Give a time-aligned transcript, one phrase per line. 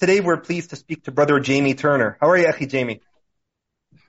[0.00, 2.16] Today we're pleased to speak to Brother Jamie Turner.
[2.20, 3.00] How are you, Akhi Jamie?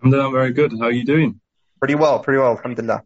[0.03, 0.71] I'm doing very good.
[0.79, 1.41] How are you doing?
[1.79, 3.05] Pretty well, pretty well, alhamdulillah.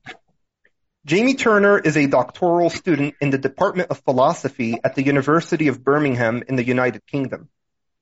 [1.05, 5.81] Jamie Turner is a doctoral student in the Department of Philosophy at the University of
[5.81, 7.47] Birmingham in the United Kingdom.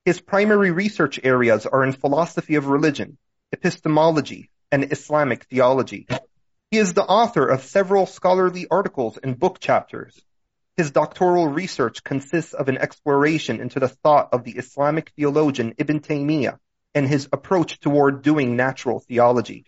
[0.04, 3.18] His primary research areas are in philosophy of religion,
[3.52, 6.08] epistemology, and Islamic theology.
[6.72, 10.20] He is the author of several scholarly articles and book chapters.
[10.82, 16.00] His doctoral research consists of an exploration into the thought of the Islamic theologian Ibn
[16.00, 16.58] Taymiyyah
[16.92, 19.64] and his approach toward doing natural theology.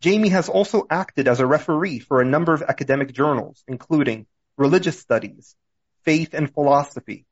[0.00, 4.98] Jamie has also acted as a referee for a number of academic journals, including Religious
[4.98, 5.54] Studies,
[6.02, 7.26] Faith and Philosophy,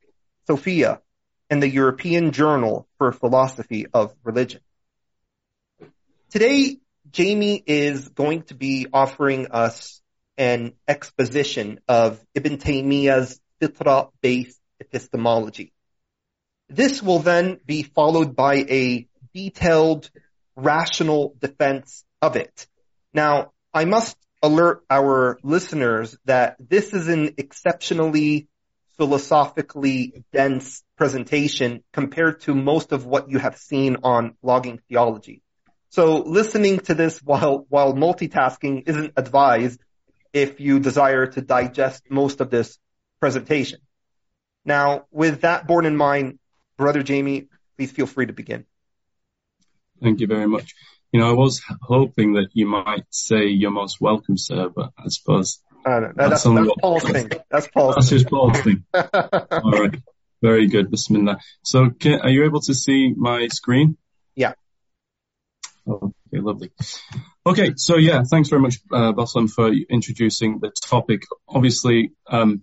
[0.46, 1.00] Sophia,
[1.50, 4.60] and the European Journal for Philosophy of Religion.
[6.30, 6.78] Today,
[7.10, 10.00] Jamie is going to be offering us
[10.38, 15.72] an exposition of Ibn Taymiyyah's fitra-based epistemology.
[16.68, 20.10] This will then be followed by a detailed,
[20.54, 22.66] rational defense of it.
[23.12, 28.48] Now, I must alert our listeners that this is an exceptionally
[28.96, 35.42] philosophically dense presentation compared to most of what you have seen on blogging theology.
[35.90, 39.80] So listening to this while, while multitasking isn't advised
[40.32, 42.78] if you desire to digest most of this
[43.20, 43.80] presentation.
[44.64, 46.38] Now, with that borne in mind,
[46.76, 48.66] Brother Jamie, please feel free to begin.
[50.02, 50.74] Thank you very much.
[51.12, 55.08] You know, I was hoping that you might say you're most welcome, sir, but I
[55.08, 57.30] suppose uh, no, that's, that's, that's Paul's thing.
[57.50, 58.84] That's Paul's That's just Paul's thing.
[58.94, 59.94] All right.
[60.42, 60.90] Very good.
[60.90, 61.38] Bismillah.
[61.62, 63.96] So can, are you able to see my screen?
[64.34, 64.52] Yeah.
[65.88, 66.70] Okay, lovely.
[67.46, 71.22] Okay, so yeah, thanks very much, uh, Baslam, for introducing the topic.
[71.48, 72.62] Obviously, um,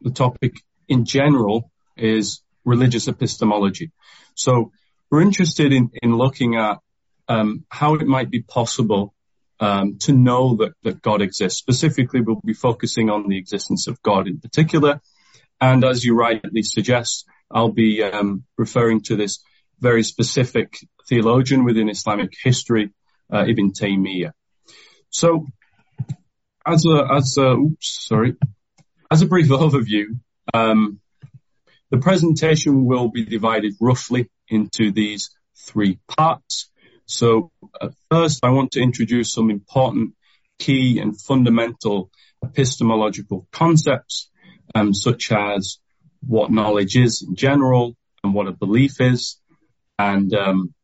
[0.00, 0.54] the topic
[0.88, 3.90] in general is religious epistemology.
[4.34, 4.70] So
[5.10, 6.78] we're interested in, in looking at
[7.28, 9.12] um, how it might be possible
[9.58, 11.58] um, to know that, that God exists.
[11.58, 15.00] Specifically, we'll be focusing on the existence of God in particular.
[15.60, 19.42] And as you rightly suggest, I'll be um, referring to this
[19.80, 20.76] very specific
[21.08, 22.90] theologian within Islamic history,
[23.32, 24.32] uh, Ibn Taymiyyah.
[25.10, 25.46] So,
[26.66, 28.36] as a, as a, oops, sorry,
[29.10, 30.18] as a brief overview,
[30.54, 31.00] um,
[31.90, 36.70] the presentation will be divided roughly into these three parts.
[37.06, 37.50] So
[37.80, 40.14] uh, first, I want to introduce some important
[40.58, 42.10] key and fundamental
[42.42, 44.30] epistemological concepts,
[44.74, 45.78] um, such as
[46.26, 47.94] what knowledge is in general
[48.24, 49.38] and what a belief is.
[50.02, 50.74] And um,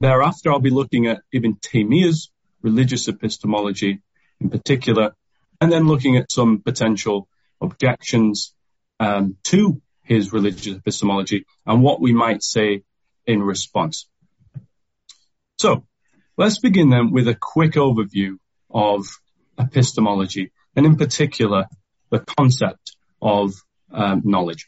[0.00, 2.28] thereafter, I'll be looking at Ibn Taymiyyah's
[2.60, 4.00] religious epistemology
[4.40, 5.14] in particular,
[5.60, 7.28] and then looking at some potential
[7.60, 8.52] objections
[8.98, 12.82] um, to his religious epistemology and what we might say
[13.26, 14.08] in response.
[15.60, 15.86] So
[16.36, 18.38] let's begin then with a quick overview
[18.68, 19.06] of
[19.56, 21.66] epistemology and in particular
[22.10, 23.52] the concept of
[23.92, 24.66] um, knowledge.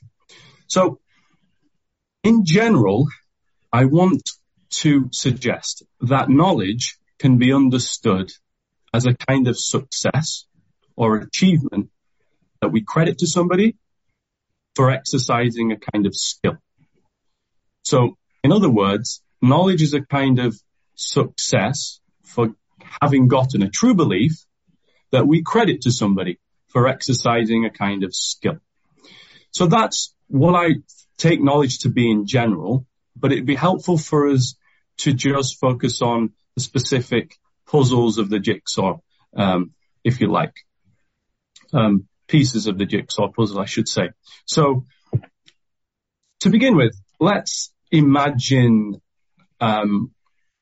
[0.69, 1.01] So
[2.23, 3.09] in general,
[3.75, 4.31] I want
[4.83, 8.31] to suggest that knowledge can be understood
[8.95, 10.47] as a kind of success
[10.95, 11.91] or achievement
[12.61, 13.75] that we credit to somebody
[14.77, 16.57] for exercising a kind of skill.
[17.83, 20.55] So in other words, knowledge is a kind of
[20.95, 22.55] success for
[23.03, 24.35] having gotten a true belief
[25.11, 26.39] that we credit to somebody
[26.69, 28.59] for exercising a kind of skill.
[29.51, 30.75] So that's what I
[31.19, 34.57] take knowledge to be in general, but it'd be helpful for us
[34.99, 38.99] to just focus on the specific puzzles of the jigsaw,
[39.37, 39.73] um,
[40.05, 40.55] if you like,
[41.73, 44.11] um, pieces of the jigsaw puzzle, I should say.
[44.47, 44.85] So
[46.41, 49.01] to begin with, let's imagine
[49.61, 50.13] um,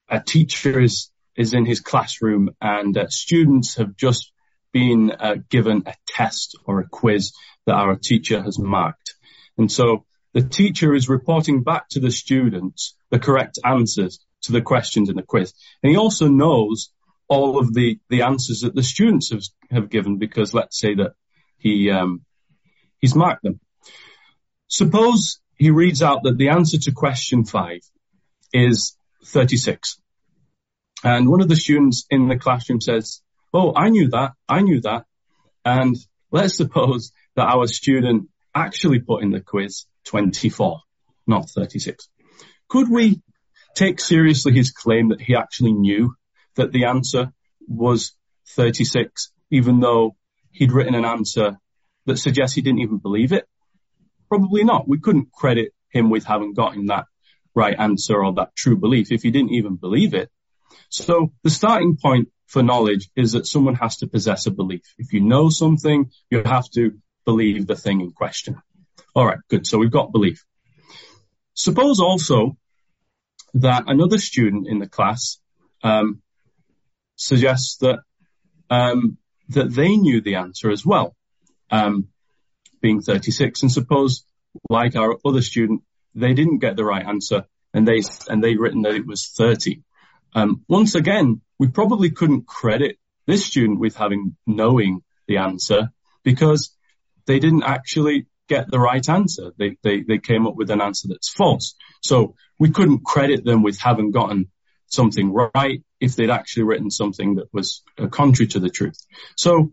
[0.08, 4.32] a teacher is, is in his classroom and uh, students have just
[4.72, 7.32] been uh, given a test or a quiz
[7.66, 9.14] that our teacher has marked.
[9.58, 14.62] And so the teacher is reporting back to the students the correct answers to the
[14.62, 15.52] questions in the quiz.
[15.82, 16.90] And he also knows
[17.29, 21.12] all of the, the answers that the students have, have given because let's say that
[21.58, 22.23] he, um,
[22.99, 23.61] he's marked them.
[24.69, 27.81] Suppose he reads out that the answer to question five
[28.52, 30.00] is 36.
[31.05, 33.20] And one of the students in the classroom says,
[33.52, 34.32] Oh, I knew that.
[34.49, 35.05] I knew that.
[35.64, 35.96] And
[36.31, 40.81] let's suppose that our student actually put in the quiz 24,
[41.26, 42.08] not 36.
[42.69, 43.20] Could we
[43.75, 46.14] take seriously his claim that he actually knew
[46.56, 47.32] that the answer
[47.66, 48.14] was
[48.50, 50.16] 36, even though
[50.50, 51.58] he'd written an answer
[52.06, 53.46] that suggests he didn't even believe it?
[54.28, 54.88] Probably not.
[54.88, 57.06] We couldn't credit him with having gotten that
[57.54, 60.31] right answer or that true belief if he didn't even believe it.
[60.88, 64.82] So the starting point for knowledge is that someone has to possess a belief.
[64.99, 68.60] If you know something, you have to believe the thing in question.
[69.14, 69.66] All right, good.
[69.66, 70.44] So we've got belief.
[71.54, 72.56] Suppose also
[73.54, 75.38] that another student in the class
[75.82, 76.22] um,
[77.16, 78.00] suggests that
[78.70, 79.19] um,
[79.50, 81.14] that they knew the answer as well,
[81.70, 82.08] um,
[82.80, 83.62] being 36.
[83.62, 84.25] And suppose,
[84.70, 85.82] like our other student,
[86.14, 87.44] they didn't get the right answer,
[87.75, 89.82] and they and they'd written that it was 30.
[90.34, 95.90] Um, once again, we probably couldn't credit this student with having knowing the answer
[96.22, 96.75] because
[97.26, 99.52] they didn't actually get the right answer.
[99.56, 101.74] They, they, they came up with an answer that's false.
[102.02, 104.50] So we couldn't credit them with having gotten
[104.86, 108.98] something right if they'd actually written something that was uh, contrary to the truth.
[109.36, 109.72] So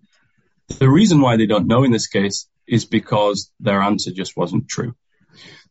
[0.79, 4.69] the reason why they don't know in this case is because their answer just wasn't
[4.69, 4.93] true.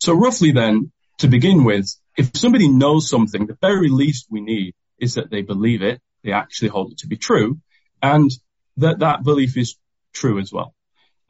[0.00, 4.74] So roughly then, to begin with, if somebody knows something, the very least we need
[4.98, 7.58] is that they believe it, they actually hold it to be true,
[8.02, 8.31] and
[8.76, 9.76] that that belief is
[10.12, 10.74] true as well.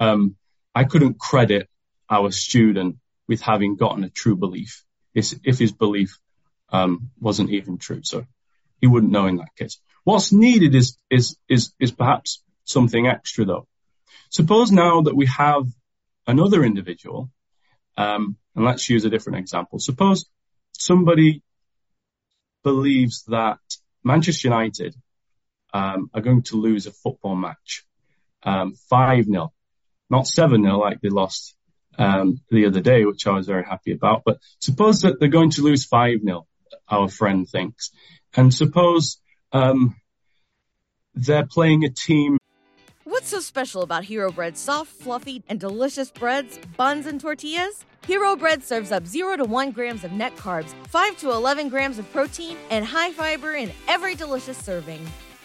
[0.00, 0.36] Um,
[0.78, 1.68] I couldn't credit
[2.08, 6.20] our student with having gotten a true belief if his belief
[6.68, 8.02] um, wasn't even true.
[8.04, 8.24] So
[8.80, 9.80] he wouldn't know in that case.
[10.04, 13.66] What's needed is is is is perhaps something extra though.
[14.30, 15.64] Suppose now that we have
[16.28, 17.28] another individual,
[17.96, 19.80] um, and let's use a different example.
[19.80, 20.26] Suppose
[20.70, 21.42] somebody
[22.62, 23.58] believes that
[24.04, 24.94] Manchester United
[25.74, 27.84] um, are going to lose a football match
[28.44, 29.52] um, 5 0,
[30.10, 31.54] not 7 0 like they lost
[31.98, 34.22] um, the other day, which I was very happy about.
[34.24, 36.46] But suppose that they're going to lose 5 0,
[36.88, 37.90] our friend thinks.
[38.36, 39.18] And suppose
[39.52, 39.96] um,
[41.14, 42.38] they're playing a team
[43.08, 47.86] What's so special about Hero Bread's soft, fluffy, and delicious breads, buns, and tortillas?
[48.06, 51.98] Hero Bread serves up 0 to 1 grams of net carbs, 5 to 11 grams
[51.98, 55.00] of protein, and high fiber in every delicious serving.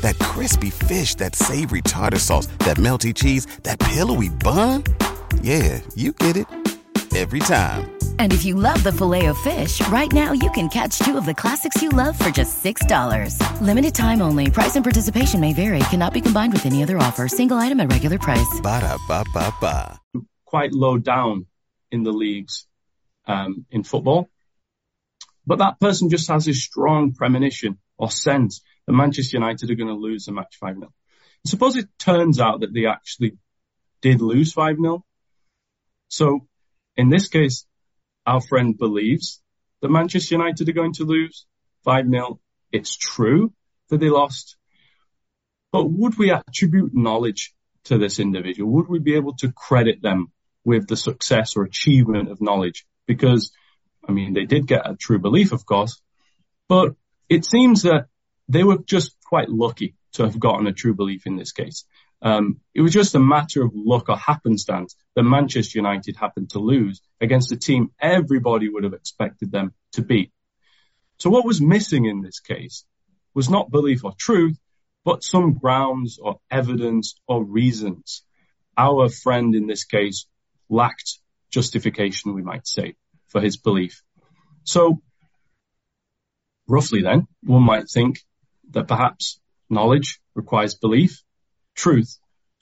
[0.00, 4.84] That crispy fish, that savory tartar sauce, that melty cheese, that pillowy bun.
[5.42, 6.46] Yeah, you get it
[7.16, 7.90] every time.
[8.18, 11.82] And if you love the Filet-O-Fish, right now you can catch two of the classics
[11.82, 13.60] you love for just $6.
[13.60, 14.50] Limited time only.
[14.50, 15.80] Price and participation may vary.
[15.90, 17.28] Cannot be combined with any other offer.
[17.28, 18.60] Single item at regular price.
[18.62, 20.00] Ba da ba ba ba.
[20.44, 21.46] Quite low down
[21.90, 22.66] in the leagues
[23.26, 24.28] um, in football.
[25.46, 29.88] But that person just has a strong premonition or sense that Manchester United are going
[29.88, 30.92] to lose the match 5 0.
[31.44, 33.36] Suppose it turns out that they actually
[34.00, 35.04] did lose 5 0.
[36.08, 36.48] So
[36.96, 37.66] in this case,
[38.26, 39.42] our friend believes
[39.82, 41.44] that Manchester United are going to lose
[41.84, 42.40] 5 0.
[42.72, 43.52] It's true
[43.90, 44.56] that they lost.
[45.70, 47.54] But would we attribute knowledge
[47.84, 48.72] to this individual?
[48.72, 50.32] Would we be able to credit them
[50.64, 52.86] with the success or achievement of knowledge?
[53.06, 53.52] Because,
[54.08, 56.00] I mean, they did get a true belief, of course,
[56.70, 56.94] but
[57.28, 58.06] it seems that
[58.48, 61.84] they were just quite lucky to have gotten a true belief in this case.
[62.20, 66.58] Um, it was just a matter of luck or happenstance that Manchester United happened to
[66.58, 70.32] lose against a team everybody would have expected them to beat.
[71.18, 72.84] So what was missing in this case
[73.34, 74.58] was not belief or truth,
[75.04, 78.22] but some grounds or evidence or reasons.
[78.76, 80.26] Our friend in this case
[80.68, 81.18] lacked
[81.50, 82.96] justification, we might say,
[83.28, 84.02] for his belief.
[84.64, 85.02] So
[86.66, 88.20] roughly then, one might think
[88.70, 91.22] that perhaps knowledge requires belief,
[91.74, 92.18] truth,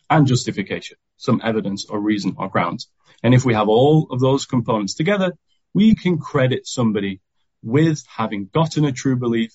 [0.08, 0.96] and justification.
[1.18, 2.90] some evidence or reason or grounds.
[3.22, 5.32] And if we have all of those components together,
[5.72, 7.20] we can credit somebody
[7.62, 9.52] with having gotten a true belief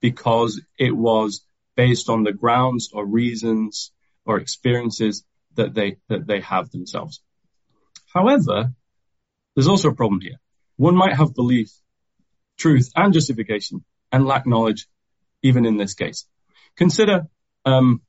[0.00, 3.90] because it was based on the grounds or reasons
[4.24, 5.24] or experiences
[5.56, 7.20] that they, that they have themselves.
[8.14, 8.72] However,
[9.54, 10.38] there's also a problem here.
[10.76, 11.70] One might have belief,
[12.56, 14.86] truth and justification and lack knowledge
[15.42, 16.26] even in this case.
[16.76, 17.26] Consider,
[17.64, 18.02] um,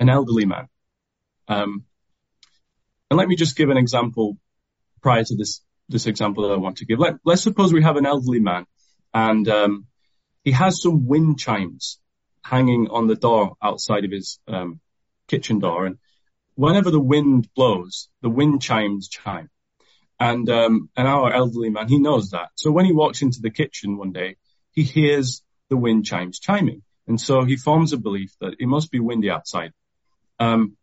[0.00, 0.68] an elderly man.
[1.48, 1.84] Um,
[3.10, 4.36] and let me just give an example
[5.02, 6.98] prior to this, this example that I want to give.
[6.98, 8.66] Let, us suppose we have an elderly man
[9.12, 9.86] and, um,
[10.44, 11.98] he has some wind chimes
[12.42, 14.80] hanging on the door outside of his, um,
[15.26, 15.86] kitchen door.
[15.86, 15.98] And
[16.54, 19.50] whenever the wind blows, the wind chimes chime.
[20.18, 22.48] And, um, and our elderly man, he knows that.
[22.56, 24.36] So when he walks into the kitchen one day,
[24.72, 26.82] he hears the wind chimes chiming.
[27.06, 29.72] And so he forms a belief that it must be windy outside.
[30.38, 30.76] Um,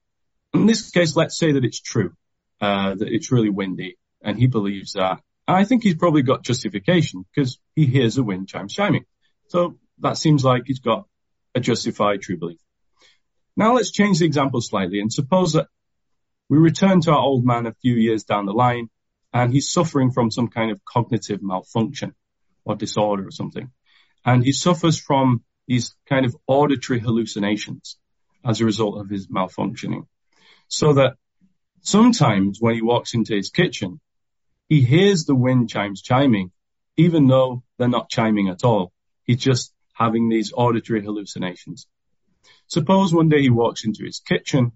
[0.54, 2.14] in this case, let's say that it's true,
[2.62, 5.22] uh, that it's really windy and he believes that.
[5.48, 9.06] I think he's probably got justification because he hears the wind chimes chiming.
[9.48, 11.06] So that seems like he's got
[11.54, 12.60] a justified true belief.
[13.56, 15.68] Now let's change the example slightly and suppose that
[16.50, 18.90] we return to our old man a few years down the line
[19.34, 22.16] and he's suffering from some kind of cognitive malfunction
[22.66, 23.72] or disorder or something.
[24.26, 27.98] And he suffers from these kind of auditory hallucinations
[28.44, 30.08] as a result of his malfunctioning.
[30.68, 31.14] So that
[31.82, 34.00] sometimes when he walks into his kitchen,
[34.68, 36.52] he hears the wind chimes chiming,
[36.98, 38.92] even though they're not chiming at all.
[39.24, 41.88] He's just having these auditory hallucinations.
[42.68, 44.72] Suppose one day he walks into his kitchen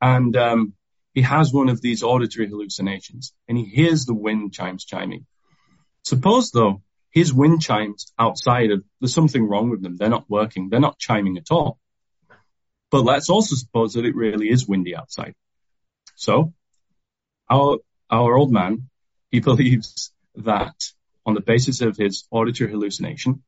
[0.00, 0.74] and um,
[1.14, 5.26] he has one of these auditory hallucinations and he hears the wind chimes chiming.
[6.04, 6.82] Suppose though
[7.12, 9.96] his wind chimes outside of, there's something wrong with them.
[9.96, 10.70] They're not working.
[10.70, 11.78] They're not chiming at all.
[12.90, 15.34] But let's also suppose that it really is windy outside.
[16.16, 16.54] So
[17.50, 17.78] our,
[18.10, 18.88] our old man,
[19.30, 20.74] he believes that
[21.24, 23.42] on the basis of his auditory hallucination,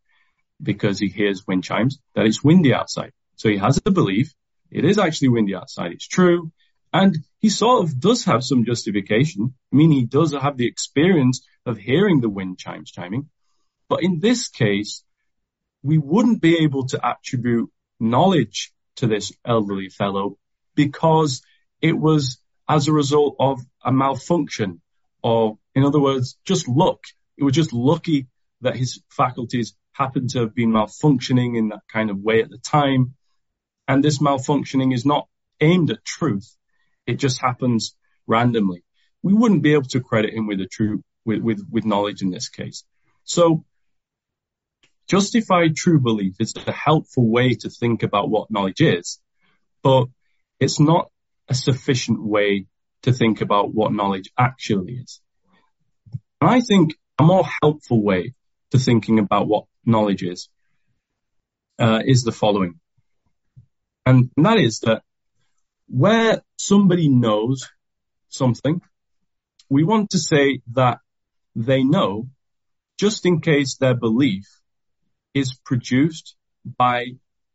[0.62, 3.12] because he hears wind chimes, that it's windy outside.
[3.36, 4.32] So he has a belief.
[4.70, 5.92] It is actually windy outside.
[5.92, 6.52] It's true.
[6.92, 9.54] And he sort of does have some justification.
[9.72, 13.30] I mean, he does have the experience of hearing the wind chimes chiming.
[13.88, 15.02] But in this case,
[15.82, 20.38] we wouldn't be able to attribute knowledge to this elderly fellow
[20.74, 21.42] because
[21.80, 22.38] it was
[22.68, 24.80] as a result of a malfunction
[25.22, 27.00] or in other words, just luck.
[27.36, 28.28] It was just lucky
[28.60, 32.58] that his faculties happened to have been malfunctioning in that kind of way at the
[32.58, 33.14] time.
[33.88, 35.28] And this malfunctioning is not
[35.60, 36.56] aimed at truth.
[37.06, 37.94] It just happens
[38.26, 38.84] randomly.
[39.22, 42.30] We wouldn't be able to credit him with a true, with, with, with knowledge in
[42.30, 42.84] this case.
[43.24, 43.64] So
[45.08, 49.20] Justified true belief is a helpful way to think about what knowledge is,
[49.82, 50.06] but
[50.58, 51.10] it's not
[51.48, 52.66] a sufficient way
[53.02, 55.20] to think about what knowledge actually is.
[56.40, 58.34] And I think a more helpful way
[58.70, 60.48] to thinking about what knowledge is,
[61.78, 62.80] uh, is the following.
[64.06, 65.02] And that is that
[65.86, 67.70] where somebody knows
[68.28, 68.80] something,
[69.68, 70.98] we want to say that
[71.54, 72.28] they know
[72.98, 74.46] just in case their belief
[75.34, 77.06] is produced by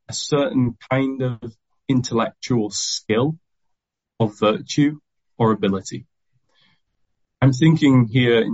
[0.07, 1.39] a certain kind of
[1.87, 3.37] intellectual skill
[4.19, 4.99] or virtue
[5.37, 6.05] or ability.
[7.41, 8.45] I'm thinking here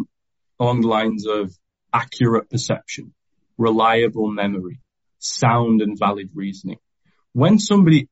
[0.60, 1.52] along the lines of
[1.92, 3.14] accurate perception,
[3.58, 4.80] reliable memory,
[5.20, 6.78] sound and valid reasoning.
[7.34, 8.10] When somebody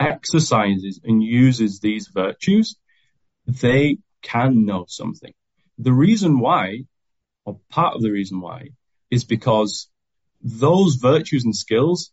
[0.00, 2.76] exercises and uses these virtues,
[3.46, 5.32] they can know something.
[5.78, 6.84] The reason why,
[7.44, 8.70] or part of the reason why,
[9.10, 9.88] is because
[10.42, 12.10] those virtues and skills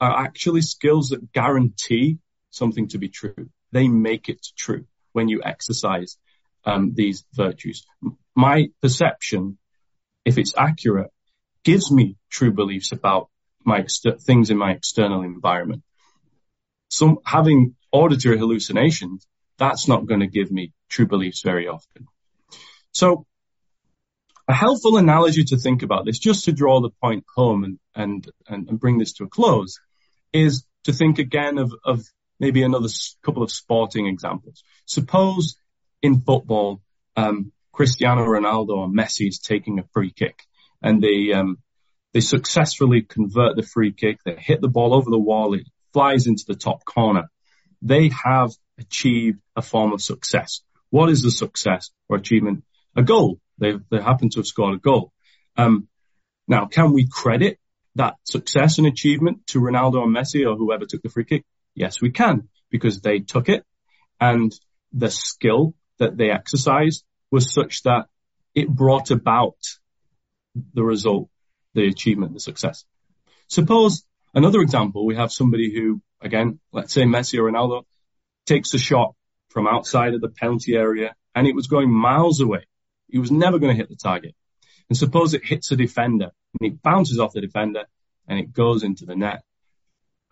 [0.00, 2.18] are actually skills that guarantee
[2.50, 3.48] something to be true.
[3.72, 6.18] They make it true when you exercise
[6.64, 7.86] um, these virtues.
[8.34, 9.58] My perception,
[10.24, 11.10] if it's accurate,
[11.64, 13.28] gives me true beliefs about
[13.64, 13.86] my
[14.20, 15.82] things in my external environment.
[16.90, 19.26] Some having auditory hallucinations,
[19.58, 22.06] that's not going to give me true beliefs very often.
[22.92, 23.26] So
[24.46, 28.30] a helpful analogy to think about this, just to draw the point home and, and,
[28.46, 29.80] and, and bring this to a close,
[30.32, 32.04] is to think again of, of
[32.38, 32.88] maybe another
[33.24, 34.62] couple of sporting examples.
[34.86, 35.56] Suppose
[36.02, 36.82] in football,
[37.16, 40.42] um, Cristiano Ronaldo or Messi is taking a free kick
[40.82, 41.58] and they, um,
[42.12, 44.18] they successfully convert the free kick.
[44.24, 45.54] They hit the ball over the wall.
[45.54, 47.30] It flies into the top corner.
[47.80, 50.60] They have achieved a form of success.
[50.90, 52.64] What is the success or achievement?
[52.94, 53.40] A goal.
[53.58, 55.12] They they happen to have scored a goal.
[55.56, 55.88] Um,
[56.46, 57.58] now, can we credit
[57.94, 61.44] that success and achievement to Ronaldo or Messi or whoever took the free kick?
[61.74, 63.64] Yes, we can, because they took it
[64.20, 64.52] and
[64.92, 68.06] the skill that they exercised was such that
[68.54, 69.56] it brought about
[70.72, 71.28] the result,
[71.74, 72.84] the achievement, the success.
[73.48, 77.84] Suppose another example, we have somebody who, again, let's say Messi or Ronaldo
[78.46, 79.14] takes a shot
[79.48, 82.66] from outside of the penalty area and it was going miles away.
[83.08, 84.34] He was never going to hit the target.
[84.88, 86.30] And suppose it hits a defender
[86.60, 87.84] and it bounces off the defender
[88.28, 89.42] and it goes into the net.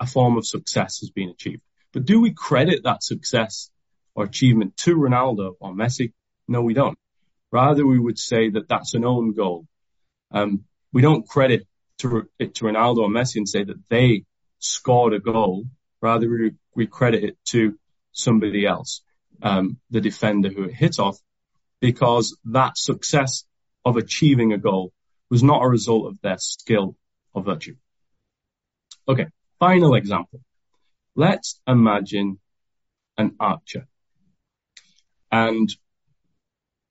[0.00, 1.62] A form of success has been achieved.
[1.92, 3.70] But do we credit that success
[4.14, 6.12] or achievement to Ronaldo or Messi?
[6.48, 6.98] No, we don't.
[7.50, 9.66] Rather, we would say that that's an own goal.
[10.30, 11.66] Um, we don't credit
[11.98, 14.24] to, to Ronaldo or Messi and say that they
[14.58, 15.64] scored a goal.
[16.00, 17.78] Rather, we, we credit it to
[18.12, 19.02] somebody else,
[19.42, 21.18] um, the defender who it hit off,
[21.82, 23.44] because that success
[23.84, 24.92] of achieving a goal
[25.28, 26.96] was not a result of their skill
[27.34, 27.74] or virtue.
[29.08, 29.26] Okay,
[29.58, 30.40] final example.
[31.16, 32.38] Let's imagine
[33.18, 33.88] an archer.
[35.32, 35.68] And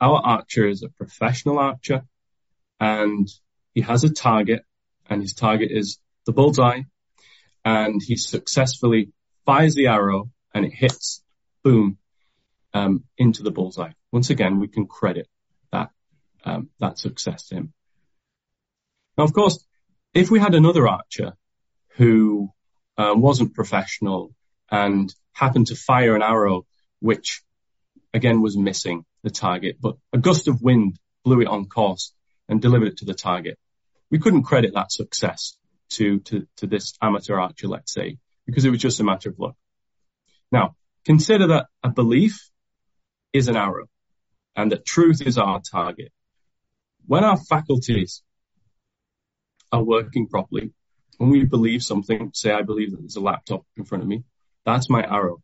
[0.02, 2.02] our archer is a professional archer
[2.78, 3.30] and
[3.74, 4.66] he has a target
[5.10, 6.82] and his target is the bullseye
[7.64, 9.14] and he successfully
[9.46, 11.24] fires the arrow and it hits,
[11.64, 11.98] boom,
[12.74, 13.94] um, into the bullseye.
[14.12, 15.28] Once again, we can credit
[15.72, 15.90] that,
[16.44, 17.74] um, that success to him.
[19.18, 19.64] Now, of course,
[20.14, 21.34] if we had another archer
[21.96, 22.52] who
[22.98, 24.34] uh, wasn't professional
[24.70, 26.66] and happened to fire an arrow
[27.00, 27.42] which
[28.14, 32.14] again was missing the target, but a gust of wind blew it on course
[32.50, 33.58] and delivered it to the target.
[34.10, 35.58] We couldn't credit that success
[35.92, 39.40] to, to, to this amateur archer, let's say, because it was just a matter of
[39.40, 39.56] luck.
[40.52, 40.76] Now,
[41.06, 42.50] consider that a belief
[43.32, 43.88] is an arrow
[44.56, 46.12] and that truth is our target.
[47.06, 48.22] When our faculties
[49.72, 50.74] are working properly,
[51.18, 54.24] when we believe something, say I believe that there's a laptop in front of me,
[54.66, 55.42] that's my arrow.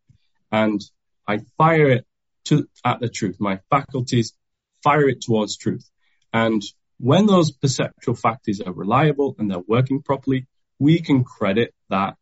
[0.50, 0.80] And
[1.26, 2.06] I fire it
[2.46, 3.36] to, at the truth.
[3.38, 4.34] My faculties
[4.82, 5.88] fire it towards truth.
[6.32, 6.62] And
[6.98, 10.46] when those perceptual faculties are reliable and they're working properly,
[10.78, 12.16] we can credit that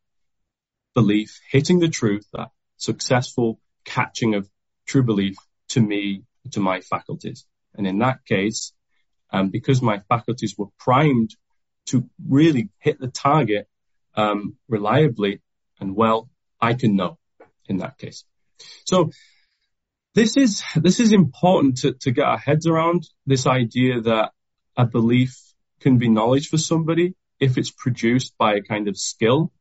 [0.94, 4.48] belief hitting the truth, that successful catching of
[4.86, 5.36] true belief
[5.68, 7.46] to me, to my faculties.
[7.74, 8.72] And in that case,
[9.30, 11.34] um, because my faculties were primed
[11.86, 13.68] to really hit the target
[14.14, 15.42] um, reliably
[15.80, 16.28] and well,
[16.60, 17.18] I can know
[17.68, 18.24] in that case.
[18.84, 19.10] So
[20.14, 24.32] this is this is important to, to get our heads around this idea that
[24.76, 25.36] a belief
[25.80, 29.52] can be knowledge for somebody if it's produced by a kind of skill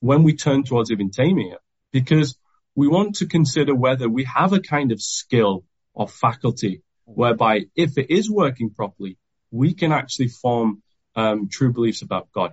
[0.00, 1.58] when we turn towards Ibn Taymiyyah,
[1.92, 2.36] because
[2.74, 7.98] we want to consider whether we have a kind of skill or faculty whereby if
[7.98, 9.18] it is working properly,
[9.50, 10.82] we can actually form
[11.14, 12.52] um, true beliefs about God.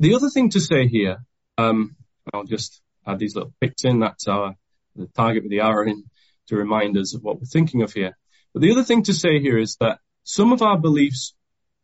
[0.00, 1.18] The other thing to say here,
[1.58, 1.96] um,
[2.34, 4.00] I'll just add these little pics in.
[4.00, 4.56] That's our
[4.96, 6.04] the target with the arrow in
[6.48, 8.16] to remind us of what we're thinking of here.
[8.52, 11.34] But the other thing to say here is that some of our beliefs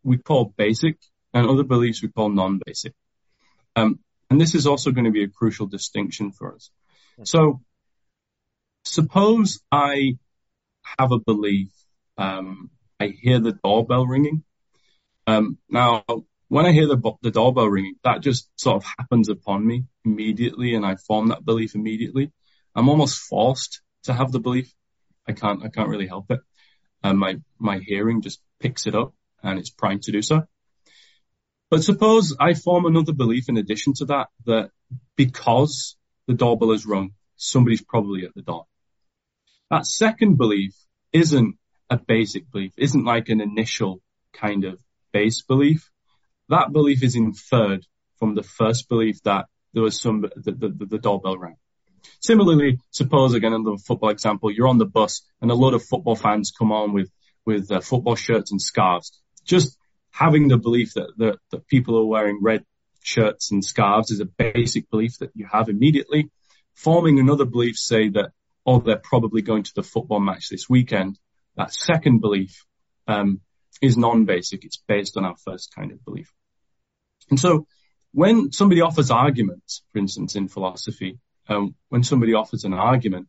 [0.03, 0.99] we call basic
[1.33, 2.93] and other beliefs we call non-basic.
[3.77, 6.71] Um, and this is also going to be a crucial distinction for us.
[7.25, 7.61] So
[8.89, 10.19] suppose I
[10.99, 11.71] have a belief,
[12.17, 14.43] um, I hear the doorbell ringing.
[15.27, 16.05] Um, now
[16.49, 20.75] when I hear the, the doorbell ringing, that just sort of happens upon me immediately
[20.75, 22.33] and I form that belief immediately.
[22.75, 24.73] I'm almost forced to have the belief.
[25.27, 26.41] I can't, I can't really help it.
[27.03, 30.45] And my, my hearing just picks it up and it's primed to do so.
[31.71, 34.71] But suppose I form another belief in addition to that, that
[35.17, 35.97] because
[36.27, 38.65] the doorbell is rung, somebody's probably at the door.
[39.71, 40.75] That second belief
[41.13, 41.57] isn't
[41.91, 44.01] a basic belief, isn't like an initial
[44.33, 44.79] kind of
[45.13, 45.91] base belief
[46.49, 47.87] that belief is inferred
[48.19, 51.57] from the first belief that there was some, the, the, the doorbell rang.
[52.21, 55.85] Similarly, suppose again in the football example, you're on the bus and a lot of
[55.85, 57.11] football fans come on with,
[57.45, 59.13] with uh, football shirts and scarves.
[59.45, 59.77] Just
[60.11, 62.65] having the belief that, that, that people are wearing red
[63.03, 66.31] shirts and scarves is a basic belief that you have immediately.
[66.75, 68.31] Forming another belief, say that,
[68.69, 71.19] oh, they're probably going to the football match this weekend.
[71.57, 72.67] That second belief,
[73.07, 73.41] um,
[73.81, 74.65] is non-basic.
[74.65, 76.31] It's based on our first kind of belief.
[77.31, 77.67] And so
[78.13, 83.29] when somebody offers arguments, for instance, in philosophy, um, when somebody offers an argument,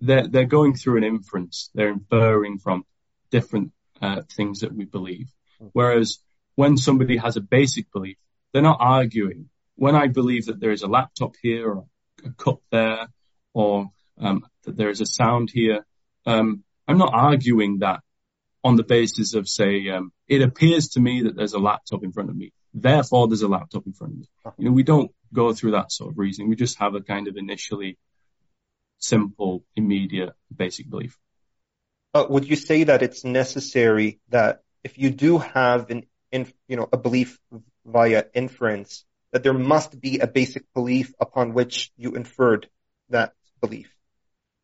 [0.00, 1.70] they're, they're going through an inference.
[1.74, 2.84] They're inferring from
[3.30, 5.28] different uh, things that we believe.
[5.72, 6.18] Whereas
[6.54, 8.16] when somebody has a basic belief,
[8.52, 9.50] they're not arguing.
[9.74, 11.84] When I believe that there is a laptop here or
[12.24, 13.08] a cup there
[13.52, 15.86] or that there is a sound here,
[16.26, 18.00] um, I'm not arguing that
[18.64, 22.12] on the basis of say, um, it appears to me that there's a laptop in
[22.12, 22.52] front of me.
[22.74, 24.26] Therefore, there's a laptop in front of me.
[24.58, 26.48] You know, we don't go through that sort of reasoning.
[26.48, 27.98] We just have a kind of initially
[28.98, 31.16] simple, immediate, basic belief.
[32.14, 36.88] Uh, would you say that it's necessary that if you do have an, you know,
[36.92, 37.38] a belief
[37.84, 42.68] via inference, that there must be a basic belief upon which you inferred
[43.10, 43.94] that belief?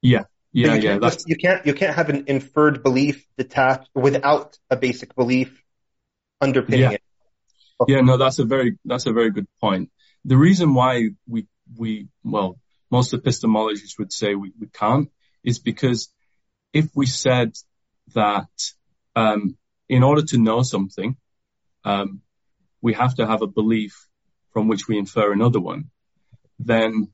[0.05, 0.99] Yeah, yeah, you yeah.
[0.99, 5.65] Just, you can't you can't have an inferred belief detached without a basic belief
[6.43, 6.91] underpinning yeah.
[6.91, 7.03] it.
[7.81, 7.95] Okay.
[7.95, 9.91] Yeah, no, that's a very that's a very good point.
[10.27, 12.59] The reason why we we well
[12.91, 15.11] most epistemologists would say we, we can't
[15.43, 16.11] is because
[16.75, 17.55] if we said
[18.15, 18.51] that
[19.17, 19.57] um,
[19.89, 21.17] in order to know something,
[21.83, 22.21] um,
[22.83, 24.07] we have to have a belief
[24.53, 25.91] from which we infer another one,
[26.59, 27.09] then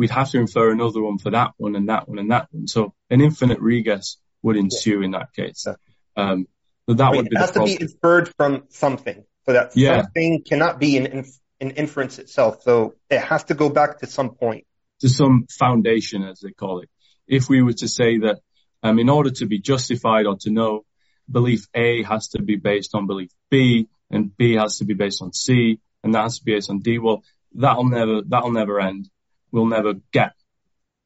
[0.00, 2.66] we'd have to infer another one for that one and that one and that one.
[2.66, 5.04] So an infinite regress would ensue yeah.
[5.04, 5.66] in that case.
[5.66, 5.74] Yeah.
[6.16, 6.46] Um,
[6.88, 9.22] so that I mean, would be it has to be inferred from something.
[9.44, 10.00] So that yeah.
[10.00, 12.62] something cannot be an, inf- an inference itself.
[12.62, 14.64] So it has to go back to some point.
[15.00, 16.88] To some foundation, as they call it.
[17.28, 18.38] If we were to say that
[18.82, 20.86] um, in order to be justified or to know,
[21.30, 25.20] belief A has to be based on belief B, and B has to be based
[25.20, 26.98] on C, and that has to be based on D.
[26.98, 27.22] Well,
[27.54, 29.10] that'll never that'll never end.
[29.52, 30.32] We'll never get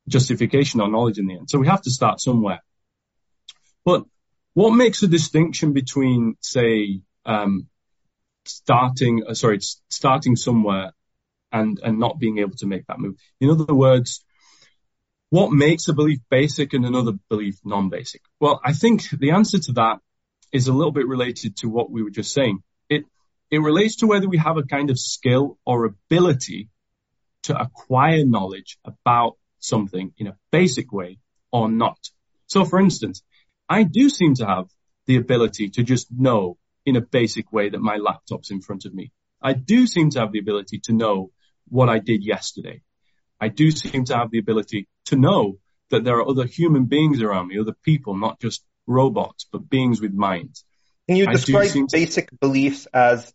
[0.08, 1.50] justification or knowledge in the end.
[1.50, 2.62] So we have to start somewhere.
[3.84, 4.04] But
[4.54, 7.68] what makes a distinction between, say, um,
[8.44, 10.92] starting, uh, sorry, starting somewhere
[11.50, 13.16] and and not being able to make that move?
[13.40, 14.24] In other words,
[15.30, 18.22] what makes a belief basic and another belief non-basic?
[18.38, 19.98] Well, I think the answer to that
[20.52, 22.60] is a little bit related to what we were just saying.
[22.88, 23.04] It,
[23.50, 26.68] it relates to whether we have a kind of skill or ability
[27.44, 31.18] to acquire knowledge about something in a basic way
[31.52, 31.98] or not.
[32.46, 33.22] So for instance,
[33.68, 34.66] I do seem to have
[35.06, 38.94] the ability to just know in a basic way that my laptop's in front of
[38.94, 39.12] me.
[39.42, 41.30] I do seem to have the ability to know
[41.68, 42.82] what I did yesterday.
[43.40, 45.58] I do seem to have the ability to know
[45.90, 50.00] that there are other human beings around me, other people, not just robots, but beings
[50.00, 50.64] with minds.
[51.08, 52.36] Can you describe basic to...
[52.36, 53.32] beliefs as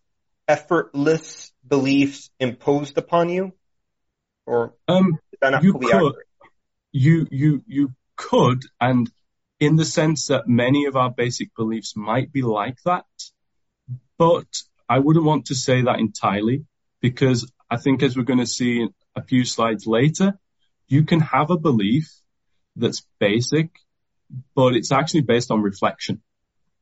[0.48, 3.54] effortless beliefs imposed upon you?
[4.50, 5.20] Or um,
[5.62, 6.16] you could, accurate?
[6.92, 9.08] You, you, you could, and
[9.60, 13.06] in the sense that many of our basic beliefs might be like that,
[14.18, 14.48] but
[14.90, 16.66] I wouldn't want to say that entirely
[17.00, 20.40] because I think as we're going to see a few slides later,
[20.88, 22.12] you can have a belief
[22.76, 23.70] that's basic,
[24.56, 26.24] but it's actually based on reflection.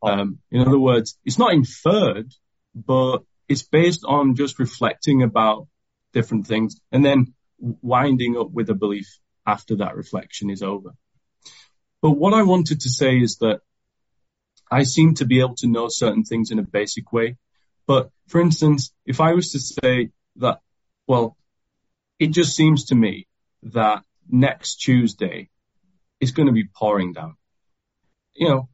[0.01, 2.31] Um, in other words, it's not inferred,
[2.73, 5.67] but it's based on just reflecting about
[6.13, 10.91] different things and then winding up with a belief after that reflection is over.
[12.01, 13.61] But what I wanted to say is that
[14.69, 17.37] I seem to be able to know certain things in a basic way.
[17.87, 20.59] But for instance, if I was to say that,
[21.07, 21.37] well,
[22.19, 23.27] it just seems to me
[23.63, 25.49] that next Tuesday
[26.19, 27.37] is going to be pouring down.
[28.35, 28.69] You know,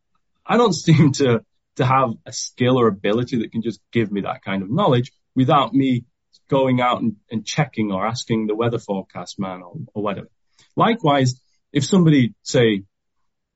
[0.46, 4.22] I don't seem to, to have a skill or ability that can just give me
[4.22, 6.06] that kind of knowledge without me
[6.50, 10.28] going out and, and checking or asking the weather forecast man or, or whatever.
[10.76, 11.40] Likewise,
[11.72, 12.84] if somebody say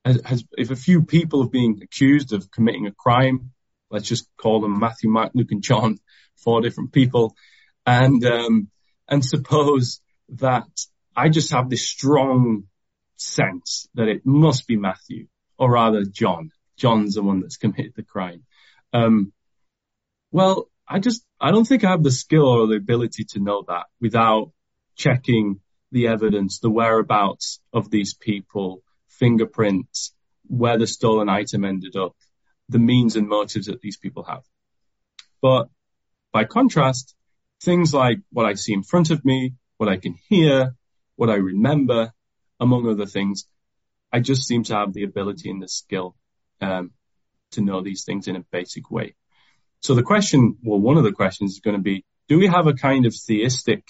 [0.04, 3.50] has, has, if a few people have been accused of committing a crime,
[3.90, 5.98] let's just call them Matthew, Mark, Luke, and John,
[6.36, 7.34] four different people,
[7.86, 8.68] and um,
[9.08, 10.68] and suppose that
[11.16, 12.64] I just have this strong
[13.16, 15.26] sense that it must be Matthew,
[15.58, 16.50] or rather John.
[16.76, 18.44] John's the one that's committed the crime.
[18.92, 19.32] Um,
[20.30, 23.64] well, I just, I don't think I have the skill or the ability to know
[23.68, 24.52] that without
[24.96, 25.60] checking
[25.92, 30.14] the evidence, the whereabouts of these people, fingerprints,
[30.46, 32.16] where the stolen item ended up,
[32.68, 34.42] the means and motives that these people have.
[35.42, 35.68] But
[36.32, 37.14] by contrast,
[37.62, 40.74] things like what I see in front of me, what I can hear,
[41.16, 42.12] what I remember,
[42.60, 43.46] among other things,
[44.12, 46.16] I just seem to have the ability and the skill
[46.60, 46.92] um,
[47.52, 49.14] to know these things in a basic way.
[49.80, 52.66] So the question, well, one of the questions is going to be, do we have
[52.66, 53.84] a kind of theistic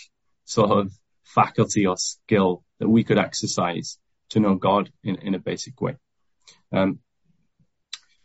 [0.44, 0.92] sort of
[1.24, 3.98] faculty or skill that we could exercise
[4.30, 5.96] to know God in, in a basic way?
[6.72, 7.00] Um,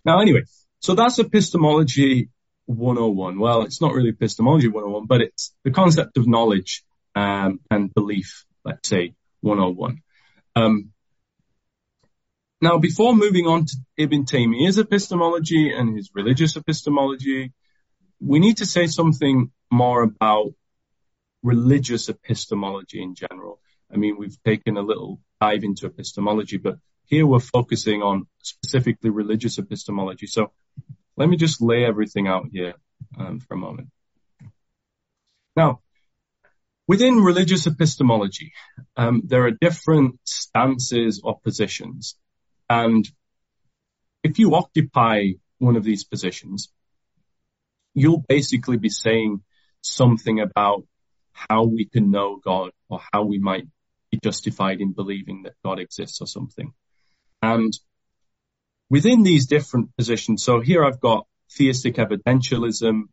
[0.06, 0.44] now, anyway,
[0.80, 2.30] so that's epistemology
[2.66, 3.40] 101.
[3.40, 6.84] Well, it's not really epistemology 101, but it's the concept of knowledge
[7.16, 10.02] um, and belief, let's say 101.
[10.56, 10.93] Um,
[12.64, 17.52] now, before moving on to Ibn Taymiyyah's epistemology and his religious epistemology,
[18.22, 20.54] we need to say something more about
[21.44, 23.60] religious epistemology in general.
[23.94, 29.10] I mean, we've taken a little dive into epistemology, but here we're focusing on specifically
[29.10, 30.28] religious epistemology.
[30.28, 30.54] So
[31.18, 32.76] let me just lay everything out here
[33.20, 33.90] um, for a moment.
[35.58, 35.82] Now,
[36.88, 38.54] within religious epistemology,
[38.96, 42.16] um, there are different stances or positions.
[42.74, 43.08] And
[44.24, 46.70] if you occupy one of these positions,
[47.94, 49.44] you'll basically be saying
[49.82, 50.84] something about
[51.34, 53.68] how we can know God or how we might
[54.10, 56.74] be justified in believing that God exists or something.
[57.44, 57.72] And
[58.90, 63.04] within these different positions, so here I've got theistic evidentialism,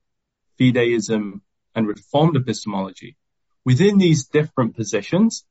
[0.59, 1.41] fideism,
[1.75, 3.19] and reformed epistemology.
[3.67, 5.45] Within these different positions,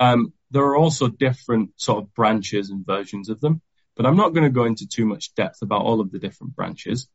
[0.00, 3.60] um, there are also different sort of branches and versions of them,
[3.96, 6.56] but I'm not going to go into too much depth about all of the different
[6.56, 7.06] branches.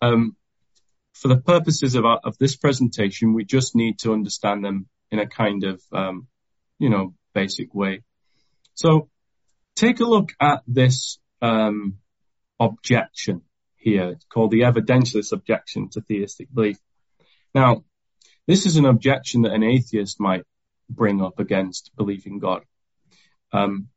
[0.00, 0.36] Um,
[1.14, 5.18] for the purposes of, our, of this presentation, we just need to understand them in
[5.18, 6.28] a kind of, um,
[6.78, 8.02] you know, basic way.
[8.74, 9.08] So
[9.74, 11.98] take a look at this um,
[12.60, 13.42] objection
[13.76, 14.10] here.
[14.10, 16.78] It's called the evidentialist objection to theistic belief.
[17.54, 17.84] Now,
[18.46, 20.44] this is an objection that an atheist might
[20.94, 22.62] bring up against believing God.
[23.52, 23.88] Um,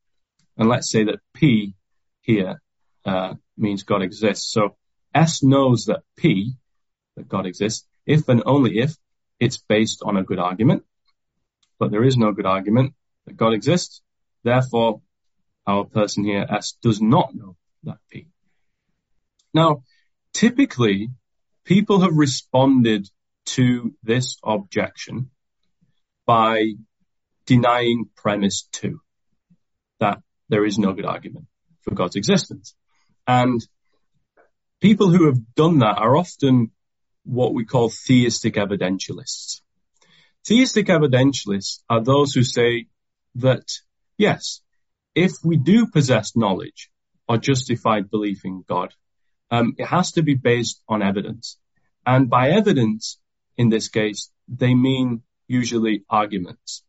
[0.57, 1.75] and let's say that P
[2.21, 2.61] here
[3.05, 4.51] uh, means God exists.
[4.51, 4.75] So
[5.13, 6.53] S knows that P,
[7.15, 8.95] that God exists, if and only if
[9.39, 10.83] it's based on a good argument.
[11.79, 12.93] But there is no good argument
[13.25, 14.01] that God exists.
[14.43, 15.01] Therefore,
[15.67, 18.27] our person here, S, does not know that P.
[19.53, 19.83] Now,
[20.33, 21.09] typically,
[21.63, 23.09] people have responded
[23.45, 25.31] to this objection
[26.25, 26.73] by
[27.45, 28.99] denying premise two,
[29.99, 31.45] that there is no good argument
[31.81, 32.75] for God's existence.
[33.27, 33.65] And
[34.81, 36.71] people who have done that are often
[37.23, 39.61] what we call theistic evidentialists.
[40.45, 42.87] Theistic evidentialists are those who say
[43.35, 43.65] that,
[44.17, 44.61] yes,
[45.15, 46.89] if we do possess knowledge
[47.27, 48.93] or justified belief in God,
[49.49, 51.57] um, it has to be based on evidence.
[52.05, 53.19] And by evidence,
[53.57, 56.83] in this case, they mean usually arguments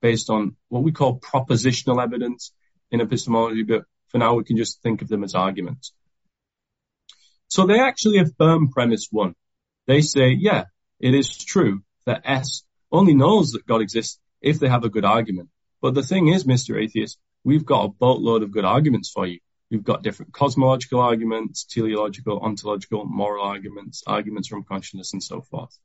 [0.00, 2.52] based on what we call propositional evidence
[2.90, 5.92] in epistemology, but for now we can just think of them as arguments.
[7.48, 9.34] So they actually affirm premise one.
[9.86, 10.64] They say, yeah,
[10.98, 15.04] it is true that S only knows that God exists if they have a good
[15.04, 15.48] argument.
[15.80, 16.80] But the thing is, Mr.
[16.80, 19.40] Atheist, we've got a boatload of good arguments for you.
[19.70, 25.76] We've got different cosmological arguments, teleological, ontological, moral arguments, arguments from consciousness and so forth.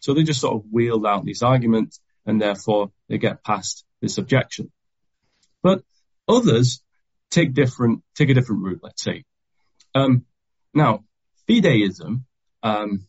[0.00, 4.18] So they just sort of wheeled out these arguments and therefore they get past this
[4.18, 4.70] objection.
[5.62, 5.82] But
[6.26, 6.82] others
[7.30, 9.24] take different, take a different route, let's say.
[9.94, 10.24] Um,
[10.74, 11.04] now,
[11.48, 12.22] fideism,
[12.62, 13.06] um,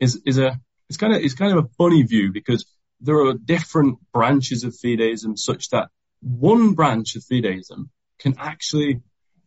[0.00, 2.64] is, is a, it's kind of, it's kind of a funny view because
[3.00, 5.88] there are different branches of fideism such that
[6.20, 9.00] one branch of fideism can actually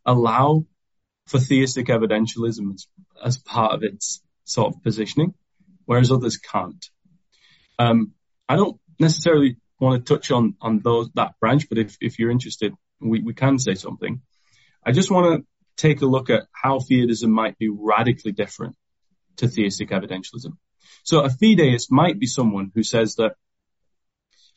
[0.06, 0.66] allow
[1.28, 2.88] for theistic evidentialism as,
[3.24, 5.34] as part of its sort of positioning
[5.86, 6.86] whereas others can't.
[7.80, 8.14] Um,
[8.48, 12.32] I don't necessarily want to touch on, on those, that branch, but if, if you're
[12.32, 14.22] interested, we, we can say something.
[14.86, 18.76] I just want to take a look at how fideism might be radically different
[19.38, 20.58] to theistic evidentialism.
[21.04, 23.34] So a fideist might be someone who says that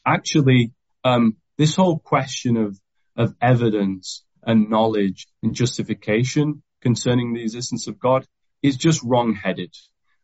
[0.05, 0.73] actually,
[1.05, 2.79] um, this whole question of,
[3.17, 8.27] of evidence and knowledge and justification concerning the existence of God
[8.63, 9.75] is just wrong-headed.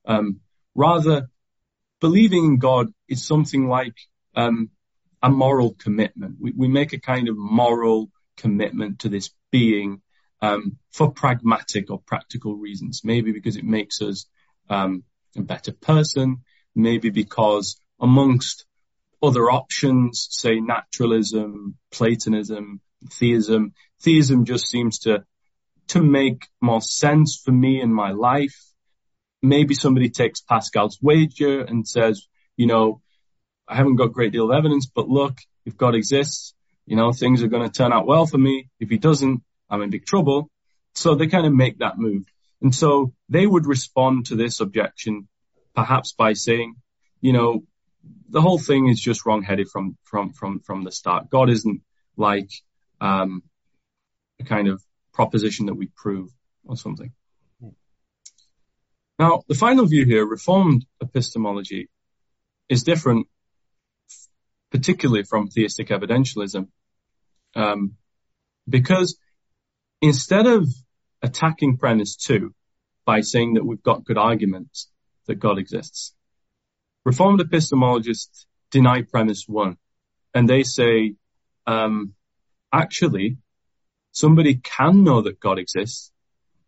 [0.06, 0.40] Um,
[0.74, 1.28] Rather,
[2.00, 3.94] believing in God is something like
[4.35, 4.70] um,
[5.22, 6.37] a moral commitment.
[6.40, 10.02] We, we, make a kind of moral commitment to this being
[10.40, 13.02] um, for pragmatic or practical reasons.
[13.04, 14.26] Maybe because it makes us
[14.68, 15.04] um,
[15.37, 16.38] a better person.
[16.74, 18.64] Maybe because amongst
[19.22, 22.80] other options, say naturalism, Platonism,
[23.11, 25.24] theism, theism just seems to
[25.88, 28.71] to make more sense for me in my life
[29.42, 32.26] maybe somebody takes Pascal's wager and says,
[32.57, 33.00] you know,
[33.66, 36.55] I haven't got a great deal of evidence, but look, if God exists,
[36.87, 38.68] you know, things are going to turn out well for me.
[38.81, 40.50] If he doesn't, I'm in big trouble.
[40.94, 42.24] So they kind of make that move.
[42.61, 45.28] And so they would respond to this objection
[45.74, 46.76] perhaps by saying,
[47.20, 47.64] you know,
[48.28, 51.31] the whole thing is just wrong-headed from, from, from, from the start.
[51.31, 51.83] God isn't
[52.16, 52.50] like,
[53.00, 53.42] um,
[54.40, 56.31] a kind of proposition that we prove
[56.64, 57.12] or something.
[59.22, 61.88] Now, the final view here, Reformed epistemology,
[62.68, 63.28] is different,
[64.72, 66.66] particularly from theistic evidentialism,
[67.54, 67.92] um,
[68.68, 69.16] because
[70.00, 70.66] instead of
[71.22, 72.52] attacking premise two
[73.04, 74.90] by saying that we've got good arguments
[75.28, 76.16] that God exists,
[77.04, 79.76] Reformed epistemologists deny premise one,
[80.35, 81.14] and they say,
[81.64, 82.14] um,
[82.72, 83.37] actually,
[84.11, 86.11] somebody can know that God exists,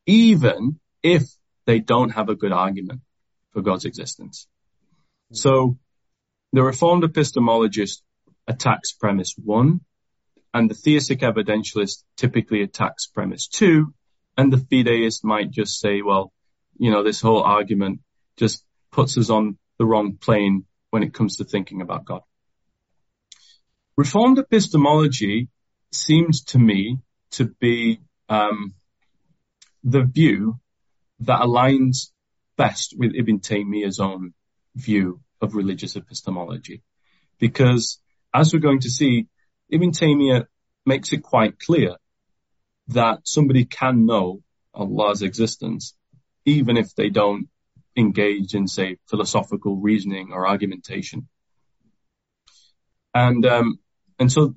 [0.07, 1.25] even if
[1.67, 3.01] they don't have a good argument
[3.53, 4.47] for God's existence.
[5.33, 5.79] So
[6.53, 8.03] the Reformed epistemologist
[8.47, 9.81] attacks premise one,
[10.53, 13.95] and the theistic evidentialist typically attacks premise two,
[14.37, 16.33] and the fideist might just say, well,
[16.77, 18.01] you know, this whole argument
[18.37, 22.23] just puts us on the wrong plane when it comes to thinking about God.
[23.97, 25.49] Reformed epistemology
[25.93, 26.99] seems to me
[27.33, 28.75] to be um,
[29.83, 30.61] the view
[31.21, 32.11] that aligns
[32.57, 34.35] best with Ibn Taymiyyah's own
[34.75, 36.83] view of religious epistemology.
[37.39, 38.01] Because
[38.33, 39.29] as we're going to see,
[39.71, 40.47] Ibn Taymiyyah
[40.87, 41.97] makes it quite clear
[42.89, 44.43] that somebody can know
[44.75, 45.95] Allah's existence
[46.45, 47.49] even if they don't
[47.97, 51.29] engage in, say, philosophical reasoning or argumentation.
[53.15, 53.79] And, um,
[54.19, 54.55] and so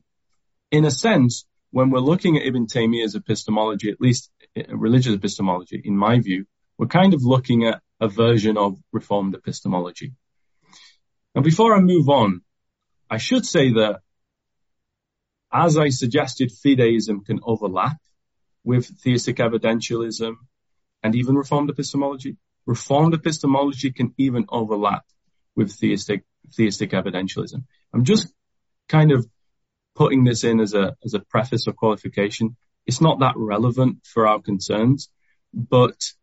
[0.71, 5.81] in a sense, when we're looking at Ibn Taymiyyah's epistemology, at least eh, religious epistemology,
[5.83, 6.45] in my view,
[6.77, 10.13] we're kind of looking at a version of reformed epistemology.
[11.35, 12.41] Now, before I move on,
[13.09, 14.01] I should say that
[15.51, 17.97] as I suggested, fideism can overlap
[18.63, 20.35] with theistic evidentialism
[21.03, 22.37] and even reformed epistemology.
[22.65, 25.05] Reformed epistemology can even overlap
[25.55, 27.63] with theistic, theistic evidentialism.
[27.93, 28.33] I'm just
[28.89, 29.25] kind of
[29.97, 32.55] putting this in as a, as a preface or qualification.
[32.85, 35.09] It's not that relevant for our concerns,
[35.53, 36.13] but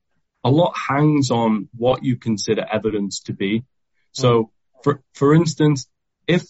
[0.44, 3.64] a lot hangs on what you consider evidence to be.
[4.12, 4.52] So
[4.84, 5.88] for, for instance,
[6.28, 6.44] if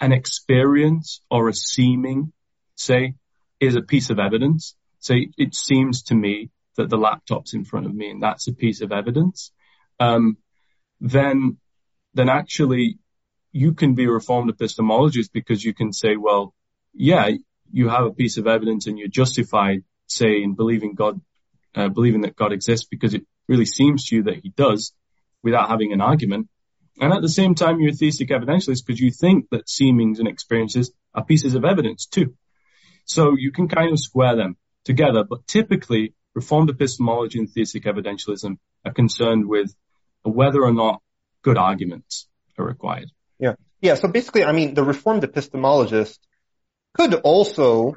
[0.00, 2.32] an experience or a seeming,
[2.74, 3.14] say,
[3.60, 7.84] is a piece of evidence, say it seems to me that the laptop's in front
[7.84, 9.52] of me and that's a piece of evidence,
[9.98, 10.38] um,
[11.00, 11.58] then,
[12.14, 12.98] then actually
[13.52, 16.54] you can be a reformed epistemologist because you can say, well,
[16.92, 17.30] yeah,
[17.72, 21.20] you have a piece of evidence and you're justified, say, in believing God,
[21.74, 24.92] uh, believing that God exists because it really seems to you that he does
[25.42, 26.48] without having an argument.
[27.00, 30.28] And at the same time, you're a theistic evidentialist because you think that seemings and
[30.28, 32.34] experiences are pieces of evidence too.
[33.04, 38.58] So you can kind of square them together, but typically Reformed epistemology and theistic evidentialism
[38.84, 39.74] are concerned with
[40.22, 41.02] whether or not
[41.42, 43.10] good arguments are required.
[43.40, 43.54] Yeah.
[43.80, 43.94] Yeah.
[43.94, 46.18] So basically, I mean, the Reformed epistemologist
[46.94, 47.96] could also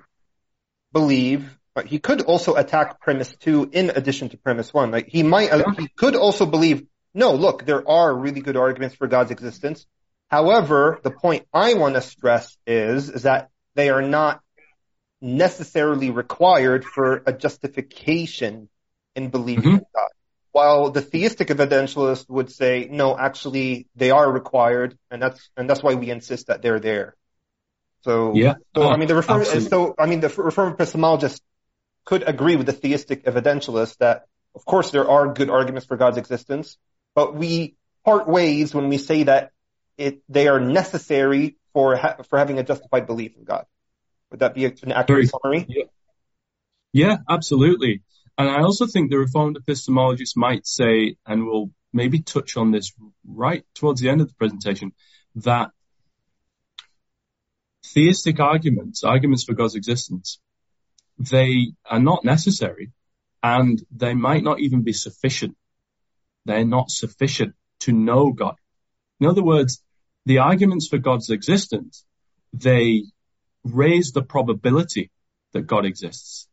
[0.92, 4.92] believe, but he could also attack premise two in addition to premise one.
[4.92, 9.08] Like he might, he could also believe, no, look, there are really good arguments for
[9.08, 9.86] God's existence.
[10.30, 14.42] However, the point I want to stress is, is that they are not
[15.22, 18.70] necessarily required for a justification
[19.16, 19.76] in believing mm-hmm.
[19.76, 20.10] in God.
[20.54, 25.84] While the theistic evidentialist would say, no, actually they are required and that's, and that's
[25.84, 27.16] why we insist that they're there.
[28.04, 28.56] So, yeah.
[28.76, 31.42] so, I mean, the reform, so, I mean, the reform epistemologist
[32.06, 36.18] could agree with the theistic evidentialist that, of course, there are good arguments for God's
[36.18, 36.78] existence,
[37.16, 39.52] but we part ways when we say that
[39.98, 43.66] it, they are necessary for, ha- for having a justified belief in God.
[44.30, 45.66] Would that be an accurate summary?
[45.68, 45.84] Yeah.
[46.92, 48.02] yeah, absolutely.
[48.38, 52.92] And I also think the Reformed epistemologists might say, and we'll maybe touch on this
[53.28, 54.94] right towards the end of the presentation,
[55.36, 55.70] that
[57.86, 60.40] theistic arguments, arguments for God's existence,
[61.20, 62.92] they are not necessary
[63.44, 65.56] and they might not even be sufficient.
[66.46, 68.56] They're not sufficient to know God.
[69.20, 69.84] In other words,
[70.26, 72.04] the arguments for God's existence,
[72.54, 73.04] they
[73.64, 75.12] raise the probability
[75.52, 76.48] that God exists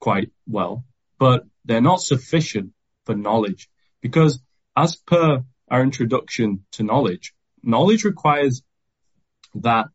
[0.00, 0.84] quite well,
[1.20, 2.72] but they're not sufficient
[3.04, 3.68] for knowledge
[4.00, 4.40] because
[4.76, 8.62] as per our introduction to knowledge, knowledge requires
[9.54, 9.86] that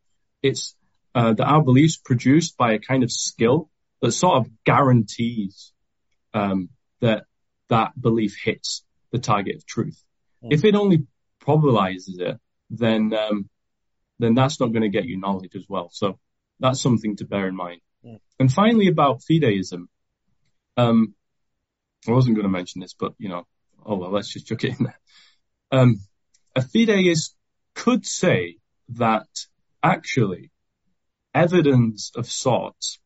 [0.42, 0.76] it's
[1.16, 3.70] uh, that our beliefs produced by a kind of skill
[4.02, 5.74] that sort of guarantees
[6.34, 6.70] um,
[7.02, 7.26] that
[7.70, 10.02] that belief hits the target of truth.
[10.44, 10.54] Mm.
[10.54, 11.08] If it only
[11.42, 13.50] probabilizes it, then um,
[14.20, 15.90] then that's not going to get you knowledge as well.
[15.92, 16.20] So
[16.60, 17.82] that's something to bear in mind.
[18.04, 18.18] Yeah.
[18.40, 19.88] And finally, about fideism.
[20.78, 21.16] Um,
[22.08, 23.46] I wasn't going to mention this, but you know,
[23.86, 25.00] oh well, let's just chuck it in there.
[25.72, 26.00] Um,
[26.56, 27.32] a fideist
[27.74, 28.58] could say
[28.90, 29.28] that
[29.84, 30.52] actually
[31.34, 33.00] evidence of sorts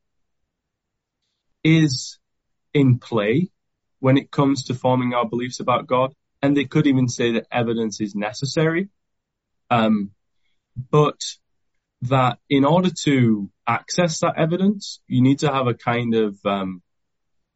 [1.63, 2.20] is
[2.74, 3.49] in play
[3.99, 6.13] when it comes to forming our beliefs about God.
[6.41, 8.89] And they could even say that evidence is necessary.
[9.70, 10.11] Um,
[10.89, 11.20] but
[12.03, 16.82] that in order to access that evidence, you need to have a kind of um,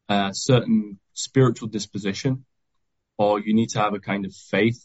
[0.08, 2.44] a certain spiritual disposition
[3.16, 4.84] or you need to have a kind of faith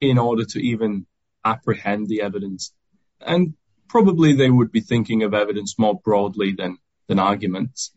[0.00, 1.06] in order to even
[1.44, 2.72] apprehend the evidence.
[3.20, 3.54] And
[3.88, 6.78] probably they would be thinking of evidence more broadly than,
[7.08, 7.92] than arguments.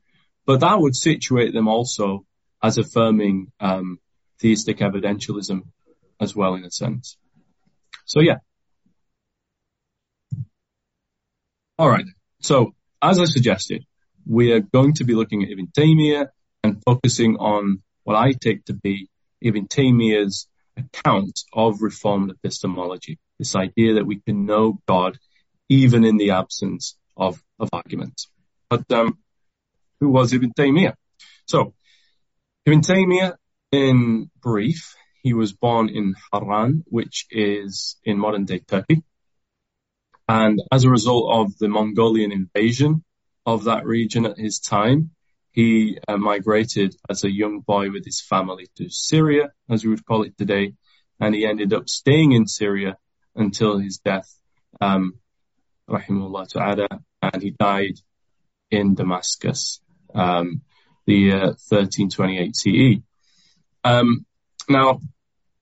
[0.45, 2.26] But that would situate them also
[2.64, 3.99] as affirming um,
[4.39, 5.62] theistic evidentialism
[6.20, 7.18] as well, in a sense.
[8.05, 8.38] So, yeah.
[11.78, 12.05] All right.
[12.41, 13.86] So, as I suggested,
[14.26, 16.28] we are going to be looking at Ibn Taymiyyah
[16.63, 19.09] and focusing on what I take to be
[19.41, 20.47] Ibn Taymiyyah's
[20.78, 23.19] account of reformed epistemology.
[23.39, 25.17] This idea that we can know God
[25.69, 28.30] even in the absence of, of arguments.
[28.69, 29.17] But um,
[29.99, 30.95] who was Ibn Taymiyyah?
[31.47, 31.74] So
[32.65, 33.36] Ibn Taymiyyah,
[33.72, 39.03] in brief, he was born in Haran, which is in modern day Turkey.
[40.28, 43.03] And as a result of the Mongolian invasion
[43.45, 45.11] of that region at his time,
[45.51, 50.05] he uh, migrated as a young boy with his family to Syria, as we would
[50.05, 50.73] call it today,
[51.19, 52.97] and he ended up staying in Syria
[53.35, 54.33] until his death,
[54.79, 55.13] um,
[55.89, 56.87] rahimahullah ta'ala,
[57.21, 57.99] and he died
[58.69, 59.81] in Damascus,
[60.13, 60.61] um,
[61.05, 63.01] the year 1328 CE.
[63.83, 64.25] Um,
[64.69, 64.99] now,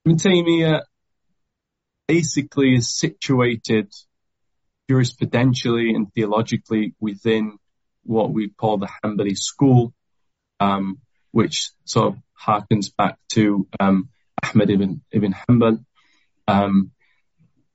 [0.05, 0.82] Ibn
[2.07, 3.93] basically is situated
[4.89, 7.59] jurisprudentially and theologically within
[8.10, 9.93] what we call the Hanbali school,
[10.60, 10.99] um,
[11.32, 14.10] which sort of harkens back to um,
[14.43, 15.86] Ahmed ibn, ibn Hanbal.
[16.47, 16.91] Um,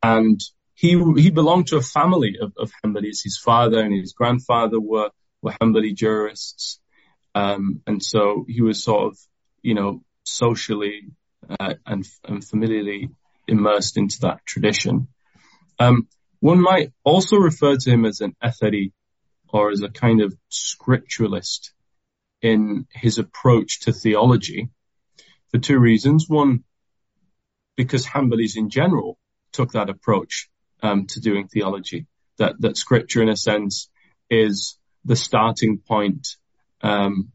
[0.02, 0.40] and
[0.74, 3.22] he he belonged to a family of, of Hanbalis.
[3.22, 5.10] His father and his grandfather were
[5.40, 6.80] were Hanbali jurists,
[7.34, 9.18] um, and so he was sort of
[9.62, 11.12] you know socially
[11.48, 13.10] uh, and, and familiarly
[13.46, 15.08] immersed into that tradition.
[15.78, 16.08] Um,
[16.40, 18.92] one might also refer to him as an athari
[19.54, 21.70] or as a kind of scripturalist
[22.42, 24.68] in his approach to theology
[25.52, 26.28] for two reasons.
[26.28, 26.64] One,
[27.76, 29.16] because Hanbalis in general
[29.52, 30.50] took that approach
[30.82, 33.88] um, to doing theology, that, that scripture in a sense
[34.28, 36.36] is the starting point,
[36.82, 37.30] um,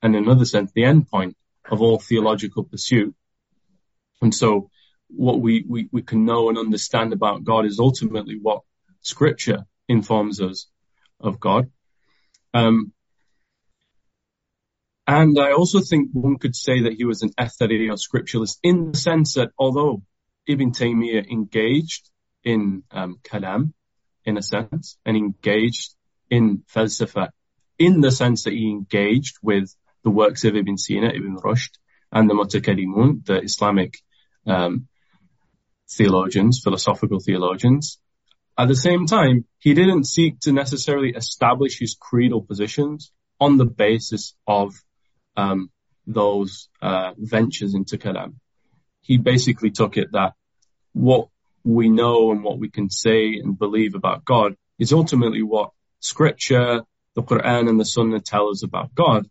[0.00, 1.36] and in another sense, the end point
[1.68, 3.16] of all theological pursuit.
[4.22, 4.70] And so
[5.08, 8.62] what we, we, we can know and understand about God is ultimately what
[9.00, 10.68] scripture informs us
[11.24, 11.70] of God.
[12.52, 12.92] Um,
[15.06, 18.92] and I also think one could say that he was an athari or scripturalist in
[18.92, 20.02] the sense that although
[20.46, 22.10] Ibn Taymiyyah engaged
[22.42, 23.72] in um, kalam,
[24.24, 25.94] in a sense, and engaged
[26.30, 27.30] in falsafa,
[27.78, 31.78] in the sense that he engaged with the works of Ibn Sina, Ibn Rushd,
[32.12, 33.98] and the Mutakallimun, the Islamic
[34.46, 34.88] um,
[35.90, 37.98] theologians, philosophical theologians.
[38.56, 43.64] At the same time, he didn't seek to necessarily establish his creedal positions on the
[43.64, 44.74] basis of
[45.36, 45.70] um,
[46.06, 48.34] those uh, ventures into kalam.
[49.00, 50.34] He basically took it that
[50.92, 51.28] what
[51.64, 56.82] we know and what we can say and believe about God is ultimately what scripture,
[57.14, 59.28] the Quran and the Sunnah tell us about God.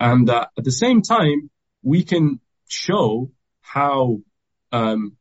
[0.00, 1.50] And uh, at the same time,
[1.82, 3.30] we can show
[3.60, 4.20] how
[4.72, 5.16] um,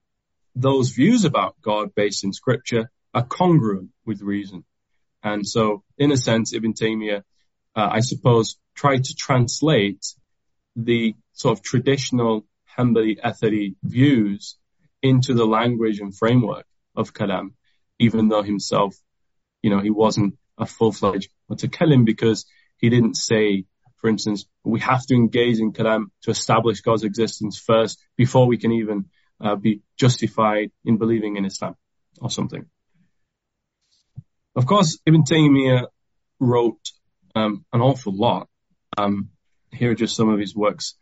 [0.55, 4.65] those views about God based in scripture are congruent with reason.
[5.23, 7.23] And so, in a sense, Ibn Taymiyyah,
[7.75, 10.05] uh, I suppose, tried to translate
[10.75, 12.45] the sort of traditional
[12.77, 14.57] Hanbali Athari views
[15.01, 17.53] into the language and framework of Kalam,
[17.99, 18.95] even though himself,
[19.63, 22.45] you know, he wasn't a full-fledged mutakallim because
[22.77, 27.57] he didn't say, for instance, we have to engage in Kalam to establish God's existence
[27.57, 29.05] first before we can even
[29.39, 31.75] uh, be justified in believing in Islam
[32.19, 32.65] or something.
[34.55, 35.87] Of course, Ibn Taymiyyah
[36.39, 36.91] wrote
[37.35, 38.47] um, an awful lot.
[38.97, 39.29] Um,
[39.71, 40.95] here are just some of his works.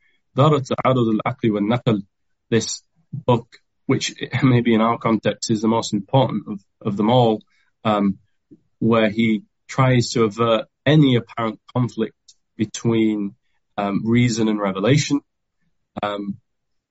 [2.50, 2.84] This
[3.14, 3.48] book,
[3.86, 7.44] which maybe in our context is the most important of, of them all,
[7.84, 8.18] um,
[8.80, 12.16] where he tries to avert any apparent conflict
[12.58, 13.36] between
[13.78, 15.22] um, reason and revelation.
[16.02, 16.38] Um,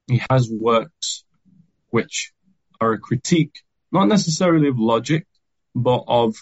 [0.06, 1.24] he has works
[1.90, 2.32] which
[2.80, 5.26] are a critique, not necessarily of logic,
[5.74, 6.36] but of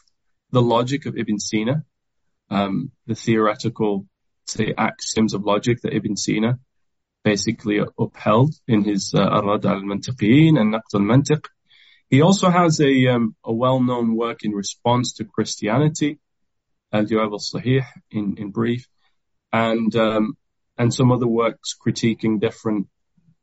[0.51, 1.85] the logic of Ibn Sina,
[2.51, 4.07] um, the theoretical,
[4.47, 6.59] say, axioms of logic that Ibn Sina
[7.23, 11.45] basically upheld in his uh, Arad al-Mantiqiyin and Naqd al-Mantiq.
[12.09, 16.19] He also has a, um, a well-known work in response to Christianity,
[16.93, 18.89] Al-Jawab al-Sahih in, in brief,
[19.53, 20.37] and, um,
[20.77, 22.89] and some other works critiquing different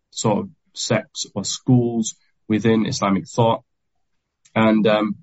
[0.09, 2.15] sort of sects or schools
[2.47, 3.63] within Islamic thought.
[4.55, 5.15] And um,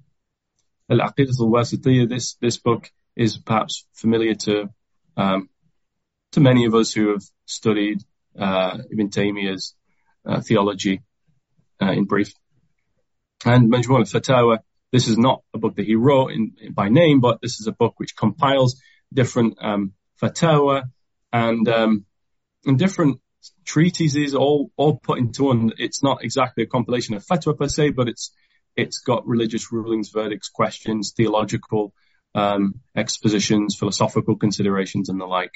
[0.91, 4.68] Al-Aqidah al-Wasitiyah, this, this book is perhaps familiar to
[5.16, 5.49] um,
[6.32, 8.03] to many of us who have studied
[8.37, 9.74] uh, Ibn Taymiyyah's
[10.26, 11.03] uh, theology
[11.80, 12.32] uh, in brief.
[13.45, 14.59] And Majmu' al-Fatawa,
[14.91, 17.68] this is not a book that he wrote in, in, by name, but this is
[17.68, 18.80] a book which compiles
[19.12, 20.85] different um, fatawa
[21.32, 22.05] and um,
[22.64, 23.20] and different
[23.64, 25.72] treatises all, all put into one.
[25.78, 28.32] It's not exactly a compilation of fatwa per se, but it's,
[28.77, 31.93] it's got religious rulings, verdicts, questions, theological,
[32.35, 35.53] um, expositions, philosophical considerations, and the like.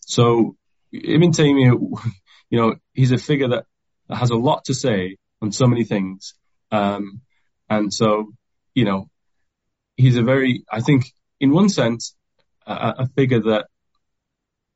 [0.00, 0.56] So
[0.92, 2.12] Ibn Taymiyyah,
[2.50, 3.64] you know, he's a figure that
[4.10, 6.34] has a lot to say on so many things.
[6.70, 7.20] Um,
[7.68, 8.32] and so,
[8.74, 9.08] you know,
[9.96, 11.04] he's a very, I think,
[11.40, 12.14] in one sense,
[12.66, 13.66] a, a figure that,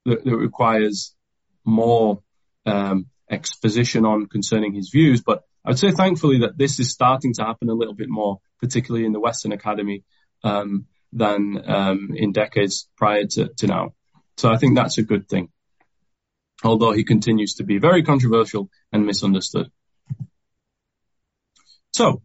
[0.05, 1.15] that, that requires
[1.65, 2.23] more
[2.65, 5.23] um, exposition on concerning his views.
[5.23, 8.39] But I would say, thankfully, that this is starting to happen a little bit more,
[8.61, 10.05] particularly in the Western Academy,
[10.45, 13.95] um, than um, in decades prior to, to now.
[14.37, 15.49] So I think that's a good thing.
[16.63, 19.71] Although he continues to be very controversial and misunderstood.
[21.93, 22.23] So,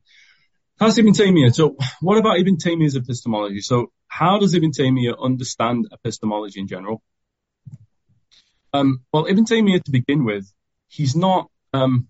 [0.79, 1.55] how's Ibn Taymiyyah?
[1.55, 3.61] So, what about Ibn Taymiyyah's epistemology?
[3.61, 7.01] So, how does Ibn Taymiyyah understand epistemology in general?
[8.71, 10.51] Um, well, Ibn Taymiyyah, to begin with,
[10.89, 12.07] he's not um,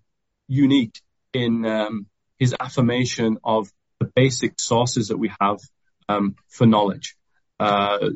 [0.48, 1.02] unique
[1.34, 2.06] in um,
[2.40, 3.70] his affirmation of
[4.00, 5.60] the basic sources that we have
[6.10, 7.16] um, for knowledge.
[7.60, 8.10] Uh,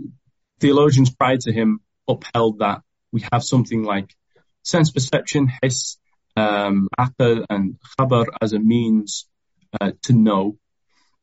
[0.59, 4.15] theologians prior to him upheld that we have something like
[4.63, 5.97] sense perception, hiss,
[6.35, 9.27] um, and khabar as a means
[9.79, 10.57] uh, to know.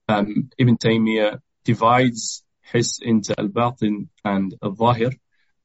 [0.09, 5.13] Um, Ibn Taymiyyah divides hiss into al-batin and al-zahir,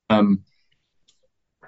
[0.10, 0.44] um,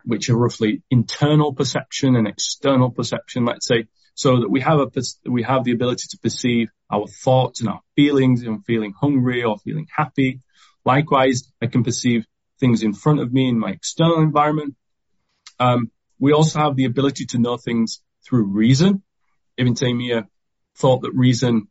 [0.03, 3.85] which are roughly internal perception and external perception, let's say,
[4.19, 4.89] so that we have a,
[5.29, 9.57] we have the ability to perceive our thoughts and our feelings, and feeling hungry or
[9.59, 10.41] feeling happy.
[10.83, 12.25] Likewise, I can perceive
[12.59, 14.75] things in front of me in my external environment.
[15.57, 15.89] Um,
[16.19, 19.03] we also have the ability to know things through reason.
[19.55, 20.25] Ibn Taymiyyah
[20.75, 21.69] thought that reason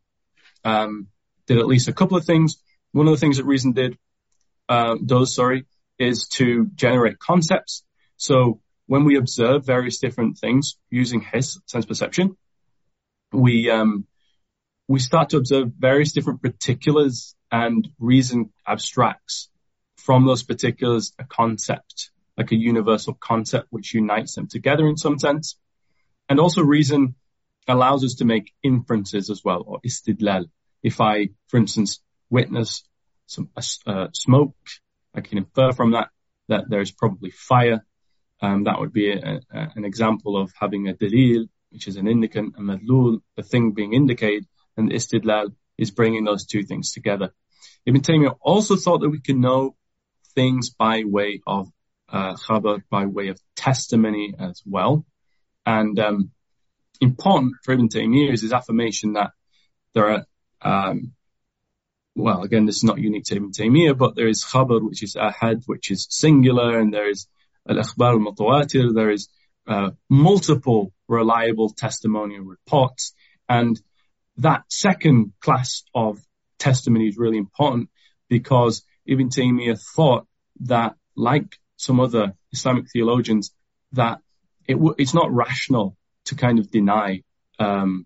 [0.63, 1.09] um,
[1.45, 2.57] did at least a couple of things.
[2.93, 3.95] One of the things that reason did
[4.67, 5.67] uh, does, sorry,
[5.99, 7.83] is to generate concepts.
[8.17, 8.59] So
[8.89, 12.35] when we observe various different things using his sense perception,
[13.31, 14.07] we um,
[14.87, 19.51] we start to observe various different particulars and reason abstracts
[19.95, 25.19] from those particulars a concept, like a universal concept which unites them together in some
[25.19, 25.55] sense.
[26.27, 27.13] And also reason
[27.67, 30.45] allows us to make inferences as well, or istidlal.
[30.81, 32.83] If I, for instance, witness
[33.27, 33.49] some
[33.85, 34.55] uh, smoke,
[35.13, 36.09] I can infer from that
[36.47, 37.85] that there is probably fire.
[38.41, 42.07] Um, that would be a, a, an example of having a dalil, which is an
[42.07, 44.45] indicant, a madlul, the thing being indicated,
[44.77, 47.31] and istidlal is bringing those two things together.
[47.85, 49.75] Ibn Taymiyyah also thought that we can know
[50.35, 51.69] things by way of
[52.11, 55.05] uh, khabar, by way of testimony as well.
[55.65, 56.31] And um,
[57.01, 59.31] important for Ibn Taymiyyah is his affirmation that
[59.93, 60.25] there are,
[60.61, 61.13] um,
[62.15, 65.15] well, again, this is not unique to Ibn Taymiyyah, but there is khabar, which is
[65.15, 67.27] ahad, which is singular, and there is
[67.67, 69.29] al-akhbar al-mutawatir, there is
[69.67, 73.13] uh, multiple reliable testimonial reports.
[73.47, 73.79] And
[74.37, 76.19] that second class of
[76.57, 77.89] testimony is really important
[78.29, 80.27] because Ibn Taymiyyah thought
[80.61, 83.51] that, like some other Islamic theologians,
[83.93, 84.19] that
[84.67, 87.23] it w- it's not rational to kind of deny
[87.57, 88.05] um,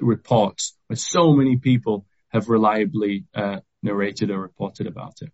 [0.00, 5.32] reports where so many people have reliably uh, narrated or reported about it.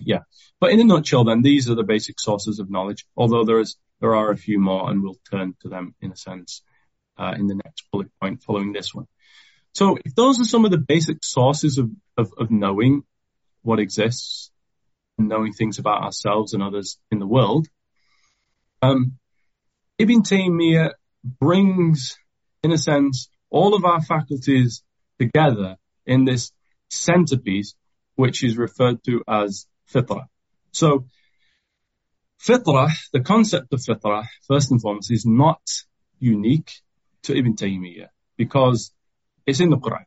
[0.00, 0.20] Yeah,
[0.60, 3.06] but in a nutshell, then these are the basic sources of knowledge.
[3.16, 6.16] Although there is there are a few more, and we'll turn to them in a
[6.16, 6.62] sense
[7.18, 9.06] uh, in the next bullet point following this one.
[9.74, 13.02] So, if those are some of the basic sources of, of, of knowing
[13.62, 14.50] what exists,
[15.18, 17.66] and knowing things about ourselves and others in the world,
[18.82, 19.18] um,
[19.98, 20.92] Ibn Taymiyyah
[21.24, 22.18] brings,
[22.62, 24.82] in a sense, all of our faculties
[25.18, 26.52] together in this
[26.90, 27.74] centerpiece,
[28.14, 30.25] which is referred to as fitrah.
[30.71, 31.05] So,
[32.41, 35.61] fitrah, the concept of fitrah, first and foremost, is not
[36.19, 36.71] unique
[37.23, 38.91] to Ibn Taymiyyah because
[39.45, 40.05] it's in the Quran.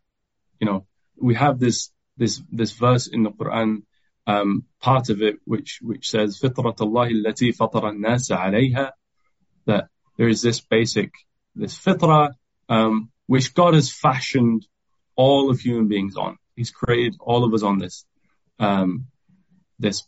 [0.60, 3.82] You know, we have this, this, this verse in the Quran
[4.26, 8.92] um, part of it, which which says فطرة الله التي فطر الناس عليها,
[9.66, 11.12] that there is this basic
[11.54, 12.30] this fitra
[12.68, 14.66] um, which God has fashioned
[15.16, 16.38] all of human beings on.
[16.56, 18.04] He's created all of us on this
[18.58, 19.06] um,
[19.79, 20.05] this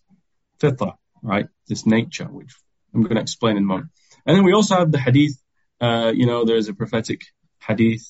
[0.60, 1.48] fitra, right?
[1.68, 2.54] This nature, which
[2.94, 3.92] I'm going to explain in a moment.
[4.26, 5.42] And then we also have the hadith.
[5.80, 7.22] Uh, you know, there's a prophetic
[7.60, 8.04] hadith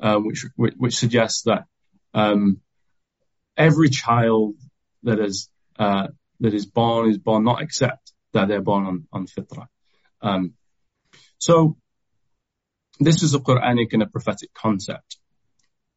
[0.00, 1.64] uh, which, which, which suggests that
[2.14, 2.60] um,
[3.56, 4.54] every child
[5.02, 6.08] that is uh,
[6.40, 9.66] that is born is born not except that they're born on, on fitrah.
[10.22, 10.54] Um,
[11.38, 11.76] so
[13.00, 15.18] this is a Quranic and a prophetic concept.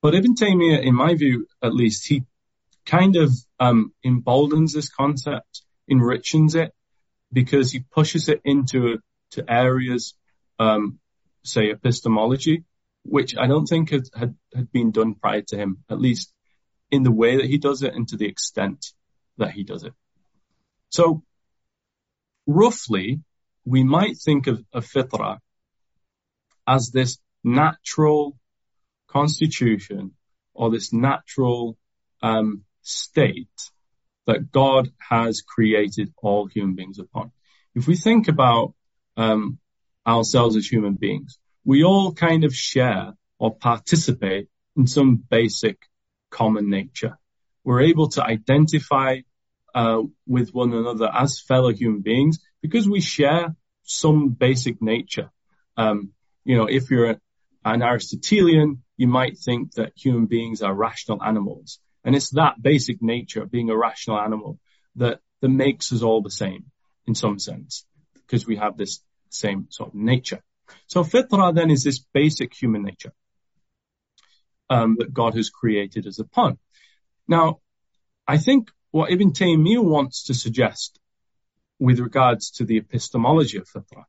[0.02, 2.24] But Ibn Taymiyyah, in my view, at least, he
[2.86, 6.74] kind of um, emboldens this concept, enriches it,
[7.32, 9.00] because he pushes it into
[9.32, 10.14] to areas,
[10.60, 11.00] um,
[11.44, 12.66] say epistemology,
[13.04, 16.34] which I don't think had, had, had been done prior to him, at least
[16.92, 18.88] in the way that he does it and to the extent
[19.38, 19.94] that he does it.
[20.90, 21.24] So
[22.46, 23.22] roughly,
[23.66, 25.40] we might think of, of fitra
[26.68, 28.38] as this natural
[29.08, 30.12] constitution
[30.54, 31.78] or this natural
[32.22, 33.48] um, state
[34.28, 37.32] that God has created all human beings upon.
[37.76, 38.74] If we think about
[39.18, 39.60] um,
[40.06, 45.78] ourselves as human beings, we all kind of share or participate in some basic
[46.30, 47.18] common nature.
[47.64, 49.22] We're able to identify
[49.74, 55.32] uh, with one another as fellow human beings because we share some basic nature.
[55.78, 56.12] Um,
[56.44, 57.18] you know, if you're
[57.64, 61.80] an Aristotelian, you might think that human beings are rational animals.
[62.04, 64.60] And it's that basic nature of being a rational animal
[64.96, 66.66] that, that makes us all the same
[67.08, 70.42] in some sense, because we have this same sort of nature.
[70.88, 73.14] So fitra then is this basic human nature
[74.70, 76.58] um, that God has created us upon.
[77.28, 77.60] Now,
[78.28, 81.00] I think what Ibn Taymiyyah wants to suggest
[81.80, 84.06] with regards to the epistemology of fitra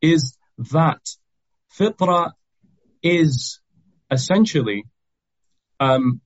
[0.00, 0.36] is
[0.72, 1.00] that
[1.78, 2.32] fitra
[3.02, 3.60] is
[4.10, 4.84] essentially
[5.78, 6.20] um,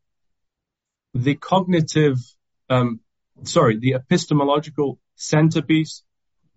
[1.15, 2.19] the cognitive,
[2.69, 3.01] um,
[3.45, 6.03] sorry, the epistemological centerpiece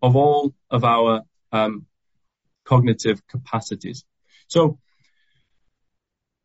[0.01, 1.85] of all of our um,
[2.65, 4.03] cognitive capacities.
[4.47, 4.79] So,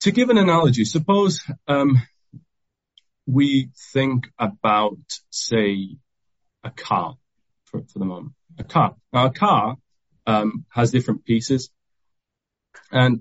[0.00, 2.02] to give an analogy, suppose um,
[3.26, 4.98] we think about,
[5.30, 5.96] say,
[6.64, 7.14] a car
[7.64, 8.32] for, for the moment.
[8.58, 8.96] A car.
[9.12, 9.76] Now, a car
[10.26, 11.70] um, has different pieces,
[12.90, 13.20] and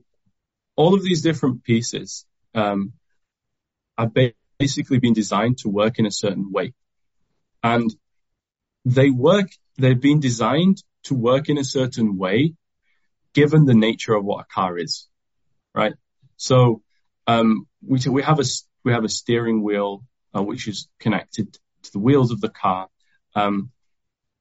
[0.76, 2.26] all of these different pieces
[2.56, 2.94] um,
[3.98, 4.08] are
[4.62, 6.74] basically been designed to work in a certain way,
[7.64, 7.90] and
[8.86, 9.50] they work.
[9.78, 12.54] They've been designed to work in a certain way,
[13.34, 15.08] given the nature of what a car is,
[15.74, 15.96] right?
[16.38, 16.82] So
[17.28, 18.48] um, we we have a
[18.84, 20.04] we have a steering wheel
[20.36, 21.48] uh, which is connected
[21.84, 22.88] to the wheels of the car.
[23.36, 23.72] Um,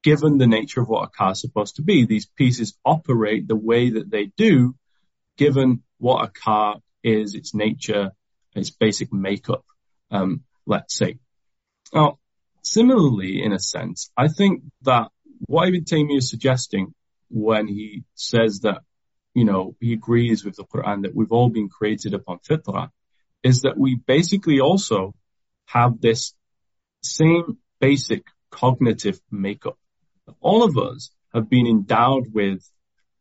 [0.03, 3.57] given the nature of what a car is supposed to be, these pieces operate the
[3.71, 4.75] way that they do,
[5.37, 8.13] given what a car is, its nature,
[8.55, 9.65] its basic makeup,
[10.11, 11.19] um, let's say.
[11.93, 12.19] Now,
[12.63, 15.09] similarly, in a sense, I think that
[15.47, 16.95] what Ibn Taymiyyah is suggesting
[17.31, 18.83] when he says that,
[19.35, 22.91] you know, he agrees with the Quran that we've all been created upon fitrah,
[23.43, 25.15] is that we basically also
[25.67, 26.35] have this
[27.03, 29.79] same basic cognitive makeup.
[30.41, 32.69] All of us have been endowed with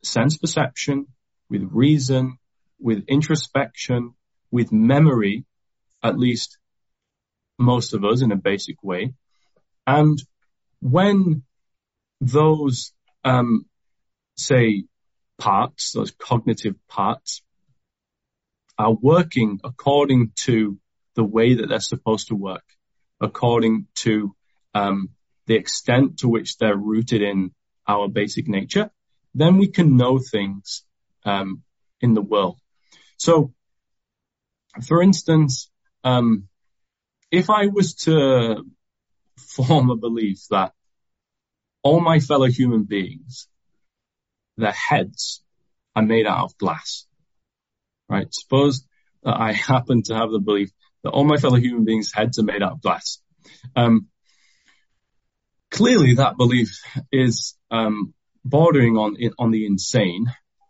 [0.03, 1.07] sense perception,
[1.49, 2.37] with reason,
[2.79, 4.13] with introspection,
[4.51, 5.45] with memory,
[6.03, 6.58] at least
[7.59, 9.13] most of us in a basic way.
[9.85, 10.21] And
[10.81, 11.43] when
[12.21, 12.93] those,
[13.23, 13.65] um,
[14.37, 14.85] say,
[15.37, 17.41] parts, those cognitive parts,
[18.77, 20.79] are working according to
[21.15, 22.63] the way that they're supposed to work,
[23.19, 24.33] according to
[24.73, 25.09] um,
[25.47, 27.51] the extent to which they're rooted in
[27.87, 28.89] our basic nature,
[29.33, 30.83] then we can know things
[31.25, 31.61] um,
[31.99, 32.57] in the world.
[33.17, 33.53] So,
[34.87, 35.69] for instance,
[36.03, 36.47] um,
[37.31, 38.65] if I was to
[39.37, 40.73] form a belief that
[41.83, 43.47] all my fellow human beings,
[44.57, 45.41] their heads
[45.95, 47.05] are made out of glass,
[48.09, 48.27] right?
[48.31, 48.85] Suppose
[49.23, 50.71] that I happen to have the belief
[51.03, 53.19] that all my fellow human beings' heads are made out of glass.
[53.75, 54.07] Um,
[55.71, 58.13] clearly that belief is, um,
[58.43, 60.25] bordering on, on the insane.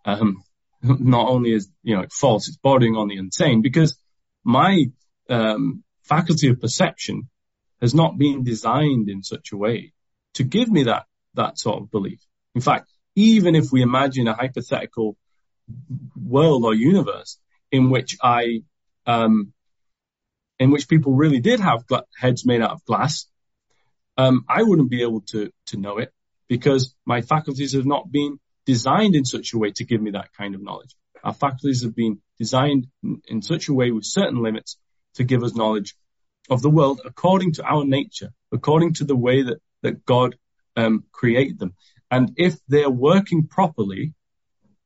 [0.05, 0.43] Um,
[0.83, 3.97] not only is, you know, false, it's bordering on the insane because
[4.43, 4.85] my,
[5.29, 7.29] um, faculty of perception
[7.81, 9.93] has not been designed in such a way
[10.33, 11.05] to give me that,
[11.35, 12.19] that sort of belief.
[12.55, 15.15] In fact, even if we imagine a hypothetical
[16.21, 17.39] world or universe
[17.71, 18.63] in which I,
[19.05, 19.53] um,
[20.57, 23.27] in which people really did have gla- heads made out of glass,
[24.17, 26.11] um, I wouldn't be able to, to know it
[26.47, 30.33] because my faculties have not been designed in such a way to give me that
[30.33, 30.95] kind of knowledge.
[31.23, 34.77] Our faculties have been designed in, in such a way with certain limits
[35.15, 35.95] to give us knowledge
[36.49, 40.35] of the world according to our nature, according to the way that, that God
[40.75, 41.75] um, created them.
[42.11, 44.13] And if they're working properly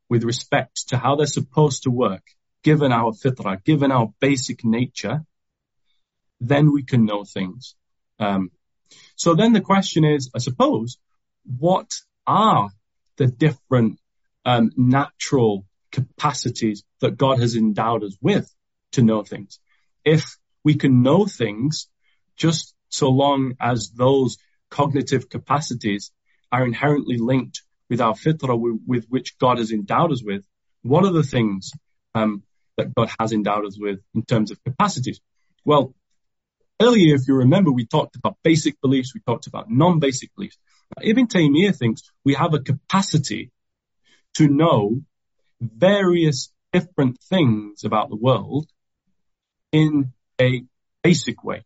[0.10, 2.24] with respect to how they're supposed to work,
[2.64, 5.26] given our fitrah, given our basic nature,
[6.40, 7.76] then we can know things.
[8.20, 8.52] Um,
[9.16, 10.98] so then the question is, I suppose,
[11.46, 11.92] what
[12.26, 12.70] are
[13.18, 14.00] the different
[14.46, 18.54] um, natural capacities that God has endowed us with
[18.94, 19.60] to know things?
[20.04, 21.88] If we can know things
[22.36, 24.38] just so long as those
[24.70, 26.12] cognitive capacities
[26.52, 30.46] are inherently linked with our fitrah with, with which God has endowed us with,
[30.82, 31.72] what are the things
[32.16, 32.44] um,
[32.78, 35.20] that God has endowed us with in terms of capacities?
[35.66, 35.94] Well,
[36.82, 40.58] earlier, if you remember, we talked about basic beliefs, we talked about non-basic beliefs.
[41.02, 43.52] Ibn Taymiyyah thinks we have a capacity
[44.36, 45.02] to know
[45.62, 48.68] various different things about the world
[49.72, 50.64] in a
[51.02, 51.66] basic way.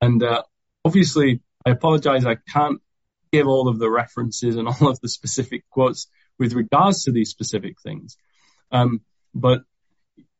[0.00, 0.42] And uh,
[0.84, 2.80] obviously, I apologize, I can't
[3.32, 6.08] give all of the references and all of the specific quotes
[6.38, 8.16] with regards to these specific things.
[8.70, 9.00] Um,
[9.34, 9.60] but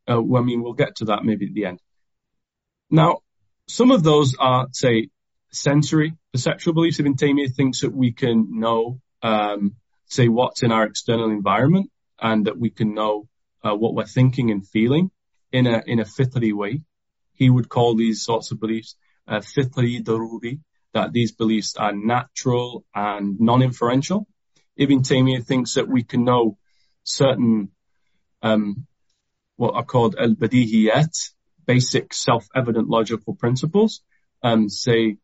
[0.09, 1.81] uh, I mean, we'll get to that maybe at the end.
[2.91, 3.19] Now,
[3.69, 5.09] some of those are, say,
[5.51, 7.01] sensory perceptual beliefs.
[7.01, 9.77] Ibn Taymiyyah thinks that we can know, um,
[10.07, 13.29] say, what's in our external environment and that we can know
[13.65, 15.11] uh, what we're thinking and feeling
[15.55, 16.83] in a in a fitri way.
[17.33, 18.97] He would call these sorts of beliefs
[19.29, 20.61] uh, fitri daruri,
[20.93, 24.27] that these beliefs are natural and non-inferential.
[24.77, 26.59] Ibn Taymiyyah thinks that we can know
[27.05, 27.71] certain
[28.43, 28.87] um,
[29.57, 31.15] what are called al-badihiyat,
[31.67, 34.03] basic self-evident logical principles,
[34.43, 35.17] um, say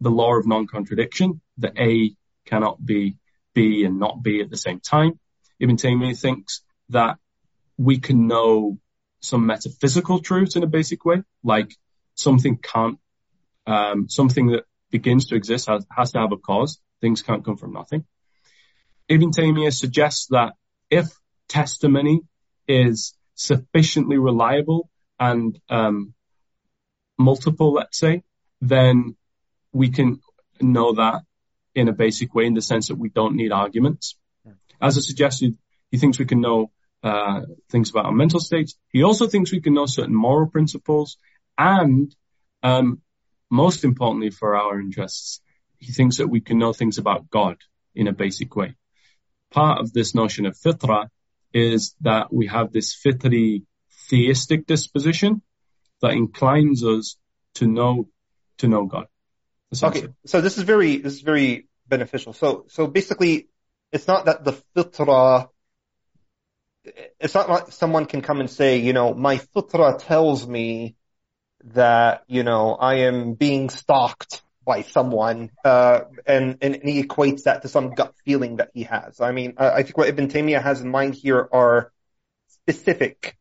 [0.00, 2.14] the law of non-contradiction, that A
[2.44, 3.16] cannot be
[3.54, 5.18] B and not B at the same time.
[5.60, 7.18] Ibn Taymiyyah thinks that
[7.78, 8.78] we can know
[9.20, 11.74] some metaphysical truths in a basic way, like
[12.14, 12.98] something can't,
[13.66, 16.80] um, something that begins to exist has, has to have a cause.
[17.00, 18.04] Things can't come from nothing.
[19.08, 20.54] Ibn Taymiyyah suggests that
[20.90, 21.06] if
[21.48, 22.20] testimony
[22.66, 26.14] is sufficiently reliable and um,
[27.18, 28.22] multiple, let's say,
[28.60, 29.16] then
[29.72, 30.20] we can
[30.60, 31.22] know that
[31.74, 34.16] in a basic way in the sense that we don't need arguments.
[34.80, 35.56] As I suggested,
[35.90, 36.70] he thinks we can know
[37.02, 38.76] uh, things about our mental states.
[38.88, 41.16] He also thinks we can know certain moral principles
[41.56, 42.14] and,
[42.62, 43.00] um,
[43.50, 45.40] most importantly for our interests,
[45.78, 47.56] he thinks that we can know things about God
[47.94, 48.76] in a basic way.
[49.50, 51.08] Part of this notion of fitra
[51.52, 53.64] is that we have this fitri
[54.08, 55.42] theistic disposition
[56.02, 57.16] that inclines us
[57.54, 58.08] to know
[58.58, 59.06] to know God.
[59.82, 62.32] Okay, so this is very this is very beneficial.
[62.32, 63.48] So so basically,
[63.92, 65.48] it's not that the fitra.
[67.18, 70.96] It's not like someone can come and say, you know, my fitra tells me
[71.64, 77.62] that you know I am being stalked by someone, uh, and and he equates that
[77.62, 79.20] to some gut feeling that he has.
[79.20, 81.92] I mean, I think what Ibn Taymiyyah has in mind here are
[82.48, 83.36] specific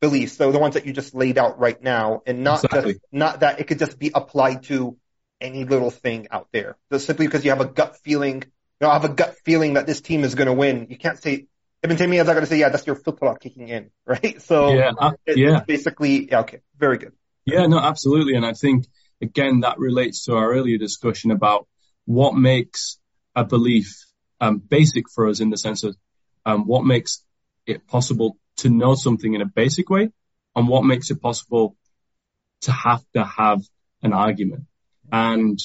[0.00, 2.94] beliefs, so the ones that you just laid out right now, and not exactly.
[2.94, 4.96] just not that it could just be applied to
[5.40, 6.76] any little thing out there.
[6.92, 9.74] Just simply because you have a gut feeling, you know, I have a gut feeling
[9.74, 10.86] that this team is going to win.
[10.90, 11.46] You can't say,
[11.84, 14.40] Ibn Taymiyyah is not going to say, yeah, that's your fitra kicking in, right?
[14.40, 15.60] So yeah, uh, yeah.
[15.60, 17.12] basically, yeah, okay, very good.
[17.44, 18.36] Yeah, no, absolutely.
[18.36, 18.86] And I think,
[19.20, 21.68] again, that relates to our earlier discussion about
[22.06, 22.98] what makes
[23.36, 24.02] a belief
[24.40, 25.94] um, basic for us in the sense of
[26.46, 27.22] um, what makes
[27.66, 30.10] it possible to know something in a basic way
[30.56, 31.76] and what makes it possible
[32.62, 33.60] to have to have
[34.02, 34.64] an argument.
[35.12, 35.58] And,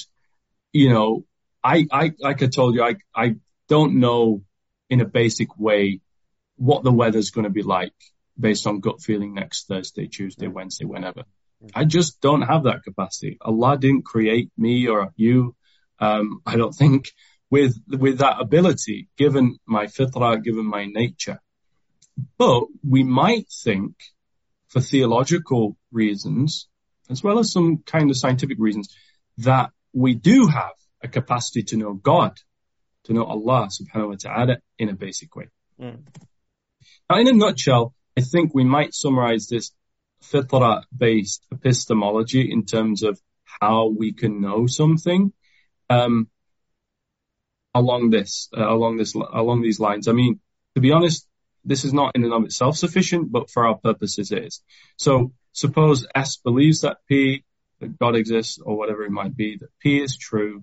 [0.70, 1.24] you know,
[1.64, 3.36] I, I, like I told you, I, I
[3.68, 4.42] don't know
[4.90, 6.00] in a basic way
[6.60, 7.94] what the weather's going to be like
[8.38, 11.24] based on gut feeling next Thursday, Tuesday, Wednesday, whenever.
[11.74, 13.38] I just don't have that capacity.
[13.40, 15.56] Allah didn't create me or you.
[15.98, 17.12] Um, I don't think
[17.50, 21.40] with, with that ability, given my fitrah, given my nature.
[22.36, 23.94] But we might think
[24.68, 26.68] for theological reasons,
[27.08, 28.94] as well as some kind of scientific reasons,
[29.38, 32.36] that we do have a capacity to know God,
[33.04, 35.48] to know Allah subhanahu wa ta'ala in a basic way.
[35.80, 36.00] Mm.
[37.18, 39.72] In a nutshell, I think we might summarize this
[40.22, 43.20] fitra based epistemology in terms of
[43.60, 45.32] how we can know something,
[45.88, 46.28] um,
[47.74, 50.06] along this, uh, along this, along these lines.
[50.06, 50.38] I mean,
[50.76, 51.26] to be honest,
[51.64, 54.62] this is not in and of itself sufficient, but for our purposes it is.
[54.96, 57.44] So suppose S believes that P
[57.80, 60.62] that God exists or whatever it might be, that P is true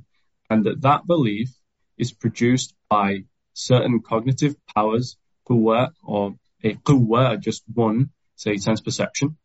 [0.49, 1.49] and that that belief
[1.97, 5.17] is produced by certain cognitive powers,
[5.47, 9.37] quwwa or a quwwa, just one, say sense perception,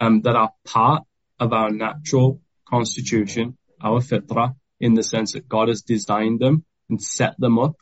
[0.00, 1.04] um, that are part
[1.38, 7.02] of our natural constitution, our fitra, in the sense that God has designed them and
[7.02, 7.76] set them up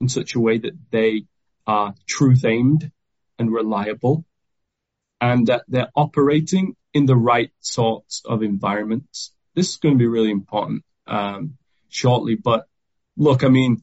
[0.00, 1.24] in such a way that they
[1.66, 2.90] are truth aimed
[3.38, 4.24] and reliable
[5.20, 9.32] and that they're operating in the right sorts of environments.
[9.54, 11.56] This is going to be really important um,
[11.88, 12.34] shortly.
[12.34, 12.66] But
[13.16, 13.82] look, I mean,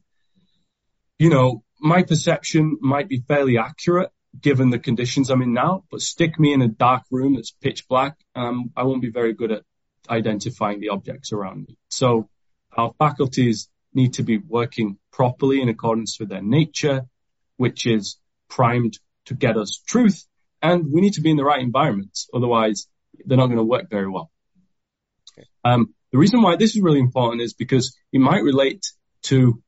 [1.20, 6.02] you know, my perception might be fairly accurate given the conditions I'm in now, but
[6.02, 9.52] stick me in a dark room that's pitch black, um, I won't be very good
[9.52, 9.64] at
[10.10, 11.78] identifying the objects around me.
[11.90, 12.30] So
[12.76, 17.04] our faculties need to be working properly in accordance with their nature,
[17.58, 18.18] which is
[18.50, 20.26] primed to get us truth.
[20.62, 22.30] And we need to be in the right environments.
[22.34, 22.88] Otherwise,
[23.26, 24.32] they're not going to work very well.
[25.64, 28.86] Um, the reason why this is really important is because it might relate
[29.24, 29.62] to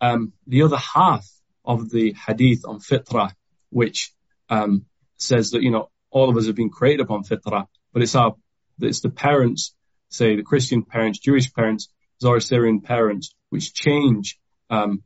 [0.00, 1.26] um, the other half
[1.64, 3.32] of the hadith on fitrah,
[3.70, 4.12] which
[4.48, 4.86] um,
[5.16, 8.34] says that you know all of us have been created upon fitrah, but it's our
[8.80, 9.74] it's the parents,
[10.08, 11.88] say the Christian parents, Jewish parents,
[12.20, 14.38] Zoroastrian parents, which change
[14.70, 15.02] um,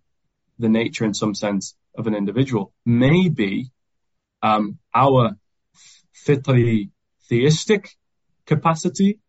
[0.59, 2.73] the nature in some sense of an individual.
[2.85, 3.71] Maybe
[4.43, 5.37] um, our
[6.13, 6.91] fitri
[7.29, 7.91] theistic
[8.47, 9.21] capacity,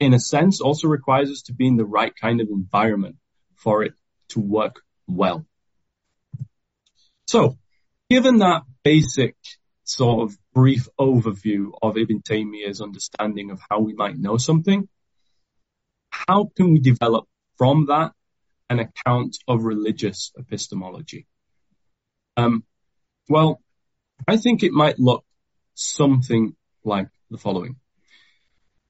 [0.00, 3.16] in a sense, also requires us to be in the right kind of environment
[3.56, 3.92] for it
[4.28, 5.44] to work well.
[7.28, 7.58] So,
[8.08, 9.36] given that basic
[9.84, 14.88] sort of brief overview of Ibn Taymiyyah's understanding of how we might know something,
[16.08, 17.26] how can we develop
[17.58, 18.12] from that
[18.70, 21.26] an account of religious epistemology?
[22.38, 22.64] Um,
[23.28, 23.60] well,
[24.26, 25.22] I think it might look
[25.74, 27.76] something like the following.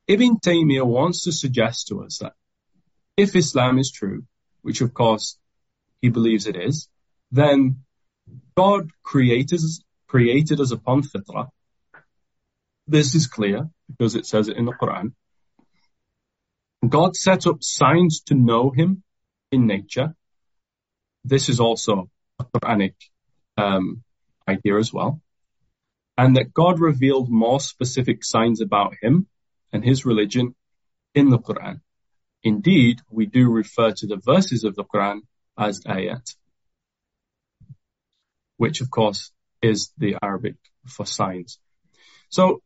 [0.07, 2.35] Ibn Taymiyyah wants to suggest to us that
[3.17, 4.27] if Islam is true,
[4.63, 5.37] which of course
[6.01, 6.89] he believes it is,
[7.33, 7.83] then
[8.57, 11.49] God created us, created us upon fitrah.
[12.87, 15.13] This is clear because it says it in the Quran.
[16.87, 19.03] God set up signs to know him
[19.51, 20.15] in nature.
[21.25, 22.09] This is also
[22.39, 22.95] a Quranic
[23.57, 24.03] um,
[24.49, 25.21] idea as well.
[26.17, 29.27] And that God revealed more specific signs about him
[29.73, 30.55] and his religion
[31.15, 31.81] in the Quran.
[32.43, 35.21] Indeed, we do refer to the verses of the Quran
[35.59, 36.35] as ayat,
[38.59, 39.33] which of course
[39.63, 40.57] is the Arabic
[40.87, 41.59] for signs.
[42.29, 42.63] So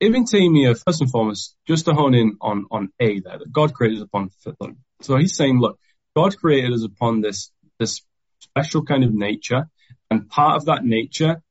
[0.00, 3.72] Ibn Taymiyyah, first and foremost, just to hone in on, on A there, that God
[3.72, 4.76] created us upon fitr.
[5.02, 5.78] So he's saying, look,
[6.16, 8.02] God created us upon this, this
[8.40, 9.68] special kind of nature,
[10.10, 11.42] and part of that nature,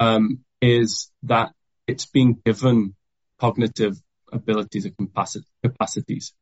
[0.00, 1.52] um, is that
[1.86, 2.94] it's being given
[3.38, 4.00] cognitive
[4.32, 4.96] abilities and
[5.62, 6.32] capacities.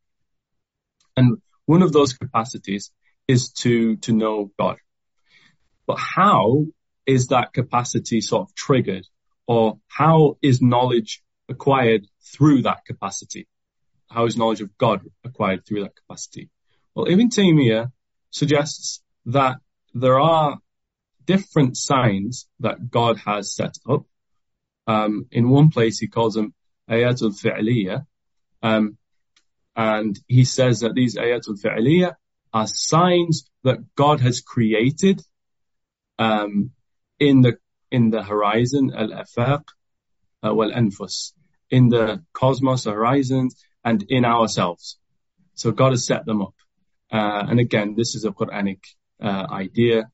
[1.16, 2.90] And one of those capacities
[3.26, 4.76] is to, to know God.
[5.86, 6.66] But how
[7.06, 9.06] is that capacity sort of triggered
[9.46, 13.46] or how is knowledge acquired through that capacity?
[14.10, 16.50] How is knowledge of God acquired through that capacity?
[16.94, 17.92] Well, Ibn Taymiyyah
[18.30, 19.58] suggests that
[19.94, 20.58] there are
[21.24, 24.04] different signs that God has set up.
[24.86, 26.54] Um, in one place, he calls them
[26.88, 28.06] ayatul fi'liyah.
[28.62, 28.98] Um,
[29.74, 32.14] and he says that these ayatul fi'liyah
[32.52, 35.20] are signs that God has created,
[36.18, 36.70] um,
[37.18, 37.58] in the,
[37.90, 39.62] in the horizon, al-afaq,
[40.42, 41.32] uh, wal-anfus,
[41.70, 44.98] in the cosmos, horizons, and in ourselves.
[45.54, 46.54] So God has set them up.
[47.10, 48.80] Uh, and again, this is a Quranic,
[49.22, 50.10] uh, idea,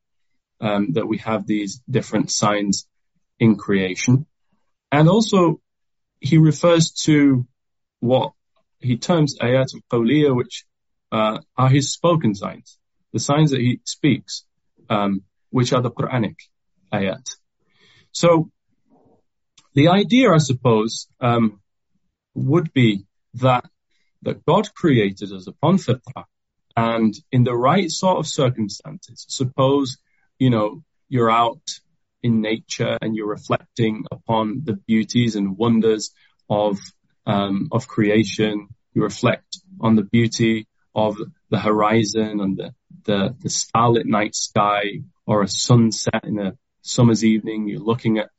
[0.61, 2.87] um, that we have these different signs
[3.39, 4.27] in creation.
[4.91, 5.61] And also
[6.21, 7.47] he refers to
[8.01, 8.33] what
[8.79, 10.65] he terms ayat al-qawliya, which
[11.11, 12.79] uh, are his spoken signs,
[13.13, 14.45] the signs that he speaks,
[14.89, 15.23] um,
[15.53, 16.37] which are the Quranic
[16.93, 17.27] ayat.
[18.11, 18.51] So
[19.75, 21.61] the idea, I suppose, um,
[22.35, 23.65] would be that
[24.23, 26.25] that God created us upon fitrah,
[26.77, 29.99] and in the right sort of circumstances, suppose
[30.39, 31.67] you know you're out
[32.23, 36.15] in nature and you're reflecting upon the beauties and wonders
[36.49, 36.79] of
[37.27, 38.69] um, of creation.
[38.95, 41.17] You reflect on the beauty of
[41.51, 42.75] the horizon and the,
[43.05, 47.69] the, the starlit night sky or a sunset in a summer's evening.
[47.69, 48.31] You're looking at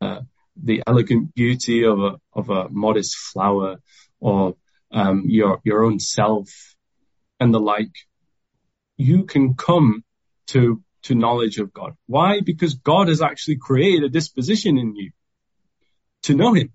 [0.00, 0.20] uh,
[0.56, 3.76] the elegant beauty of a of a modest flower
[4.20, 4.54] or
[4.90, 6.48] um, your your own self
[7.40, 7.94] and the like.
[8.96, 10.04] You can come
[10.48, 11.94] to to knowledge of God.
[12.06, 12.40] Why?
[12.40, 15.12] Because God has actually created a disposition in you
[16.22, 16.72] to know Him.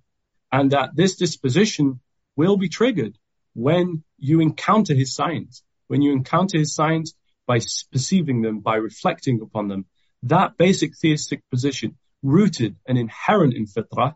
[0.51, 1.99] And that this disposition
[2.35, 3.17] will be triggered
[3.53, 5.63] when you encounter His signs.
[5.87, 7.13] When you encounter His signs
[7.45, 7.59] by
[7.91, 9.85] perceiving them, by reflecting upon them,
[10.23, 14.15] that basic theistic position, rooted and inherent in fitrah,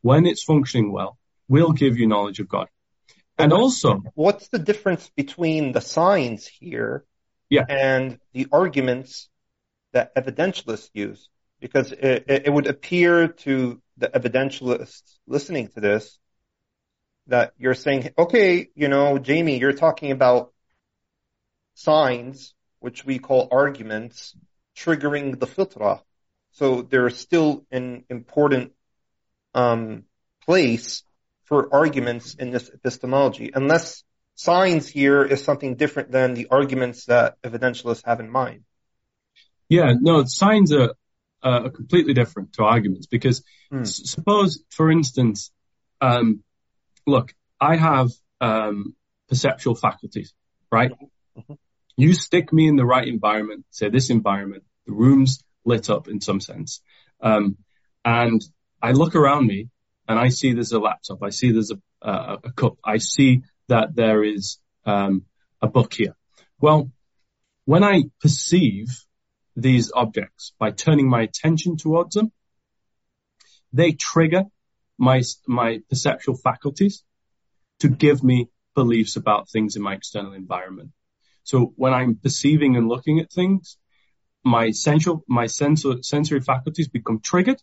[0.00, 1.18] when it's functioning well,
[1.48, 2.68] will give you knowledge of God.
[3.38, 7.04] And also, what's the difference between the signs here
[7.52, 7.64] yeah.
[7.68, 9.28] and the arguments
[9.92, 11.28] that evidentialists use.
[11.60, 16.18] Because it, it would appear to the evidentialists listening to this
[17.28, 20.51] that you're saying, okay, you know, Jamie, you're talking about
[21.74, 24.34] signs, which we call arguments,
[24.76, 26.00] triggering the fitrah.
[26.52, 28.72] So there's still an important
[29.54, 30.04] um,
[30.44, 31.02] place
[31.44, 34.04] for arguments in this epistemology, unless
[34.34, 38.64] signs here is something different than the arguments that evidentialists have in mind.
[39.68, 40.94] Yeah, no, signs are,
[41.42, 43.42] uh, are completely different to arguments because
[43.72, 43.82] mm.
[43.82, 45.50] s- suppose, for instance,
[46.00, 46.42] um,
[47.06, 48.10] look, I have
[48.40, 48.94] um,
[49.28, 50.34] perceptual faculties,
[50.70, 50.92] right?
[51.38, 51.54] Mm-hmm.
[51.96, 56.20] You stick me in the right environment, say this environment, the room's lit up in
[56.20, 56.80] some sense,
[57.20, 57.56] um,
[58.04, 58.42] and
[58.80, 59.68] I look around me
[60.08, 63.42] and I see there's a laptop, I see there's a, a, a cup, I see
[63.68, 65.24] that there is um,
[65.60, 66.16] a book here.
[66.60, 66.90] Well,
[67.64, 68.88] when I perceive
[69.54, 72.32] these objects by turning my attention towards them,
[73.72, 74.44] they trigger
[74.98, 77.04] my, my perceptual faculties
[77.80, 80.90] to give me beliefs about things in my external environment.
[81.44, 83.76] So when I'm perceiving and looking at things,
[84.44, 87.60] my sensual, my sensor, sensory faculties become triggered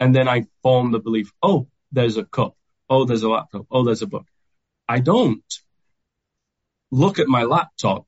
[0.00, 2.56] and then I form the belief, oh, there's a cup.
[2.88, 3.66] Oh, there's a laptop.
[3.70, 4.26] Oh, there's a book.
[4.88, 5.44] I don't
[6.90, 8.06] look at my laptop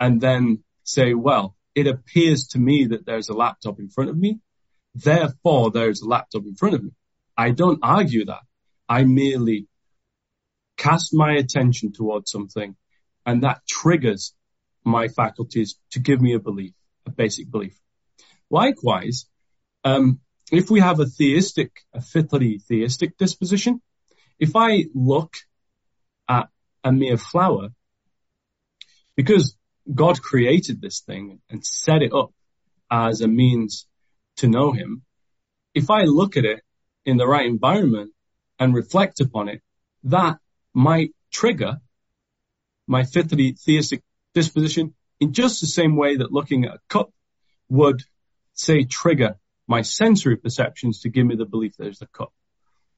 [0.00, 4.16] and then say, well, it appears to me that there's a laptop in front of
[4.16, 4.40] me.
[4.94, 6.90] Therefore, there's a laptop in front of me.
[7.36, 8.42] I don't argue that.
[8.88, 9.66] I merely
[10.76, 12.76] cast my attention towards something
[13.26, 14.34] and that triggers
[14.84, 16.72] my faculties to give me a belief,
[17.06, 17.78] a basic belief.
[18.50, 19.26] Likewise,
[19.84, 20.20] um,
[20.52, 23.80] if we have a theistic, a fitri theistic disposition,
[24.38, 25.34] if I look
[26.28, 26.48] at
[26.82, 27.68] a mere flower,
[29.16, 29.56] because
[29.92, 32.32] God created this thing and set it up
[32.90, 33.86] as a means
[34.36, 35.02] to know him,
[35.74, 36.60] if I look at it
[37.04, 38.12] in the right environment
[38.58, 39.62] and reflect upon it,
[40.04, 40.38] that
[40.72, 41.78] might trigger
[42.86, 44.02] my fitri theistic
[44.34, 47.10] disposition in just the same way that looking at a cup
[47.68, 48.02] would
[48.52, 52.32] say trigger my sensory perceptions to give me the belief there's a cup.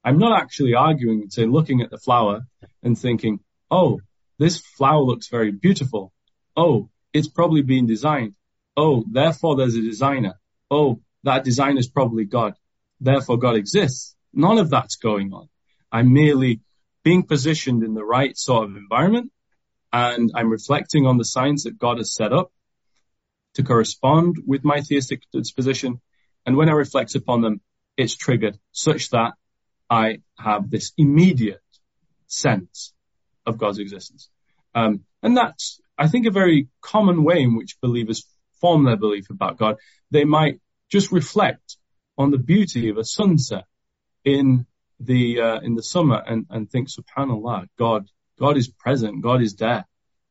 [0.03, 2.41] I'm not actually arguing, say, looking at the flower
[2.83, 3.39] and thinking,
[3.71, 3.99] oh,
[4.37, 6.13] this flower looks very beautiful.
[6.55, 8.35] Oh, it's probably been designed.
[8.75, 10.39] Oh, therefore there's a designer.
[10.69, 12.55] Oh, that designer is probably God.
[12.99, 14.15] Therefore God exists.
[14.33, 15.49] None of that's going on.
[15.91, 16.61] I'm merely
[17.03, 19.31] being positioned in the right sort of environment
[19.91, 22.51] and I'm reflecting on the signs that God has set up
[23.55, 26.01] to correspond with my theistic disposition
[26.47, 27.59] and when I reflect upon them,
[27.97, 29.33] it's triggered such that
[29.89, 31.59] I have this immediate
[32.27, 32.93] sense
[33.45, 34.29] of God's existence.
[34.73, 38.25] Um, and that's, I think, a very common way in which believers
[38.61, 39.75] form their belief about God.
[40.09, 41.75] They might just reflect
[42.17, 43.65] on the beauty of a sunset
[44.23, 44.67] in
[45.01, 48.07] the uh, in the summer and and think, Subhanallah, God,
[48.39, 49.85] God is present, God is there.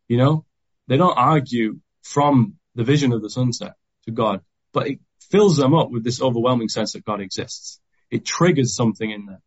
[0.09, 0.45] You know,
[0.89, 4.43] they don't argue from the vision of the sunset to God,
[4.73, 5.01] but it
[5.31, 7.81] fills them up with this overwhelming sense that God exists.
[8.11, 9.39] It triggers something in them.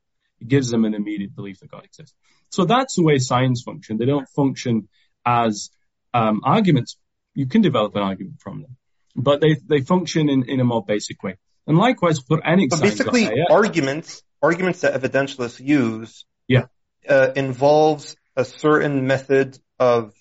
[0.41, 2.15] It gives them an immediate belief that God exists.
[2.49, 3.97] So that's the way signs function.
[3.97, 4.89] They don't function
[5.25, 5.69] as
[6.13, 6.97] um, arguments.
[7.33, 8.77] You can develop an argument from them,
[9.15, 11.37] but they they function in, in a more basic way.
[11.67, 16.65] And likewise, Quranic but basically, arguments arguments that evidentialists use, yeah,
[17.07, 20.13] uh, involves a certain method of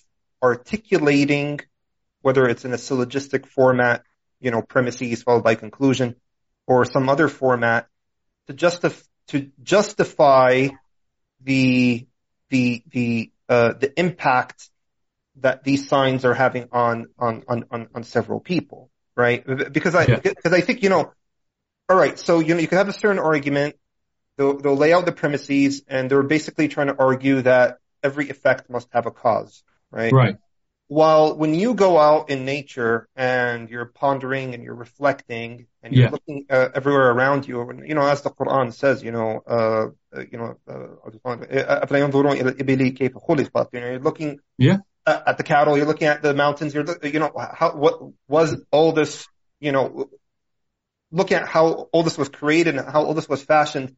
[0.43, 1.61] articulating,
[2.23, 4.03] whether it's in a syllogistic format
[4.41, 6.17] you know, premises followed by conclusion
[6.67, 7.89] or some other format
[8.47, 10.69] to justify, to justify
[11.43, 12.07] the,
[12.51, 14.71] the, the, uh, the impact
[15.37, 19.45] that these signs are having on, on, on, on, on several people, right?
[19.73, 20.21] Because I, yeah.
[20.21, 21.13] because I think, you know,
[21.89, 23.77] all right, so, you know, you can have a certain argument,
[24.37, 28.71] they'll, they'll lay out the premises and they're basically trying to argue that every effect
[28.71, 30.13] must have a cause, right?
[30.13, 30.37] Right
[30.89, 36.07] while when you go out in nature and you're pondering and you're reflecting and you're
[36.07, 36.11] yeah.
[36.11, 40.39] looking uh, everywhere around you, you know, as the Quran says, you know, uh, you
[40.39, 41.11] know, uh,
[43.75, 44.79] you know, you're looking yeah.
[45.07, 48.93] at the cattle, you're looking at the mountains, you're, you know, how, what was all
[48.93, 49.29] this,
[49.61, 50.09] you know,
[51.13, 53.95] looking at how all this was created and how all this was fashioned.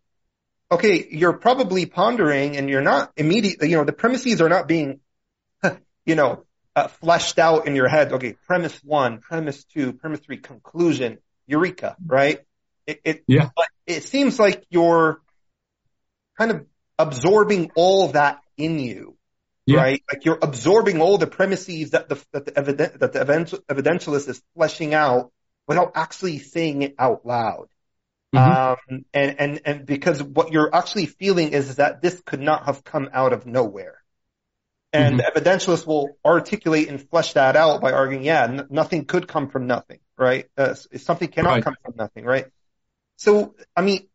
[0.73, 5.01] Okay, you're probably pondering and you're not immediately, you know, the premises are not being,
[6.07, 6.45] you know,
[6.77, 8.13] uh, fleshed out in your head.
[8.13, 12.41] Okay, premise one, premise two, premise three, conclusion, eureka, right?
[12.87, 13.51] It, it, yeah.
[13.55, 15.21] But it seems like you're
[16.39, 16.67] kind of
[16.99, 19.17] absorbing all that in you,
[19.67, 19.79] yeah.
[19.79, 20.03] right?
[20.11, 23.19] Like you're absorbing all the premises that the that the evident that the
[23.69, 25.33] evidentialist is fleshing out
[25.67, 27.69] without actually saying it out loud.
[28.35, 28.93] Mm-hmm.
[28.93, 32.85] Um, and, and, and because what you're actually feeling is that this could not have
[32.85, 33.97] come out of nowhere.
[34.93, 35.35] And mm-hmm.
[35.35, 39.49] the evidentialist will articulate and flesh that out by arguing, yeah, n- nothing could come
[39.49, 40.47] from nothing, right?
[40.57, 41.65] Uh, something cannot right.
[41.65, 42.47] come from nothing, right?
[43.17, 44.09] So, I mean,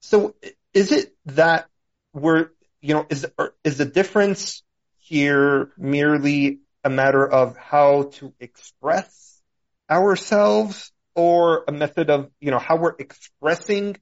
[0.00, 0.34] so
[0.72, 1.68] is it that
[2.12, 3.26] we're, you know, is,
[3.62, 4.62] is the difference
[4.98, 9.42] here merely a matter of how to express
[9.90, 13.96] ourselves or a method of, you know, how we're expressing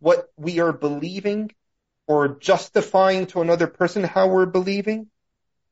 [0.00, 1.50] what we are believing?
[2.06, 5.08] or justifying to another person how we're believing?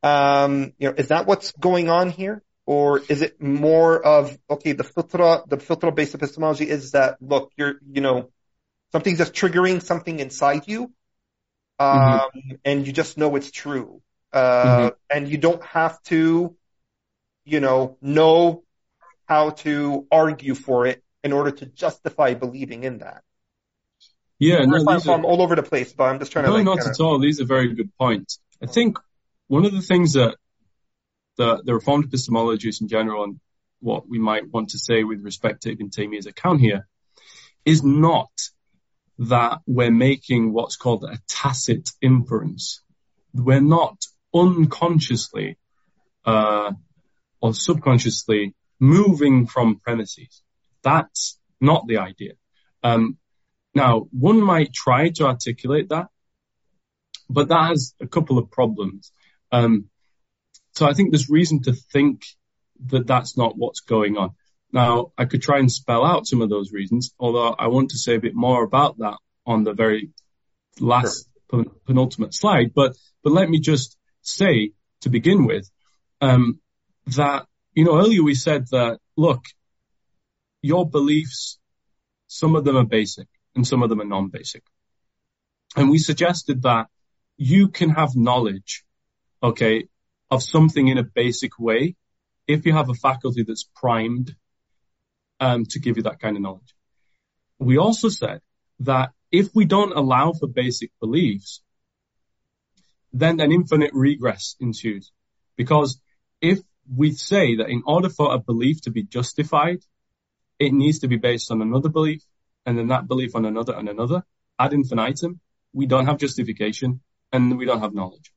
[0.03, 2.41] Um, you know, is that what's going on here?
[2.65, 7.51] Or is it more of, okay, the filter, the filter based epistemology is that, look,
[7.57, 8.29] you're, you know,
[8.91, 10.91] something's just triggering something inside you,
[11.79, 12.51] um, mm-hmm.
[12.63, 14.01] and you just know it's true.
[14.31, 14.95] Uh, mm-hmm.
[15.09, 16.55] and you don't have to,
[17.43, 18.63] you know, know
[19.31, 23.23] how to argue for it in order to justify believing in that.
[24.39, 26.63] Yeah, no, I'm, are, all over the place, but I'm just trying no, to.
[26.63, 26.89] No, like, not kinda...
[26.89, 27.17] at all.
[27.17, 28.39] These are very good points.
[28.61, 28.97] I think
[29.47, 30.35] one of the things that
[31.37, 33.39] the, the Reformed epistemologists in general and
[33.79, 36.85] what we might want to say with respect to Ibn Taymiyyah's account here
[37.63, 38.31] is not
[39.19, 42.81] that we're making what's called a tacit inference.
[43.33, 43.95] We're not
[44.33, 45.57] unconsciously
[46.25, 46.73] uh,
[47.39, 50.41] or subconsciously moving from premises.
[50.83, 52.33] That's not the idea.
[52.83, 53.17] Um,
[53.73, 56.07] now, one might try to articulate that,
[57.29, 59.13] but that has a couple of problems.
[59.51, 59.85] Um,
[60.73, 62.25] so I think there's reason to think
[62.87, 64.31] that that's not what's going on.
[64.73, 67.97] Now, I could try and spell out some of those reasons, although I want to
[67.97, 70.09] say a bit more about that on the very
[70.79, 71.65] last sure.
[71.85, 72.71] penultimate slide.
[72.73, 74.71] But, but let me just say
[75.01, 75.69] to begin with,
[76.19, 76.59] um,
[77.07, 79.45] that, you know, earlier we said that, look,
[80.61, 81.59] your beliefs,
[82.27, 84.63] some of them are basic and some of them are non-basic.
[85.75, 86.87] And we suggested that
[87.37, 88.83] you can have knowledge,
[89.41, 89.87] okay,
[90.29, 91.95] of something in a basic way
[92.47, 94.35] if you have a faculty that's primed
[95.39, 96.75] um, to give you that kind of knowledge.
[97.59, 98.41] We also said
[98.81, 101.61] that if we don't allow for basic beliefs,
[103.13, 105.11] then an infinite regress ensues.
[105.55, 105.99] Because
[106.41, 106.59] if
[106.93, 109.79] we say that in order for a belief to be justified,
[110.59, 112.23] it needs to be based on another belief,
[112.65, 114.23] and then that belief on another and another,
[114.59, 115.39] ad infinitum,
[115.73, 118.31] we don't have justification and we don't have knowledge.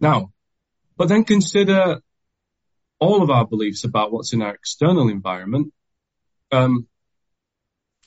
[0.00, 0.32] Now,
[0.96, 2.00] but then consider
[2.98, 5.72] all of our beliefs about what's in our external environment.
[6.50, 6.86] Um,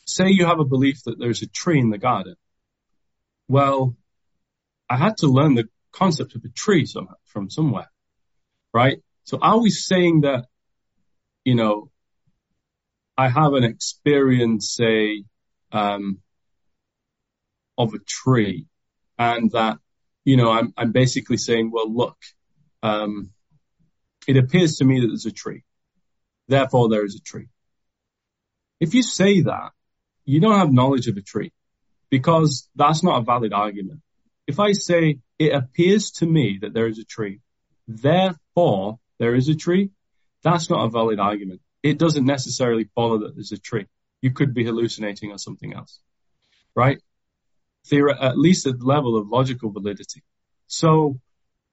[0.05, 2.35] say you have a belief that there's a tree in the garden.
[3.47, 3.95] Well,
[4.89, 7.91] I had to learn the concept of a tree some, from somewhere,
[8.73, 8.99] right?
[9.25, 10.45] So are we saying that,
[11.43, 11.89] you know,
[13.17, 15.23] I have an experience, say,
[15.71, 16.19] um,
[17.77, 18.67] of a tree
[19.17, 19.77] and that,
[20.23, 22.17] you know, I'm, I'm basically saying, well, look,
[22.83, 23.31] um,
[24.27, 25.63] it appears to me that there's a tree.
[26.47, 27.47] Therefore, there is a tree.
[28.79, 29.71] If you say that,
[30.25, 31.51] you don't have knowledge of a tree
[32.09, 34.01] because that's not a valid argument.
[34.47, 37.41] If I say it appears to me that there is a tree,
[37.87, 39.91] therefore there is a tree,
[40.43, 41.61] that's not a valid argument.
[41.83, 43.87] It doesn't necessarily follow that there's a tree.
[44.21, 45.99] You could be hallucinating or something else,
[46.75, 47.01] right?
[47.87, 50.23] Theor- at least at the level of logical validity.
[50.67, 51.19] So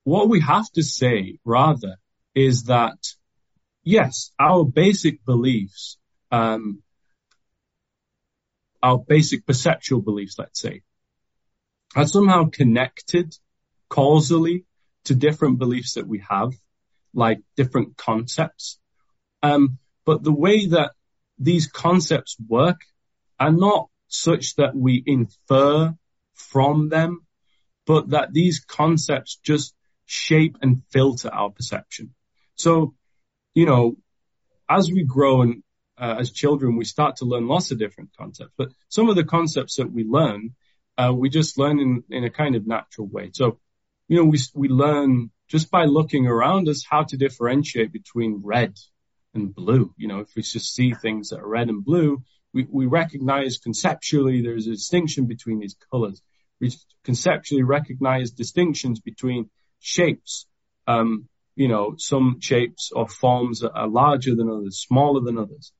[0.04, 1.96] what we have to say rather
[2.34, 2.98] is that
[3.84, 5.98] yes, our basic beliefs,
[6.30, 6.82] um,
[8.82, 10.82] our basic perceptual beliefs, let's say,
[11.94, 13.36] are somehow connected
[13.88, 14.64] causally
[15.04, 16.52] to different beliefs that we have,
[17.14, 18.78] like different concepts.
[19.42, 20.92] Um, but the way that
[21.38, 22.80] these concepts work
[23.38, 25.94] are not such that we infer
[26.34, 27.26] from them,
[27.86, 29.74] but that these concepts just
[30.06, 32.14] shape and filter our perception.
[32.54, 32.94] So,
[33.54, 33.96] you know,
[34.68, 35.62] as we grow and
[35.98, 39.24] uh, as children, we start to learn lots of different concepts, but some of the
[39.24, 40.54] concepts that we learn,
[40.98, 43.30] uh, we just learn in, in a kind of natural way.
[43.32, 43.58] So,
[44.12, 48.74] you know, we, we learn just by looking around us how to differentiate between red
[49.32, 49.94] and blue.
[49.96, 52.22] You know, if we just see things that are red and blue,
[52.52, 56.20] we, we recognize conceptually there's a distinction between these colors.
[56.60, 56.74] We
[57.04, 59.48] conceptually recognize distinctions between
[59.80, 60.46] shapes.
[60.86, 61.26] Um,
[61.56, 65.72] you know, some shapes or forms are larger than others, smaller than others.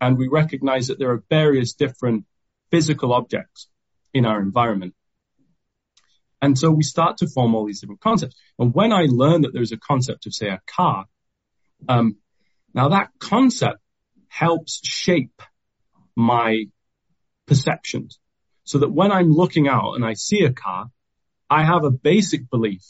[0.00, 2.24] And we recognize that there are various different
[2.72, 3.68] physical objects
[4.12, 4.94] in our environment.
[6.42, 8.36] And so we start to form all these different concepts.
[8.58, 11.06] And when I learn that there's a concept of, say, a car,
[11.88, 12.16] um,
[12.74, 13.78] now that concept
[14.28, 15.42] helps shape
[16.14, 16.64] my
[17.46, 18.18] perceptions
[18.64, 20.90] so that when I'm looking out and I see a car,
[21.48, 22.82] I have a basic belief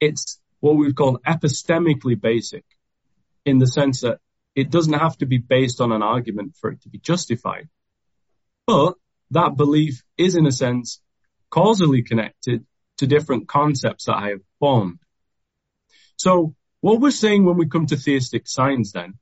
[0.00, 2.64] it's what we've called epistemically basic
[3.44, 4.18] in the sense that
[4.54, 7.68] it doesn't have to be based on an argument for it to be justified.
[8.66, 8.94] But
[9.30, 11.00] that belief is in a sense
[11.50, 12.66] causally connected
[12.98, 14.98] to different concepts that I have formed.
[16.16, 19.14] So what we're saying when we come to theistic signs then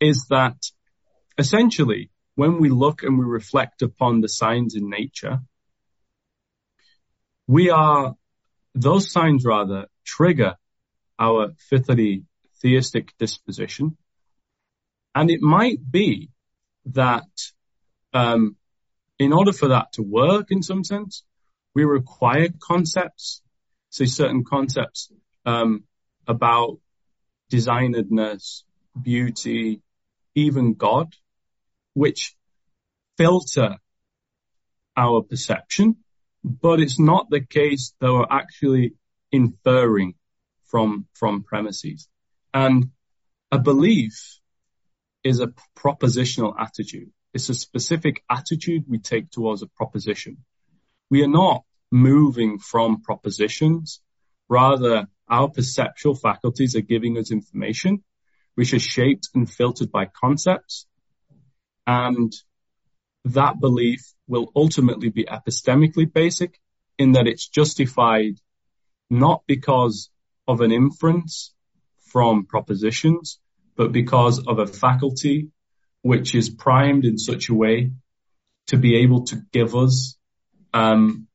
[0.00, 0.56] is that
[1.36, 5.40] essentially when we look and we reflect upon the signs in nature,
[7.46, 8.14] we are,
[8.74, 10.54] those signs rather trigger
[11.18, 12.22] our fitri
[12.62, 13.96] theistic disposition.
[15.14, 16.30] And it might be
[16.86, 17.28] that,
[18.14, 18.56] um,
[19.20, 21.24] in order for that to work in some sense,
[21.74, 23.42] we require concepts,
[23.90, 25.12] say certain concepts,
[25.44, 25.84] um,
[26.26, 26.78] about
[27.52, 28.62] designedness,
[29.00, 29.82] beauty,
[30.34, 31.14] even God,
[31.92, 32.34] which
[33.18, 33.76] filter
[34.96, 35.96] our perception,
[36.42, 38.94] but it's not the case that we're actually
[39.30, 40.14] inferring
[40.64, 42.08] from, from premises.
[42.54, 42.90] And
[43.52, 44.38] a belief
[45.22, 47.10] is a propositional attitude.
[47.32, 50.38] It's a specific attitude we take towards a proposition.
[51.10, 54.00] We are not moving from propositions.
[54.48, 58.02] Rather, our perceptual faculties are giving us information
[58.54, 60.86] which is shaped and filtered by concepts.
[61.86, 62.32] And
[63.24, 66.60] that belief will ultimately be epistemically basic
[66.98, 68.34] in that it's justified
[69.08, 70.10] not because
[70.46, 71.54] of an inference
[72.12, 73.38] from propositions,
[73.76, 75.48] but because of a faculty
[76.02, 77.92] which is primed in such a way
[78.68, 80.16] to be able to give us
[80.72, 81.26] um,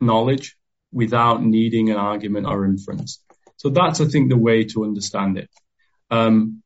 [0.00, 0.56] knowledge
[0.92, 3.22] without needing an argument or inference.
[3.56, 5.48] So that's, I think, the way to understand it.
[6.10, 6.62] Um,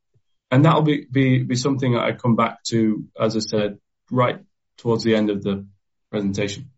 [0.51, 3.79] and that'll be, be, be something I come back to, as I said,
[4.11, 4.39] right
[4.77, 5.65] towards the end of the
[6.09, 6.71] presentation.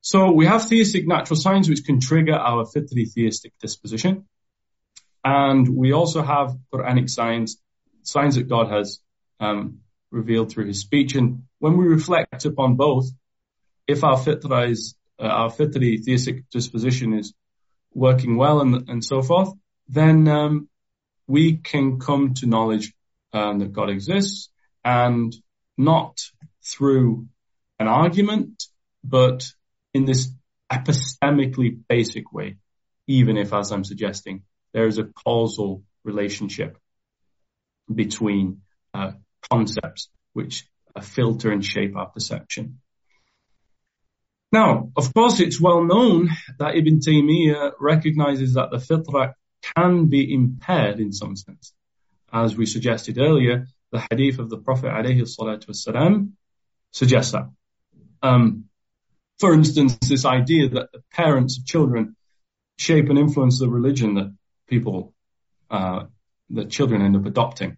[0.00, 4.26] So we have theistic natural signs which can trigger our fitri theistic disposition.
[5.24, 7.56] And we also have Quranic signs,
[8.02, 9.00] signs that God has
[9.40, 9.80] um,
[10.10, 11.14] revealed through his speech.
[11.14, 13.06] And when we reflect upon both,
[13.86, 17.34] if our fitra is, uh, our fitri theistic disposition is
[17.92, 19.52] working well and, and so forth,
[19.88, 20.68] then um,
[21.26, 22.92] we can come to knowledge
[23.32, 24.48] um, that God exists
[24.84, 25.34] and
[25.76, 26.20] not
[26.62, 27.26] through
[27.78, 28.64] an argument,
[29.02, 29.50] but
[29.92, 30.30] in this
[30.72, 32.56] epistemically basic way,
[33.06, 34.42] even if, as I'm suggesting,
[34.72, 36.78] there is a causal relationship
[37.92, 38.62] between
[38.92, 39.12] uh,
[39.49, 40.65] concepts which
[41.01, 42.79] filter and shape our perception.
[44.51, 49.33] Now, of course, it's well known that Ibn Taymiyyah recognizes that the fitra
[49.75, 51.73] can be impaired in some sense.
[52.31, 56.31] As we suggested earlier, the hadith of the Prophet والسلام,
[56.91, 57.49] suggests that.
[58.23, 58.65] Um,
[59.39, 62.15] for instance, this idea that the parents of children
[62.77, 64.35] shape and influence the religion that
[64.67, 65.13] people,
[65.69, 66.05] uh,
[66.51, 67.77] that children end up adopting.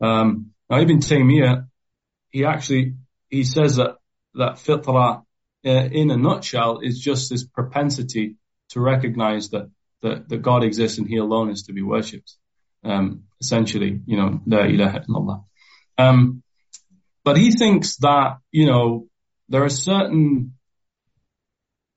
[0.00, 1.66] Um, now Ibn Taymiyyah,
[2.30, 2.94] he actually,
[3.28, 3.96] he says that,
[4.34, 5.22] that fitra,
[5.66, 8.36] uh, in a nutshell, is just this propensity
[8.70, 9.70] to recognize that
[10.02, 12.34] that, that God exists and He alone is to be worshipped.
[12.84, 15.44] Um, essentially, you know, la ilaha illallah.
[15.98, 16.42] Um,
[17.24, 19.08] but he thinks that, you know,
[19.48, 20.54] there are certain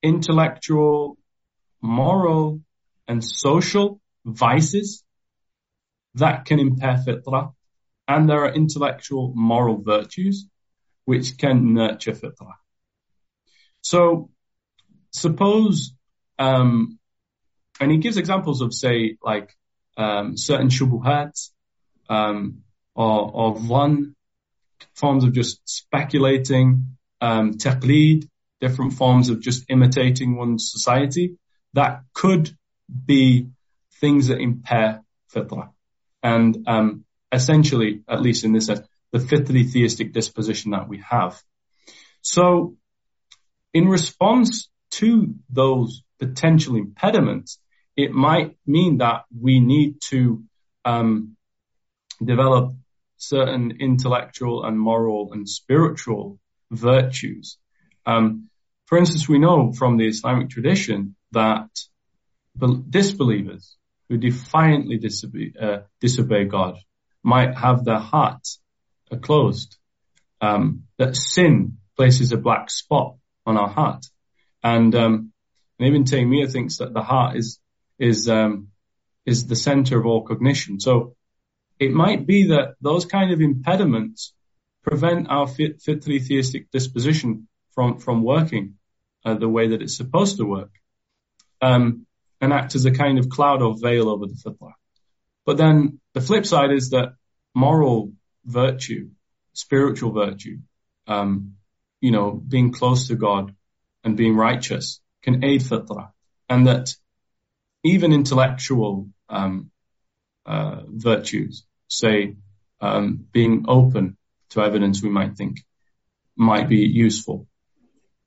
[0.02, 1.18] intellectual,
[1.82, 2.62] moral,
[3.08, 5.04] and social vices
[6.16, 7.54] that can impair fitra,
[8.16, 10.48] and there are intellectual, moral virtues
[11.06, 12.54] which can nurture fitra.
[13.82, 14.30] So,
[15.12, 15.94] suppose
[16.38, 17.00] um,
[17.80, 19.56] and he gives examples of say like
[19.98, 21.50] um, certain shubuhat
[22.10, 22.64] um,
[22.96, 24.16] or, or one
[24.96, 28.28] forms of just speculating, um, taqleed,
[28.60, 31.38] different forms of just imitating one's society
[31.74, 32.52] that could
[33.06, 33.48] be
[34.00, 35.70] things that impair fitra.
[36.24, 38.82] And um, essentially, at least in this sense,
[39.12, 41.42] the fitri theistic disposition that we have.
[42.22, 42.78] So
[43.74, 47.60] in response to those potential impediments,
[47.96, 50.44] it might mean that we need to
[50.86, 51.36] um,
[52.24, 52.74] develop
[53.18, 56.40] certain intellectual and moral and spiritual
[56.72, 57.58] virtues.
[58.06, 58.50] Um,
[58.86, 61.70] for instance, we know from the Islamic tradition that
[62.90, 63.78] disbelievers
[64.10, 66.78] who defiantly disobey, uh, disobey God
[67.24, 68.60] might have their hearts
[69.22, 69.78] closed.
[70.40, 73.16] Um, that sin places a black spot
[73.46, 74.06] on our heart,
[74.64, 75.32] and um,
[75.78, 77.60] and Ibn Taymiyyah thinks that the heart is
[78.00, 78.70] is um,
[79.26, 80.80] is the center of all cognition.
[80.80, 81.16] So
[81.80, 84.34] it might be that those kind of impediments
[84.84, 88.76] prevent our fit, theistic disposition from from working
[89.26, 90.72] uh, the way that it's supposed to work,
[91.62, 92.06] um,
[92.40, 94.74] and act as a kind of cloud or veil over the fitra.
[95.52, 97.16] But then the flip side is that
[97.54, 98.14] moral
[98.46, 99.10] virtue,
[99.52, 100.60] spiritual virtue,
[101.08, 101.56] um,
[102.00, 103.54] you know, being close to God
[104.02, 106.12] and being righteous can aid fitra,
[106.48, 106.96] and that
[107.84, 109.72] even intellectual um,
[110.46, 112.38] uh, virtues, say
[112.80, 114.16] um, being open
[114.52, 115.66] to evidence we might think
[116.38, 117.46] might be useful.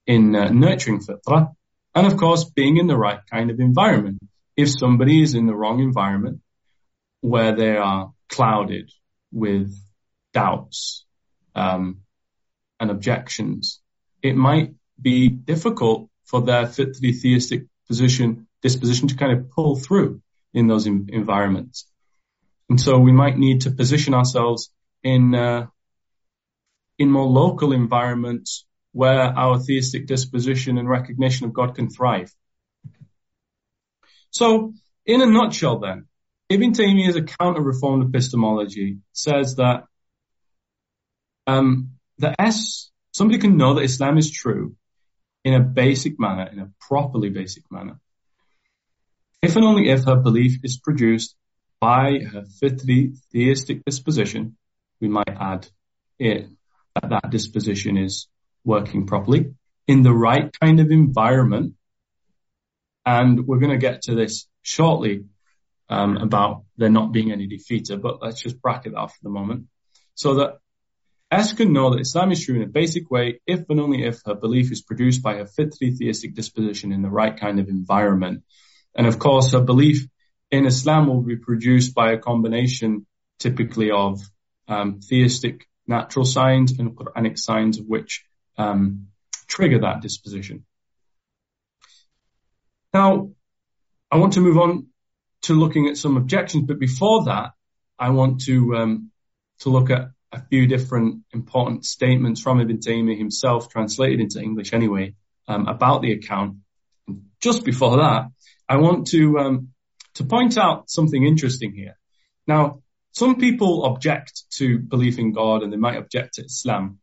[0.07, 1.55] in uh, nurturing fitrah,
[1.95, 4.19] and of course, being in the right kind of environment.
[4.59, 6.43] If somebody is in the wrong environment,
[7.25, 8.91] where they are clouded
[9.33, 9.75] with
[10.35, 11.07] doubts
[11.55, 12.03] um,
[12.79, 13.81] and objections,
[14.23, 20.21] it might be difficult for their fitri theistic position disposition to kind of pull through
[20.53, 21.87] in those in- environments.
[22.69, 24.71] And so we might need to position ourselves
[25.03, 25.67] in uh,
[26.99, 32.31] in more local environments where our theistic disposition and recognition of God can thrive.
[34.31, 34.75] So,
[35.07, 36.07] in a nutshell, then,
[36.51, 39.85] Ibn Taymiyyah's account of Reformed epistemology says that
[41.47, 44.77] um, the S somebody can know that Islam is true
[45.45, 47.99] in a basic manner, in a properly basic manner,
[49.43, 51.37] if and only if her belief is produced
[51.81, 54.57] by her fitri theistic disposition,
[55.01, 55.69] we might add
[56.19, 56.49] it
[56.95, 58.27] that that disposition is
[58.65, 59.55] working properly
[59.87, 61.75] in the right kind of environment.
[63.05, 65.25] And we're going to get to this shortly
[65.89, 69.67] um, about there not being any defeater, but let's just bracket that for the moment.
[70.15, 70.59] So that
[71.31, 74.21] S can know that Islam is true in a basic way if and only if
[74.25, 78.45] her belief is produced by her fitri theistic disposition in the right kind of environment.
[78.95, 80.07] And of course, her belief
[80.51, 83.07] in Islam will be produced by a combination
[83.39, 84.21] typically of
[84.69, 88.25] um, theistic natural signs and Quranic signs of which
[88.57, 89.09] um,
[89.49, 90.65] trigger that disposition.
[92.93, 93.31] Now,
[94.11, 94.87] I want to move on
[95.45, 97.53] to looking at some objections, but before that,
[97.99, 99.11] I want to um,
[99.61, 104.73] to look at a few different important statements from Ibn Taymiyyah himself, translated into English
[104.73, 105.15] anyway,
[105.47, 106.57] um, about the account.
[107.41, 108.27] Just before that,
[108.69, 109.69] I want to um,
[110.15, 111.97] to point out something interesting here.
[112.47, 116.99] Now, some people object to belief in God and they might object to Islam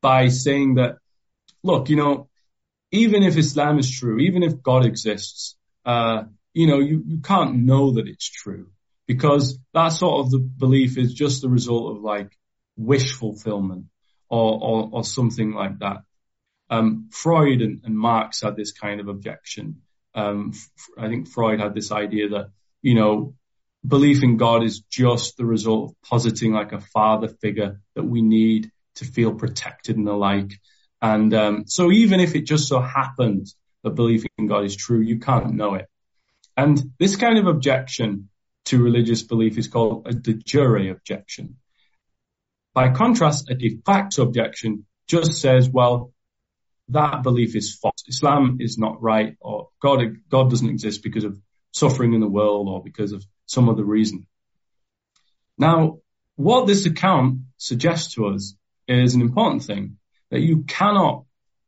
[0.00, 0.96] by saying that,
[1.62, 2.28] look, you know,
[2.90, 6.24] even if Islam is true, even if God exists, uh,
[6.54, 8.68] you know, you, you can't know that it's true
[9.06, 12.36] because that sort of the belief is just the result of like
[12.76, 13.86] wish fulfillment
[14.30, 15.98] or, or, or something like that.
[16.70, 19.82] Um, Freud and, and, Marx had this kind of objection.
[20.14, 20.52] Um,
[20.96, 22.50] I think Freud had this idea that,
[22.80, 23.34] you know,
[23.86, 28.22] belief in God is just the result of positing like a father figure that we
[28.22, 30.52] need to feel protected and the like.
[31.02, 35.00] And um, so even if it just so happens that belief in God is true,
[35.00, 35.86] you can't know it.
[36.56, 38.28] And this kind of objection
[38.66, 41.56] to religious belief is called a de jure objection.
[42.72, 46.12] By contrast, a de facto objection just says, well,
[46.88, 48.04] that belief is false.
[48.08, 51.40] Islam is not right or God, God doesn't exist because of
[51.72, 54.26] suffering in the world or because of some other reason.
[55.58, 55.98] Now,
[56.36, 58.54] what this account suggests to us
[58.88, 59.98] is an important thing
[60.30, 61.24] that you cannot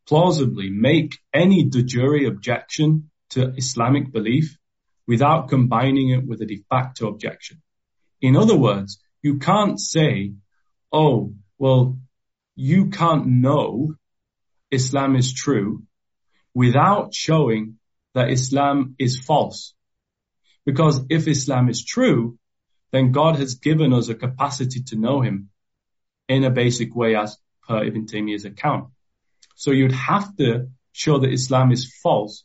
[0.07, 4.59] plausibly make any de jure objection to Islamic belief
[5.07, 7.63] without combining it with a de facto objection.
[8.21, 10.33] In other words, you can't say,
[10.93, 11.99] oh, well,
[12.55, 13.95] you can't know
[14.71, 15.83] Islam is true
[16.55, 17.79] without showing
[18.15, 19.75] that Islam is false.
[20.65, 22.39] Because if Islam is true,
[22.91, 25.51] then God has given us a capacity to know him
[26.29, 27.37] in a basic way as
[27.69, 28.89] per Ibn Taymiyyah's account.
[29.55, 32.45] So you'd have to show that Islam is false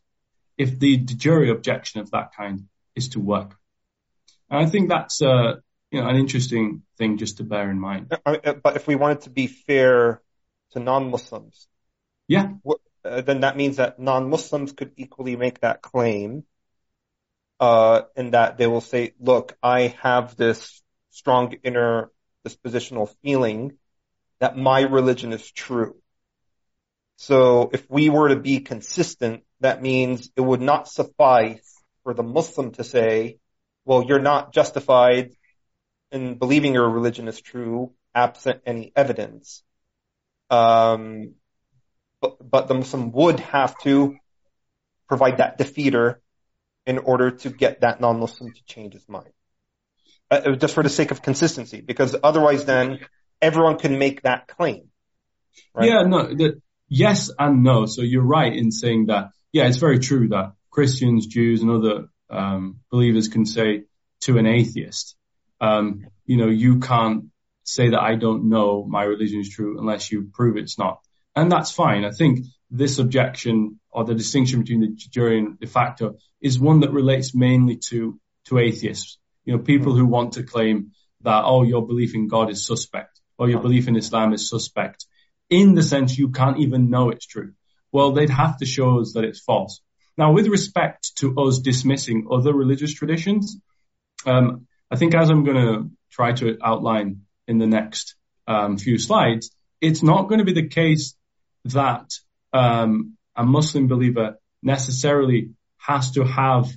[0.61, 3.55] if the de jure objection of that kind is to work.
[4.49, 5.55] And I think that's uh,
[5.89, 8.13] you know an interesting thing just to bear in mind.
[8.63, 10.21] But if we wanted to be fair
[10.71, 11.67] to non-Muslims,
[12.27, 12.53] yeah,
[13.03, 16.43] uh, then that means that non-Muslims could equally make that claim
[17.59, 22.11] uh, in that they will say, look, I have this strong inner
[22.47, 23.77] dispositional feeling
[24.39, 25.95] that my religion is true.
[27.17, 32.23] So if we were to be consistent, that means it would not suffice for the
[32.23, 33.37] Muslim to say,
[33.85, 35.31] well, you're not justified
[36.11, 39.63] in believing your religion is true absent any evidence.
[40.49, 41.35] Um,
[42.19, 44.17] but, but the Muslim would have to
[45.07, 46.15] provide that defeater
[46.85, 49.31] in order to get that non-Muslim to change his mind.
[50.29, 52.99] Uh, just for the sake of consistency, because otherwise then
[53.41, 54.89] everyone can make that claim.
[55.73, 55.89] Right?
[55.89, 57.85] Yeah, no, the, yes and no.
[57.85, 62.07] So you're right in saying that, yeah, it's very true that Christians, Jews and other
[62.29, 63.83] um, believers can say
[64.21, 65.15] to an atheist,
[65.59, 67.25] um, you know, you can't
[67.63, 70.99] say that I don't know my religion is true unless you prove it's not.
[71.35, 72.05] And that's fine.
[72.05, 76.59] I think this objection or the distinction between the de jure and de facto is
[76.59, 79.17] one that relates mainly to, to atheists.
[79.45, 80.91] You know, people who want to claim
[81.21, 85.05] that, oh, your belief in God is suspect or your belief in Islam is suspect
[85.49, 87.53] in the sense you can't even know it's true.
[87.91, 89.81] Well, they'd have to show us that it's false.
[90.17, 93.57] Now, with respect to us dismissing other religious traditions,
[94.25, 98.15] um, I think as I'm going to try to outline in the next
[98.47, 101.15] um, few slides, it's not going to be the case
[101.65, 102.11] that
[102.53, 106.69] um, a Muslim believer necessarily has to have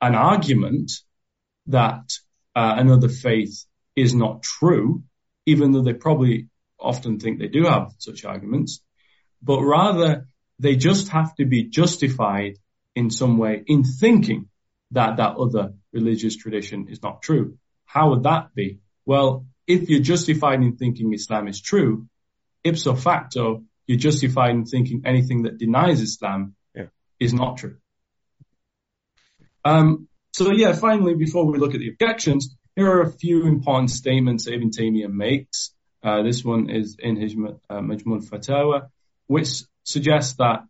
[0.00, 0.92] an argument
[1.66, 2.04] that
[2.54, 3.64] uh, another faith
[3.96, 5.02] is not true,
[5.46, 8.82] even though they probably often think they do have such arguments,
[9.42, 10.28] but rather
[10.58, 12.58] they just have to be justified
[12.94, 14.48] in some way in thinking
[14.92, 17.58] that that other religious tradition is not true.
[17.84, 18.78] How would that be?
[19.04, 22.06] Well, if you're justified in thinking Islam is true,
[22.64, 26.86] ipso facto, you're justified in thinking anything that denies Islam yeah.
[27.20, 27.76] is not true.
[29.64, 33.90] Um, so yeah, finally, before we look at the objections, here are a few important
[33.90, 35.72] statements Ibn Taymiyyah makes.
[36.02, 38.88] Uh, this one is in his uh, Majmu' al-Fatawa,
[39.26, 40.64] which suggests that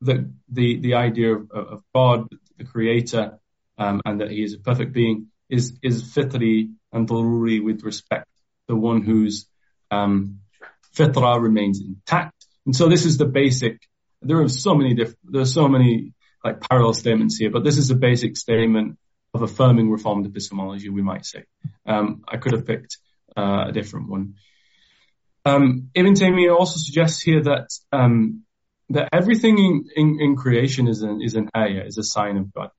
[0.00, 3.38] the the, the idea of, of God, the Creator,
[3.78, 8.28] um, and that He is a perfect being is is fitri and daruri with respect
[8.68, 9.46] to one whose
[9.90, 10.40] um,
[10.94, 12.46] fitra remains intact.
[12.66, 13.80] And so this is the basic.
[14.22, 15.18] There are so many different.
[15.24, 16.12] There are so many
[16.44, 18.98] like parallel statements here, but this is a basic statement
[19.32, 21.44] of affirming reformed epistemology, we might say.
[21.86, 22.98] Um, I could have picked
[23.36, 24.34] uh, a different one.
[25.44, 28.44] Um, Ibn Taymiyyah also suggests here that um,
[28.90, 32.52] that everything in, in, in, creation is an is an ayah, is a sign of
[32.52, 32.70] God.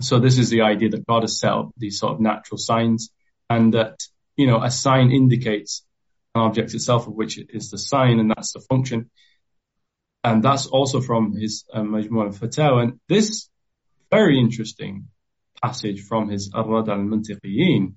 [0.00, 3.10] So this is the idea that God has set up these sort of natural signs,
[3.50, 3.98] and that
[4.36, 5.84] you know a sign indicates
[6.34, 9.10] an object itself, of which is the sign, and that's the function.
[10.22, 12.82] And that's also from his um, Majmu' al-Fatawa.
[12.82, 13.48] And this
[14.10, 15.08] very interesting
[15.62, 17.94] passage from his Ar-Rad al-Mantiqiyin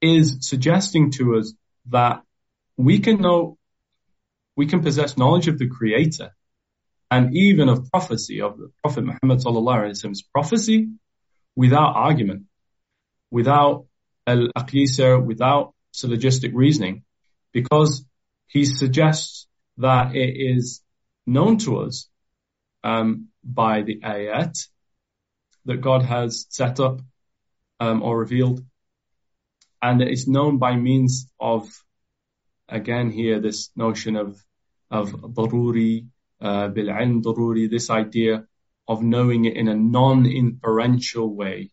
[0.00, 1.52] is suggesting to us
[1.90, 2.22] that
[2.84, 3.58] we can know,
[4.56, 6.30] we can possess knowledge of the creator
[7.10, 10.88] and even of prophecy of the Prophet Muhammad wasallam's prophecy
[11.54, 12.44] without argument,
[13.30, 13.86] without
[14.26, 17.04] al-aqisa, without syllogistic reasoning,
[17.52, 18.04] because
[18.46, 19.46] he suggests
[19.78, 20.82] that it is
[21.26, 22.08] known to us
[22.82, 24.56] um, by the ayat
[25.66, 27.00] that God has set up
[27.78, 28.64] um, or revealed,
[29.82, 31.68] and it's known by means of,
[32.70, 34.42] again here, this notion of
[34.90, 36.06] of daruri,
[36.40, 38.44] uh, bil'ilm daruri, this idea
[38.88, 41.70] of knowing it in a non-inferential way,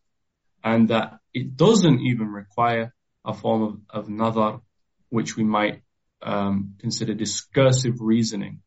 [0.63, 2.93] and that it doesn't even require
[3.25, 4.61] a form of, of nadar,
[5.09, 5.81] which we might
[6.21, 8.61] um, consider discursive reasoning.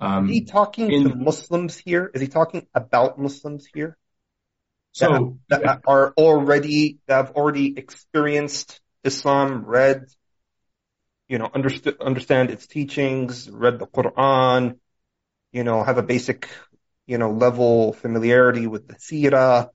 [0.00, 2.10] Um, is he talking in, to Muslims here?
[2.12, 3.96] Is he talking about Muslims here?
[4.92, 10.06] So that, that are already that have already experienced Islam, read,
[11.28, 14.78] you know, understood, understand its teachings, read the Quran,
[15.52, 16.48] you know, have a basic,
[17.06, 19.70] you know, level familiarity with the Sirah.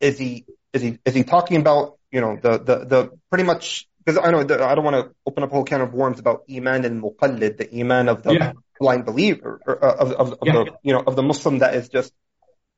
[0.00, 3.88] Is he is he is he talking about you know the the the pretty much
[4.04, 6.44] because I know I don't want to open up a whole can of worms about
[6.50, 8.52] iman and muqallid, the iman of the yeah.
[8.78, 10.52] blind believer, or, uh, of, of, of yeah.
[10.52, 12.12] the you know of the Muslim that is just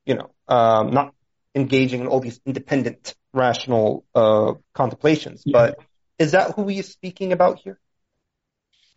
[0.05, 1.15] you know um, not
[1.55, 5.43] engaging in all these independent, rational uh, contemplations.
[5.45, 5.53] Yeah.
[5.53, 5.79] But
[6.19, 7.79] is that who he is speaking about here?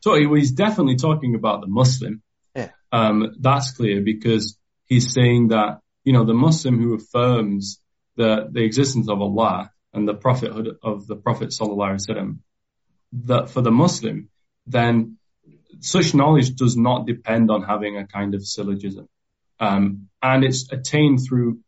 [0.01, 2.21] So he's definitely talking about the Muslim.
[2.55, 2.69] Yeah.
[2.91, 7.79] Um, that's clear because he's saying that you know the Muslim who affirms
[8.15, 12.39] the the existence of Allah and the prophethood of the Prophet sallallahu alaihi wasallam,
[13.25, 14.29] that for the Muslim,
[14.65, 15.17] then
[15.81, 19.07] such knowledge does not depend on having a kind of syllogism,
[19.59, 21.59] um, and it's attained through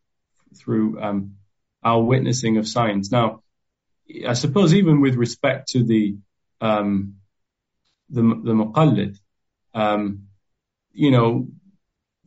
[0.56, 1.36] through um,
[1.84, 3.12] our witnessing of signs.
[3.12, 3.41] Now,
[4.28, 6.18] I suppose even with respect to the
[6.60, 7.16] um,
[8.10, 9.18] the, the muqallid,
[9.74, 10.28] um,
[10.92, 11.48] you know,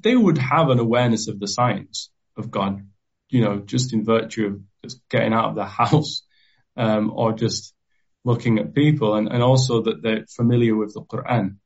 [0.00, 2.86] they would have an awareness of the signs of God,
[3.28, 6.22] you know, just in virtue of just getting out of the house,
[6.76, 7.74] um, or just
[8.24, 11.56] looking at people and, and also that they're familiar with the Quran.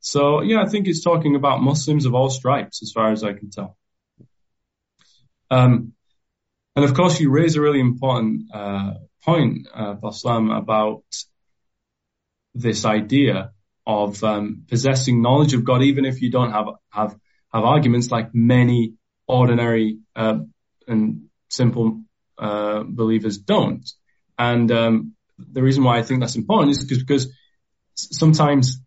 [0.00, 3.32] So yeah, I think it's talking about Muslims of all stripes as far as I
[3.34, 3.76] can tell.
[5.50, 5.92] Um,
[6.74, 8.94] and of course you raise a really important, uh,
[9.26, 11.02] point, uh, Baslam, about
[12.54, 13.52] this idea
[13.86, 17.16] of, um, possessing knowledge of God, even if you don't have, have,
[17.52, 18.94] have arguments like many
[19.26, 20.38] ordinary, uh,
[20.88, 22.02] and simple
[22.38, 23.88] uh, believers don't.
[24.38, 27.32] And um, the reason why I think that's important is because, because
[27.94, 28.80] sometimes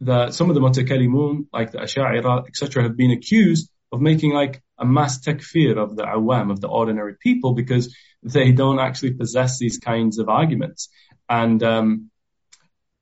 [0.00, 4.62] the, some of the Mutakallimun, like the Asha'ira, etc., have been accused of making like
[4.78, 9.58] a mass takfir of the awam, of the ordinary people, because they don't actually possess
[9.58, 10.88] these kinds of arguments.
[11.28, 12.10] And, um,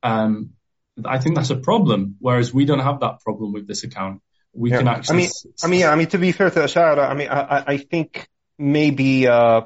[0.02, 0.50] um,
[1.04, 2.16] I think that's a problem.
[2.20, 4.22] Whereas we don't have that problem with this account.
[4.52, 4.78] We Yeah.
[4.78, 5.14] can actually.
[5.14, 5.30] I mean,
[5.62, 7.76] I mean, yeah, I mean, to be fair to Ashara, I mean, I, I- I
[7.76, 9.62] think maybe, uh,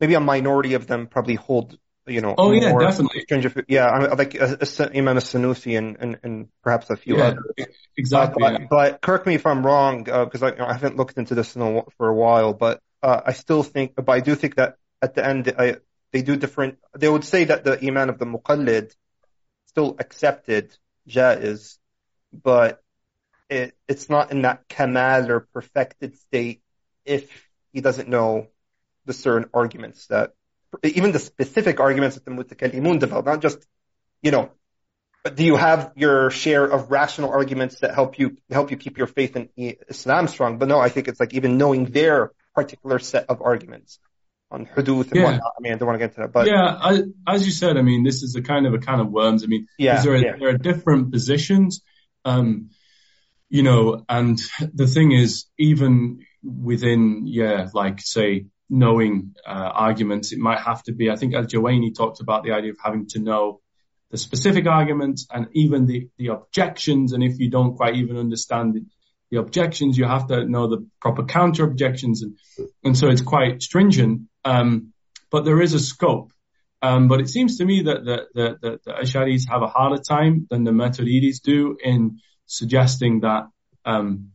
[0.00, 3.20] maybe a minority of them probably hold, you know, Oh, yeah, definitely.
[3.22, 7.16] stringent, yeah, I mean, like uh, uh, Imam Sanusi and, and, and perhaps a few
[7.16, 7.44] yeah, others.
[7.58, 7.64] e-
[8.12, 8.42] Uh, exactly.
[8.42, 11.56] but, but correct me if I'm wrong, uh, because I, I haven't looked into this
[11.56, 14.76] in a, for a while, but, uh, I still think, but I do think that
[15.00, 15.76] at the end, I,
[16.12, 18.92] they do different, they would say that the iman of the muqallid
[19.66, 20.76] still accepted,
[21.08, 21.78] jaiz,
[22.32, 22.82] but
[23.50, 26.62] it, it's not in that kamal or perfected state
[27.04, 28.48] if he doesn't know
[29.06, 30.32] the certain arguments that,
[30.82, 33.58] even the specific arguments that the mutakallimun develop, not just,
[34.22, 34.50] you know,
[35.24, 38.98] but do you have your share of rational arguments that help you help you keep
[38.98, 39.48] your faith in
[39.88, 40.58] Islam strong?
[40.58, 43.98] But no, I think it's like even knowing their particular set of arguments
[44.50, 45.24] on hudud and Yeah.
[45.24, 45.52] whatnot.
[45.58, 47.76] I mean, I don't want to get into that, but yeah, I, as you said,
[47.76, 49.44] I mean, this is a kind of a can of worms.
[49.44, 50.36] I mean, Yeah, there are, yeah.
[50.38, 51.82] there are different positions,
[52.24, 52.70] um,
[53.48, 54.40] you know, and
[54.74, 60.92] the thing is, even within, yeah, like say, knowing uh, arguments, it might have to
[60.92, 61.10] be.
[61.10, 63.60] I think Al Juwayni talked about the idea of having to know
[64.10, 67.12] the specific arguments and even the the objections.
[67.12, 68.82] And if you don't quite even understand the,
[69.30, 72.38] the objections, you have to know the proper counter objections, and
[72.82, 74.22] and so it's quite stringent.
[74.42, 74.94] Um,
[75.30, 76.32] but there is a scope.
[76.80, 80.02] Um, but it seems to me that the, the, the, the Asharis have a harder
[80.02, 83.44] time than the Maturidis do in suggesting that,
[83.84, 84.32] um,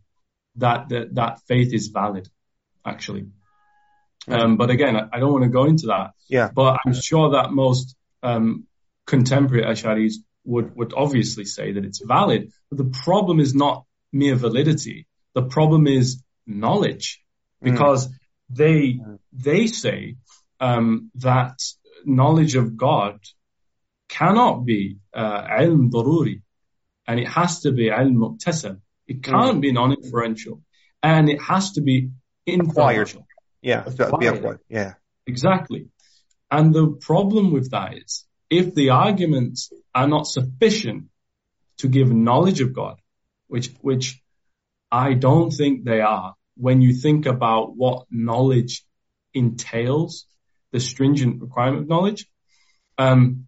[0.55, 2.29] that, that, that faith is valid,
[2.85, 3.25] actually.
[4.27, 7.31] Um, but again, I, I don't want to go into that, yeah, but I'm sure
[7.31, 8.65] that most, um,
[9.05, 12.51] contemporary Asharis would, would obviously say that it's valid.
[12.69, 15.07] But the problem is not mere validity.
[15.33, 17.21] The problem is knowledge.
[17.61, 18.09] Because
[18.49, 18.99] they,
[19.33, 20.15] they say,
[20.59, 21.59] um, that
[22.05, 23.19] knowledge of God
[24.09, 26.41] cannot be uh, ilm daruri,
[27.07, 28.79] and it has to be ilm muktasab.
[29.07, 30.61] It can't be non-inferential,
[31.01, 32.09] and it has to be
[32.45, 33.25] inferential.
[33.61, 34.37] Yeah, so that'd be Acquired.
[34.39, 34.59] acquired.
[34.69, 34.93] yeah,
[35.25, 35.89] Exactly.
[36.49, 41.05] And the problem with that is if the arguments are not sufficient
[41.79, 42.99] to give knowledge of God,
[43.47, 44.21] which, which
[44.91, 48.83] I don't think they are when you think about what knowledge
[49.33, 50.25] entails,
[50.71, 52.27] the stringent requirement of knowledge.
[52.97, 53.47] Um,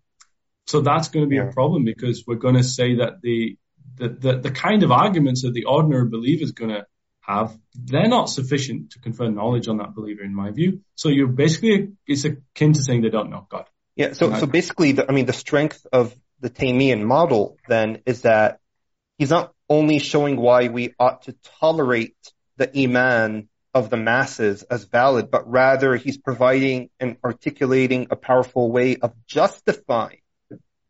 [0.67, 1.49] so that's going to be Yeah.
[1.49, 3.57] a problem because we're going to say that the,
[3.95, 6.85] the, the, the kind of arguments that the ordinary believer is going to
[7.29, 10.81] have, they're not sufficient to confer knowledge on that believer in my view.
[10.95, 13.65] So you're basically, it's akin to saying they don't know God.
[13.95, 14.13] Yeah.
[14.13, 18.59] So, so basically, the, I mean, the strength of the Taymian model then is that
[19.17, 22.15] he's not only showing why we ought to tolerate
[22.57, 28.71] the iman of the masses as valid, but rather he's providing and articulating a powerful
[28.71, 30.21] way of justifying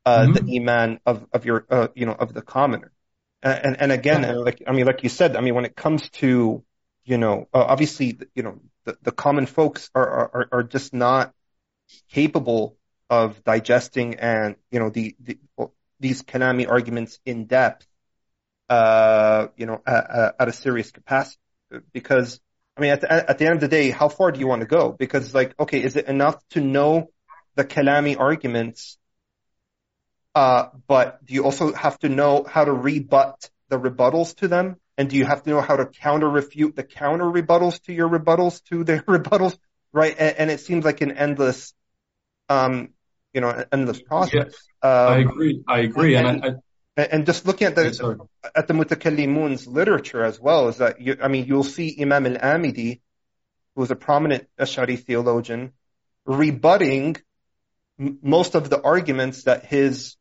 [0.06, 0.34] uh, Mhm.
[0.36, 2.91] the iman of of your uh, you know of the commoner.
[3.41, 4.34] And and, and again, Yeah.
[4.34, 6.64] like I mean, like you said, I mean, when it comes to
[7.06, 11.34] you know, uh, obviously, you know, the, the common folks are, are are just not
[12.11, 12.78] capable
[13.10, 15.40] of digesting and you know the, the
[15.99, 17.88] these Kalami arguments in depth,
[18.70, 21.40] uh, you know, at, at- at a serious capacity.
[21.94, 22.41] Because
[22.78, 24.61] I mean, at the, at the end of the day, how far do you want
[24.61, 24.91] to go?
[24.94, 27.11] Because like, okay, is it enough to know
[27.56, 28.99] the Kalami arguments?
[30.40, 34.78] Uh, but do you also have to know how to rebut the rebuttals to them?
[34.98, 38.07] And do you have to know how to counter refute the counter rebuttals to your
[38.07, 39.57] rebuttals to their rebuttals?
[39.91, 40.16] Right.
[40.18, 41.74] And, and it seems like an endless,
[42.48, 42.94] um,
[43.34, 44.56] you know, endless process.
[44.82, 45.56] I Um, agree.
[45.68, 46.16] I agree.
[46.16, 46.49] And, I, I,
[46.99, 47.88] and and just looking at the
[48.56, 52.91] at the mutakallimun's literature as well is that you, I mean you'll see Imam al-Amidi,
[53.74, 55.74] who was a prominent Ash'ari theologian,
[56.26, 57.18] rebutting
[57.99, 60.16] m- most of the arguments that his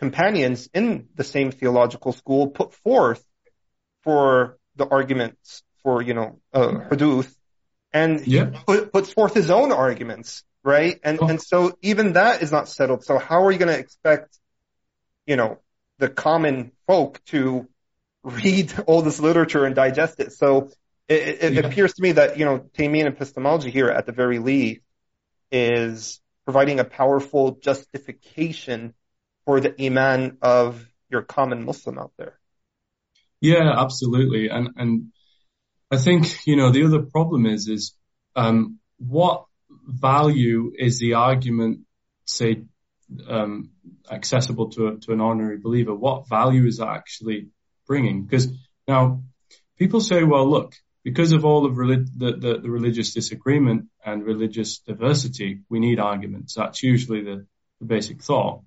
[0.00, 3.22] companions in the same theological school put forth
[4.02, 7.32] for the arguments for you know uh, huduth,
[7.92, 8.50] and he Yeah.
[8.66, 10.98] put, puts forth his own arguments, right?
[11.04, 11.28] And Oh.
[11.28, 13.04] and so even that is not settled.
[13.04, 14.38] So how are you going to expect,
[15.26, 15.58] you know,
[15.98, 17.68] the common folk to
[18.24, 20.32] read all this literature and digest it?
[20.32, 20.70] So
[21.08, 21.66] it, it, Yeah.
[21.66, 24.80] appears to me that you know Taymian epistemology here, at the very least,
[25.52, 28.94] is providing a powerful justification
[29.50, 32.38] for the iman of your common Muslim out there.
[33.40, 34.48] Yeah, absolutely.
[34.48, 35.06] And, and
[35.90, 37.92] I think, you know, the other problem is, is,
[38.36, 41.80] um, what value is the argument,
[42.26, 42.62] say,
[43.26, 43.70] um,
[44.08, 45.96] accessible to, a, to an ordinary believer?
[45.96, 47.48] What value is that actually
[47.88, 48.22] bringing?
[48.22, 48.52] Because
[48.86, 49.24] now
[49.80, 54.24] people say, well, look, because of all of relig- the, the, the religious disagreement and
[54.24, 56.54] religious diversity, we need arguments.
[56.54, 57.46] That's usually the,
[57.80, 58.62] the basic thought.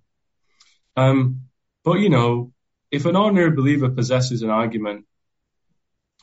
[0.96, 1.42] Um,
[1.84, 2.54] But you know,
[2.92, 5.06] if an ordinary believer possesses an argument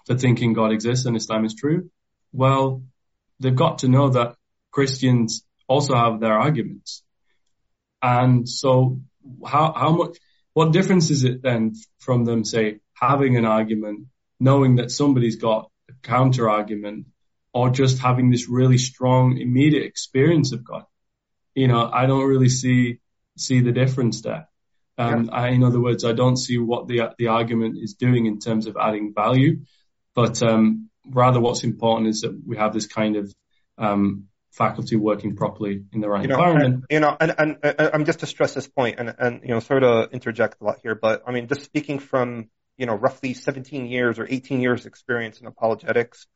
[0.07, 1.91] for thinking God exists and Islam is true,
[2.33, 2.83] well,
[3.41, 4.37] they've got to know that
[4.71, 7.03] Christians also have their arguments.
[8.01, 9.01] And so
[9.45, 10.17] how, how much,
[10.55, 14.07] what difference is it then from them, say, having an argument,
[14.39, 17.07] knowing that somebody's got a counter argument,
[17.53, 20.85] or just having this really strong immediate experience of God?
[21.55, 23.01] You know, I don't really see,
[23.37, 24.49] see the difference there.
[25.01, 25.33] Um, yeah.
[25.33, 28.67] I, in other words, I don't see what the, the argument is doing in terms
[28.67, 29.61] of adding value,
[30.15, 33.35] but, um, rather what's important is that we have this kind of,
[33.79, 36.75] um, faculty working properly in the right you know, environment.
[36.75, 39.49] And, you know, and, and, and, I'm just to stress this point and, and, you
[39.49, 42.95] know, sort of interject a lot here, but I mean, just speaking from, you know,
[42.95, 46.27] roughly 17 years or 18 years experience in apologetics,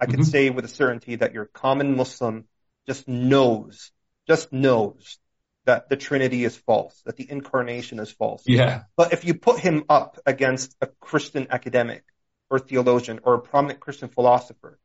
[0.00, 0.22] I can mm-hmm.
[0.24, 2.46] say with a certainty that your common Muslim
[2.86, 3.92] just knows,
[4.26, 5.18] just knows
[5.64, 8.42] that the Trinity is false, that the incarnation is false.
[8.46, 8.82] Yeah.
[8.96, 12.04] But if you put him up against a Christian academic
[12.50, 14.78] or theologian or a prominent Christian philosopher,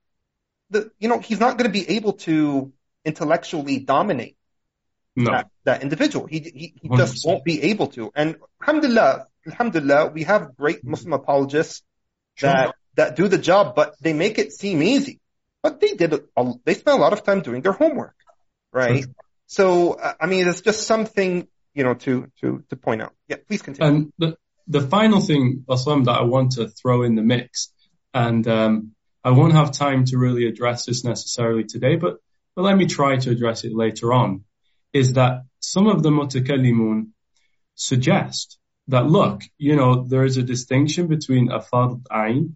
[0.70, 2.72] the, you know, he's not going to be able to
[3.04, 4.38] intellectually dominate
[5.16, 5.32] no.
[5.32, 6.28] that, that individual.
[6.28, 8.12] He, he, he just won't be able to.
[8.16, 11.84] And alhamdulillah, alhamdulillah, we have great Muslim apologists
[12.36, 12.50] sure.
[12.50, 15.20] that, that do the job, but they make it seem easy.
[15.62, 18.16] But they did, a, they spent a lot of time doing their homework,
[18.72, 19.04] right?
[19.04, 19.14] Sure.
[19.50, 23.14] So, I mean, it's just something, you know, to, to, to point out.
[23.28, 23.92] Yeah, please continue.
[23.92, 27.74] And the, the final thing, Aslam, that I want to throw in the mix,
[28.14, 28.92] and, um,
[29.24, 32.18] I won't have time to really address this necessarily today, but,
[32.56, 34.44] but let me try to address it later on,
[34.94, 37.08] is that some of the mutakallimun
[37.74, 42.56] suggest that look, you know, there is a distinction between a fard ayn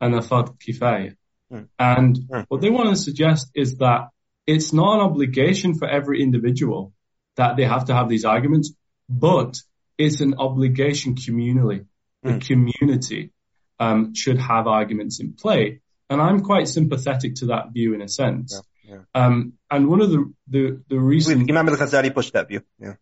[0.00, 1.14] and a fard kifaya.
[1.52, 1.68] Mm.
[1.78, 2.44] And mm.
[2.48, 4.08] what they want to suggest is that
[4.48, 6.94] it's not an obligation for every individual
[7.36, 8.72] that they have to have these arguments,
[9.08, 9.60] but
[9.98, 11.84] it's an obligation communally.
[12.22, 12.46] The mm.
[12.46, 13.32] community
[13.78, 15.82] um, should have arguments in play.
[16.08, 18.58] And I'm quite sympathetic to that view in a sense.
[18.82, 19.02] Yeah, yeah.
[19.14, 21.46] Um, and one of the, the, the reasons.
[21.50, 22.62] Imam al-Ghazali pushed that view.
[22.78, 22.94] Yeah.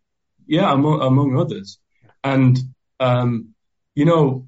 [0.45, 1.79] Yeah, among, among others.
[2.25, 2.59] And,
[2.99, 3.55] um,
[3.95, 4.47] you know,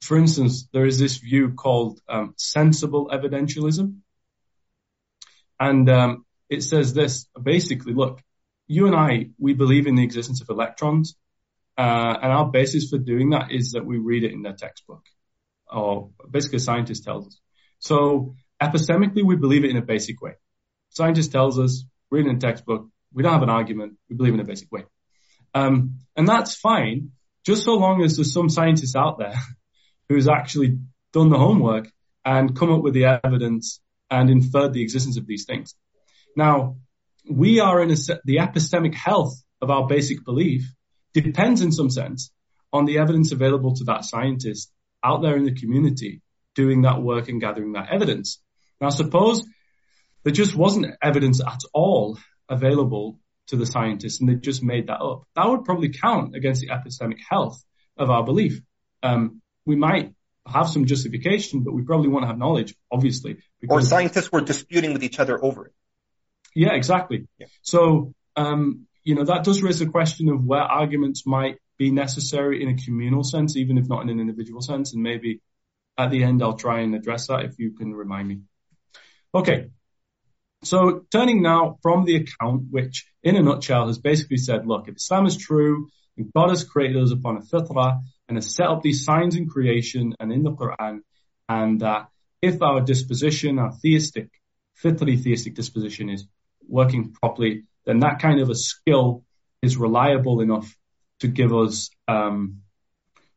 [0.00, 3.98] for instance, there is this view called, um, sensible evidentialism.
[5.62, 8.20] And, um, it says this basically, look,
[8.66, 11.16] you and I, we believe in the existence of electrons.
[11.78, 15.04] Uh, and our basis for doing that is that we read it in their textbook
[15.70, 17.40] or basically a scientist tells us.
[17.78, 20.34] So epistemically, we believe it in a basic way.
[20.90, 24.40] Scientist tells us, read in a textbook, we don't have an argument, we believe in
[24.40, 24.84] a basic way.
[25.54, 27.12] Um, and that's fine,
[27.44, 29.34] just so long as there's some scientist out there
[30.08, 30.78] who's actually
[31.12, 31.90] done the homework
[32.24, 33.80] and come up with the evidence
[34.12, 35.74] and inferred the existence of these things.
[36.36, 36.76] Now,
[37.28, 40.70] we are in a, the epistemic health of our basic belief
[41.14, 42.30] depends in some sense
[42.72, 44.70] on the evidence available to that scientist
[45.02, 46.20] out there in the community
[46.54, 48.38] doing that work and gathering that evidence.
[48.80, 49.44] Now, suppose
[50.24, 52.18] there just wasn't evidence at all
[52.48, 55.22] available to the scientists and they just made that up.
[55.36, 57.62] That would probably count against the epistemic health
[57.96, 58.60] of our belief.
[59.02, 60.14] Um, we might
[60.46, 63.38] have some justification, but we probably won't have knowledge, obviously.
[63.68, 65.72] Or scientists were disputing with each other over it.
[66.54, 67.28] Yeah, exactly.
[67.38, 67.46] Yeah.
[67.62, 72.62] So, um, you know, that does raise the question of where arguments might be necessary
[72.62, 74.92] in a communal sense, even if not in an individual sense.
[74.94, 75.40] And maybe
[75.96, 78.40] at the end, I'll try and address that if you can remind me.
[79.34, 79.70] Okay.
[80.64, 84.96] So turning now from the account, which in a nutshell has basically said, look, if
[84.96, 88.82] Islam is true, and God has created us upon a fitrah and has set up
[88.82, 91.00] these signs in creation and in the Quran,
[91.48, 92.08] and that
[92.40, 94.28] if our disposition, our theistic,
[94.74, 96.26] fitri theistic disposition is
[96.68, 99.24] working properly, then that kind of a skill
[99.60, 100.74] is reliable enough
[101.20, 102.62] to give us um,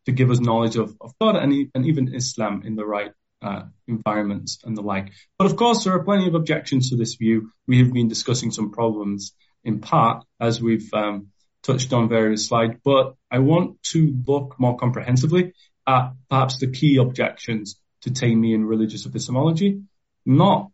[0.05, 3.63] to give us knowledge of, of God and, and even Islam in the right uh,
[3.87, 5.11] environments and the like.
[5.37, 7.51] But of course, there are plenty of objections to this view.
[7.67, 9.33] We have been discussing some problems
[9.63, 11.27] in part as we've um,
[11.65, 15.53] touched on various slides, but I want to look more comprehensively
[15.87, 19.81] at perhaps the key objections to Taymian religious epistemology,
[20.25, 20.71] not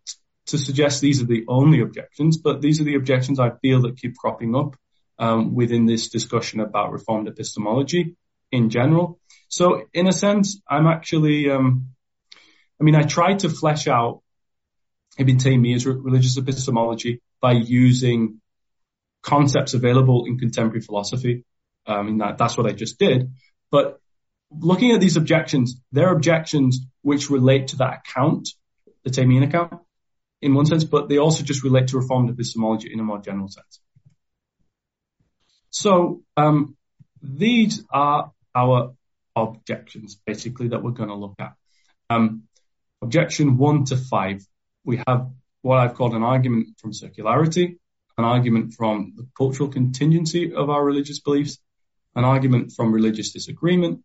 [0.48, 3.98] to suggest these are the only objections, but these are the objections I feel that
[3.98, 4.76] keep cropping up
[5.18, 8.16] um, within this discussion about reformed epistemology
[8.52, 9.20] in general.
[9.48, 11.90] So in a sense, I'm actually, um,
[12.80, 14.22] I mean, I tried to flesh out
[15.18, 18.41] Ibn Taymiyyah's religious epistemology by using
[19.22, 21.46] concepts available in contemporary philosophy.
[21.86, 23.32] Um, and that, that's what I just did.
[23.72, 24.00] But
[24.52, 28.50] looking at these objections, they're objections which relate to that account,
[29.04, 29.74] the Taymiyyah account,
[30.42, 33.48] in one sense, but they also just relate to reformed epistemology in a more general
[33.48, 33.80] sense.
[35.70, 36.76] So, um,
[37.22, 38.94] these are our
[39.36, 41.54] objections, basically, that we're going to look at.
[42.10, 42.44] Um,
[43.02, 44.46] objection one to five,
[44.84, 45.30] we have
[45.62, 47.78] what I've called an argument from circularity,
[48.18, 51.60] an argument from the cultural contingency of our religious beliefs,
[52.16, 54.04] an argument from religious disagreement,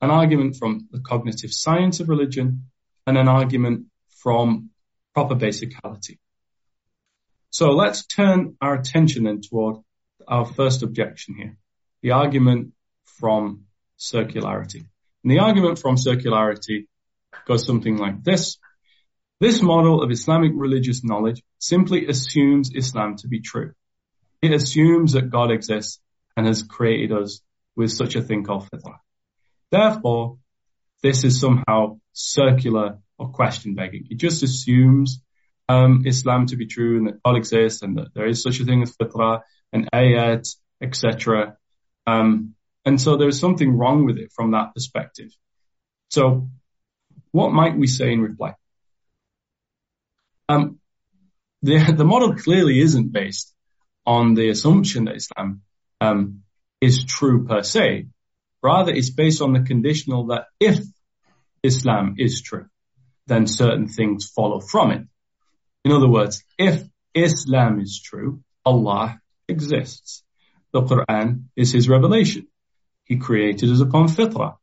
[0.00, 2.66] an argument from the cognitive science of religion,
[3.06, 3.86] and an argument
[4.22, 4.70] from
[5.14, 6.18] proper basicality.
[7.50, 9.76] So let's turn our attention then toward
[10.28, 11.56] our first objection here,
[12.02, 12.72] the argument
[13.04, 13.64] from
[13.98, 14.86] circularity.
[15.24, 16.86] And the argument from circularity
[17.46, 18.58] goes something like this.
[19.40, 23.72] This model of Islamic religious knowledge simply assumes Islam to be true.
[24.42, 25.98] It assumes that God exists
[26.36, 27.40] and has created us
[27.74, 28.98] with such a thing called fitrah.
[29.70, 30.36] Therefore,
[31.02, 34.08] this is somehow circular or question begging.
[34.10, 35.22] It just assumes
[35.70, 38.66] um, Islam to be true and that God exists and that there is such a
[38.66, 39.40] thing as fitrah
[39.72, 41.56] and ayat, etc.
[42.06, 42.54] Um,
[42.84, 45.30] and so there's something wrong with it from that perspective.
[46.10, 46.50] So
[47.30, 48.54] what might we say in reply?
[50.50, 50.80] Um,
[51.62, 53.54] the, the model clearly isn't based
[54.06, 55.62] on the assumption that Islam
[56.00, 56.42] um,
[56.80, 58.06] is true per se.
[58.62, 60.80] Rather, it's based on the conditional that if
[61.62, 62.66] Islam is true,
[63.26, 65.06] then certain things follow from it.
[65.84, 66.82] In other words, if
[67.14, 70.22] Islam is true, Allah exists.
[70.72, 72.48] The Quran is his revelation.
[73.04, 74.56] He created us upon fitrah.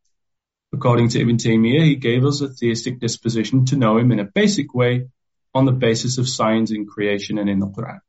[0.74, 4.26] According to Ibn Taymiyyah, he gave us a theistic disposition to know him in a
[4.26, 5.08] basic way
[5.58, 8.00] on the basis of signs in creation and in the Quran.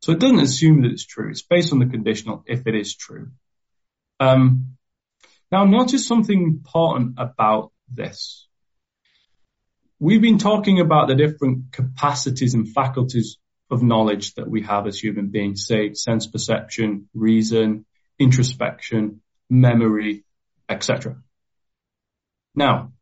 [0.00, 1.30] So it doesn't assume that it's true.
[1.30, 3.28] It's based on the conditional if it is true.
[4.18, 4.76] Um,
[5.52, 8.48] now notice something important about this.
[9.98, 13.36] We've been talking about the different capacities and faculties
[13.70, 17.84] of knowledge that we have as human beings, say sense perception, reason,
[18.18, 19.20] introspection,
[19.50, 20.24] memory,
[20.68, 21.16] etc.
[22.54, 22.92] Now,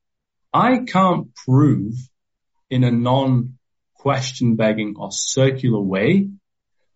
[0.53, 1.95] I can't prove
[2.71, 6.29] in a non-question begging or circular way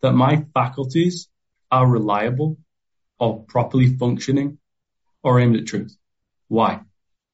[0.03, 1.29] that my faculties
[1.71, 2.59] are reliable
[3.19, 4.59] or properly functioning
[5.23, 5.97] or aimed at truth.
[6.49, 6.81] Why?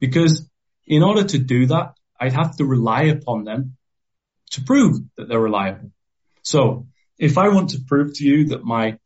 [0.01, 0.49] Because
[0.87, 3.77] in order to do that, I'd have to rely upon them
[4.51, 5.93] to prove that they're reliable.
[6.43, 6.87] So
[7.19, 8.99] if I want to prove to you that my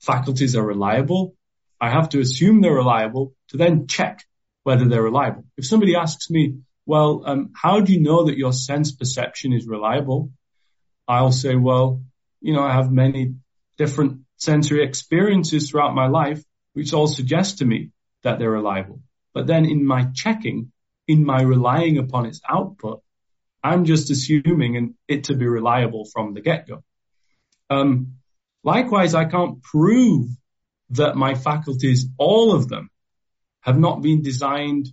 [0.00, 1.34] faculties are reliable,
[1.80, 4.24] I have to assume they're reliable to then check
[4.62, 5.44] whether they're reliable.
[5.56, 6.58] If somebody asks me,
[6.88, 10.30] well, um, how do you know that your sense perception is reliable?
[11.06, 12.02] I'll say, well,
[12.40, 13.34] you know, I have many
[13.76, 16.42] different sensory experiences throughout my life,
[16.72, 17.90] which all suggest to me
[18.22, 19.02] that they're reliable.
[19.34, 20.72] But then in my checking,
[21.06, 23.02] in my relying upon its output,
[23.62, 26.82] I'm just assuming it to be reliable from the get-go.
[27.68, 28.14] Um,
[28.64, 30.30] likewise, I can't prove
[30.90, 32.88] that my faculties, all of them,
[33.60, 34.88] have not been designed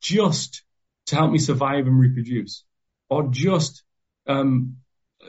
[0.00, 0.63] just
[1.06, 2.64] to help me survive and reproduce,
[3.08, 3.82] or just,
[4.26, 4.76] um,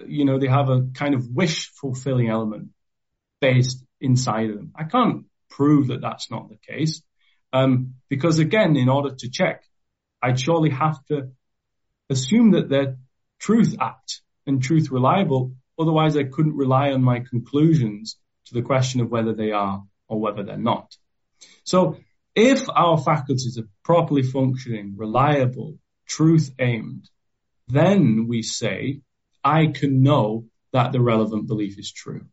[0.07, 2.69] you know, they have a kind of wish fulfilling element
[3.41, 4.71] based inside of them.
[4.75, 7.01] I can't prove that that's not the case.
[7.53, 9.63] Um, because again, in order to check,
[10.21, 11.29] I'd surely have to
[12.09, 12.97] assume that they're
[13.39, 15.53] truth apt and truth reliable.
[15.79, 20.19] Otherwise, I couldn't rely on my conclusions to the question of whether they are or
[20.19, 20.95] whether they're not.
[21.63, 21.97] So
[22.35, 27.09] if our faculties are properly functioning, reliable, truth aimed,
[27.67, 29.01] then we say,
[29.43, 32.25] I can know that the relevant belief is true.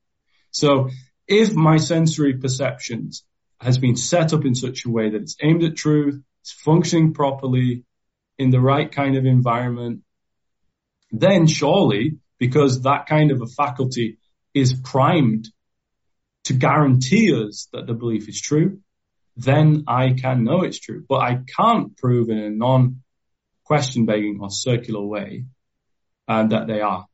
[0.50, 0.90] So
[1.28, 3.24] if my sensory perceptions
[3.60, 7.14] has been set up in such a way that it's aimed at truth, it's functioning
[7.14, 7.84] properly
[8.38, 10.02] in the right kind of environment,
[11.12, 14.18] then surely, because that kind of a faculty
[14.52, 15.48] is primed
[16.44, 18.80] to guarantee us that the belief is true,
[19.36, 21.04] then I can know it's true.
[21.08, 25.44] But I can't prove in a non-question begging or circular way
[26.28, 27.06] uh, that they are.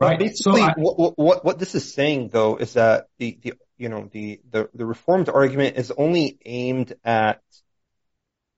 [0.00, 0.18] Right.
[0.18, 3.88] Basically, so I, what, what, what this is saying though is that the, the you
[3.88, 7.40] know the, the the reformed argument is only aimed at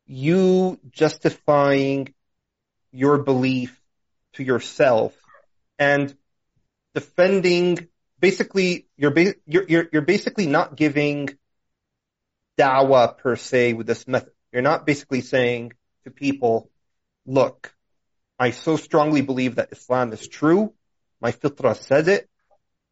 [0.06, 2.14] you justifying
[2.90, 3.78] your belief
[4.35, 5.14] to yourself
[5.78, 6.16] and
[6.94, 7.89] defending
[8.20, 11.28] basically you're, ba- you're, you're, you're basically not giving
[12.59, 14.33] dawah per se with this method.
[14.53, 15.73] You're not basically saying
[16.05, 16.70] to people,
[17.27, 17.74] look,
[18.39, 20.73] I so strongly believe that Islam is true.
[21.20, 22.28] My fitrah says it.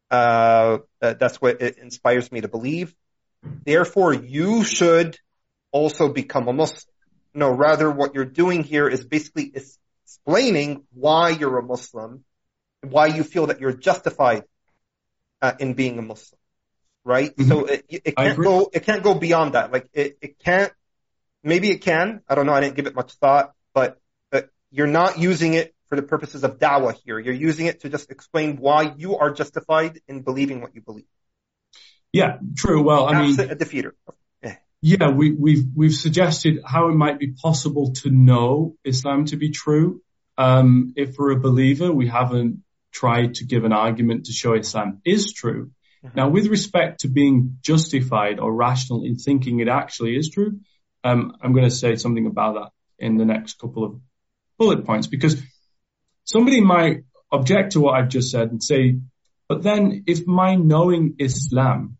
[0.09, 2.93] Uh, that's what it inspires me to believe.
[3.63, 5.17] Therefore, you should
[5.71, 6.93] also become a Muslim.
[7.33, 12.23] No, rather what you're doing here is basically explaining why you're a Muslim,
[12.81, 14.43] and why you feel that you're justified
[15.41, 16.39] uh, in being a Muslim.
[17.05, 17.33] Right?
[17.35, 17.49] Mm-hmm.
[17.49, 19.71] So it, it can't go, it can't go beyond that.
[19.71, 20.73] Like it, it can't,
[21.43, 22.21] maybe it can.
[22.27, 22.53] I don't know.
[22.53, 24.01] I didn't give it much thought, but,
[24.31, 27.19] but you're not using it for the purposes of dawah here.
[27.19, 31.05] You're using it to just explain why you are justified in believing what you believe.
[32.11, 32.81] Yeah, true.
[32.81, 33.91] Well, I mean, a defeater.
[34.81, 39.49] Yeah, we, we've we've suggested how it might be possible to know Islam to be
[39.49, 40.03] true.
[40.37, 45.01] Um, if we're a believer, we haven't tried to give an argument to show Islam
[45.03, 45.71] is true.
[46.05, 46.19] Mm-hmm.
[46.19, 50.59] Now, with respect to being justified or rational in thinking it actually is true,
[51.03, 53.99] um, I'm going to say something about that in the next couple of
[54.57, 55.41] bullet points because
[56.23, 58.97] somebody might object to what I've just said and say,
[59.47, 61.97] but then if my knowing Islam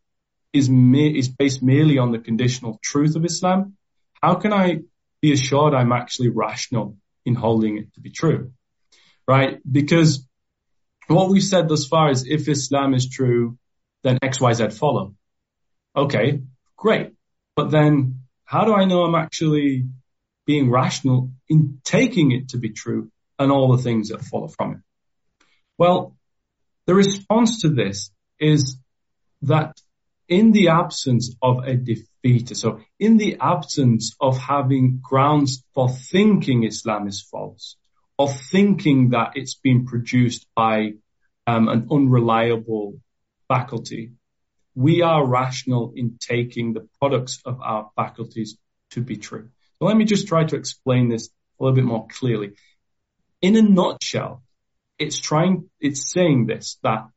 [0.53, 3.75] is, me- is based merely on the conditional truth of Islam,
[4.21, 4.79] how can I
[5.21, 8.51] be assured I'm actually rational in holding it to be true?
[9.27, 9.59] Right?
[9.69, 10.27] Because
[11.07, 13.57] what we've said thus far is if Islam is true,
[14.05, 15.15] then X, Y, Z follow.
[15.95, 16.43] Okay,
[16.77, 17.13] great.
[17.55, 19.87] But then how do I know I'm actually
[20.45, 24.73] being rational in taking it to be true and all the things that follow from
[24.73, 24.77] it?
[25.79, 26.15] Well,
[26.85, 28.77] the response to this is
[29.41, 29.75] that
[30.29, 36.63] in the absence of a defeater, so in the absence of having grounds for thinking
[36.63, 37.75] Islam is false,
[38.19, 40.93] or thinking that it's been produced by
[41.47, 42.99] um, an unreliable
[43.47, 44.13] faculty,
[44.75, 48.57] we are rational in taking the products of our faculties
[48.91, 49.49] to be true.
[49.79, 52.53] So let me just try to explain this a little bit more clearly.
[53.41, 54.43] In a nutshell,
[54.97, 57.07] it's trying, it's saying this, that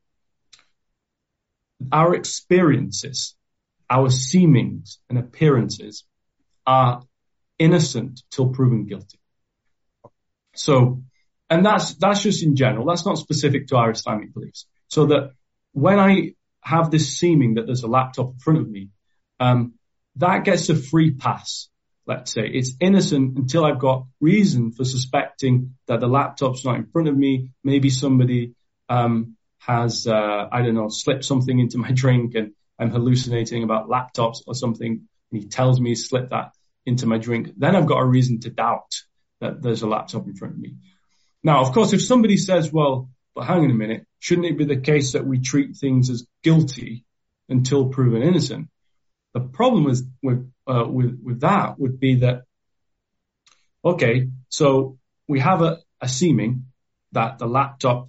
[1.92, 3.36] our experiences,
[3.88, 6.05] our seemings and appearances
[6.66, 7.02] are
[7.59, 9.18] innocent till proven guilty.
[10.55, 11.02] So,
[11.48, 12.86] and that's, that's just in general.
[12.86, 14.66] That's not specific to our Islamic beliefs.
[14.88, 15.32] So that
[15.78, 18.90] when I have this seeming that there's a laptop in front of me,
[19.40, 19.74] um,
[20.16, 21.68] that gets a free pass.
[22.06, 26.86] Let's say it's innocent until I've got reason for suspecting that the laptop's not in
[26.86, 27.52] front of me.
[27.62, 28.55] Maybe somebody,
[28.88, 33.88] um, has, uh, I don't know, slipped something into my drink and I'm hallucinating about
[33.88, 35.06] laptops or something.
[35.30, 36.52] And he tells me he slipped that
[36.86, 37.50] into my drink.
[37.56, 38.94] Then I've got a reason to doubt
[39.40, 40.76] that there's a laptop in front of me.
[41.44, 44.65] Now, of course, if somebody says, well, but hang on a minute, shouldn't it be
[44.65, 47.05] the case that we treat things as guilty
[47.48, 48.69] until proven innocent?
[49.32, 52.43] The problem is with, uh, with, with that would be that,
[53.85, 54.98] okay, so
[55.28, 56.65] we have a, a seeming
[57.12, 58.09] that the laptop,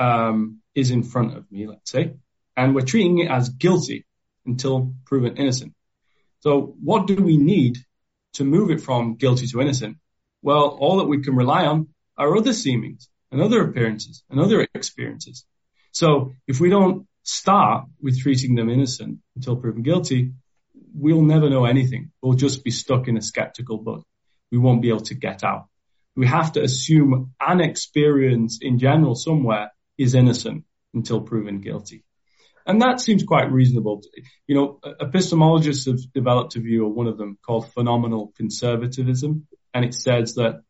[0.00, 2.14] um, is in front of me, let's say,
[2.56, 4.04] and we're treating it as guilty
[4.44, 5.72] until proven innocent.
[6.40, 7.78] So what do we need
[8.32, 9.98] to move it from guilty to innocent?
[10.42, 14.66] Well, all that we can rely on are other seemings and other appearances and other
[14.74, 15.44] experiences.
[15.90, 20.32] So if we don't start with treating them innocent until proven guilty,
[20.94, 22.12] we'll never know anything.
[22.22, 24.06] We'll just be stuck in a skeptical book.
[24.52, 25.66] We won't be able to get out.
[26.14, 32.04] We have to assume an experience in general somewhere is innocent until proven guilty.
[32.66, 34.02] And that seems quite reasonable.
[34.46, 39.84] You know, epistemologists have developed a view, or one of them, called phenomenal conservatism, and
[39.84, 40.62] it says that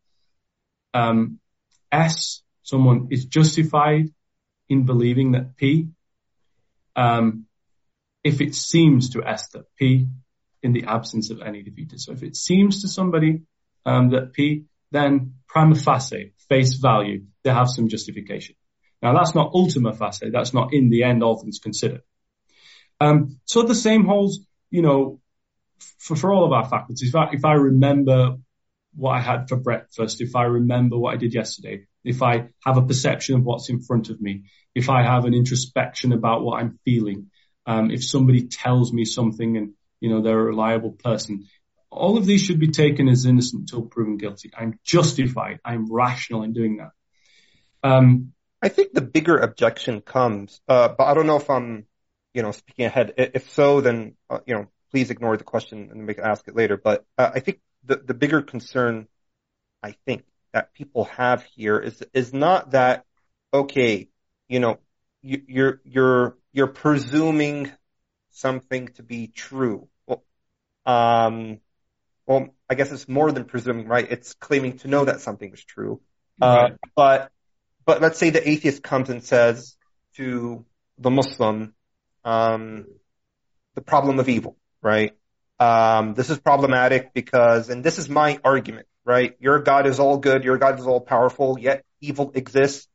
[0.95, 1.39] um,
[1.93, 4.09] S, someone is justified
[4.69, 5.89] in believing that P,
[6.97, 7.47] um,
[8.24, 10.09] if it seems to S that P,
[10.62, 12.01] in the absence of any defeater.
[12.01, 13.43] So if it seems to somebody
[13.85, 18.57] um, that P, then prima facie, face value, they have some justification.
[19.03, 20.31] Now that's not ultima facie.
[20.31, 22.01] That's not in the end, all things considered.
[22.99, 25.20] Um, so the same holds, you know,
[25.99, 27.11] for, for all of our faculties.
[27.11, 28.36] If I, if I remember
[28.95, 32.76] what I had for breakfast, if I remember what I did yesterday, if I have
[32.76, 34.44] a perception of what's in front of me,
[34.74, 37.31] if I have an introspection about what I'm feeling,
[37.66, 41.47] um, if somebody tells me something and, you know, they're a reliable person,
[41.90, 44.51] all of these should be taken as innocent until proven guilty.
[44.56, 45.60] I'm justified.
[45.64, 46.90] I'm rational in doing that.
[47.89, 51.86] Um, I think the bigger objection comes, uh, but I don't know if I'm,
[52.32, 53.14] you know, speaking ahead.
[53.16, 56.56] If so, then, uh, you know, please ignore the question and we can ask it
[56.56, 56.76] later.
[56.76, 59.06] But uh, I think the, the bigger concern,
[59.82, 60.24] I think,
[60.55, 63.05] that people have here is, is not that,
[63.52, 64.09] okay,
[64.48, 64.78] you know,
[65.20, 67.70] you, you're, you're, you're presuming
[68.31, 69.89] something to be true.
[70.06, 70.24] Well,
[70.86, 71.60] um,
[72.26, 74.06] well, I guess it's more than presuming, right?
[74.10, 76.01] It's claiming to know that something is true.
[76.40, 76.72] Uh, right.
[76.97, 77.31] but
[77.86, 79.76] but let's say the atheist comes and says
[80.16, 80.64] to
[80.98, 81.74] the Muslim,
[82.24, 82.86] um,
[83.74, 85.12] the problem of evil, right?
[85.60, 89.36] Um, this is problematic because, and this is my argument, right?
[89.40, 92.89] Your God is all good, your God is all powerful, yet evil exists.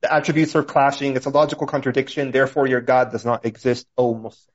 [0.00, 1.16] the attributes are clashing.
[1.16, 2.30] It's a logical contradiction.
[2.30, 4.52] Therefore, your God does not exist, O Muslim.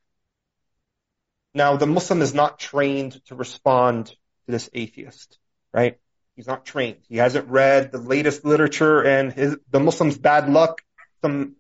[1.54, 4.16] Now, the Muslim is not trained to respond to
[4.48, 5.40] this atheist,
[5.74, 5.98] right?
[6.36, 7.00] He's not trained.
[7.10, 10.84] He hasn't read the latest literature and his, the Muslim's bad luck.
[11.24, 11.56] Some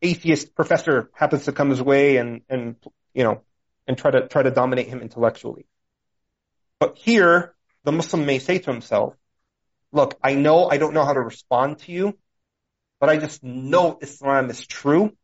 [0.00, 2.76] atheist professor happens to come his way and, and,
[3.12, 3.42] you know,
[3.86, 5.66] and try to, try to dominate him intellectually.
[6.80, 7.54] But here,
[7.88, 9.14] the Muslim may say to himself,
[9.92, 12.18] look, I know I don't know how to respond to you,
[13.00, 15.16] but I just know Islam is true.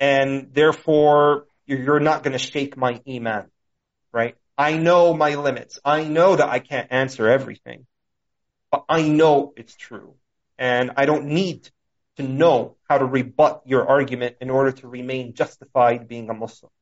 [0.00, 3.50] And therefore, you're not going to shake my iman,
[4.12, 4.34] right?
[4.56, 5.78] I know my limits.
[5.84, 7.86] I know that I can't answer everything,
[8.70, 10.14] but I know it's true.
[10.56, 11.68] And I don't need
[12.16, 16.72] to know how to rebut your argument in order to remain justified being a Muslim.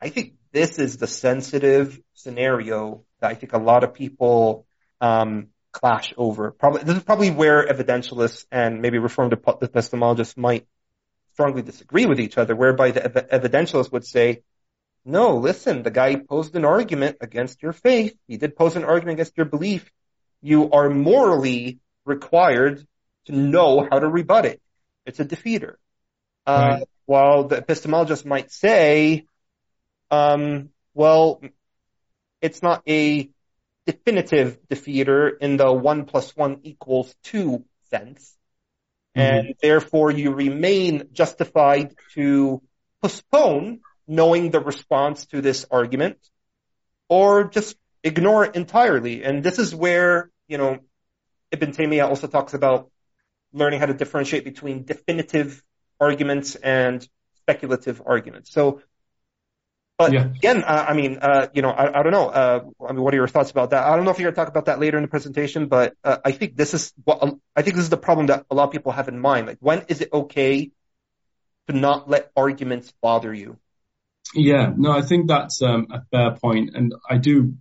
[0.00, 4.66] I think this is the sensitive scenario that I think a lot of people
[5.00, 6.50] um, clash over.
[6.50, 10.66] Probably this is probably where evidentialists and maybe reformed epistemologists might
[11.32, 14.42] strongly disagree with each other, whereby the evidentialist would say,
[15.06, 18.14] no, listen, the guy posed an argument against your faith.
[18.28, 19.90] He did pose an argument against your belief.
[20.42, 22.86] You are morally required
[23.26, 24.60] to know how to rebut it.
[25.06, 25.74] It's a defeater.
[26.46, 26.88] Uh, right.
[27.06, 29.26] While the epistemologist might say,
[30.10, 31.40] um, well,
[32.44, 33.30] it's not a
[33.86, 38.36] definitive defeater in the one plus one equals two sense.
[39.16, 39.36] Mm-hmm.
[39.36, 42.60] And therefore you remain justified to
[43.00, 46.18] postpone knowing the response to this argument
[47.08, 49.24] or just ignore it entirely.
[49.24, 50.80] And this is where, you know,
[51.50, 52.90] Ibn Taymiyyah also talks about
[53.54, 55.62] learning how to differentiate between definitive
[55.98, 58.52] arguments and speculative arguments.
[58.52, 58.82] So
[59.96, 60.24] but yeah.
[60.24, 62.28] again, uh, I mean, uh, you know, I, I don't know.
[62.28, 63.84] Uh, I mean, what are your thoughts about that?
[63.84, 65.94] I don't know if you're going to talk about that later in the presentation, but
[66.02, 67.22] uh, I think this is what
[67.54, 69.46] I think this is the problem that a lot of people have in mind.
[69.46, 70.72] Like, when is it okay
[71.68, 73.56] to not let arguments bother you?
[74.34, 77.54] Yeah, no, I think that's um, a fair point, and I do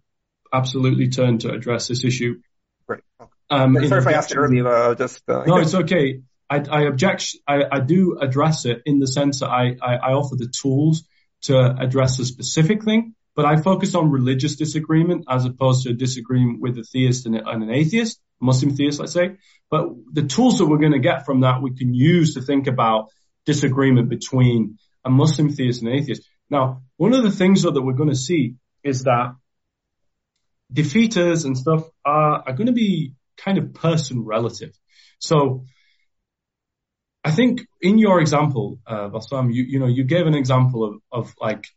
[0.52, 2.42] absolutely turn to address this issue.
[2.88, 3.02] Great.
[3.22, 3.32] Okay.
[3.52, 4.68] Um, Sorry if I asked it earlier.
[4.68, 6.22] Uh, just uh, no, it's okay.
[6.50, 7.36] I, I object.
[7.48, 11.04] I, I, do address it in the sense that I, I, I offer the tools
[11.44, 15.94] to address a specific thing, but I focus on religious disagreement as opposed to a
[15.94, 19.38] disagreement with a theist and, an atheist, Muslim theist, let's say.
[19.70, 22.68] But the tools that we're going to get from that we can use to think
[22.68, 23.10] about
[23.46, 26.28] disagreement between a Muslim theist and an atheist.
[26.50, 29.36] Now, one of the things though that we're going to see is that
[30.72, 34.78] defeaters and stuff are, are going to be kind of person relative.
[35.20, 35.66] So
[37.24, 40.96] I think in your example, uh, Bassam, you, you know, you gave an example of,
[41.12, 41.68] of like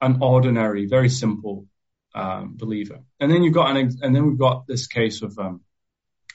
[0.00, 1.66] an ordinary, very simple,
[2.14, 3.00] um, believer.
[3.20, 5.60] And then you've got an, and then we've got this case of, um,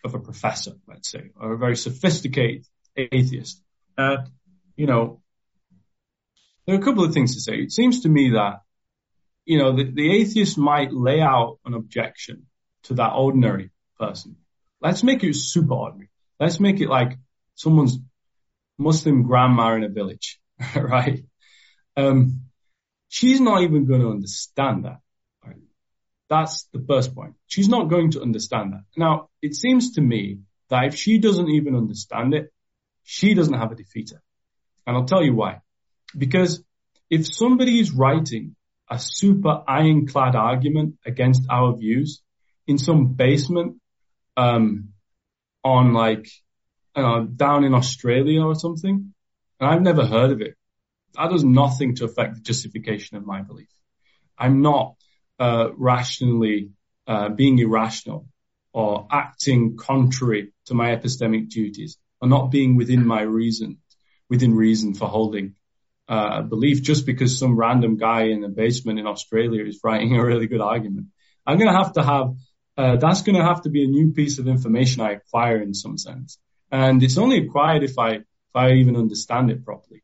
[0.04, 2.66] of a professor, let's say, or a very sophisticated
[2.96, 3.62] atheist.
[3.98, 4.18] Uh,
[4.76, 5.22] you know,
[6.66, 7.56] there are a couple of things to say.
[7.56, 8.62] It seems to me that,
[9.46, 12.46] you know, the, the atheist might lay out an objection
[12.84, 14.36] to that ordinary person.
[14.82, 16.10] Let's make it super ordinary.
[16.40, 17.18] Let's make it like
[17.56, 17.98] someone's
[18.78, 20.40] Muslim grandma in a village,
[20.76, 21.24] right?
[21.96, 22.42] Um,
[23.10, 25.00] she's not even going to understand that.
[25.46, 25.58] Right?
[26.30, 27.36] That's the first point.
[27.48, 28.84] She's not going to understand that.
[28.98, 30.40] Now, it seems to me
[30.70, 32.52] that if she doesn't even understand it,
[33.04, 34.20] she doesn't have a defeater.
[34.86, 35.62] And I'll tell you why.
[36.18, 36.64] Because
[37.10, 38.56] if somebody is writing
[38.90, 42.22] a super ironclad argument against our views
[42.68, 43.78] in some basement,
[44.38, 44.90] um,
[45.66, 46.30] on like
[46.96, 49.14] uh, down in Australia or something.
[49.60, 50.56] And I've never heard of it.
[51.16, 53.70] That does nothing to affect the justification of my belief.
[54.38, 54.96] I'm not
[55.40, 56.72] uh, rationally
[57.08, 58.28] uh, being irrational
[58.74, 63.78] or acting contrary to my epistemic duties or not being within my reason,
[64.30, 65.56] within reason for holding
[66.10, 70.16] uh, a belief just because some random guy in a basement in Australia is writing
[70.16, 71.08] a really good argument.
[71.46, 72.34] I'm going to have to have,
[72.78, 75.74] uh, that's going to have to be a new piece of information I acquire in
[75.74, 76.38] some sense.
[76.76, 80.04] And it's only acquired if I, if I even understand it properly.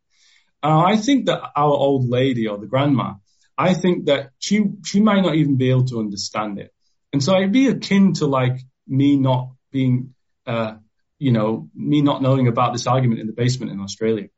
[0.64, 3.15] Uh, I think that our old lady or the grandma,
[3.57, 6.72] I think that she, she might not even be able to understand it.
[7.11, 10.14] And so it'd be akin to like me not being,
[10.48, 10.76] uh,
[11.19, 14.30] you know, me not knowing about this argument in the basement in Australia.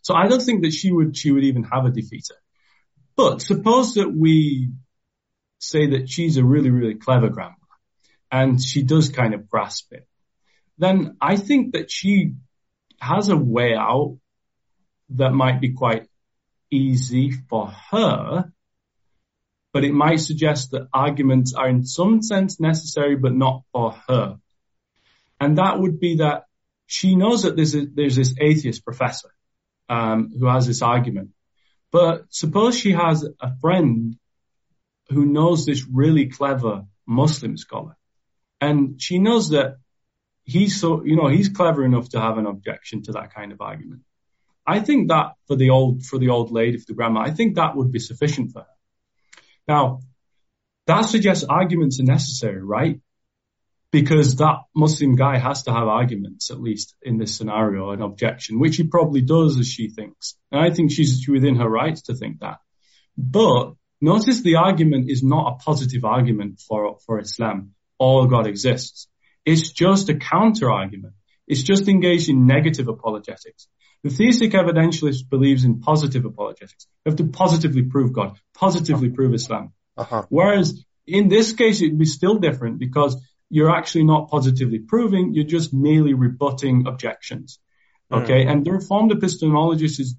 [0.00, 2.38] So I don't think that she would, she would even have a defeater.
[3.16, 4.70] But suppose that we
[5.58, 7.56] say that she's a really, really clever grandma
[8.32, 10.07] and she does kind of grasp it
[10.78, 12.34] then I think that she
[13.00, 14.18] has a way out
[15.10, 16.06] that might be quite
[16.70, 18.52] easy for her,
[19.72, 24.38] but it might suggest that arguments are in some sense necessary, but not for her.
[25.40, 26.44] And that would be that
[26.86, 29.30] she knows that there's, a, there's this atheist professor
[29.88, 31.30] um, who has this argument.
[31.90, 34.16] But suppose she has a friend
[35.10, 37.96] who knows this really clever Muslim scholar,
[38.60, 39.76] and she knows that
[40.48, 43.60] he's so, you know, he's clever enough to have an objection to that kind of
[43.60, 44.02] argument.
[44.66, 47.54] I think that for the old, for the old lady, for the grandma, I think
[47.54, 48.66] that would be sufficient for her.
[49.66, 50.00] Now,
[50.86, 53.00] that suggests arguments are necessary, right?
[53.90, 58.60] because that Muslim guy has to have arguments, at least in this scenario, an objection,
[58.60, 60.36] which he probably does as she thinks.
[60.52, 62.58] And I think she's within her rights to think that.
[63.16, 67.72] But notice the argument is not a positive argument for, for Islam.
[67.98, 69.08] All God exists.
[69.44, 71.14] It's just a counter argument.
[71.46, 73.68] It's just engaged in negative apologetics.
[74.04, 76.86] The theistic evidentialist believes in positive apologetics.
[77.04, 79.72] You have to positively prove God, positively prove Islam.
[79.96, 80.24] Uh-huh.
[80.28, 83.16] Whereas in this case, it'd be still different because
[83.50, 87.58] you're actually not positively proving, you're just merely rebutting objections.
[88.10, 88.18] Hmm.
[88.18, 88.44] Okay.
[88.44, 88.52] Mm.
[88.52, 90.16] And the reformed epistemologist is,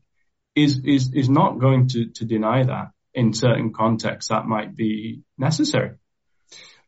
[0.56, 5.22] is, is, is not going to, to deny that in certain contexts that might be
[5.38, 5.92] necessary.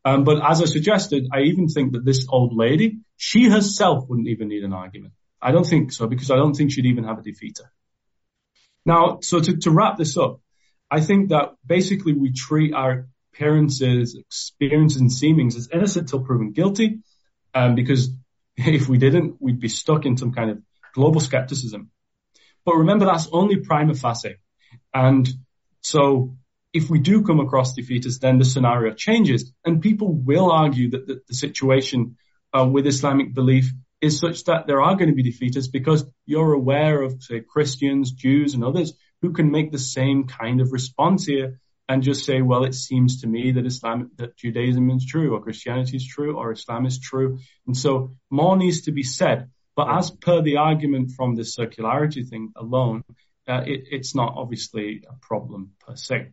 [0.03, 4.27] Um, but as I suggested, I even think that this old lady, she herself wouldn't
[4.27, 5.13] even need an argument.
[5.41, 7.67] I don't think so because I don't think she'd even have a defeater.
[8.85, 10.39] Now, so to, to wrap this up,
[10.89, 16.51] I think that basically we treat our appearances, experiences, and seemings as innocent till proven
[16.51, 16.99] guilty.
[17.53, 18.09] Um, because
[18.57, 20.61] if we didn't, we'd be stuck in some kind of
[20.93, 21.91] global skepticism.
[22.65, 24.35] But remember, that's only prima facie.
[24.93, 25.27] And
[25.81, 26.35] so
[26.73, 31.07] if we do come across defeaters, then the scenario changes and people will argue that
[31.07, 32.17] the, situation
[32.53, 36.53] uh, with Islamic belief is such that there are going to be defeaters because you're
[36.53, 41.25] aware of, say, Christians, Jews, and others who can make the same kind of response
[41.25, 45.35] here and just say, well, it seems to me that Islam, that Judaism is true
[45.35, 47.39] or Christianity is true or Islam is true.
[47.67, 49.49] And so more needs to be said.
[49.75, 53.03] But as per the argument from the circularity thing alone,
[53.47, 56.29] uh, it, it's not obviously a problem per se.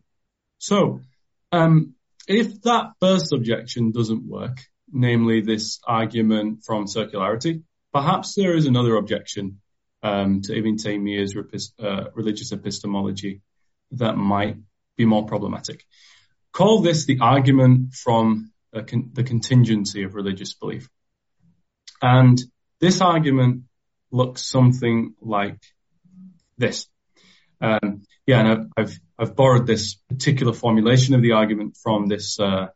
[0.59, 1.01] So,
[1.51, 1.95] um,
[2.27, 4.59] if that first objection doesn't work,
[4.91, 9.61] namely this argument from circularity, perhaps there is another objection
[10.03, 13.41] um, to Ibn Taymiyyah's uh, religious epistemology
[13.91, 14.57] that might
[14.95, 15.85] be more problematic.
[16.51, 20.89] Call this the argument from con- the contingency of religious belief.
[22.01, 22.39] And
[22.79, 23.63] this argument
[24.11, 25.61] looks something like
[26.57, 26.87] this.
[27.61, 32.67] Um, yeah, and I've, I've borrowed this particular formulation of the argument from this, uh,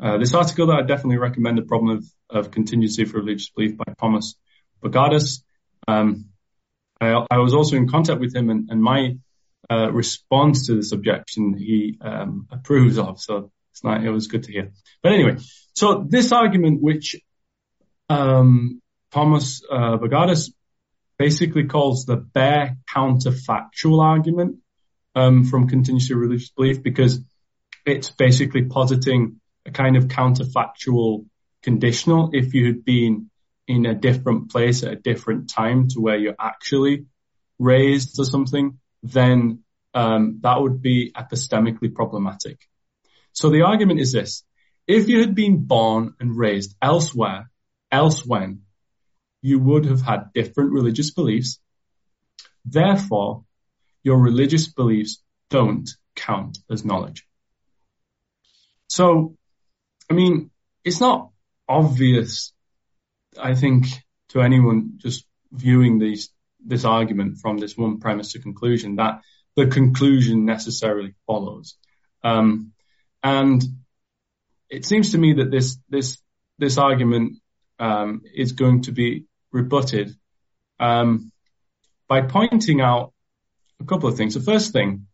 [0.00, 3.76] uh, this article that I definitely recommend, The Problem of, of Contingency for Religious Belief
[3.76, 4.36] by Thomas
[4.82, 5.42] Bogardus.
[5.86, 6.30] Um,
[6.98, 9.18] I, I, was also in contact with him and, and my
[9.70, 13.20] uh, response to this objection he um, approves of.
[13.20, 14.72] So it's not, it was good to hear.
[15.02, 15.36] But anyway,
[15.74, 17.16] so this argument, which
[18.08, 18.80] um,
[19.10, 20.52] Thomas uh, Bogardus
[21.18, 24.61] basically calls the bare counterfactual argument
[25.14, 27.20] um, from contingency religious belief, because
[27.84, 31.26] it's basically positing a kind of counterfactual
[31.62, 32.30] conditional.
[32.32, 33.30] If you had been
[33.66, 37.06] in a different place at a different time to where you're actually
[37.58, 39.62] raised or something, then
[39.94, 42.58] um, that would be epistemically problematic.
[43.32, 44.44] So the argument is this.
[44.86, 47.50] If you had been born and raised elsewhere,
[47.90, 48.62] else when,
[49.42, 51.60] you would have had different religious beliefs.
[52.64, 53.44] Therefore,
[54.02, 57.26] your religious beliefs don't count as knowledge.
[58.88, 59.36] So,
[60.10, 60.50] I mean,
[60.84, 61.30] it's not
[61.68, 62.52] obvious,
[63.40, 63.86] I think,
[64.30, 66.30] to anyone just viewing these
[66.64, 69.20] this argument from this one premise to conclusion that
[69.56, 71.76] the conclusion necessarily follows.
[72.22, 72.72] Um,
[73.22, 73.62] and
[74.68, 76.18] it seems to me that this this
[76.58, 77.38] this argument
[77.78, 80.14] um, is going to be rebutted
[80.78, 81.32] um,
[82.08, 83.12] by pointing out
[83.82, 84.34] a couple of things.
[84.34, 85.06] The first thing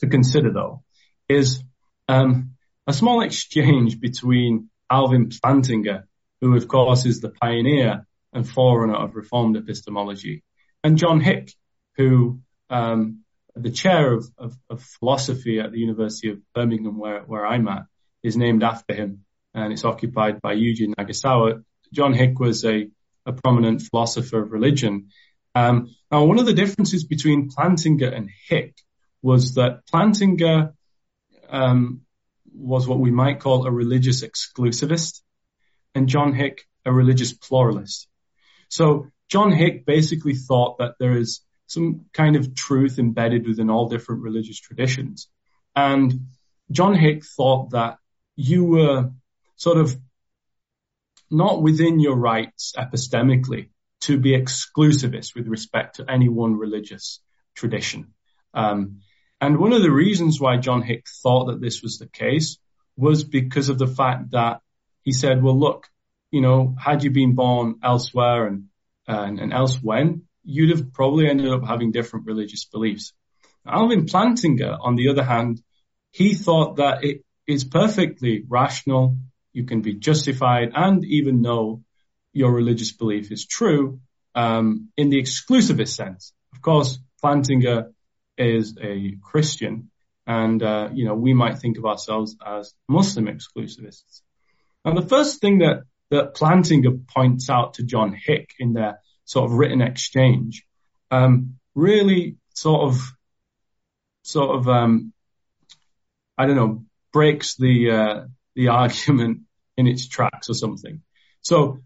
[0.00, 0.82] to consider, though,
[1.28, 1.62] is
[2.08, 2.54] um,
[2.86, 6.04] a small exchange between Alvin Plantinga,
[6.40, 10.42] who of course is the pioneer and forerunner of Reformed epistemology,
[10.82, 11.52] and John Hick,
[11.96, 13.20] who um,
[13.54, 17.84] the chair of, of, of, philosophy at the University of Birmingham, where, where I'm at,
[18.22, 19.24] is named after him,
[19.54, 21.62] and it's occupied by Yujin Nagasawa.
[21.92, 22.88] John Hick was a,
[23.24, 25.10] a prominent philosopher of religion.
[25.54, 28.76] Um, now, one of the differences between Plantinga and Hick
[29.22, 30.72] was that Plantinga
[31.48, 32.02] um,
[32.52, 35.22] was what we might call a religious exclusivist,
[35.94, 38.08] and John Hick a religious pluralist.
[38.68, 43.88] So John Hick basically thought that there is some kind of truth embedded within all
[43.88, 45.28] different religious traditions.
[45.74, 46.28] And
[46.70, 47.98] John Hick thought that
[48.36, 49.10] you were
[49.56, 49.96] sort of
[51.30, 53.70] not within your rights epistemically
[54.04, 57.20] to be exclusivist with respect to any one religious
[57.54, 58.14] tradition.
[58.52, 59.00] Um,
[59.40, 62.58] and one of the reasons why John Hick thought that this was the case
[62.96, 64.60] was because of the fact that
[65.02, 65.88] he said, well, look,
[66.30, 68.64] you know, had you been born elsewhere and,
[69.06, 70.14] and, and elsewhere,
[70.44, 73.12] you'd have probably ended up having different religious beliefs.
[73.66, 75.62] Alvin Plantinga, on the other hand,
[76.10, 79.16] he thought that it is perfectly rational.
[79.52, 81.82] You can be justified and even know
[82.34, 84.00] your religious belief is true
[84.34, 86.32] um, in the exclusivist sense.
[86.52, 87.92] Of course, Plantinga
[88.36, 89.90] is a Christian,
[90.26, 94.20] and uh, you know we might think of ourselves as Muslim exclusivists.
[94.84, 99.50] Now, the first thing that that Plantinga points out to John Hick in their sort
[99.50, 100.64] of written exchange
[101.10, 103.00] um, really sort of
[104.22, 105.12] sort of um,
[106.36, 108.20] I don't know breaks the uh,
[108.54, 109.42] the argument
[109.76, 111.02] in its tracks or something.
[111.40, 111.80] So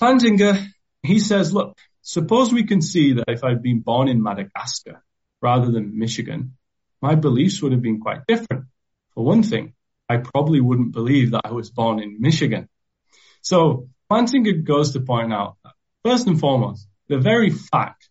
[0.00, 0.66] Plantinga
[1.04, 5.04] he says, look, suppose we can see that if I'd been born in Madagascar
[5.42, 6.56] rather than Michigan,
[7.02, 8.64] my beliefs would have been quite different.
[9.14, 9.74] For one thing,
[10.08, 12.68] I probably wouldn't believe that I was born in Michigan.
[13.42, 18.08] So Plantinga goes to point out that first and foremost, the very fact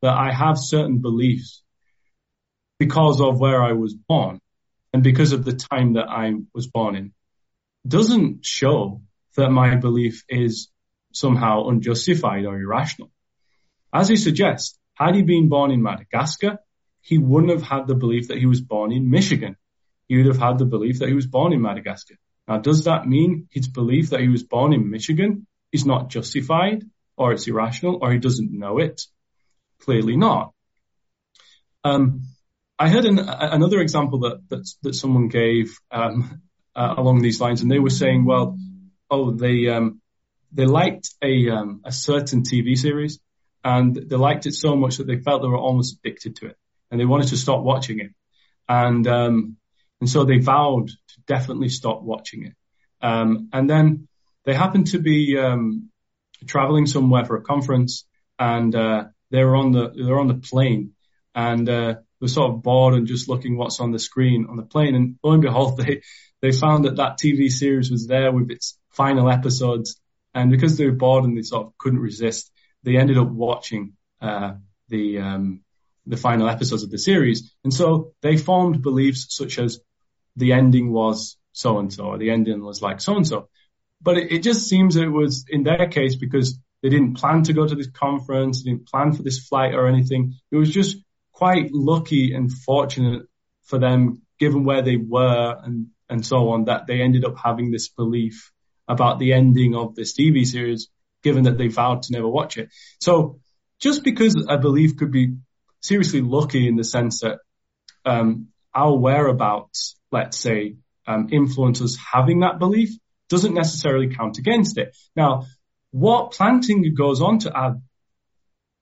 [0.00, 1.62] that I have certain beliefs
[2.78, 4.40] because of where I was born
[4.92, 7.12] and because of the time that I was born in
[7.86, 9.02] doesn't show
[9.36, 10.68] that my belief is
[11.12, 13.10] somehow unjustified or irrational.
[13.92, 16.58] As he suggests, had he been born in Madagascar,
[17.00, 19.56] he wouldn't have had the belief that he was born in Michigan.
[20.08, 22.14] He would have had the belief that he was born in Madagascar.
[22.46, 26.84] Now, does that mean his belief that he was born in Michigan is not justified
[27.16, 29.02] or it's irrational or he doesn't know it?
[29.80, 30.52] Clearly not.
[31.84, 32.22] Um,
[32.78, 36.42] I heard an, another example that, that, that someone gave um,
[36.74, 38.58] uh, along these lines, and they were saying, well,
[39.10, 40.01] oh, they um,
[40.52, 43.18] they liked a um, a certain TV series,
[43.64, 46.56] and they liked it so much that they felt they were almost addicted to it,
[46.90, 48.10] and they wanted to stop watching it,
[48.68, 49.56] and um,
[50.00, 52.54] and so they vowed to definitely stop watching it,
[53.00, 54.08] um, and then
[54.44, 55.90] they happened to be um,
[56.46, 58.04] traveling somewhere for a conference,
[58.38, 60.92] and uh, they were on the they were on the plane,
[61.34, 64.62] and uh, were sort of bored and just looking what's on the screen on the
[64.62, 66.02] plane, and lo and behold, they
[66.42, 69.98] they found that that TV series was there with its final episodes
[70.34, 72.50] and because they were bored and they sort of couldn't resist,
[72.82, 74.54] they ended up watching uh,
[74.88, 75.62] the um,
[76.06, 77.54] the final episodes of the series.
[77.64, 79.80] And so they formed beliefs such as
[80.36, 83.48] the ending was so and so, or the ending was like so and so.
[84.00, 87.52] But it, it, just seems it was in their case because they didn't plan to
[87.52, 90.34] go to this conference, they didn't plan for this flight or anything.
[90.50, 90.96] It was just
[91.32, 93.26] quite lucky and fortunate
[93.64, 97.70] for them, given where they were and, and so on, that they ended up having
[97.70, 98.51] this belief
[98.88, 100.88] about the ending of this TV series,
[101.22, 102.70] given that they vowed to never watch it.
[103.00, 103.40] So
[103.78, 105.36] just because a belief could be
[105.80, 107.38] seriously lucky in the sense that
[108.04, 110.76] um, our whereabouts, let's say,
[111.06, 112.90] um, influence us having that belief,
[113.28, 114.96] doesn't necessarily count against it.
[115.16, 115.46] Now,
[115.90, 117.82] what Plantinga goes on to add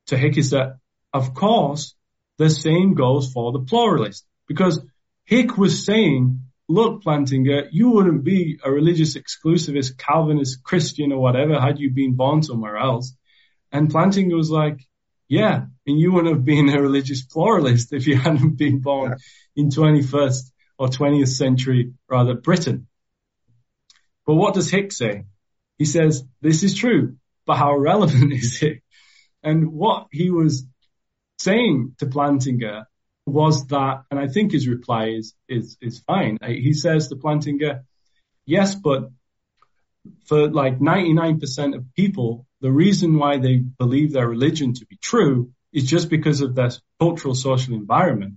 [0.06, 0.76] to Hick is that,
[1.12, 1.94] of course,
[2.38, 4.80] the same goes for the pluralist, because
[5.24, 6.39] Hick was saying
[6.70, 12.14] look, Plantinga, you wouldn't be a religious exclusivist, Calvinist, Christian, or whatever had you been
[12.14, 13.14] born somewhere else.
[13.72, 14.80] And Plantinga was like,
[15.28, 19.62] yeah, and you wouldn't have been a religious pluralist if you hadn't been born yeah.
[19.62, 22.86] in 21st or 20th century, rather, Britain.
[24.24, 25.24] But what does Hicks say?
[25.78, 27.16] He says, this is true,
[27.46, 28.82] but how relevant is it?
[29.42, 30.66] And what he was
[31.38, 32.84] saying to Plantinga
[33.26, 36.38] was that, and I think his reply is is is fine.
[36.44, 37.82] He says to Plantinga,
[38.46, 39.10] yes, but
[40.26, 45.52] for like 99% of people, the reason why they believe their religion to be true
[45.72, 48.34] is just because of their cultural social environment.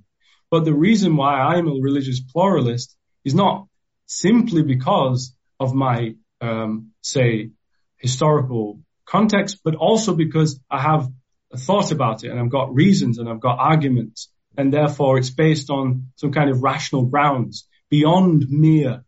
[0.51, 3.67] But the reason why I'm a religious pluralist is not
[4.05, 7.51] simply because of my, um, say,
[7.97, 11.09] historical context, but also because I have
[11.55, 15.69] thought about it and I've got reasons and I've got arguments and therefore it's based
[15.69, 19.03] on some kind of rational grounds beyond mere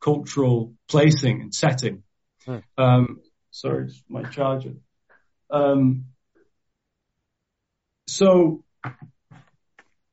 [0.00, 2.02] cultural placing and setting.
[2.44, 2.58] Hmm.
[2.76, 3.20] Um,
[3.50, 4.74] sorry, my charger.
[5.50, 6.06] Um,
[8.06, 8.64] so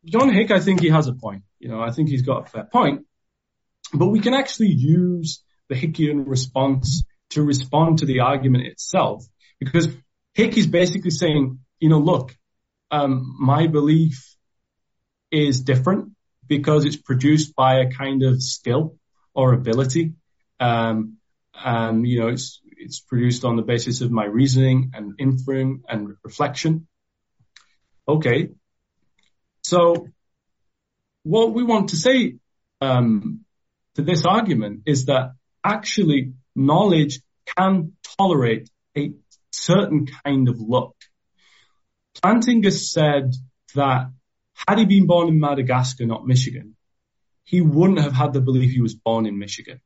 [0.05, 1.43] John Hick, I think he has a point.
[1.59, 3.05] You know, I think he's got a fair point,
[3.93, 9.25] but we can actually use the Hickian response to respond to the argument itself
[9.59, 9.87] because
[10.33, 12.35] Hick is basically saying, you know, look,
[12.91, 14.34] um, my belief
[15.31, 16.11] is different
[16.47, 18.97] because it's produced by a kind of skill
[19.33, 20.13] or ability.
[20.59, 21.17] Um,
[21.53, 26.15] um, you know, it's, it's produced on the basis of my reasoning and inferring and
[26.23, 26.87] reflection.
[28.07, 28.49] Okay.
[29.63, 30.07] So
[31.23, 32.35] what we want to say
[32.81, 33.45] um,
[33.95, 35.31] to this argument is that
[35.63, 37.21] actually knowledge
[37.57, 39.13] can tolerate a
[39.51, 40.93] certain kind of luck.
[42.21, 43.33] Plantinga said
[43.73, 44.11] that
[44.67, 46.75] had he been born in Madagascar, not Michigan,
[47.43, 49.81] he wouldn't have had the belief he was born in Michigan.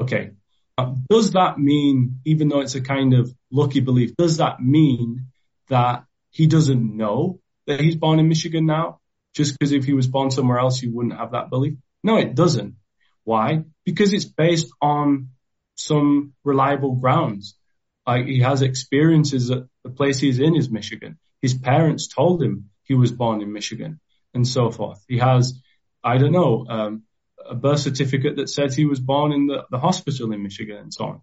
[0.00, 0.30] Okay.
[0.76, 5.26] Uh, does that mean, even though it's a kind of lucky belief, does that mean
[5.68, 9.00] that he doesn't know that he's born in Michigan now?
[9.34, 11.74] Just because if he was born somewhere else, he wouldn't have that belief?
[12.02, 12.76] No, it doesn't.
[13.24, 13.64] Why?
[13.84, 15.30] Because it's based on
[15.74, 17.56] some reliable grounds.
[18.06, 21.18] Like he has experiences that the place he's in is Michigan.
[21.42, 24.00] His parents told him he was born in Michigan
[24.34, 25.02] and so forth.
[25.08, 25.60] He has,
[26.02, 27.02] I don't know, um,
[27.48, 30.92] a birth certificate that says he was born in the, the hospital in Michigan and
[30.92, 31.22] so on.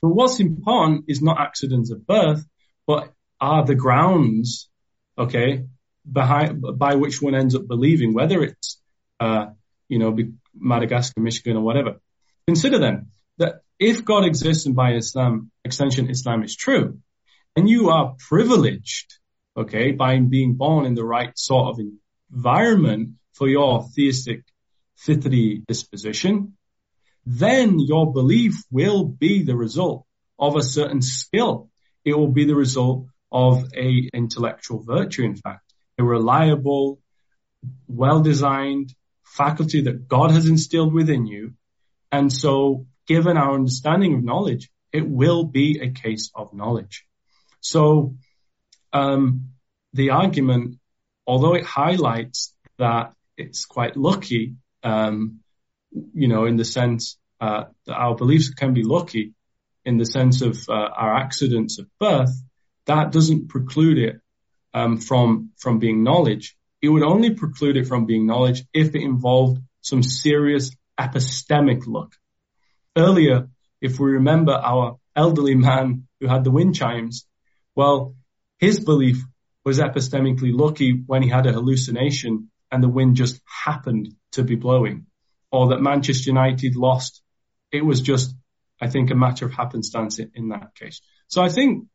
[0.00, 2.44] But what's important is not accidents of birth,
[2.86, 4.68] but are the grounds,
[5.16, 5.64] okay,
[6.10, 8.80] behind, by which one ends up believing, whether it's,
[9.20, 9.46] uh,
[9.88, 10.16] you know,
[10.54, 12.00] Madagascar, Michigan or whatever.
[12.46, 13.08] Consider then
[13.38, 16.98] that if God exists and by Islam, extension Islam is true,
[17.56, 19.18] and you are privileged,
[19.58, 21.80] okay, by being born in the right sort of
[22.32, 24.44] environment for your theistic
[24.96, 26.54] fitri disposition,
[27.26, 30.06] then your belief will be the result
[30.38, 31.68] of a certain skill.
[32.04, 37.00] It will be the result of a intellectual virtue, in fact, a reliable,
[37.86, 38.94] well-designed
[39.24, 41.54] faculty that God has instilled within you.
[42.10, 47.04] And so given our understanding of knowledge, it will be a case of knowledge.
[47.60, 48.14] So,
[48.92, 49.50] um,
[49.92, 50.78] the argument,
[51.26, 55.40] although it highlights that it's quite lucky, um,
[55.90, 59.34] you know, in the sense uh, that our beliefs can be lucky,
[59.84, 62.34] in the sense of uh, our accidents of birth,
[62.86, 64.20] that doesn't preclude it
[64.74, 66.56] um, from from being knowledge.
[66.82, 72.14] It would only preclude it from being knowledge if it involved some serious epistemic luck.
[72.96, 73.48] Earlier,
[73.80, 77.26] if we remember our elderly man who had the wind chimes,
[77.74, 78.14] well,
[78.58, 79.22] his belief
[79.64, 84.56] was epistemically lucky when he had a hallucination and the wind just happened to be
[84.56, 85.06] blowing.
[85.50, 87.22] Or that Manchester United lost.
[87.72, 88.34] It was just,
[88.80, 91.00] I think, a matter of happenstance in, that case.
[91.28, 91.86] So I think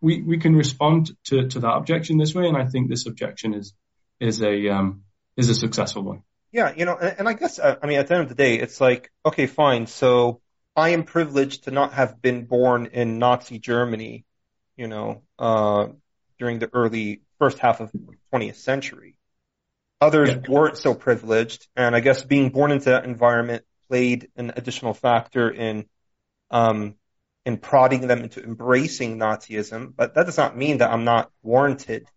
[0.00, 2.48] we, we can respond to, to that objection this way.
[2.48, 3.74] And I think this objection is,
[4.18, 5.02] is a, um,
[5.36, 6.22] is a successful one.
[6.52, 8.34] Yeah, you know, and, and I guess, uh, I mean, at the end of the
[8.34, 9.86] day, it's like, okay, fine.
[9.86, 10.40] So
[10.74, 14.24] I am privileged to not have been born in Nazi Germany,
[14.76, 15.88] you know, uh,
[16.42, 18.00] during the early first half of the
[18.32, 19.16] 20th century.
[20.00, 20.40] Others yeah.
[20.48, 25.48] weren't so privileged, and I guess being born into that environment played an additional factor
[25.48, 25.86] in
[26.50, 26.96] um,
[27.46, 29.92] in prodding them into embracing Nazism.
[29.94, 32.08] But that does not mean that I'm not warranted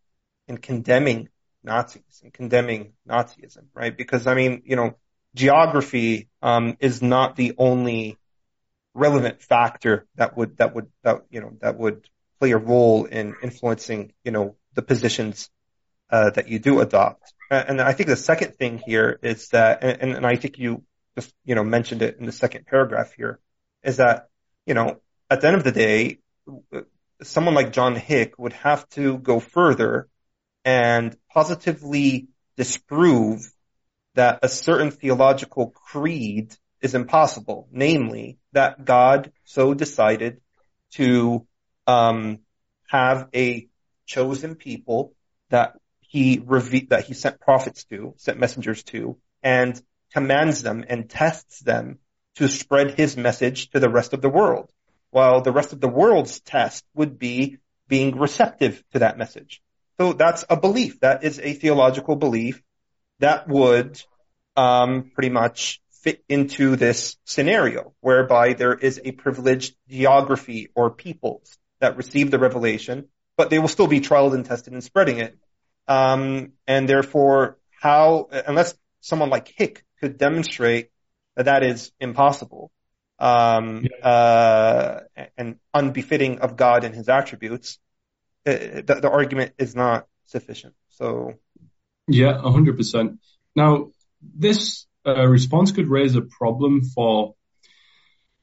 [0.48, 1.30] in condemning
[1.64, 3.96] Nazis and condemning Nazism, right?
[3.96, 4.96] Because I mean, you know,
[5.36, 8.18] geography um, is not the only
[8.96, 13.36] relevant factor that would that would that you know that would play a role in
[13.42, 15.50] influencing you know the positions
[16.10, 17.34] uh, that you do adopt.
[17.50, 20.84] And I think the second thing here is that, and, and I think you
[21.16, 23.40] just, you know, mentioned it in the second paragraph here,
[23.84, 24.30] is that,
[24.66, 25.00] you know,
[25.30, 26.20] at the end of the day,
[27.22, 30.08] someone like John Hick would have to go further
[30.64, 33.52] and positively disprove
[34.16, 40.42] that a certain theological creed is impossible, namely that God so decided
[40.94, 41.46] to
[41.88, 42.40] um,
[42.88, 43.68] have a
[44.06, 45.14] chosen people
[45.50, 49.82] that he reve- that he sent prophets to, sent messengers to, and
[50.14, 52.00] commands them and tests them
[52.36, 54.70] to spread his message to the rest of the world.
[55.10, 57.58] While the rest of the world's test would be
[57.88, 59.62] being receptive to that message.
[59.98, 61.00] So that's a belief.
[61.00, 62.62] That is a theological belief
[63.20, 64.02] that would
[64.58, 71.58] um, pretty much fit into this scenario whereby there is a privileged geography or peoples
[71.80, 75.38] that received the revelation, but they will still be trialed and tested in spreading it.
[75.88, 80.90] Um, and therefore, how, unless someone like Hick could demonstrate
[81.36, 82.72] that that is impossible,
[83.20, 85.00] um, uh,
[85.38, 87.80] and unbefitting of God and his attributes,
[88.46, 90.74] uh, the, the argument is not sufficient.
[90.90, 91.34] So.
[92.08, 93.20] Yeah, a hundred percent.
[93.56, 93.92] Now,
[94.22, 97.36] this uh, response could raise a problem for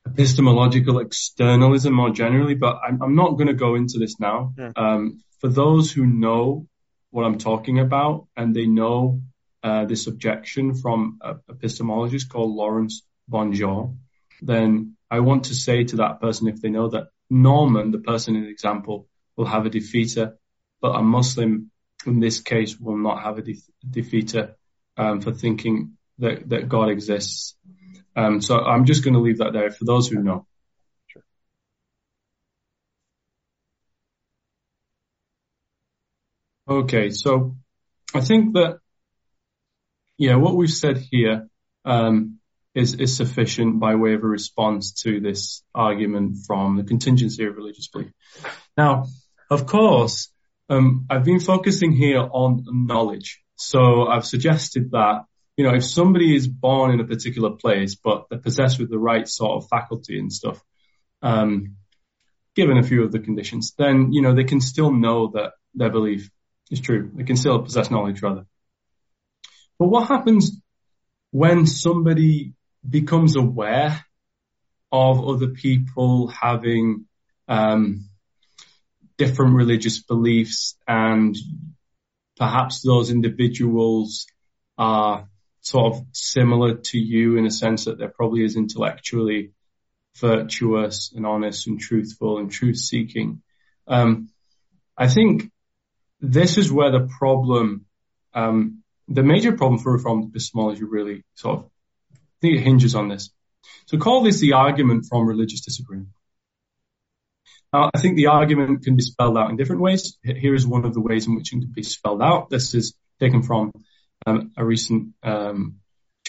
[0.07, 4.55] epistemological externalism more generally, but I'm, I'm not going to go into this now.
[4.59, 4.73] Yeah.
[4.77, 6.67] Um, for those who know
[7.11, 9.21] what I'm talking about, and they know
[9.63, 13.97] uh, this objection from a epistemologist called Laurence BonJour,
[14.41, 18.35] then I want to say to that person, if they know that Norman, the person
[18.35, 20.35] in the example, will have a defeater,
[20.81, 21.71] but a Muslim
[22.07, 24.55] in this case will not have a de- defeater
[24.97, 27.57] um, for thinking that, that God exists.
[28.15, 30.47] Um, so I'm just going to leave that there for those who know.
[31.07, 31.23] Sure.
[36.69, 37.57] Okay, so
[38.15, 38.79] I think that
[40.19, 41.49] yeah, what we've said here
[41.85, 42.39] um,
[42.75, 47.57] is is sufficient by way of a response to this argument from the contingency of
[47.57, 48.13] religious belief.
[48.77, 49.07] Now,
[49.51, 50.31] of course,
[50.69, 53.43] um, I've been focusing here on knowledge.
[53.57, 55.25] So I've suggested that
[55.63, 58.99] you know, if somebody is born in a particular place, but they're possessed with the
[58.99, 60.61] right sort of faculty and stuff,
[61.23, 61.77] um,
[62.57, 65.89] given a few of the conditions, then, you know, they can still know that their
[65.89, 66.29] belief
[66.69, 67.13] is true.
[67.15, 68.45] They can still possess knowledge rather.
[69.79, 70.61] But what happens
[71.31, 72.55] when somebody
[72.89, 74.05] becomes aware
[74.91, 77.07] of other people having,
[77.47, 78.09] um,
[79.17, 81.37] different religious beliefs and
[82.37, 84.27] perhaps those individuals
[84.77, 85.29] are
[85.63, 89.53] sort of similar to you in a sense that they're probably as intellectually
[90.19, 93.43] virtuous and honest and truthful and truth seeking.
[93.87, 94.29] Um,
[94.99, 95.51] I think
[96.21, 97.87] this is where the problem,
[98.35, 101.65] um, the major problem for reformed epistemology really sort of,
[102.13, 103.31] I think it hinges on this.
[103.87, 106.11] So call this the argument from religious disagreement.
[107.73, 110.19] Now, I think the argument can be spelled out in different ways.
[110.23, 112.51] Here is one of the ways in which it can be spelled out.
[112.51, 113.73] This is taken from
[114.27, 115.77] um, a recent um,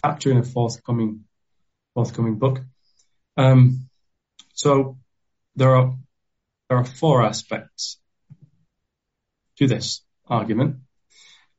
[0.01, 1.25] chapter in a forthcoming
[1.93, 2.59] forthcoming book.
[3.37, 3.89] Um,
[4.53, 4.97] so
[5.55, 5.95] there are
[6.69, 7.99] there are four aspects
[9.57, 10.77] to this argument.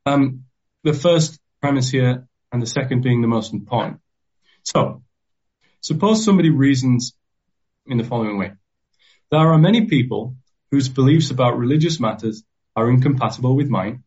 [0.05, 0.45] Um,
[0.83, 4.01] the first premise here, and the second being the most important.
[4.63, 5.03] So,
[5.81, 7.13] suppose somebody reasons
[7.85, 8.51] in the following way:
[9.31, 10.35] there are many people
[10.71, 12.43] whose beliefs about religious matters
[12.75, 14.03] are incompatible with mine,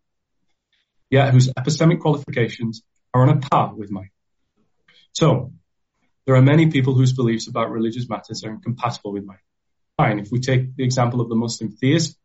[1.11, 2.83] yet whose epistemic qualifications
[3.15, 4.11] are on a par with mine.
[5.13, 5.53] So,
[6.27, 9.39] there are many people whose beliefs about religious matters are incompatible with mine.
[9.97, 12.17] Fine, if we take the example of the Muslim theist,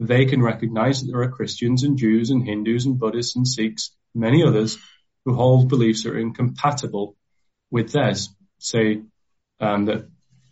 [0.00, 3.96] they can recognize that there are Christians and Jews and Hindus and Buddhists and Sikhs,
[4.14, 4.78] many others,
[5.24, 7.16] who hold beliefs that are incompatible
[7.70, 8.28] with theirs.
[8.58, 9.02] Say
[9.60, 10.08] um, that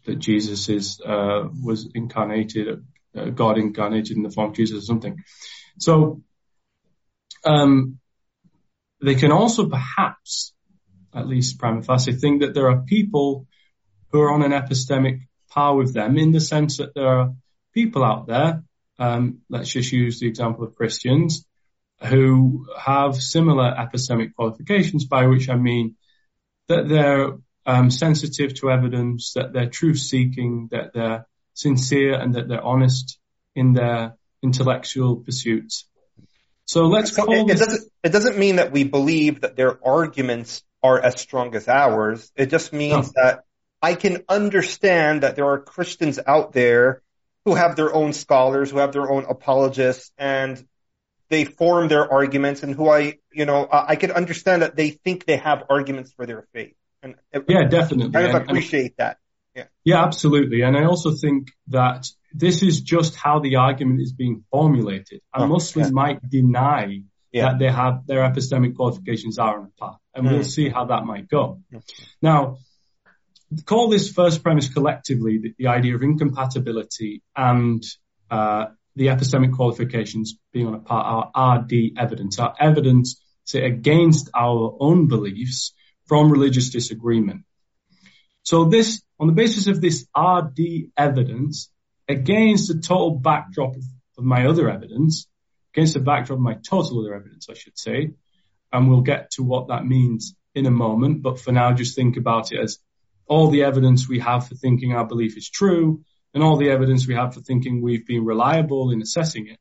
[0.07, 2.85] that Jesus is uh, was incarnated,
[3.17, 5.23] uh, God incarnated in the form of Jesus or something.
[5.79, 6.23] So
[7.47, 7.99] um,
[9.03, 10.53] they can also perhaps,
[11.15, 13.47] at least prima facie, think that there are people
[14.11, 17.35] who are on an epistemic par with them in the sense that there are
[17.73, 18.63] people out there,
[18.99, 21.45] um, let's just use the example of Christians,
[22.03, 25.97] who have similar epistemic qualifications, by which I mean
[26.69, 32.49] that they're um, sensitive to evidence, that they're truth seeking, that they're sincere and that
[32.49, 33.19] they're honest
[33.55, 35.87] in their intellectual pursuits.
[36.67, 40.63] So let's so it, it, doesn't it doesn't mean that we believe that their arguments
[40.83, 42.31] are as strong as ours.
[42.37, 43.23] It just means no.
[43.23, 43.45] that
[43.81, 47.03] I can understand that there are Christians out there
[47.45, 50.67] who have their own scholars, who have their own apologists, and
[51.29, 54.91] they form their arguments, and who I, you know, I, I can understand that they
[54.91, 56.75] think they have arguments for their faith.
[57.03, 57.15] And
[57.49, 58.09] yeah, definitely.
[58.09, 59.19] I kind of appreciate and, that.
[59.55, 59.65] Yeah.
[59.85, 60.63] Yeah, absolutely.
[60.63, 65.21] And I also think that this is just how the argument is being formulated.
[65.35, 65.91] A oh, Muslim yeah.
[65.93, 67.03] might deny
[67.33, 67.51] yeah.
[67.51, 70.33] that they have their epistemic qualifications are on a par, and mm.
[70.33, 71.61] we'll see how that might go.
[72.21, 72.59] Now,
[73.65, 77.83] call this first premise collectively the, the idea of incompatibility and
[78.31, 84.29] uh, the epistemic qualifications being on a par, are RD evidence, our evidence say against
[84.35, 85.73] our own beliefs
[86.07, 87.45] from religious disagreement.
[88.43, 91.71] So this, on the basis of this RD evidence,
[92.09, 93.83] against the total backdrop of,
[94.25, 95.27] my other evidence,
[95.75, 98.13] against the backdrop of my total other evidence, I should say,
[98.73, 101.23] and we'll get to what that means in a moment.
[101.23, 102.79] But for now, just think about it as
[103.27, 106.03] all the evidence we have for thinking our belief is true
[106.33, 109.59] and all the evidence we have for thinking we've been reliable in assessing it.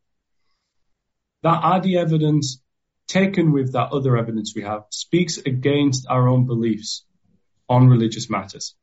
[1.44, 2.62] That RD evidence
[3.08, 7.06] taken with that other evidence we have speaks against our own beliefs
[7.70, 8.76] on religious matters.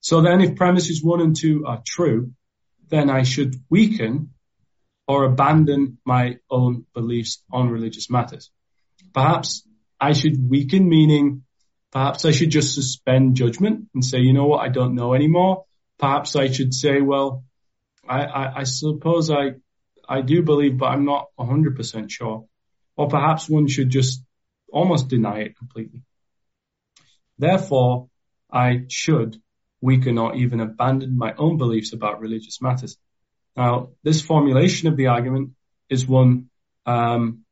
[0.00, 2.32] So then if premises one and two are true,
[2.92, 4.34] then I should weaken
[5.08, 8.50] or abandon my own beliefs on religious matters.
[9.14, 9.66] Perhaps
[9.98, 11.44] I should weaken, meaning
[11.90, 15.64] perhaps I should just suspend judgment and say, you know what, I don't know anymore.
[15.98, 17.44] Perhaps I should say, well,
[18.06, 19.52] I, I, I suppose I,
[20.06, 22.44] I do believe, but I'm not 100% sure.
[22.96, 24.22] Or perhaps one should just
[24.70, 26.02] almost deny it completely.
[27.38, 28.10] Therefore,
[28.52, 29.40] I should
[29.82, 32.96] weaken or even abandon my own beliefs about religious matters.
[33.56, 35.50] Now, this formulation of the argument
[35.90, 36.48] is one
[36.86, 37.44] um,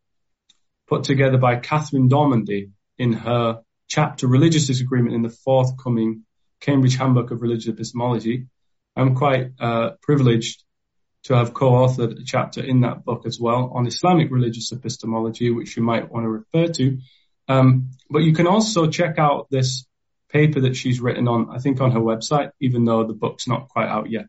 [0.88, 6.24] put together by Katherine Dormandy in her chapter Religious Disagreement in the forthcoming
[6.60, 8.46] Cambridge Handbook of Religious Epistemology.
[8.96, 10.62] I'm quite uh, privileged
[11.24, 15.76] to have co-authored a chapter in that book as well on Islamic religious epistemology, which
[15.76, 16.98] you might want to refer to.
[17.48, 19.84] Um, but you can also check out this
[20.32, 23.68] paper that she's written on, I think on her website, even though the book's not
[23.68, 24.26] quite out yet.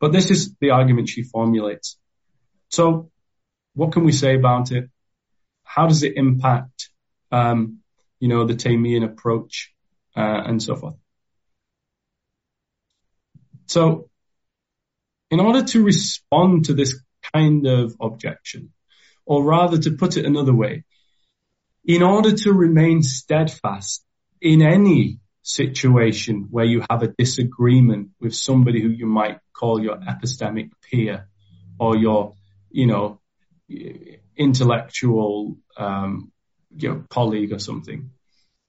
[0.00, 1.98] But this is the argument she formulates.
[2.70, 3.10] So
[3.74, 4.90] what can we say about it?
[5.64, 6.90] How does it impact,
[7.32, 7.78] um,
[8.20, 9.72] you know, the Taymian approach,
[10.16, 10.96] uh, and so forth?
[13.66, 14.08] So
[15.30, 17.00] in order to respond to this
[17.34, 18.72] kind of objection,
[19.26, 20.84] or rather to put it another way,
[21.84, 24.04] in order to remain steadfast
[24.40, 29.96] in any situation where you have a disagreement with somebody who you might call your
[29.96, 31.28] epistemic peer
[31.78, 32.34] or your,
[32.70, 33.20] you know,
[34.36, 36.32] intellectual, um,
[36.76, 38.10] you know, colleague or something,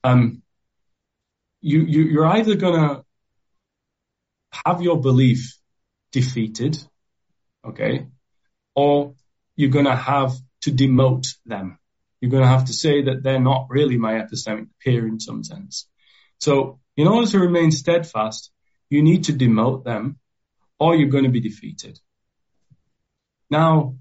[0.04, 0.42] um,
[1.62, 3.04] you, you, you're either gonna
[4.66, 5.58] have your belief
[6.12, 6.82] defeated,
[7.66, 8.08] okay,
[8.76, 9.16] or
[9.56, 11.79] you're gonna have to demote them.
[12.22, 15.88] You're gonna have to say that they're not really my epistemic peer in some sense.
[16.40, 18.52] So in order to remain steadfast,
[18.90, 20.20] you need to demote them
[20.80, 22.00] or you're going to be defeated.
[23.50, 23.96] Now,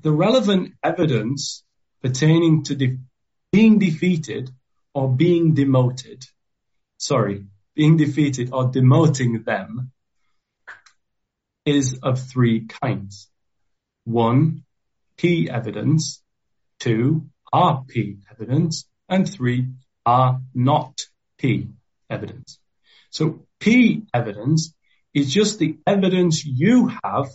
[0.00, 1.64] the relevant evidence
[2.02, 2.98] pertaining to de-
[3.52, 4.50] being defeated
[4.94, 6.24] or being demoted,
[6.98, 9.92] sorry, being defeated or demoting them
[11.64, 13.28] is of three kinds.
[14.04, 14.64] One,
[15.16, 16.22] key evidence.
[16.78, 18.86] Two, RP evidence.
[19.08, 19.68] And three,
[20.04, 21.00] R not
[21.38, 21.68] P
[22.10, 22.58] evidence.
[23.10, 24.74] So P evidence
[25.14, 27.30] is just the evidence you have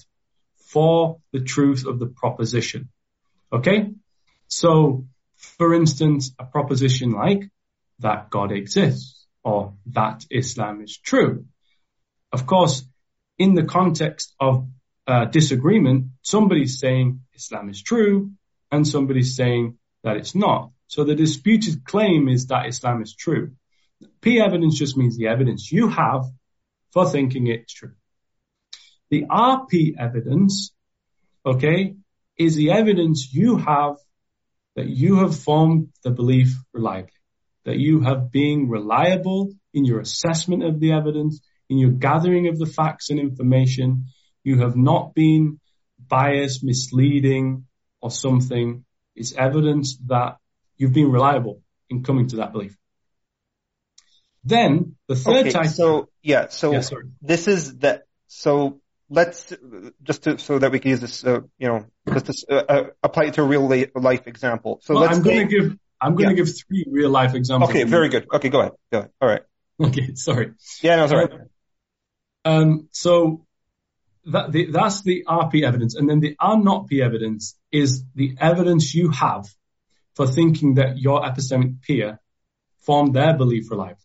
[0.67, 2.89] for the truth of the proposition.
[3.51, 3.89] Okay?
[4.47, 7.49] So, for instance, a proposition like
[7.99, 11.45] that God exists or that Islam is true.
[12.31, 12.83] Of course,
[13.37, 14.67] in the context of
[15.07, 18.31] uh, disagreement, somebody's saying Islam is true
[18.71, 20.71] and somebody's saying that it's not.
[20.87, 23.51] So the disputed claim is that Islam is true.
[24.21, 26.25] P evidence just means the evidence you have
[26.91, 27.93] for thinking it's true.
[29.09, 30.73] The RP evidence,
[31.45, 31.95] okay,
[32.37, 33.97] is the evidence you have
[34.75, 37.11] that you have formed the belief reliably,
[37.65, 42.57] that you have been reliable in your assessment of the evidence, in your gathering of
[42.57, 44.05] the facts and information.
[44.43, 45.59] You have not been
[45.99, 47.65] biased, misleading,
[48.01, 48.85] or something.
[49.15, 50.37] It's evidence that
[50.77, 52.77] you've been reliable in coming to that belief.
[54.43, 55.67] Then the third Okay, type.
[55.67, 56.81] so yeah, so Yeah,
[57.21, 59.53] this is the so let's
[60.01, 62.89] just to, so that we can use this, uh, you know, just to, uh, uh,
[63.03, 64.79] apply it to a real life example.
[64.83, 67.69] So Well, let's I'm going to give I'm going to give three real life examples.
[67.69, 68.25] okay, very good.
[68.33, 68.71] Okay, go ahead.
[68.91, 69.11] Go ahead.
[69.21, 69.41] All right.
[69.81, 70.51] Okay, sorry.
[70.83, 71.25] Yeah, no, sorry.
[71.25, 71.39] right.
[72.45, 73.45] Um, so
[74.25, 78.35] that the, that's the RP evidence, and then the R not P evidence is the
[78.39, 79.47] evidence you have
[80.15, 82.19] for thinking that your epistemic peer
[82.81, 84.01] formed their belief reliable.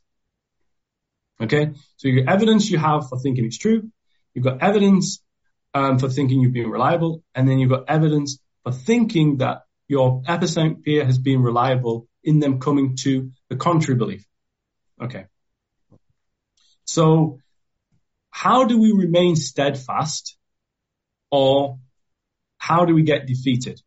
[1.40, 3.90] Okay, so your evidence you have for thinking it's true,
[4.32, 5.22] you've got evidence
[5.74, 10.22] um, for thinking you've been reliable, and then you've got evidence for thinking that your
[10.22, 14.26] epistemic peer has been reliable in them coming to the contrary belief.
[15.00, 15.26] Okay.
[16.84, 17.40] So
[18.36, 20.36] how do we remain steadfast
[21.30, 21.78] or
[22.58, 23.80] how do we get defeated?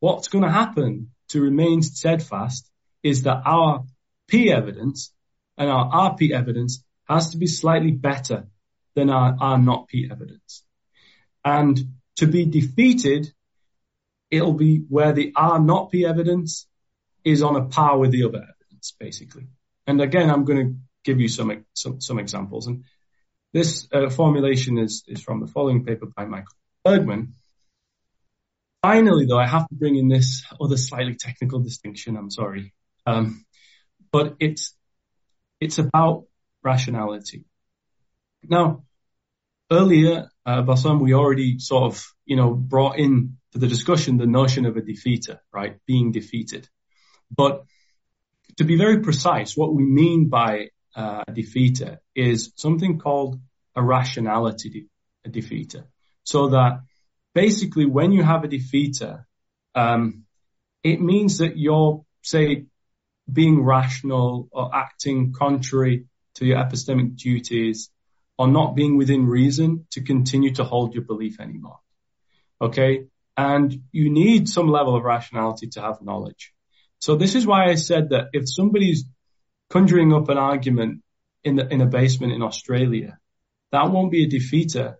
[0.00, 2.68] What's going to happen to remain steadfast
[3.04, 3.84] is that our
[4.26, 5.12] P evidence
[5.56, 8.48] and our RP evidence has to be slightly better
[8.96, 10.64] than our R not P evidence.
[11.44, 11.78] And
[12.16, 13.32] to be defeated,
[14.28, 16.66] it'll be where the R not P evidence
[17.22, 19.46] is on a par with the other evidence, basically.
[19.86, 20.74] And again, I'm going to
[21.04, 22.66] give you some, some, some examples.
[22.66, 22.82] And
[23.52, 26.54] this uh, formulation is, is from the following paper by Michael
[26.84, 27.34] Bergmann.
[28.82, 32.16] Finally, though, I have to bring in this other slightly technical distinction.
[32.16, 32.72] I'm sorry.
[33.06, 33.44] Um,
[34.12, 34.74] but it's,
[35.60, 36.24] it's about
[36.62, 37.44] rationality.
[38.42, 38.84] Now,
[39.70, 44.26] earlier, uh, Bassam, we already sort of, you know, brought in to the discussion the
[44.26, 45.78] notion of a defeater, right?
[45.86, 46.68] Being defeated.
[47.34, 47.64] But
[48.58, 53.38] to be very precise, what we mean by uh, a defeater is something called
[53.76, 54.88] a rationality de-
[55.24, 55.84] a defeater.
[56.24, 56.80] So that
[57.34, 59.24] basically when you have a defeater,
[59.76, 60.24] um,
[60.82, 62.66] it means that you're, say,
[63.32, 67.90] being rational or acting contrary to your epistemic duties
[68.36, 71.78] or not being within reason to continue to hold your belief anymore.
[72.60, 73.04] Okay.
[73.36, 76.52] And you need some level of rationality to have knowledge.
[76.98, 79.04] So this is why I said that if somebody's
[79.70, 81.02] conjuring up an argument
[81.44, 83.18] in the, in a basement in Australia,
[83.72, 84.96] that won't be a defeater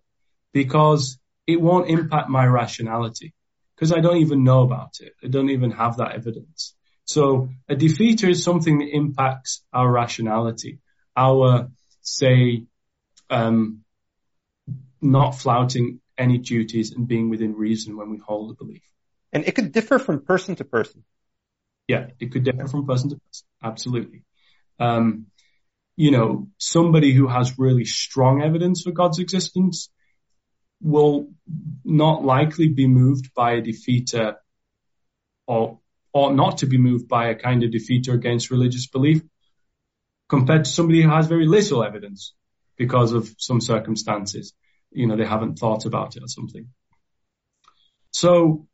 [0.53, 3.35] because it won't impact my rationality
[3.74, 5.15] because I don't even know about it.
[5.23, 6.74] I don't even have that evidence.
[7.05, 10.81] So a defeater is something that impacts our rationality,
[11.16, 11.70] our,
[12.03, 12.65] say,
[13.31, 13.85] um,
[15.01, 18.82] not flouting any duties and being within reason when we hold a belief.
[19.32, 21.05] And it could differ from person to person.
[21.86, 23.47] Yeah, it could differ from person to person.
[23.62, 24.24] Absolutely.
[24.78, 25.26] Um,
[25.96, 29.90] you know, somebody who has really strong evidence for God's existence
[30.80, 31.30] will
[31.84, 34.36] not likely be moved by a defeater
[35.46, 35.80] or
[36.12, 39.22] ought not to be moved by a kind of defeater against religious belief
[40.28, 42.34] compared to somebody who has very little evidence
[42.76, 44.55] because of some circumstances.
[44.90, 46.68] You know, they haven't thought about it or something.
[48.12, 48.66] So,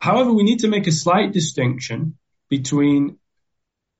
[0.00, 2.18] however, we need to make a slight distinction
[2.48, 3.18] between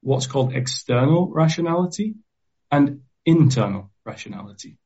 [0.03, 2.15] what's called external rationality
[2.71, 4.79] and internal rationality.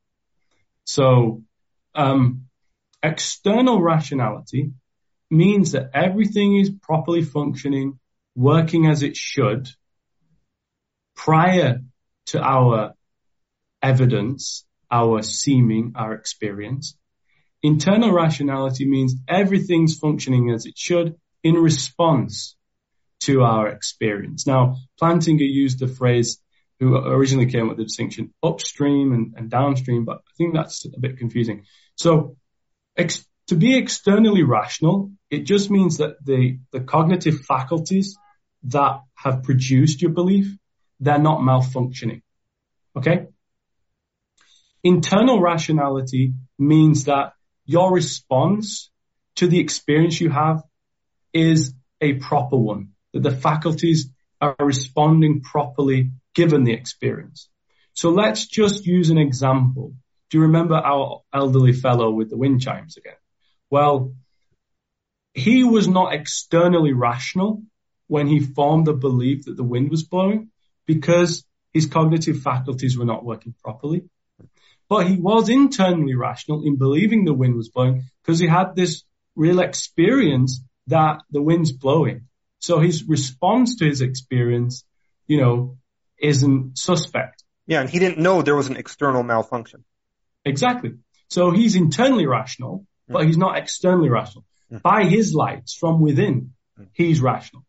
[0.85, 1.43] So,
[1.95, 2.47] um,
[3.03, 4.73] external rationality
[5.31, 7.99] means that everything is properly functioning,
[8.35, 9.69] working as it should
[11.15, 11.81] prior
[12.27, 12.93] to our
[13.83, 16.97] evidence, our seeming, our experience.
[17.63, 22.56] Internal rationality means everything's functioning as it should in response
[23.27, 24.47] to our experience.
[24.47, 26.41] Now, Plantinga used the phrase
[26.79, 31.01] who originally came with the distinction upstream and, and downstream, but I think that's a
[31.01, 31.65] bit confusing.
[31.95, 32.37] So
[32.97, 38.17] ex- to be externally rational, it just means that the, the cognitive faculties
[38.65, 40.57] that have produced your belief,
[41.01, 42.23] they're not malfunctioning.
[42.97, 43.27] Okay?
[44.83, 47.33] Internal rationality means that
[47.65, 48.91] your response
[49.37, 50.63] to the experience you have
[51.33, 57.49] is a proper one, that the faculties are responding properly given the experience.
[57.95, 59.95] So let's just use an example.
[60.31, 63.15] Do you remember our elderly fellow with the wind chimes again?
[63.71, 64.15] Well,
[65.33, 67.63] he was not externally rational
[68.07, 70.51] when he formed the belief that the wind was blowing
[70.87, 74.05] because his cognitive faculties were not working properly.
[74.89, 79.05] But he was internally rational in believing the wind was blowing because he had this
[79.35, 82.26] real experience that the wind's blowing.
[82.59, 84.85] So his response to his experience,
[85.27, 85.79] you know,
[86.19, 87.45] isn't suspect.
[87.67, 89.85] Yeah, and he didn't know there was an external malfunction.
[90.45, 90.95] Exactly.
[91.29, 94.45] So he's internally rational, but he's not externally rational.
[94.73, 94.83] Mm.
[94.83, 96.87] By his lights from within, mm.
[96.93, 97.65] he's rational.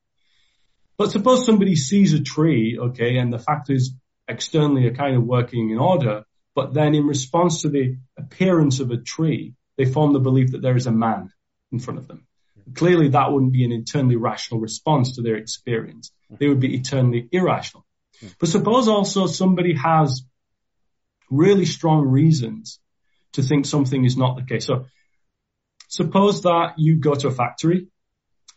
[0.98, 3.91] But suppose somebody sees a tree, okay, and the factors
[4.27, 6.24] externally are kind of working in order,
[6.56, 10.61] but then in response to the appearance of a tree, they form the belief that
[10.61, 11.32] there is a man
[11.72, 12.27] in front of them.
[12.74, 16.12] Clearly that wouldn't be an internally rational response to their experience.
[16.30, 17.86] They would be eternally irrational.
[18.40, 20.24] But suppose also somebody has
[21.30, 22.80] really strong reasons
[23.34, 24.66] to think something is not the case.
[24.66, 24.86] So
[25.88, 27.88] suppose that you go to a factory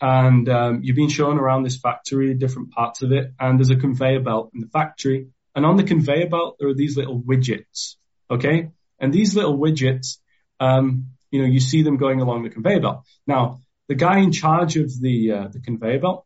[0.00, 3.76] and um, you've been shown around this factory, different parts of it, and there's a
[3.76, 5.28] conveyor belt in the factory.
[5.54, 7.96] And on the conveyor belt, there are these little widgets.
[8.30, 8.70] Okay.
[8.98, 10.18] And these little widgets,
[10.58, 13.02] um, you know, you see them going along the conveyor belt.
[13.26, 16.24] Now, the guy in charge of the, uh, the conveyor belt,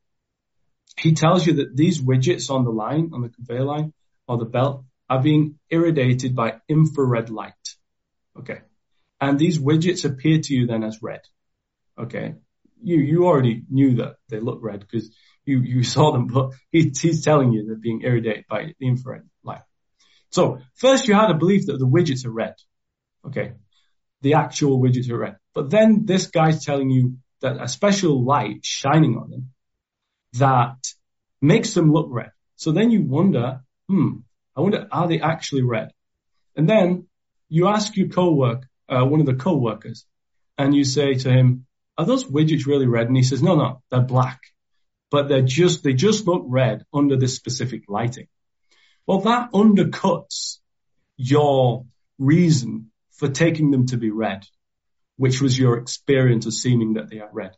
[0.98, 3.94] he tells you that these widgets on the line, on the conveyor line
[4.28, 7.54] or the belt are being irradiated by infrared light.
[8.38, 8.58] Okay.
[9.18, 11.22] And these widgets appear to you then as red.
[11.98, 12.34] Okay.
[12.82, 16.92] You, you already knew that they look red because you, you saw them, but he,
[16.94, 19.62] he's telling you they're being irradiated by the infrared light.
[20.28, 22.56] So first you had a belief that the widgets are red.
[23.26, 23.52] Okay.
[24.20, 25.36] The actual widgets are red.
[25.54, 29.50] But then this guy's telling you that a special light shining on them
[30.34, 30.78] that
[31.40, 32.32] makes them look red.
[32.56, 34.20] So then you wonder, hmm,
[34.56, 35.90] I wonder, are they actually red?
[36.56, 37.06] And then
[37.48, 40.06] you ask your co-work, uh, one of the co-workers,
[40.56, 41.66] and you say to him,
[41.98, 43.08] are those widgets really red?
[43.08, 44.40] And he says, no, no, they're black,
[45.10, 48.28] but they're just, they just look red under this specific lighting.
[49.06, 50.58] Well, that undercuts
[51.16, 51.84] your
[52.18, 54.46] reason for taking them to be red,
[55.16, 57.52] which was your experience of seeming that they are red.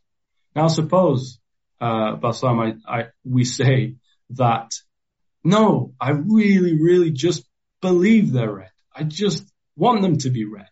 [0.55, 1.39] Now, suppose,
[1.79, 3.95] uh, Bassam, I, I, we say
[4.31, 4.71] that,
[5.43, 7.45] no, I really, really just
[7.81, 8.71] believe they're red.
[8.95, 10.69] I just want them to be red,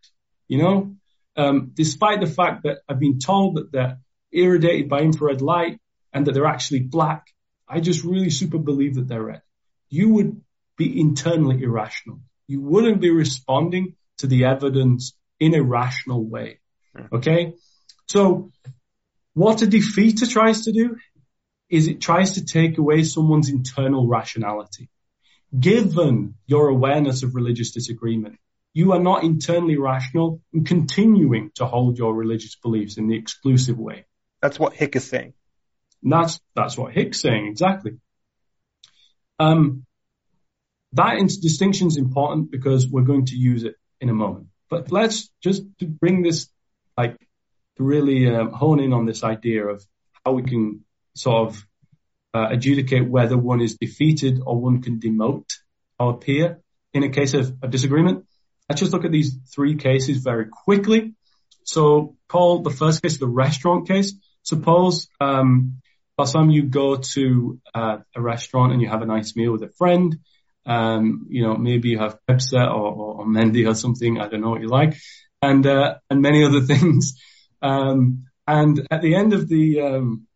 [0.47, 0.95] you know?
[1.37, 3.99] Um, despite the fact that I've been told that they're
[4.31, 5.79] irradiated by infrared light
[6.13, 7.27] and that they're actually black,
[7.67, 9.41] I just really super believe that they're red.
[9.89, 10.41] You would
[10.77, 12.19] be internally irrational.
[12.47, 16.59] You wouldn't be responding to the evidence in a rational way.
[17.13, 17.53] Okay.
[18.07, 18.51] So
[19.33, 20.97] what a defeater tries to do
[21.69, 24.89] is it tries to take away someone's internal rationality.
[25.57, 28.37] Given your awareness of religious disagreement,
[28.73, 33.79] you are not internally rational and continuing to hold your religious beliefs in the exclusive
[33.79, 34.05] way.
[34.41, 35.33] That's what Hick is saying.
[36.03, 37.93] And that's, that's what Hick's saying, exactly.
[39.39, 39.85] Um,
[40.93, 44.47] that distinction is important because we're going to use it in a moment.
[44.69, 46.49] But let's just to bring this,
[46.97, 47.17] like,
[47.77, 49.85] to really um, hone in on this idea of
[50.25, 51.65] how we can sort of
[52.33, 55.49] uh, adjudicate whether one is defeated or one can demote
[55.99, 56.59] our peer
[56.93, 58.25] in a case of a disagreement.
[58.69, 61.13] Let's just look at these three cases very quickly.
[61.63, 64.13] So, Paul, the first case, the restaurant case.
[64.43, 65.81] Suppose, um,
[66.17, 69.63] last time you go to uh, a restaurant and you have a nice meal with
[69.63, 70.17] a friend,
[70.65, 74.19] um, you know, maybe you have Pepsi or, or, or Mendy or something.
[74.19, 74.95] I don't know what you like,
[75.49, 77.19] and uh, and many other things.
[77.61, 80.27] Um, and at the end of the, um,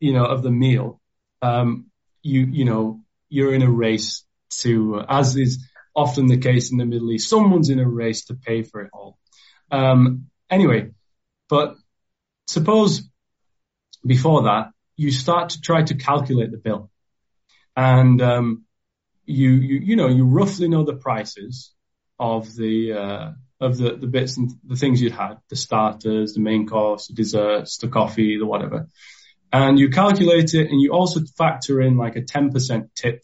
[0.00, 1.00] you know, of the meal,
[1.42, 1.86] um,
[2.22, 4.24] you you know, you're in a race
[4.60, 5.64] to, as is
[5.94, 8.90] often the case in the Middle East, someone's in a race to pay for it
[8.92, 9.18] all.
[9.70, 10.90] Um, anyway,
[11.48, 11.76] but
[12.46, 13.02] suppose
[14.06, 16.90] before that you start to try to calculate the bill,
[17.76, 18.64] and um,
[19.24, 21.72] you you you know you roughly know the prices
[22.18, 26.40] of the uh, of the the bits and the things you'd had, the starters, the
[26.40, 28.88] main course, the desserts, the coffee, the whatever,
[29.52, 33.22] and you calculate it, and you also factor in like a ten percent tip,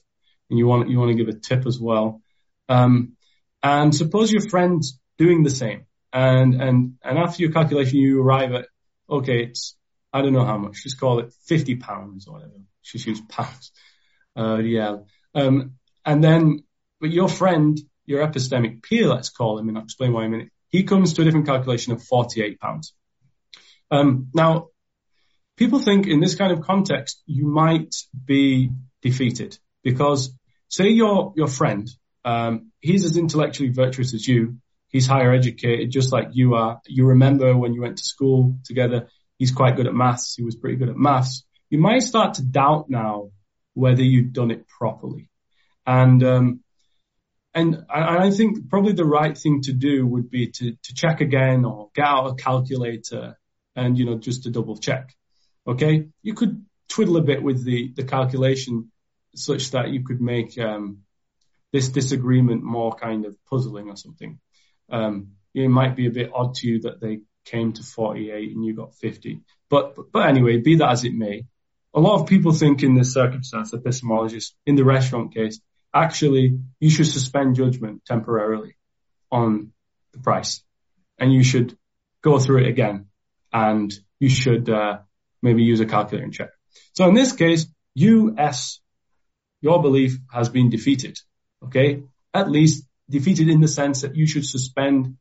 [0.48, 2.22] and you want you want to give a tip as well.
[2.68, 3.16] Um,
[3.62, 8.52] and suppose your friend's doing the same, and and and after your calculation, you arrive
[8.52, 8.66] at
[9.08, 9.76] okay, it's
[10.12, 12.54] I don't know how much, just call it fifty pounds or whatever.
[12.82, 13.72] Just use pounds.
[14.36, 14.98] Uh, yeah.
[15.34, 15.72] Um,
[16.04, 16.64] and then,
[17.00, 17.78] but your friend,
[18.10, 20.52] your epistemic peer, let's call him, and I'll explain why in a minute.
[20.68, 22.92] He comes to a different calculation of forty-eight pounds.
[23.90, 24.68] Um, now,
[25.56, 28.70] people think in this kind of context you might be
[29.02, 30.36] defeated because,
[30.68, 31.88] say, your your friend
[32.24, 34.56] um, he's as intellectually virtuous as you.
[34.88, 36.80] He's higher educated, just like you are.
[36.86, 39.08] You remember when you went to school together.
[39.38, 40.34] He's quite good at maths.
[40.36, 41.44] He was pretty good at maths.
[41.70, 43.30] You might start to doubt now
[43.74, 45.30] whether you've done it properly.
[45.86, 46.60] And, um,
[47.52, 51.64] and I think probably the right thing to do would be to, to check again
[51.64, 53.36] or get out a calculator
[53.74, 55.14] and, you know, just to double check.
[55.66, 56.08] Okay.
[56.22, 58.92] You could twiddle a bit with the, the calculation
[59.34, 60.98] such that you could make, um,
[61.72, 64.38] this disagreement more kind of puzzling or something.
[64.88, 68.64] Um, it might be a bit odd to you that they came to 48 and
[68.64, 69.40] you got 50.
[69.68, 71.46] But, but anyway, be that as it may,
[71.94, 75.60] a lot of people think in this circumstance, epistemologists, in the restaurant case,
[75.94, 78.76] actually you should suspend judgment temporarily
[79.30, 79.72] on
[80.12, 80.62] the price
[81.18, 81.76] and you should
[82.22, 83.06] go through it again
[83.52, 84.98] and you should uh,
[85.42, 86.50] maybe use a calculator and check.
[86.94, 88.80] So in this case, US,
[89.60, 91.18] your belief has been defeated
[91.64, 92.02] okay,
[92.32, 95.16] at least defeated in the sense that you should suspend,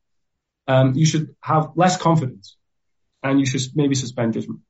[0.68, 2.56] um, you should have less confidence
[3.24, 4.62] and you should maybe suspend judgment.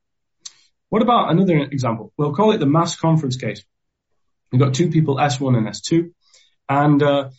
[0.90, 2.12] What about another example?
[2.18, 3.64] We'll call it the mass conference case.
[4.52, 6.12] We've got two people, S1 and S2.
[6.68, 7.30] And, uh,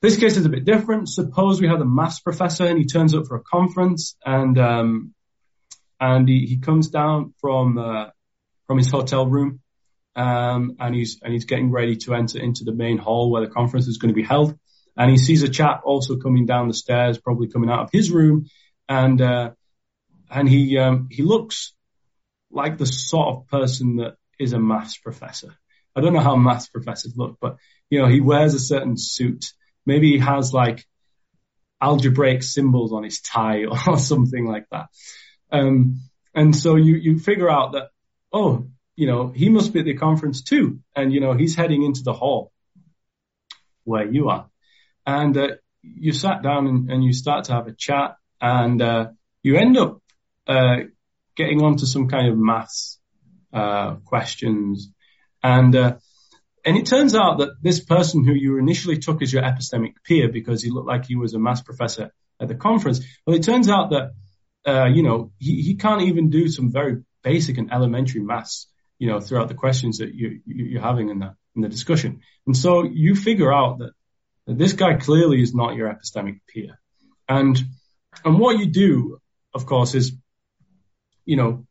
[0.00, 1.08] this case is a bit different.
[1.08, 5.14] Suppose we have a maths professor and he turns up for a conference and, um,
[6.00, 8.10] and he, he comes down from, uh,
[8.66, 9.60] from his hotel room
[10.18, 13.52] um, and he's and he's getting ready to enter into the main hall where the
[13.52, 14.58] conference is going to be held.
[14.96, 18.10] And he sees a chap also coming down the stairs, probably coming out of his
[18.10, 18.46] room,
[18.88, 19.50] and uh,
[20.28, 21.72] and he um, he looks
[22.50, 25.54] like the sort of person that is a maths professor.
[25.98, 27.56] I don't know how maths professors look, but
[27.90, 29.52] you know he wears a certain suit.
[29.84, 30.86] Maybe he has like
[31.80, 34.88] algebraic symbols on his tie or something like that.
[35.50, 36.00] Um,
[36.34, 37.90] and so you you figure out that
[38.32, 38.66] oh
[38.98, 40.80] you know, he must be at the conference too.
[40.96, 42.50] And, you know, he's heading into the hall
[43.84, 44.50] where you are.
[45.06, 45.48] And, uh,
[45.82, 49.10] you sat down and, and, you start to have a chat and, uh,
[49.44, 50.02] you end up,
[50.48, 50.78] uh,
[51.36, 52.98] getting onto some kind of maths,
[53.52, 54.90] uh, questions.
[55.42, 55.96] And, uh,
[56.64, 60.28] and it turns out that this person who you initially took as your epistemic peer
[60.30, 62.10] because he looked like he was a maths professor
[62.40, 64.12] at the conference, well, it turns out that,
[64.66, 68.68] uh, you know, he, he can't even do some very basic and elementary maths
[68.98, 72.20] you know, throughout the questions that you, you're having in the, in the discussion.
[72.46, 73.92] And so you figure out that,
[74.46, 76.78] that this guy clearly is not your epistemic peer.
[77.28, 77.58] And,
[78.24, 79.18] and what you do,
[79.54, 80.12] of course, is,
[81.24, 81.66] you know,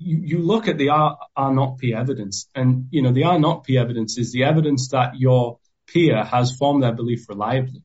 [0.00, 3.38] you, you look at the R, R not P evidence and, you know, the R
[3.38, 7.84] not P evidence is the evidence that your peer has formed their belief reliably.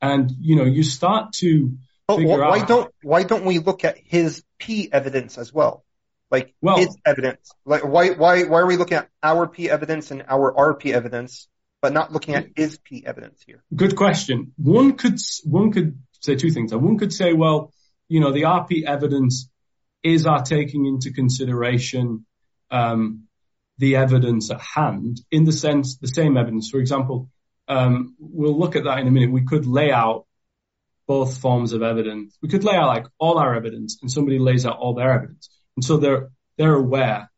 [0.00, 1.76] And, you know, you start to
[2.06, 2.68] But why out.
[2.68, 5.84] don't why don't we look at his P evidence as well?
[6.30, 7.50] Like Well- his evidence.
[7.64, 11.48] Like why why why are we looking at our P evidence and our RP evidence,
[11.80, 13.62] but not looking at his P evidence here?
[13.74, 14.52] Good question.
[14.56, 16.74] One could one could say two things.
[16.74, 17.72] One could say, well,
[18.08, 19.48] you know, the RP evidence
[20.04, 22.26] is our taking into consideration
[22.70, 23.24] um,
[23.78, 26.70] the evidence at hand in the sense the same evidence.
[26.70, 27.28] For example,
[27.66, 29.32] um, we'll look at that in a minute.
[29.32, 30.26] We could lay out
[31.06, 32.36] both forms of evidence.
[32.42, 35.48] We could lay out like all our evidence, and somebody lays out all their evidence,
[35.76, 37.30] and so they're they're aware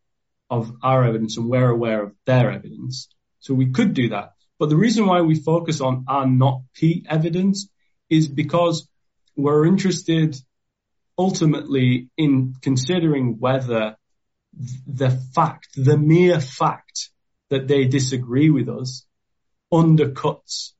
[0.50, 3.08] of our evidence and we're aware of their evidence.
[3.40, 4.32] So we could do that.
[4.58, 7.68] But the reason why we focus on R not P evidence
[8.08, 8.88] is because
[9.36, 10.36] we're interested
[11.18, 13.96] ultimately in considering whether
[14.86, 17.10] the fact, the mere fact
[17.50, 19.04] that they disagree with us
[19.72, 20.72] undercuts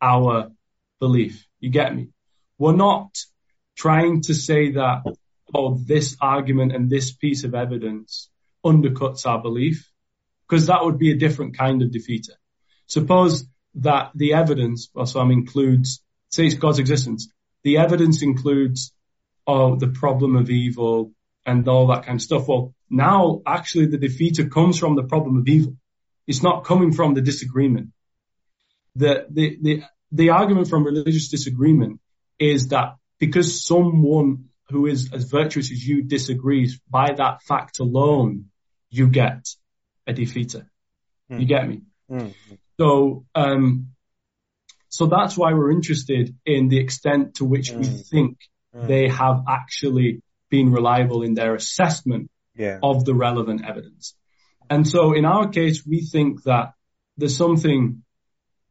[0.00, 0.50] our
[1.00, 1.46] belief.
[1.60, 2.08] You get me?
[2.58, 3.16] We're not
[3.76, 5.02] trying to say that,
[5.54, 8.28] oh, this argument and this piece of evidence
[8.64, 9.90] undercuts our belief,
[10.48, 12.34] because that would be a different kind of defeater.
[12.86, 13.44] Suppose
[13.76, 17.28] that the evidence, well, so includes, say it's God's existence.
[17.62, 18.92] The evidence includes,
[19.48, 21.12] oh, the problem of evil
[21.44, 22.46] and all that kind of stuff.
[22.46, 25.76] Well, now actually the defeater comes from the problem of evil.
[26.26, 27.88] It's not coming from the disagreement.
[28.94, 32.00] The, the, the, the argument from religious disagreement
[32.38, 38.50] is that because someone who is as virtuous as you disagrees, by that fact alone,
[38.90, 39.46] you get
[40.06, 40.66] a defeater.
[41.30, 41.82] You get me?
[42.10, 42.34] Mm.
[42.78, 43.88] So, um,
[44.88, 48.08] so that's why we're interested in the extent to which we Mm.
[48.08, 48.38] think
[48.78, 48.86] Mm.
[48.86, 52.78] they have actually been reliable in their assessment Yeah.
[52.82, 54.14] of the relevant evidence.
[54.70, 56.74] And so in our case, we think that
[57.16, 58.02] there's something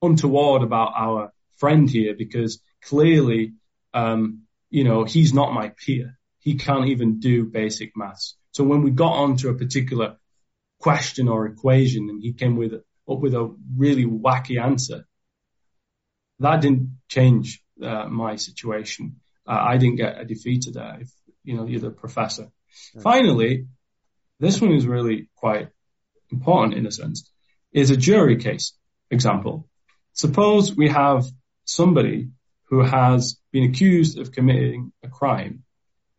[0.01, 3.53] untoward about our friend here because clearly,
[3.93, 6.17] um, you know, he's not my peer.
[6.39, 8.35] He can't even do basic maths.
[8.51, 10.17] So when we got onto a particular
[10.79, 15.05] question or equation and he came with up with a really wacky answer,
[16.39, 19.19] that didn't change uh, my situation.
[19.47, 20.97] Uh, I didn't get a defeat today.
[21.01, 21.09] If,
[21.43, 22.49] you know, you're the professor.
[23.01, 23.67] Finally,
[24.39, 25.69] this one is really quite
[26.31, 27.31] important in a sense,
[27.71, 28.73] is a jury case
[29.09, 29.67] example.
[30.13, 31.25] Suppose we have
[31.65, 32.29] somebody
[32.65, 35.63] who has been accused of committing a crime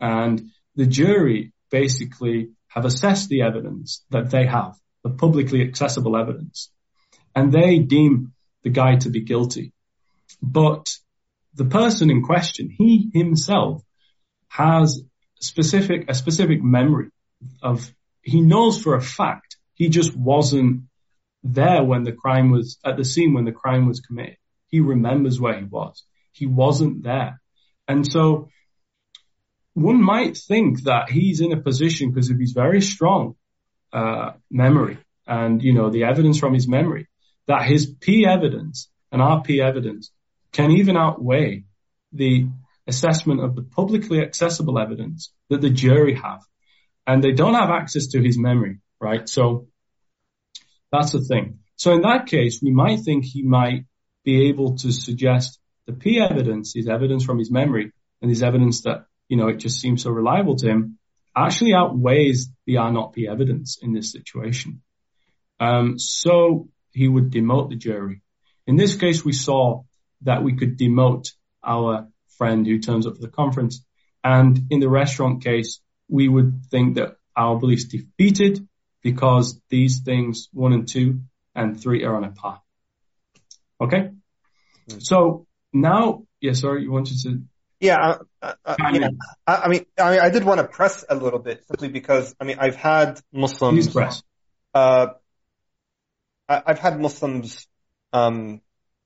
[0.01, 6.71] and the jury basically have assessed the evidence that they have, the publicly accessible evidence,
[7.35, 8.33] and they deem
[8.63, 9.73] the guy to be guilty.
[10.43, 10.87] But
[11.55, 13.83] the person in question, he himself
[14.49, 15.03] has
[15.41, 17.11] specific, a specific memory
[17.63, 20.83] of, he knows for a fact he just wasn't
[21.45, 24.37] there when the crime was, at the scene when the crime was committed.
[24.69, 26.05] He remembers where he was.
[26.33, 27.41] He wasn't there.
[27.87, 28.51] And so
[29.75, 33.37] one might think that he's in a position because of his very strong
[33.93, 37.09] uh, memory and, you know, the evidence from his memory
[37.47, 40.11] that his P evidence and our P evidence
[40.53, 41.65] can even outweigh
[42.13, 42.49] the
[42.87, 46.41] assessment of the publicly accessible evidence that the jury have.
[47.07, 49.29] And they don't have access to his memory, right?
[49.29, 49.69] So
[50.91, 51.61] that's the thing.
[51.77, 53.85] So in that case, we might think he might
[54.25, 58.83] be able to suggest the P evidence, his evidence from his memory and his evidence
[58.83, 60.99] that, you know, it just seems so reliable to him
[61.37, 64.83] actually outweighs the R not P evidence in this situation.
[65.61, 68.23] Um, so he would demote the jury.
[68.67, 69.85] In this case, we saw
[70.23, 71.33] that we could demote
[71.65, 73.85] our friend who turns up for the conference.
[74.25, 78.67] And in the restaurant case, we would think that our beliefs defeated
[79.03, 81.21] because these things, one and two
[81.55, 82.61] and three are on a par.
[83.81, 84.11] Okay.
[84.99, 87.43] So now, yeah, sorry, you wanted to,
[87.81, 88.91] Yeah, uh, I yeah.
[88.99, 92.35] mean- I, I mean, I, I did want to press a little bit simply because
[92.41, 93.87] I mean I've had Muslims.
[93.87, 94.23] please press.
[94.75, 95.09] Uh,
[96.49, 97.67] I, I've had Muslims
[98.13, 98.61] um,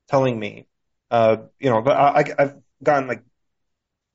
[0.09, 0.67] telling me,
[1.13, 3.23] uh, you know, but I, I've gotten like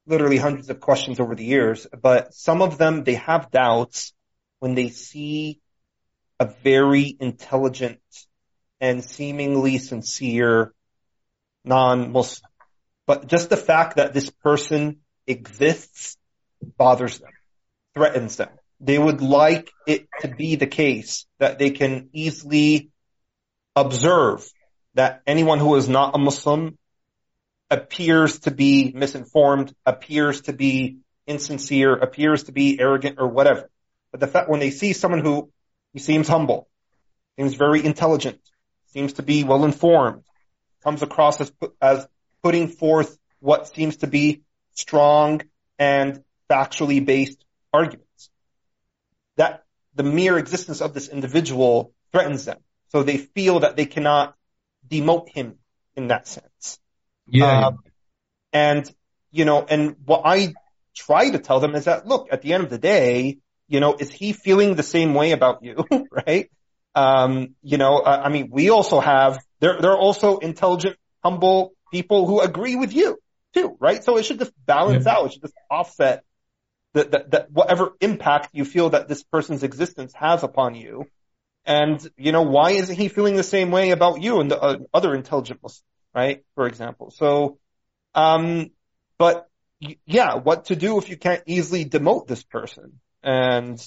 [0.07, 4.13] literally hundreds of questions over the years, but some of them they have doubts
[4.59, 5.61] when they see
[6.39, 7.99] a very intelligent
[8.81, 10.73] and seemingly sincere
[11.63, 12.49] non-Muslim.
[13.05, 16.17] But just the fact that this person exists
[16.77, 17.31] bothers them,
[17.93, 18.49] threatens them.
[18.79, 22.89] They would like it to be the case that they can easily
[23.75, 24.49] observe
[24.95, 26.75] that anyone who is not a Muslim
[27.69, 33.69] appears to be misinformed, appears to be insincere, appears to be arrogant or whatever.
[34.11, 35.51] But the fact when they see someone who,
[35.97, 36.69] seems humble,
[37.37, 38.39] seems very intelligent,
[38.93, 40.23] seems to be well informed,
[40.83, 42.07] comes across as, as
[42.43, 45.41] putting forth what seems to be strong
[45.79, 48.29] and factually based arguments.
[49.37, 49.63] That
[49.95, 52.59] the mere existence of this individual threatens them.
[52.89, 54.35] So they feel that they cannot
[54.87, 55.55] demote him
[55.95, 56.79] in that sense.
[57.27, 57.67] Yeah.
[57.67, 57.79] Um,
[58.53, 58.91] and,
[59.31, 60.53] you know, and what I
[60.95, 63.95] try to tell them is that, look, at the end of the day, you know,
[63.99, 65.85] is he feeling the same way about you?
[66.11, 66.49] right?
[66.95, 71.73] Um, you know, uh, I mean, we also have, there, there are also intelligent, humble
[71.91, 73.17] people who agree with you
[73.53, 74.03] too, right?
[74.03, 75.13] So it should just balance Yeah.
[75.13, 75.25] out.
[75.27, 76.23] It should just offset
[76.93, 81.05] that, that, that whatever impact you feel that this person's existence has upon you.
[81.65, 84.77] And, you know, why isn't he feeling the same way about you and the uh,
[84.93, 85.83] other intelligent Muslims,
[86.17, 86.43] right?
[86.55, 87.11] For example.
[87.11, 87.59] So,
[88.15, 88.71] um,
[89.19, 89.47] but
[89.79, 92.99] yeah, what to do if you can't easily demote this person?
[93.21, 93.79] And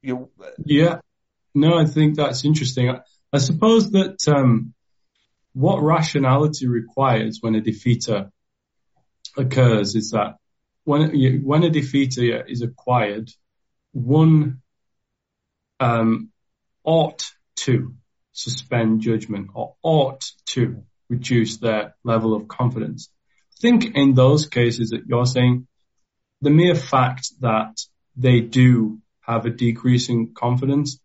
[0.00, 0.30] you,
[0.64, 1.00] Yeah.
[1.54, 2.88] No, I think that's interesting.
[2.88, 3.00] I,
[3.32, 4.72] I suppose that um,
[5.52, 8.30] what rationality requires when a defeater
[9.36, 10.36] occurs is that
[10.84, 13.28] when when a defeater is acquired,
[13.92, 14.62] one
[15.80, 16.30] um,
[16.82, 17.24] ought
[17.56, 17.94] to
[18.32, 23.10] suspend judgment or ought to reduce their level of confidence.
[23.58, 25.66] I think in those cases that you're saying,
[26.40, 27.76] the mere fact that
[28.16, 31.00] they do have a decrease in confidence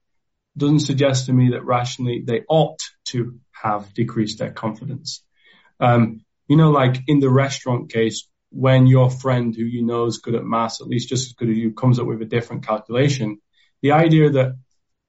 [0.56, 5.24] doesn't suggest to me that rationally they ought to have decreased their confidence.
[5.80, 10.20] Um, you know, like in the restaurant case, when your friend who you know is
[10.20, 12.68] good at maths, at least just as good as you, comes up with a different
[12.68, 13.42] calculation,
[13.82, 14.56] the idea that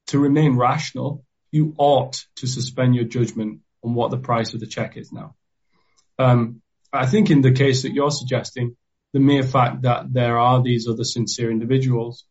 [0.09, 4.67] to remain rational, you ought to suspend your judgment on what the price of the
[4.67, 5.35] check is now.
[6.19, 8.77] Um, I think in the case that you're suggesting,
[9.13, 12.25] the mere fact that there are these other sincere individuals,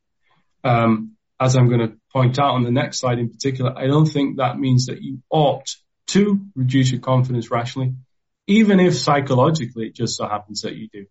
[0.63, 4.05] um, as I'm going to point out on the next slide in particular, I don't
[4.05, 5.67] think that means that you ought
[6.07, 7.95] to reduce your confidence rationally,
[8.47, 11.05] even if psychologically it just so happens that you do.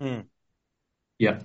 [0.00, 0.20] Hmm.
[1.18, 1.40] Yeah.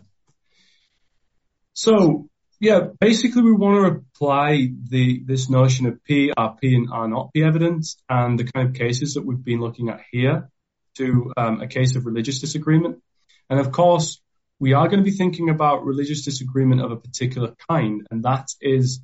[1.73, 6.89] So yeah, basically we want to apply the this notion of P, R, P, and
[6.91, 10.49] R not P evidence and the kind of cases that we've been looking at here
[10.97, 13.01] to um, a case of religious disagreement.
[13.49, 14.21] And of course,
[14.59, 18.47] we are going to be thinking about religious disagreement of a particular kind, and that
[18.61, 19.01] is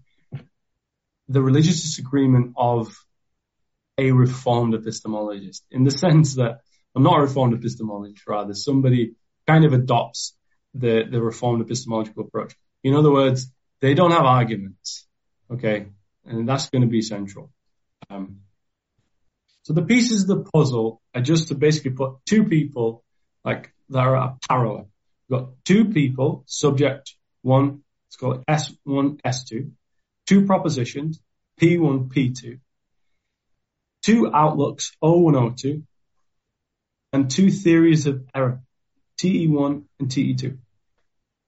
[1.28, 2.96] the religious disagreement of
[3.98, 6.62] a reformed epistemologist in the sense that,
[6.94, 9.16] well, not a reformed epistemologist, rather somebody
[9.48, 10.34] kind of adopts
[10.74, 12.56] the, the reformed epistemological approach.
[12.84, 15.08] In other words, they don't have arguments.
[15.52, 15.88] Okay.
[16.26, 17.52] And that's going to be central.
[18.10, 18.42] Um,
[19.64, 23.04] so the pieces of the puzzle are just to basically put two people
[23.44, 24.90] like that are parallel.
[25.30, 29.72] We've got two people, subject one, let's call it S1, S2,
[30.28, 31.20] two propositions,
[31.60, 32.60] P1, P2,
[34.04, 35.84] two outlooks, O1, O2,
[37.14, 38.62] and two theories of error,
[39.20, 40.58] TE1 and TE2.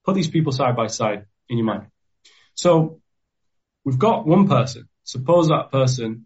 [0.05, 1.87] Put these people side by side in your mind.
[2.55, 3.01] So
[3.83, 4.89] we've got one person.
[5.03, 6.25] Suppose that person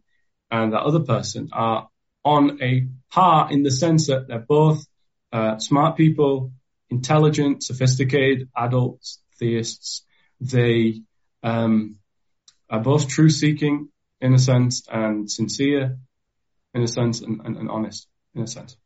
[0.52, 1.90] and that other person are
[2.24, 4.86] on a par in the sense that they're both
[5.32, 6.52] uh, smart people,
[6.90, 10.04] intelligent, sophisticated, adults, theists.
[10.40, 11.02] They
[11.44, 11.98] um,
[12.70, 13.90] are both truth-seeking
[14.22, 15.98] in a sense and sincere
[16.74, 18.78] in a sense and, and, and honest in a sense.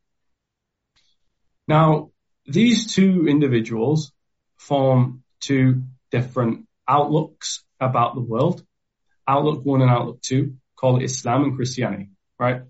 [1.67, 2.11] Now,
[2.45, 4.11] these two individuals
[4.61, 8.63] form two different outlooks about the world.
[9.27, 12.09] Outlook one and outlook two call it Islam and Christianity,
[12.39, 12.63] right?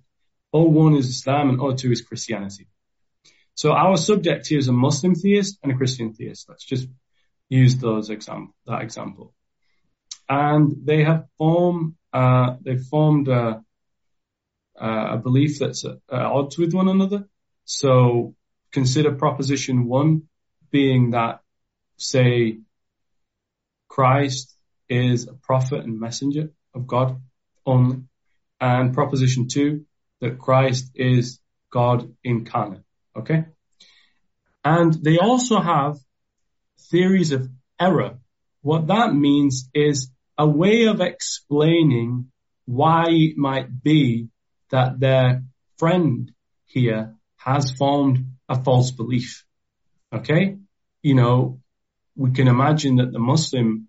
[0.53, 2.67] O1 is Islam and O2 is Christianity.
[3.55, 6.49] So our subject here is a Muslim theist and a Christian theist.
[6.49, 6.87] Let's just
[7.47, 9.33] use those example, that example.
[10.27, 13.63] And they have formed, uh, they've formed a,
[14.75, 17.27] a belief that's at odds with one another.
[17.65, 18.35] So
[18.71, 20.23] consider proposition one
[20.69, 21.40] being that,
[22.01, 22.59] say,
[23.87, 24.55] Christ
[24.89, 27.21] is a prophet and messenger of God
[27.65, 28.03] only.
[28.59, 29.85] And proposition two,
[30.19, 31.39] that Christ is
[31.71, 32.83] God incarnate.
[33.17, 33.45] Okay.
[34.63, 35.97] And they also have
[36.91, 37.49] theories of
[37.79, 38.19] error.
[38.61, 42.31] What that means is a way of explaining
[42.65, 44.27] why it might be
[44.69, 45.43] that their
[45.77, 46.31] friend
[46.65, 49.43] here has formed a false belief.
[50.13, 50.57] Okay.
[51.01, 51.61] You know,
[52.15, 53.87] we can imagine that the Muslim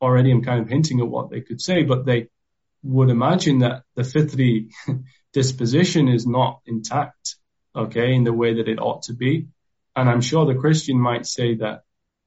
[0.00, 2.28] already I'm kind of hinting at what they could say, but they
[2.82, 4.70] would imagine that the fitri
[5.32, 7.36] disposition is not intact,
[7.76, 9.48] okay, in the way that it ought to be.
[9.94, 11.82] And I'm sure the Christian might say that,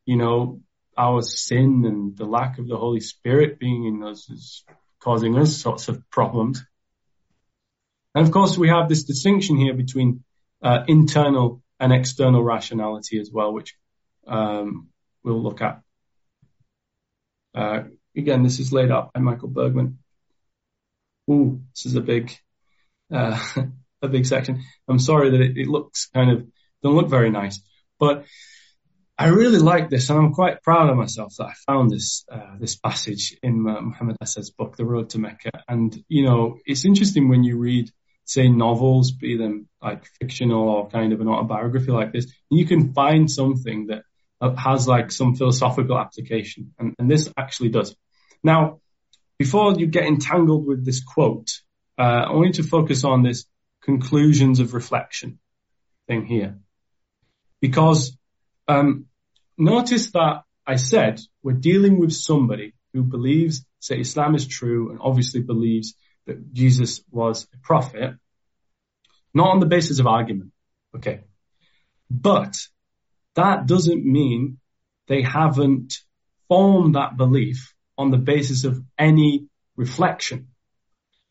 [0.05, 0.61] you know,
[0.95, 4.63] our sin and the lack of the Holy Spirit being in us is
[4.99, 6.63] causing us sorts of problems.
[8.13, 10.23] And of course, we have this distinction here between
[10.61, 13.75] uh, internal and external rationality as well, which
[14.27, 14.89] um,
[15.23, 15.81] we'll look at.
[17.55, 17.83] Uh,
[18.15, 19.99] again, this is laid out by Michael Bergmann.
[21.29, 22.35] Ooh, this is a big,
[23.11, 23.41] uh,
[24.01, 24.63] a big section.
[24.87, 26.47] I'm sorry that it, it looks kind of,
[26.81, 27.61] doesn't look very nice,
[27.99, 28.25] but
[29.17, 32.57] I really like this, and I'm quite proud of myself that I found this uh,
[32.59, 35.51] this passage in uh, Muhammad Asad's book, The Road to Mecca.
[35.67, 37.91] And you know, it's interesting when you read,
[38.25, 42.93] say, novels, be them like fictional or kind of an autobiography like this, you can
[42.93, 44.03] find something that
[44.57, 47.95] has like some philosophical application, and, and this actually does.
[48.43, 48.79] Now,
[49.39, 51.49] before you get entangled with this quote,
[51.97, 53.45] uh, I want you to focus on this
[53.81, 55.39] conclusions of reflection
[56.07, 56.59] thing here,
[57.61, 58.17] because
[58.67, 59.05] um,
[59.57, 64.99] notice that I said we're dealing with somebody who believes that Islam is true and
[65.01, 68.15] obviously believes that Jesus was a prophet,
[69.33, 70.51] not on the basis of argument.
[70.95, 71.21] Okay.
[72.09, 72.55] But
[73.35, 74.59] that doesn't mean
[75.07, 75.95] they haven't
[76.47, 80.49] formed that belief on the basis of any reflection,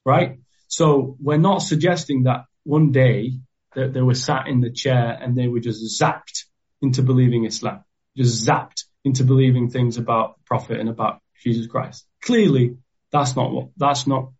[0.04, 0.38] right?
[0.68, 3.32] So we're not suggesting that one day
[3.74, 6.44] that they were sat in the chair and they were just zapped
[6.80, 7.84] into believing Islam,
[8.16, 12.06] just zapped into believing things about the Prophet and about Jesus Christ.
[12.22, 12.76] Clearly,
[13.10, 14.32] that's not what, that's not,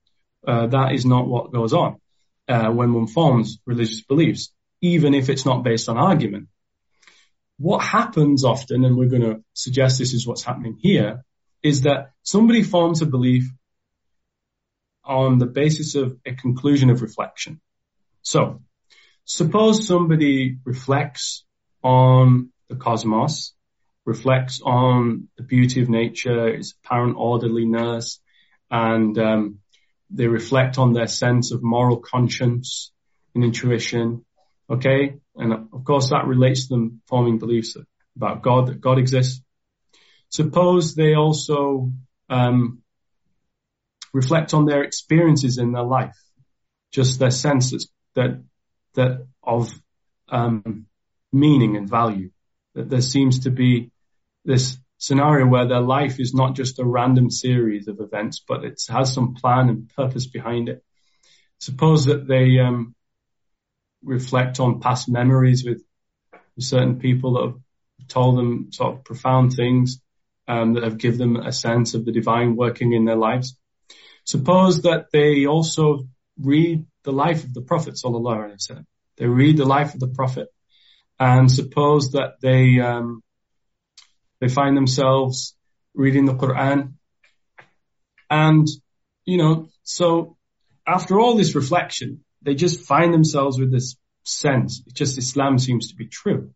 [0.47, 2.01] uh, that is not what goes on,
[2.49, 6.49] uh, when one forms religious beliefs, even if it's not based on argument.
[7.59, 11.25] What happens often, and we're going to suggest this is what's happening here,
[11.63, 13.49] is that somebody forms a belief
[15.05, 17.61] on the basis of a conclusion of reflection.
[18.23, 18.63] So,
[19.25, 21.45] suppose somebody reflects
[21.83, 23.55] on the cosmos,
[24.05, 28.21] reflects on the beauty of nature, its apparent orderliness,
[28.71, 29.59] and um,
[30.11, 32.93] they reflect on their sense of moral conscience
[33.35, 34.25] and intuition.
[34.71, 37.77] Okay, and of course that relates to them forming beliefs
[38.17, 39.43] about God, that God exists.
[40.31, 41.91] Suppose they also
[42.31, 42.83] um,
[44.13, 46.17] reflect on their experiences in their life,
[46.91, 48.43] just their senses that
[48.95, 49.73] that of
[50.29, 50.87] um,
[51.33, 52.31] meaning and value.
[52.75, 53.91] That there seems to be
[54.45, 58.81] this scenario where their life is not just a random series of events, but it
[58.89, 60.83] has some plan and purpose behind it.
[61.59, 62.95] Suppose that they um,
[64.03, 65.83] reflect on past memories with
[66.59, 70.01] certain people that have told them sort of profound things
[70.49, 73.57] um, that have given them a sense of the divine working in their lives.
[74.25, 76.09] Suppose that they also
[76.39, 78.87] read the life of the Prophet sallallahu alaihi wasallam.
[79.17, 80.49] They read the life of the Prophet
[81.19, 83.23] and suppose that they um,
[84.41, 85.57] they find themselves
[85.95, 86.95] reading the Quran,
[88.29, 88.67] and
[89.25, 90.37] you know, so
[90.87, 94.83] after all this reflection, they just find themselves with this sense.
[94.87, 96.53] It's just Islam seems to be true.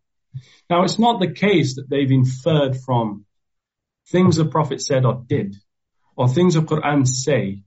[0.69, 3.25] Now, it's not the case that they've inferred from
[4.09, 5.55] things the Prophet said or did,
[6.15, 7.63] or things the Quran say,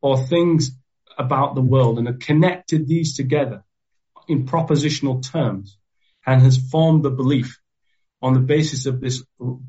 [0.00, 0.70] or things
[1.18, 3.64] about the world and have connected these together
[4.28, 5.78] in propositional terms
[6.26, 7.58] and has formed the belief
[8.20, 9.24] on the basis of this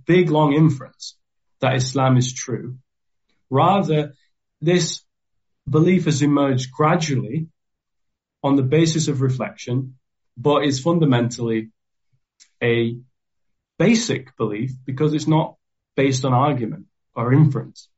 [0.06, 1.16] big long inference
[1.62, 2.78] that Islam is true.
[3.50, 4.14] Rather,
[4.62, 5.04] this
[5.70, 7.48] belief has emerged gradually
[8.44, 9.96] on the basis of reflection,
[10.38, 11.70] but is fundamentally
[12.62, 12.98] a
[13.80, 15.56] basic belief because it's not
[15.96, 16.86] based on argument
[17.16, 17.90] or inference.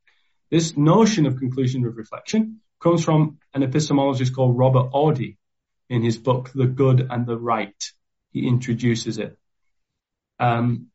[0.50, 5.38] This notion of conclusion of reflection comes from an epistemologist called Robert Audi
[5.90, 7.76] in his book, The Good and the Right
[8.32, 9.38] he introduces it.
[10.40, 10.88] Um,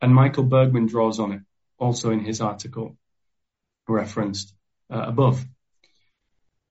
[0.00, 1.40] and Michael Bergmann draws on it
[1.78, 2.96] also in his article
[3.88, 4.54] referenced
[4.90, 5.44] uh, above.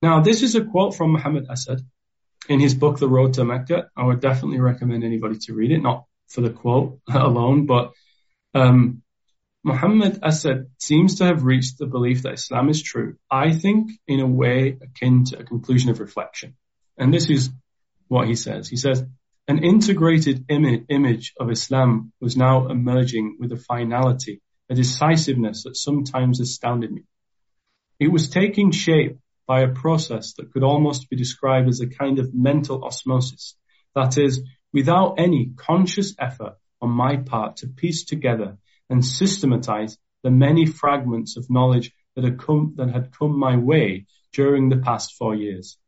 [0.02, 1.80] Now, this is a quote from Muhammad Asad
[2.48, 3.88] in his book, The Road to Mecca.
[3.96, 7.92] I would definitely recommend anybody to read it, not for the quote alone, but
[8.54, 9.02] um,
[9.64, 14.20] Muhammad Asad seems to have reached the belief that Islam is true, I think, in
[14.20, 16.56] a way akin to a conclusion of reflection.
[16.96, 17.50] And this is
[18.08, 18.68] what he says.
[18.68, 19.04] He says,
[19.48, 26.40] an integrated image of Islam was now emerging with a finality, a decisiveness that sometimes
[26.40, 27.02] astounded me.
[28.00, 32.18] It was taking shape by a process that could almost be described as a kind
[32.18, 33.56] of mental osmosis.
[33.94, 34.42] That is,
[34.72, 38.58] without any conscious effort on my part to piece together
[38.90, 44.06] and systematize the many fragments of knowledge that had come, that had come my way
[44.32, 45.78] during the past four years.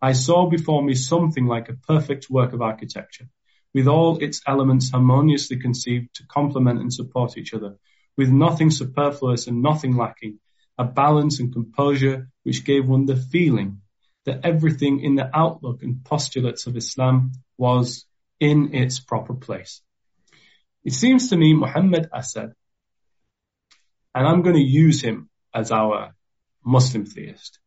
[0.00, 3.28] I saw before me something like a perfect work of architecture,
[3.72, 7.76] with all its elements harmoniously conceived to complement and support each other,
[8.16, 10.38] with nothing superfluous and nothing lacking,
[10.78, 13.80] a balance and composure which gave one the feeling
[14.24, 18.06] that everything in the outlook and postulates of Islam was
[18.40, 19.82] in its proper place.
[20.84, 22.52] It seems to me Muhammad Asad,
[24.14, 26.14] and I'm going to use him as our
[26.64, 27.58] Muslim theist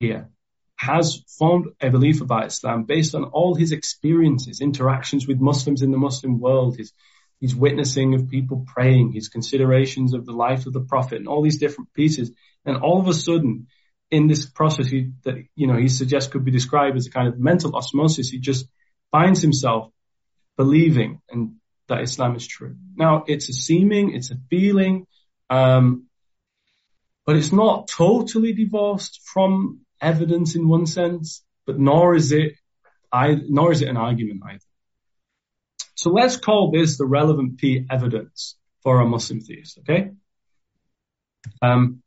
[0.00, 0.30] here,
[0.76, 5.90] has formed a belief about Islam based on all his experiences, interactions with Muslims in
[5.90, 6.92] the Muslim world, his,
[7.40, 11.42] his witnessing of people praying, his considerations of the life of the Prophet, and all
[11.42, 12.32] these different pieces.
[12.64, 13.68] And all of a sudden,
[14.10, 17.28] in this process he, that you know he suggests could be described as a kind
[17.28, 18.66] of mental osmosis, he just
[19.10, 19.90] finds himself
[20.56, 21.54] believing and
[21.88, 22.76] that Islam is true.
[22.96, 25.06] Now, it's a seeming, it's a feeling,
[25.50, 26.06] um,
[27.24, 32.52] but it's not totally divorced from evidence in one sense, but nor is it,
[33.10, 34.60] I, nor is it an argument either.
[35.98, 40.10] So let's call this the relevant P evidence for a Muslim theist, okay?
[41.60, 42.02] Um,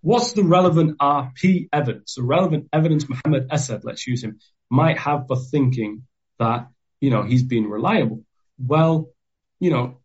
[0.00, 2.14] what's the relevant RP evidence?
[2.14, 6.02] The relevant evidence Muhammad Asad, let's use him, might have for thinking
[6.38, 6.68] that,
[7.00, 8.22] you know, he's been reliable.
[8.58, 9.08] Well,
[9.58, 9.98] you know,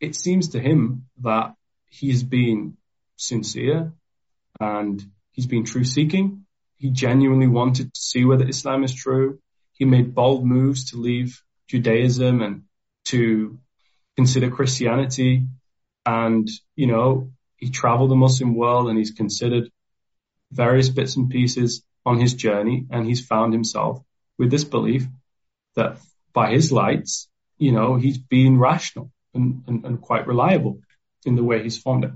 [0.00, 1.54] it seems to him that
[1.88, 2.76] he's been
[3.16, 3.92] sincere
[4.60, 5.02] and
[5.38, 6.46] He's been truth seeking.
[6.78, 9.38] He genuinely wanted to see whether Islam is true.
[9.78, 12.62] He made bold moves to leave Judaism and
[13.06, 13.58] to
[14.16, 15.46] consider Christianity.
[16.04, 19.70] And, you know, he traveled the Muslim world and he's considered
[20.50, 22.86] various bits and pieces on his journey.
[22.90, 24.02] And he's found himself
[24.36, 25.06] with this belief
[25.76, 25.98] that
[26.32, 30.80] by his lights, you know, he's been rational and, and, and quite reliable
[31.24, 32.12] in the way he's formed it.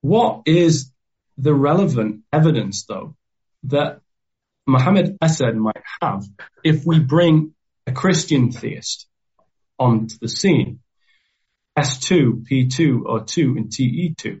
[0.00, 0.90] What is
[1.36, 3.16] the relevant evidence, though,
[3.64, 4.00] that
[4.66, 6.24] Muhammad Asad might have
[6.64, 7.54] if we bring
[7.86, 9.06] a Christian theist
[9.78, 10.80] onto the scene?
[11.78, 14.40] S2, P2, or 2 in TE2.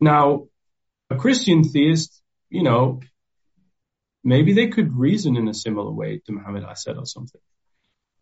[0.00, 0.46] Now,
[1.10, 3.00] a Christian theist, you know,
[4.22, 7.40] maybe they could reason in a similar way to Muhammad Asad or something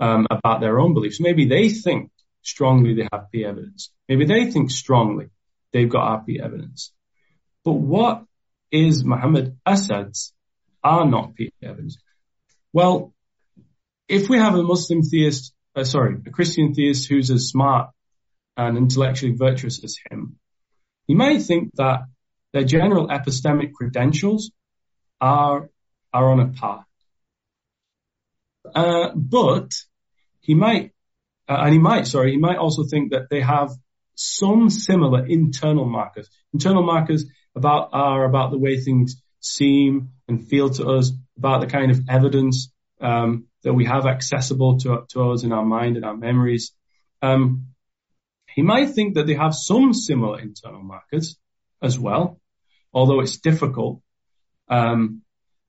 [0.00, 1.20] um, about their own beliefs.
[1.20, 2.10] Maybe they think
[2.42, 3.90] strongly they have P evidence.
[4.08, 5.30] Maybe they think strongly
[5.72, 6.92] they've got RP evidence.
[7.64, 8.24] But what
[8.72, 10.32] is Muhammad Asad's
[10.82, 11.98] R not P evidence?
[12.72, 13.12] Well,
[14.08, 17.90] if we have a Muslim theist, uh, sorry, a Christian theist who's as smart
[18.56, 20.38] and intellectually virtuous as him,
[21.06, 22.00] he may think that
[22.52, 24.50] their general epistemic credentials
[25.20, 25.70] are
[26.12, 26.84] are on a par.
[28.74, 29.70] Uh, but
[30.40, 30.92] he might,
[31.48, 33.70] uh, and he might, sorry, he might also think that they have
[34.14, 36.28] some similar internal markers.
[36.52, 41.66] Internal markers about are about the way things seem and feel to us, about the
[41.66, 46.04] kind of evidence um, that we have accessible to, to us in our mind and
[46.04, 46.72] our memories.
[47.20, 47.68] Um,
[48.46, 51.36] he might think that they have some similar internal markers
[51.80, 52.40] as well,
[52.92, 54.00] although it's difficult
[54.68, 55.22] um,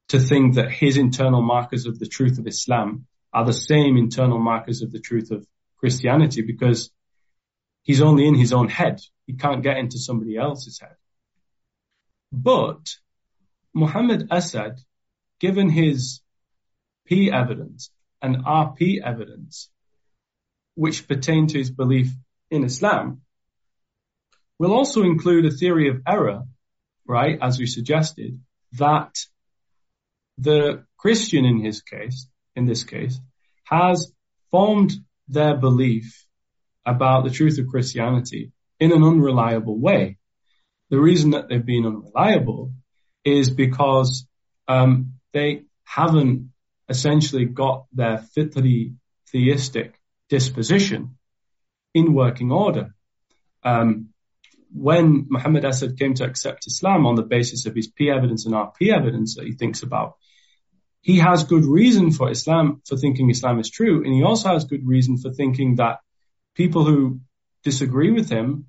[0.10, 4.38] to think that his internal markers of the truth of Islam are the same internal
[4.38, 5.46] markers of the truth of
[5.78, 6.92] Christianity because
[7.82, 9.02] he's only in his own head.
[9.26, 10.96] He can't get into somebody else's head.
[12.34, 12.98] But
[13.76, 14.80] Muhammad Asad,
[15.40, 16.22] given his
[17.06, 17.92] P evidence
[18.24, 19.70] and RP evidence,
[20.74, 22.12] which pertain to his belief
[22.50, 23.22] in Islam,
[24.58, 26.46] will also include a theory of error,
[27.06, 28.42] right, as we suggested,
[28.74, 29.16] that
[30.40, 33.20] the Christian in his case, in this case,
[33.66, 34.12] has
[34.50, 34.92] formed
[35.28, 36.26] their belief
[36.84, 40.18] about the truth of Christianity in an unreliable way.
[40.94, 42.72] The reason that they've been unreliable
[43.26, 44.28] is because
[44.68, 46.52] um, they haven't
[46.88, 48.94] essentially got their fitri
[49.32, 50.00] theistic
[50.30, 51.18] disposition
[51.96, 52.94] in working order.
[53.64, 54.10] Um,
[54.72, 58.54] when Muhammad Asad came to accept Islam on the basis of his P evidence and
[58.54, 60.18] RP evidence that he thinks about,
[61.02, 64.66] he has good reason for Islam, for thinking Islam is true, and he also has
[64.66, 66.02] good reason for thinking that
[66.54, 67.20] people who
[67.64, 68.68] disagree with him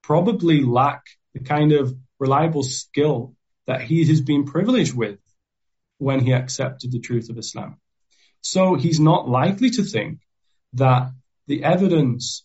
[0.00, 1.02] probably lack
[1.34, 3.34] the kind of reliable skill
[3.66, 5.18] that he has been privileged with
[5.98, 7.78] when he accepted the truth of Islam.
[8.40, 10.20] So he's not likely to think
[10.74, 11.10] that
[11.46, 12.44] the evidence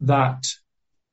[0.00, 0.46] that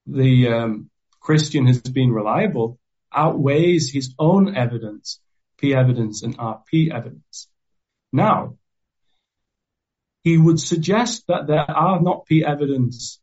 [0.05, 0.89] the um,
[1.19, 2.79] Christian has been reliable
[3.13, 5.19] outweighs his own evidence,
[5.57, 7.47] P evidence and RP evidence.
[8.13, 8.57] Now,
[10.23, 13.19] he would suggest that there R not P evidence,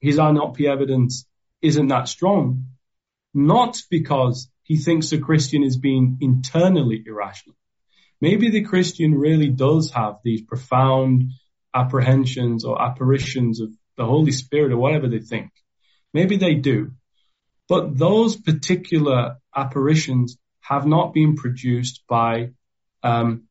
[0.00, 1.26] his R not P evidence
[1.62, 2.66] isn't that strong,
[3.34, 7.56] not because he thinks the Christian is being internally irrational.
[8.20, 11.30] Maybe the Christian really does have these profound
[11.74, 15.50] apprehensions or apparitions of the Holy Spirit or whatever they think.
[16.12, 16.92] Maybe they do.
[17.68, 22.50] But those particular apparitions have not been produced by
[23.02, 23.44] um,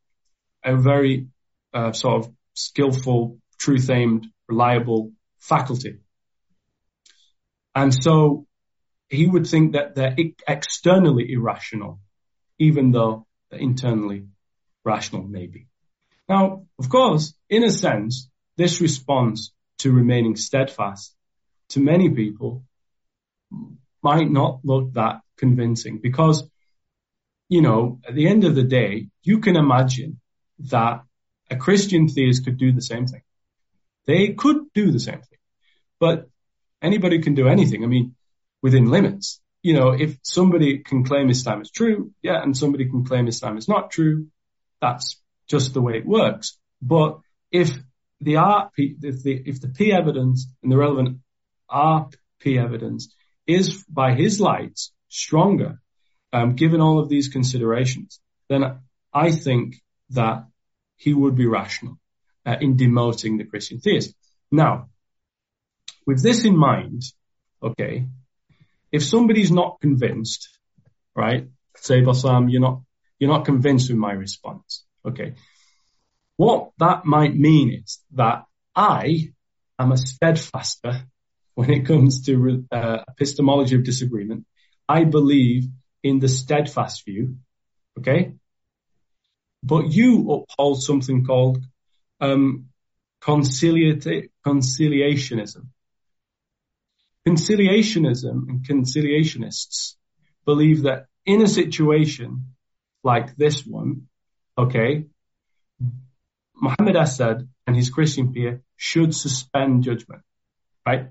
[0.64, 1.28] a very
[1.74, 6.00] uh, sort of skillful, truth-aimed, reliable faculty.
[7.76, 8.47] And so
[9.10, 10.16] he would think that they're
[10.48, 12.00] externally irrational,
[12.60, 14.26] even though they're internally
[14.84, 15.68] rational, maybe.
[16.27, 21.16] Now, of course, in a sense, this response to remaining steadfast
[21.69, 22.64] to many people
[24.02, 26.44] might not look that convincing because,
[27.50, 30.19] you know, at the end of the day, you can imagine
[30.60, 31.03] that
[31.50, 33.22] a Christian theist could do the same thing.
[34.06, 35.40] They could do the same thing,
[36.00, 36.30] but
[36.82, 37.84] anybody can do anything.
[37.84, 38.16] I mean,
[38.68, 39.40] within limits.
[39.62, 43.58] You know, if somebody can claim Islam is true, yeah, and somebody can claim Islam
[43.58, 44.28] is not true,
[44.82, 46.58] that's just the way it works.
[46.82, 47.70] But if
[48.20, 51.20] the RP, if the, if the P evidence and the relevant
[51.72, 53.16] RP evidence
[53.46, 55.80] is by his lights stronger,
[56.34, 58.80] um, given all of these considerations, then
[59.14, 60.46] I think that
[60.98, 61.98] he would be rational
[62.46, 64.14] uh, in demoting the Christian theist.
[64.52, 64.90] Now,
[66.06, 67.04] with this in mind,
[67.64, 68.08] okay,
[68.98, 70.50] if somebody's not convinced,
[71.16, 72.82] right, say, Bassam, you're not,
[73.19, 74.84] you're not convinced with my response.
[75.06, 75.35] Okay.
[76.35, 78.45] What that might mean is that
[78.76, 79.32] I
[79.80, 81.03] am a steadfaster
[81.56, 84.45] when it comes to uh, epistemology of disagreement.
[84.90, 85.67] I believe
[86.03, 87.38] in the steadfast view.
[88.00, 88.34] Okay.
[89.64, 91.64] But you uphold something called
[92.19, 92.69] um,
[93.22, 95.67] conciliationism.
[97.28, 99.96] Conciliationism and conciliationists
[100.46, 102.54] believe that in a situation
[103.04, 104.08] like this one,
[104.58, 105.08] okay,
[106.56, 110.22] Muhammad Asad and his Christian peer should suspend judgment,
[110.86, 111.10] right?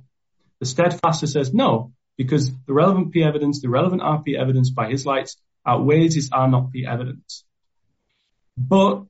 [0.59, 5.05] The steadfaster says no, because the relevant P evidence, the relevant RP evidence by his
[5.05, 5.37] lights
[5.67, 7.45] outweighs his R not P evidence.
[8.57, 9.05] But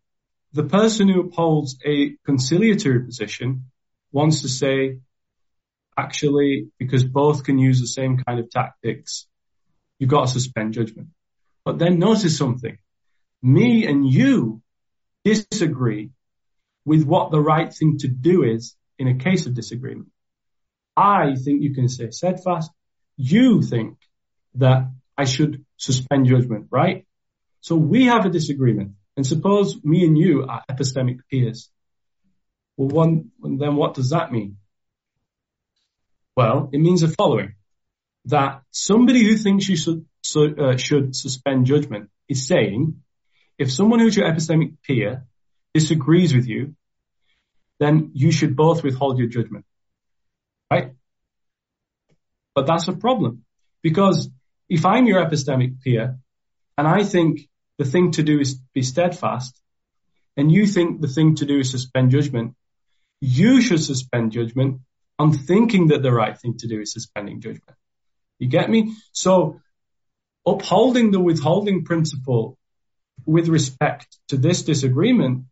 [0.52, 3.66] the person who upholds a conciliatory position
[4.10, 4.98] wants to say,
[5.96, 9.26] actually, because both can use the same kind of tactics,
[9.98, 11.08] you've got to suspend judgment.
[11.64, 12.78] But then notice something.
[13.42, 14.62] Me and you
[15.24, 16.10] disagree
[16.84, 20.08] with what the right thing to do is in a case of disagreement.
[20.96, 22.70] I think you can say steadfast.
[23.16, 23.98] You think
[24.54, 27.06] that I should suspend judgment, right?
[27.60, 28.92] So we have a disagreement.
[29.16, 31.70] And suppose me and you are epistemic peers.
[32.76, 34.58] Well, one, then what does that mean?
[36.36, 37.54] Well, it means the following,
[38.26, 43.02] that somebody who thinks you should, so, uh, should suspend judgment is saying,
[43.58, 45.24] if someone who's your epistemic peer
[45.72, 46.74] disagrees with you,
[47.78, 49.64] then you should both withhold your judgment.
[50.70, 50.92] Right?
[52.54, 53.44] But that's a problem
[53.82, 54.28] because
[54.68, 56.18] if I'm your epistemic peer
[56.76, 57.48] and I think
[57.78, 59.58] the thing to do is be steadfast
[60.36, 62.54] and you think the thing to do is suspend judgment,
[63.20, 64.80] you should suspend judgment
[65.18, 67.76] on thinking that the right thing to do is suspending judgment.
[68.38, 68.94] You get me?
[69.12, 69.60] So
[70.44, 72.58] upholding the withholding principle
[73.24, 75.44] with respect to this disagreement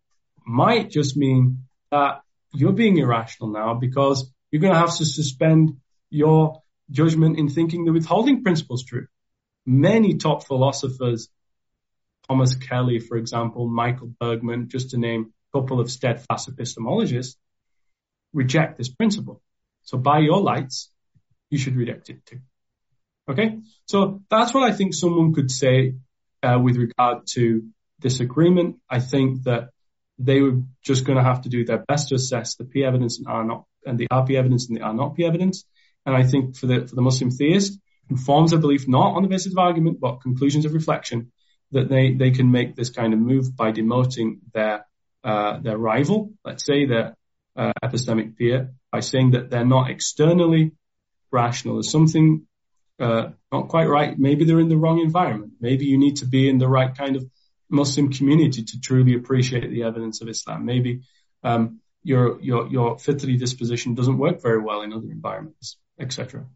[0.46, 2.20] might just mean that
[2.52, 5.78] you're being irrational now because you're going to have to suspend
[6.10, 9.06] your judgment in thinking the withholding principle is true.
[9.66, 11.28] Many top philosophers,
[12.28, 17.36] Thomas Kelly, for example, Michael Bergmann, just to name a couple of steadfast epistemologists,
[18.32, 19.40] reject this principle.
[19.84, 20.90] So by your lights,
[21.50, 22.40] you should reject it too.
[23.28, 23.60] Okay.
[23.86, 25.94] So that's what I think someone could say
[26.42, 27.64] uh, with regard to
[28.00, 28.76] disagreement.
[28.88, 29.70] I think that
[30.18, 33.18] they were just going to have to do their best to assess the P evidence
[33.18, 35.64] and R not, and the RP evidence and the R not P evidence.
[36.06, 39.22] And I think for the, for the Muslim theist who forms a belief not on
[39.22, 41.32] the basis of argument, but conclusions of reflection,
[41.72, 44.86] that they, they can make this kind of move by demoting their,
[45.24, 47.16] uh, their rival, let's say their,
[47.56, 50.72] uh, epistemic peer by saying that they're not externally
[51.30, 51.76] rational.
[51.76, 52.46] There's something
[52.98, 54.18] uh, not quite right.
[54.18, 55.54] Maybe they're in the wrong environment.
[55.60, 57.24] Maybe you need to be in the right kind of
[57.70, 60.64] Muslim community to truly appreciate the evidence of Islam.
[60.64, 61.02] Maybe
[61.42, 66.46] um, your your your fitri disposition doesn't work very well in other environments, etc.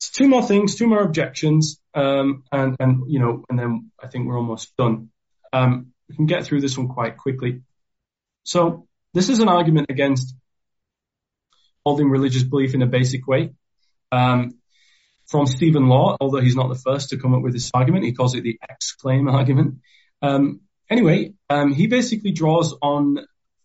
[0.00, 4.08] So Two more things, two more objections, um, and and you know, and then I
[4.08, 5.10] think we're almost done.
[5.52, 7.62] Um, we can get through this one quite quickly.
[8.44, 10.34] So this is an argument against
[11.84, 13.50] holding religious belief in a basic way.
[14.12, 14.58] Um,
[15.26, 18.12] from Stephen Law, although he's not the first to come up with this argument, he
[18.12, 19.76] calls it the X-claim argument.
[20.20, 23.18] Um, anyway, um, he basically draws on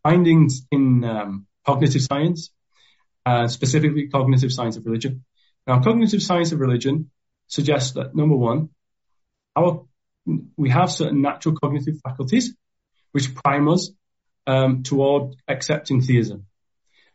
[0.04, 2.52] findings in um, cognitive science,
[3.26, 5.24] uh, specifically cognitive science of religion,
[5.66, 7.10] Now, cognitive science of religion
[7.48, 8.70] suggests that number one,
[9.56, 9.86] our,
[10.56, 12.54] we have certain natural cognitive faculties
[13.12, 13.92] which prime us
[14.48, 16.46] um, toward accepting theism.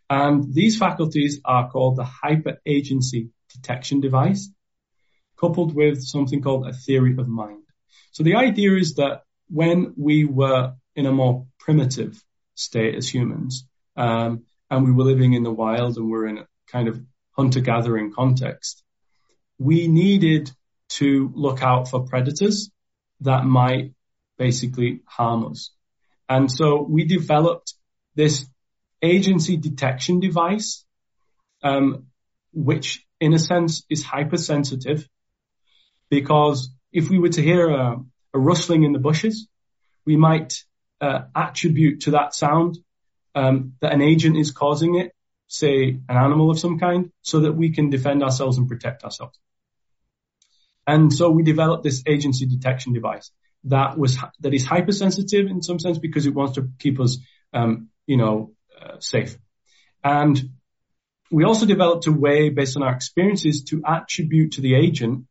[0.08, 4.50] And these faculties are called the hyper agency detection device,
[5.38, 7.62] coupled with something called a theory of mind.
[8.12, 12.22] So the idea is that when we were in a more primitive
[12.54, 16.46] state as humans, um, and we were living in the wild and we're in a
[16.68, 17.00] kind of
[17.32, 18.82] hunter gathering context,
[19.58, 20.50] we needed
[20.88, 22.70] to look out for predators
[23.20, 23.92] that might
[24.38, 25.70] basically harm us.
[26.30, 27.74] And so we developed
[28.14, 28.46] this
[29.02, 30.84] agency detection device,
[31.64, 32.06] um,
[32.52, 35.08] which in a sense is hypersensitive
[36.08, 37.96] because if we were to hear a,
[38.32, 39.48] a rustling in the bushes,
[40.06, 40.54] we might
[41.00, 42.78] uh, attribute to that sound
[43.34, 45.12] um, that an agent is causing it,
[45.48, 49.36] say an animal of some kind, so that we can defend ourselves and protect ourselves.
[50.86, 53.32] And so we developed this agency detection device
[53.64, 57.18] that was that is hypersensitive in some sense because it wants to keep us,
[57.52, 59.36] um, you know, uh, safe.
[60.02, 60.40] And
[61.30, 65.26] we also developed a way, based on our experiences, to attribute to the agent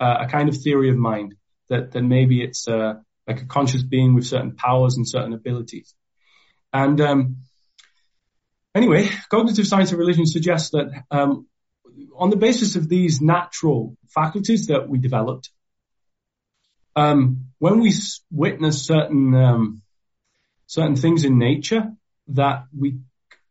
[0.00, 1.34] uh, a kind of theory of mind
[1.68, 2.94] that that maybe it's uh,
[3.26, 5.94] like a conscious being with certain powers and certain abilities.
[6.72, 7.36] And um,
[8.74, 11.46] anyway, cognitive science of religion suggests that um,
[12.16, 15.50] on the basis of these natural faculties that we developed,
[16.96, 17.92] um, when we
[18.30, 19.82] witness certain um,
[20.66, 21.92] certain things in nature
[22.28, 22.98] that we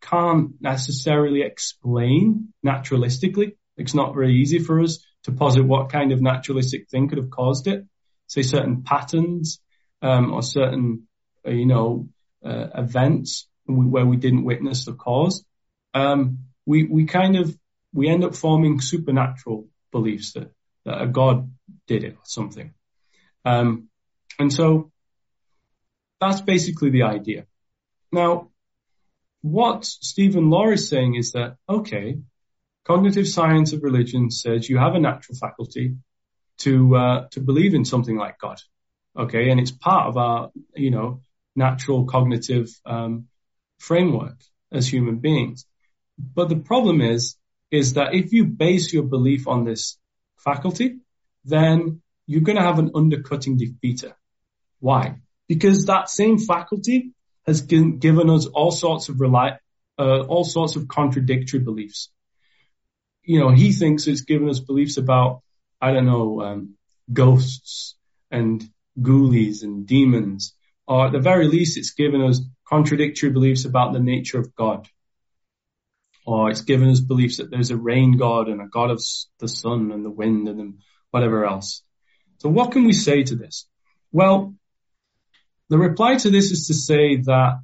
[0.02, 6.22] can't necessarily explain naturalistically, it's not very easy for us to posit what kind of
[6.22, 7.86] naturalistic thing could have caused it.
[8.28, 9.60] Say certain patterns
[10.02, 11.08] um, or certain,
[11.48, 12.10] uh, you know,
[12.44, 15.46] uh, events where we didn't witness the cause.
[15.94, 17.56] Um, we we kind of
[17.94, 20.52] we end up forming supernatural beliefs that,
[20.86, 21.52] that a god
[21.88, 22.74] did it or something.
[23.46, 23.90] Um,
[24.40, 24.92] and so
[26.20, 27.46] that's basically the idea.
[28.12, 28.50] Now,
[29.42, 32.20] what Stephen Law is saying is that, okay,
[32.86, 35.98] cognitive science of religion says you have a natural faculty
[36.60, 38.60] to, uh, to believe in something like God.
[39.18, 39.50] Okay.
[39.50, 41.22] And it's part of our, you know,
[41.56, 43.28] natural cognitive, um,
[43.80, 44.38] framework
[44.72, 45.66] as human beings.
[46.18, 47.36] But the problem is,
[47.70, 49.98] is that if you base your belief on this
[50.38, 51.00] faculty,
[51.44, 54.14] then you're going to have an undercutting defeater.
[54.80, 55.16] Why?
[55.48, 57.12] Because that same faculty
[57.46, 59.58] has given us all sorts of rely,
[60.00, 62.10] uh, all sorts of contradictory beliefs.
[63.24, 65.42] You know, he thinks it's given us beliefs about,
[65.82, 66.76] I don't know, um,
[67.12, 67.96] ghosts
[68.32, 68.64] and
[69.00, 70.54] ghoulies and demons,
[70.88, 74.88] or at the very least, it's given us contradictory beliefs about the nature of God.
[76.26, 79.02] Or it's given us beliefs that there's a rain god and a god of
[79.40, 80.80] the sun and the wind and
[81.12, 81.84] whatever else.
[82.44, 83.70] So what can we say to this?
[84.12, 84.54] Well,
[85.70, 87.62] the reply to this is to say that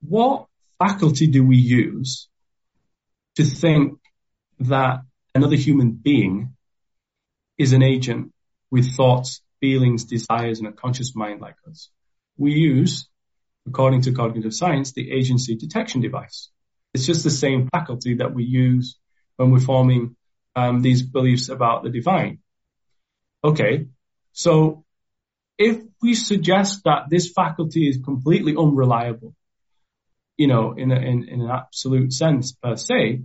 [0.00, 0.46] what
[0.80, 2.28] faculty do we use
[3.36, 4.00] to think
[4.58, 5.02] that
[5.36, 6.56] another human being
[7.58, 8.32] is an agent
[8.72, 11.90] with thoughts, feelings, desires, and a conscious mind like us?
[12.36, 13.08] We use,
[13.68, 16.50] according to cognitive science, the agency detection device.
[16.92, 18.98] It's just the same faculty that we use
[19.36, 20.16] when we're forming
[20.56, 22.41] um, these beliefs about the divine.
[23.44, 23.86] Okay,
[24.32, 24.84] so
[25.58, 29.34] if we suggest that this faculty is completely unreliable,
[30.36, 33.22] you know, in, a, in, in an absolute sense per se,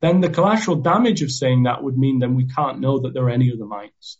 [0.00, 3.24] then the collateral damage of saying that would mean then we can't know that there
[3.24, 4.18] are any other minds.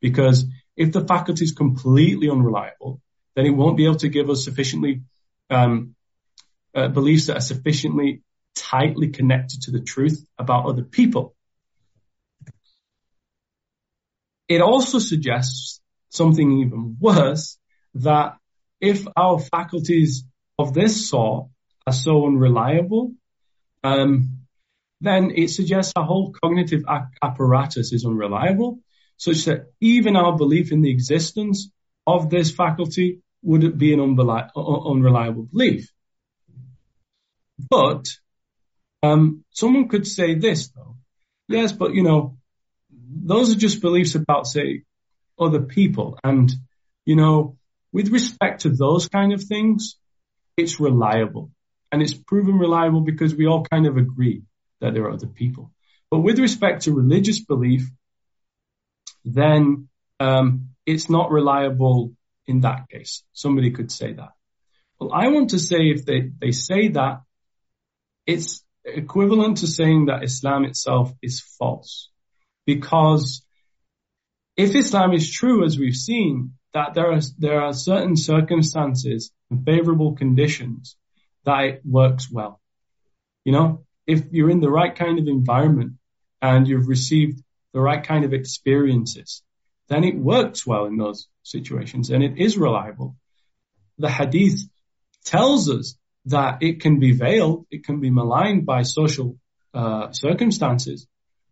[0.00, 0.44] Because
[0.76, 3.00] if the faculty is completely unreliable,
[3.34, 5.02] then it won't be able to give us sufficiently
[5.50, 5.94] um,
[6.74, 8.22] uh, beliefs that are sufficiently
[8.54, 11.35] tightly connected to the truth about other people.
[14.48, 17.58] It also suggests something even worse,
[17.94, 18.36] that
[18.80, 20.24] if our faculties
[20.58, 21.48] of this sort
[21.86, 23.12] are so unreliable,
[23.82, 24.40] um,
[25.00, 26.84] then it suggests our whole cognitive
[27.22, 28.80] apparatus is unreliable,
[29.16, 31.70] such that even our belief in the existence
[32.06, 35.90] of this faculty would be an unreliable belief.
[37.70, 38.06] But
[39.02, 40.96] um, someone could say this, though.
[41.48, 42.35] Yes, but you know,
[43.08, 44.82] those are just beliefs about, say,
[45.38, 46.18] other people.
[46.24, 46.50] And,
[47.04, 47.56] you know,
[47.92, 49.96] with respect to those kind of things,
[50.56, 51.50] it's reliable.
[51.92, 54.42] And it's proven reliable because we all kind of agree
[54.80, 55.70] that there are other people.
[56.10, 57.88] But with respect to religious belief,
[59.24, 59.88] then
[60.20, 62.12] um, it's not reliable
[62.46, 63.22] in that case.
[63.32, 64.30] Somebody could say that.
[64.98, 67.22] Well, I want to say if they, they say that,
[68.26, 72.10] it's equivalent to saying that Islam itself is false.
[72.66, 73.42] Because
[74.56, 79.64] if Islam is true, as we've seen, that there are, there are certain circumstances and
[79.64, 80.96] favorable conditions
[81.44, 82.60] that it works well.
[83.44, 85.92] You know, if you're in the right kind of environment
[86.42, 89.42] and you've received the right kind of experiences,
[89.88, 93.16] then it works well in those situations and it is reliable.
[93.98, 94.60] The hadith
[95.24, 95.96] tells us
[96.26, 99.36] that it can be veiled, it can be maligned by social
[99.72, 101.06] uh, circumstances.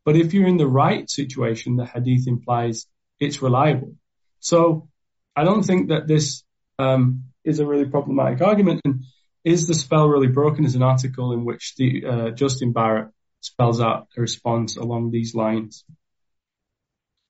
[0.04, 2.86] But if you're in the right situation, the hadith implies
[3.18, 3.94] it's reliable.
[4.40, 4.88] So
[5.34, 6.44] I don't think that this
[6.78, 8.82] um, is a really problematic argument.
[8.84, 9.04] And
[9.44, 10.64] is the spell really broken?
[10.64, 13.08] Is an article in which the uh, Justin Barrett
[13.40, 15.84] spells out a response along these lines.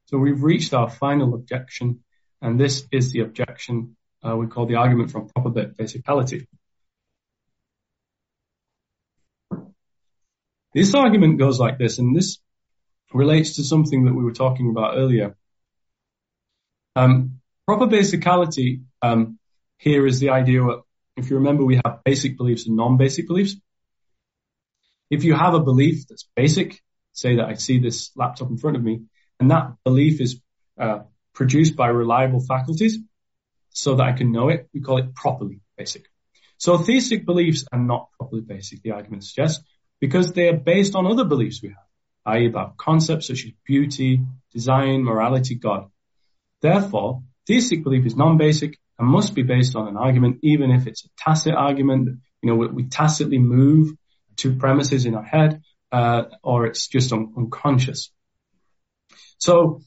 [0.06, 2.00] So we've reached our final objection,
[2.40, 6.46] and this is the objection uh, we call the argument from proper basicality.
[10.72, 12.38] This argument goes like this, and this
[13.15, 15.36] relates to something that we were talking about earlier.
[16.97, 19.39] Um, proper basicality um,
[19.78, 20.83] here is the idea that
[21.17, 23.57] if you remember, we have basic beliefs and non-basic beliefs.
[25.10, 28.76] If you have a belief that's basic, say that I see this laptop in front
[28.76, 29.02] of me,
[29.39, 30.41] and that belief is
[30.78, 31.01] uh,
[31.33, 32.99] produced by reliable faculties,
[33.70, 36.07] so that I can know it, we call it properly basic.
[36.59, 39.65] So theistic beliefs are not properly basic, the argument suggests
[40.01, 41.83] because they are based on other beliefs we have,
[42.26, 42.46] i.e.
[42.46, 44.20] about concepts such as beauty,
[44.52, 45.90] design, morality, God.
[46.62, 51.04] Therefore, theistic belief is non-basic and must be based on an argument, even if it's
[51.04, 53.92] a tacit argument, you know, we, we tacitly move
[54.36, 55.62] to premises in our head,
[55.92, 58.10] uh, or it's just un- unconscious.
[59.38, 59.80] So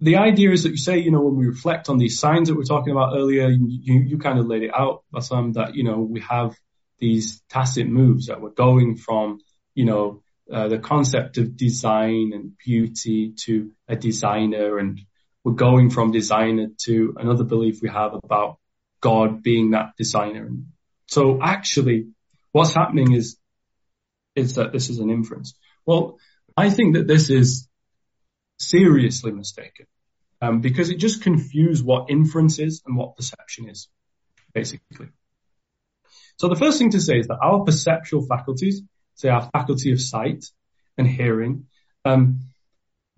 [0.00, 2.56] the idea is that you say, you know, when we reflect on these signs that
[2.56, 5.84] we are talking about earlier, you, you kind of laid it out, Bassam, that, you
[5.84, 6.56] know, we have
[6.98, 9.38] these tacit moves that we're going from,
[9.74, 15.00] you know, uh, the concept of design and beauty to a designer and
[15.44, 18.58] we're going from designer to another belief we have about
[19.00, 20.46] God being that designer.
[20.46, 20.66] And
[21.06, 22.08] so actually
[22.52, 23.36] what's happening is,
[24.34, 25.54] is that this is an inference.
[25.84, 26.18] Well,
[26.56, 27.68] I think that this is
[28.58, 29.86] seriously mistaken,
[30.40, 33.88] um, because it just confuses what inference is and what perception is,
[34.52, 35.08] basically.
[36.36, 38.82] So the first thing to say is that our perceptual faculties,
[39.14, 40.44] say our faculty of sight
[40.98, 41.66] and hearing,
[42.04, 42.40] um,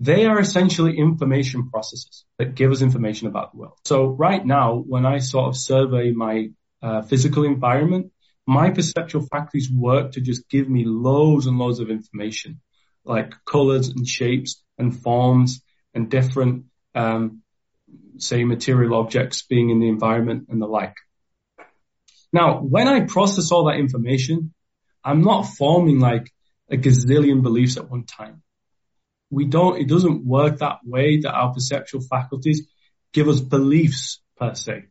[0.00, 3.78] they are essentially information processes that give us information about the world.
[3.84, 6.50] So right now, when I sort of survey my
[6.82, 8.12] uh, physical environment,
[8.46, 12.60] my perceptual faculties work to just give me loads and loads of information,
[13.04, 15.62] like colors and shapes and forms
[15.94, 16.64] and different,
[16.94, 17.42] um,
[18.18, 20.94] say, material objects being in the environment and the like.
[22.32, 24.52] Now, when I process all that information,
[25.04, 26.32] I'm not forming like
[26.70, 28.42] a gazillion beliefs at one time.
[29.30, 32.66] We don't, it doesn't work that way that our perceptual faculties
[33.12, 34.84] give us beliefs per se.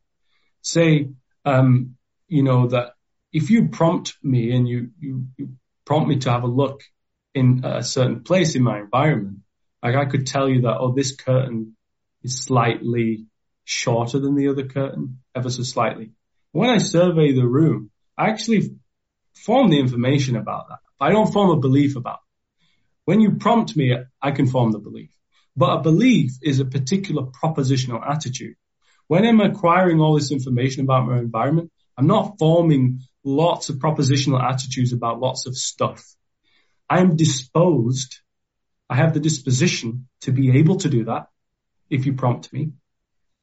[0.61, 1.09] Say,
[1.45, 1.95] um,
[2.27, 2.93] you know, that
[3.31, 5.49] if you prompt me and you, you, you
[5.85, 6.81] prompt me to have a look
[7.33, 9.39] in a certain place in my environment,
[9.81, 11.75] like I could tell you that, oh, this curtain
[12.21, 13.25] is slightly
[13.65, 16.11] shorter than the other curtain, ever so slightly.
[16.51, 18.75] When I survey the room, I actually
[19.33, 20.79] form the information about that.
[20.99, 22.65] I don't form a belief about it.
[23.05, 25.09] When you prompt me, I can form the belief.
[25.55, 28.55] But a belief is a particular propositional attitude.
[29.07, 34.41] When I'm acquiring all this information about my environment, I'm not forming lots of propositional
[34.41, 36.03] attitudes about lots of stuff.
[36.89, 38.19] I'm disposed,
[38.89, 41.27] I have the disposition to be able to do that
[41.89, 42.71] if you prompt me.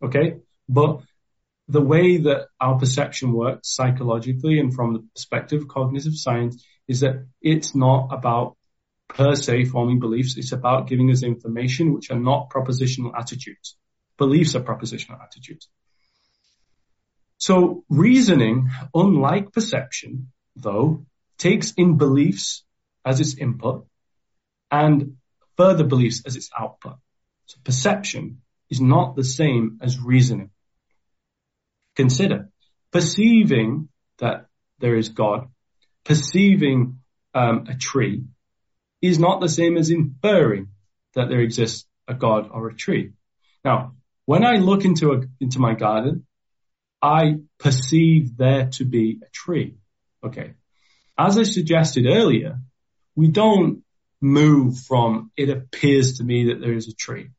[0.02, 0.38] Okay.
[0.68, 1.02] But
[1.70, 7.00] the way that our perception works psychologically and from the perspective of cognitive science is
[7.00, 8.56] that it's not about
[9.08, 10.36] per se forming beliefs.
[10.36, 13.76] It's about giving us information which are not propositional attitudes.
[14.18, 15.68] Beliefs are propositional attitudes.
[17.38, 21.06] So reasoning, unlike perception, though,
[21.38, 22.64] takes in beliefs
[23.04, 23.86] as its input
[24.70, 25.16] and
[25.56, 26.96] further beliefs as its output.
[27.46, 30.50] So perception is not the same as reasoning.
[31.96, 32.48] Consider
[32.92, 33.88] perceiving
[34.18, 34.46] that
[34.78, 35.48] there is God,
[36.04, 37.00] perceiving
[37.34, 38.24] um, a tree
[39.02, 40.68] is not the same as inferring
[41.14, 43.12] that there exists a God or a tree.
[43.64, 43.94] Now,
[44.26, 46.26] when I look into a, into my garden,
[47.02, 49.76] I perceive there to be a tree.
[50.24, 50.54] Okay.
[51.16, 52.58] As I suggested earlier,
[53.14, 53.82] we don't
[54.20, 57.30] move from it appears to me that there is a tree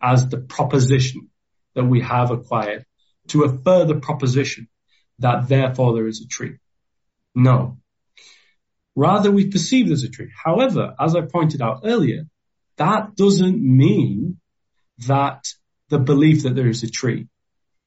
[0.00, 1.28] as the proposition
[1.74, 2.84] that we have acquired
[3.28, 4.68] to a further proposition
[5.18, 6.56] that therefore there is a tree.
[7.34, 7.78] No.
[8.94, 10.30] Rather, we perceive there's a tree.
[10.44, 12.24] However, as I pointed out earlier,
[12.76, 14.38] that doesn't mean
[15.06, 15.44] that
[15.88, 17.28] the belief that there is a tree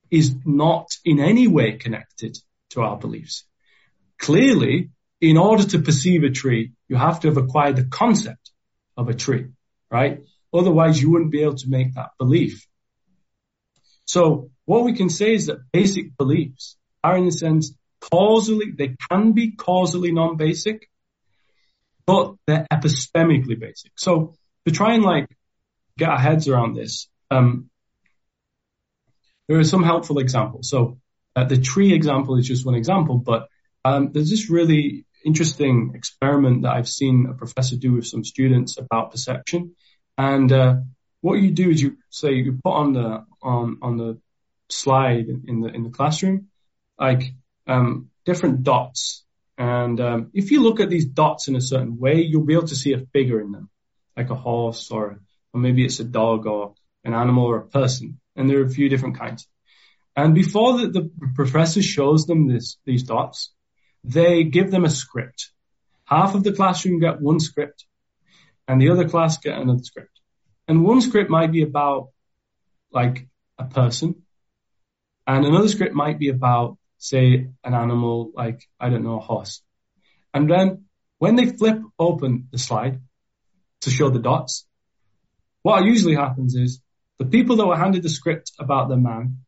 [0.09, 2.37] is not in any way connected
[2.71, 3.45] to our beliefs.
[4.19, 4.91] Clearly,
[5.21, 8.51] in order to perceive a tree, you have to have acquired the concept
[8.95, 9.47] of a tree,
[9.91, 10.23] right?
[10.53, 12.67] Otherwise, you wouldn't be able to make that belief.
[14.07, 18.95] So what we can say is that basic beliefs are in a sense causally, they
[19.09, 20.89] can be causally non-basic,
[22.05, 23.91] but they're epistemically basic.
[23.95, 24.33] So
[24.65, 25.27] to try and like
[25.97, 27.69] get our heads around this, um,
[29.47, 30.69] there are some helpful examples.
[30.69, 30.99] So
[31.35, 33.47] uh, the tree example is just one example, but
[33.83, 38.77] um, there's this really interesting experiment that I've seen a professor do with some students
[38.77, 39.75] about perception.
[40.17, 40.75] And uh,
[41.21, 44.19] what you do is you say you put on the on on the
[44.69, 46.47] slide in the in the classroom
[46.99, 47.33] like
[47.67, 49.23] um, different dots,
[49.57, 52.67] and um, if you look at these dots in a certain way, you'll be able
[52.67, 53.69] to see a figure in them,
[54.15, 55.19] like a horse or
[55.53, 58.69] or maybe it's a dog or an animal or a person, and there are a
[58.69, 59.47] few different kinds.
[60.15, 63.53] And before the, the professor shows them this, these dots,
[64.03, 65.51] they give them a script.
[66.05, 67.85] Half of the classroom get one script
[68.67, 70.16] and the other class get another script.
[70.67, 72.09] And one script might be about
[72.91, 74.23] like a person
[75.27, 79.61] and another script might be about, say, an animal like, I don't know, a horse.
[80.33, 80.85] And then
[81.17, 83.01] when they flip open the slide
[83.81, 84.65] to show the dots,
[85.63, 86.81] what usually happens is
[87.19, 89.39] the people that were handed the script about the man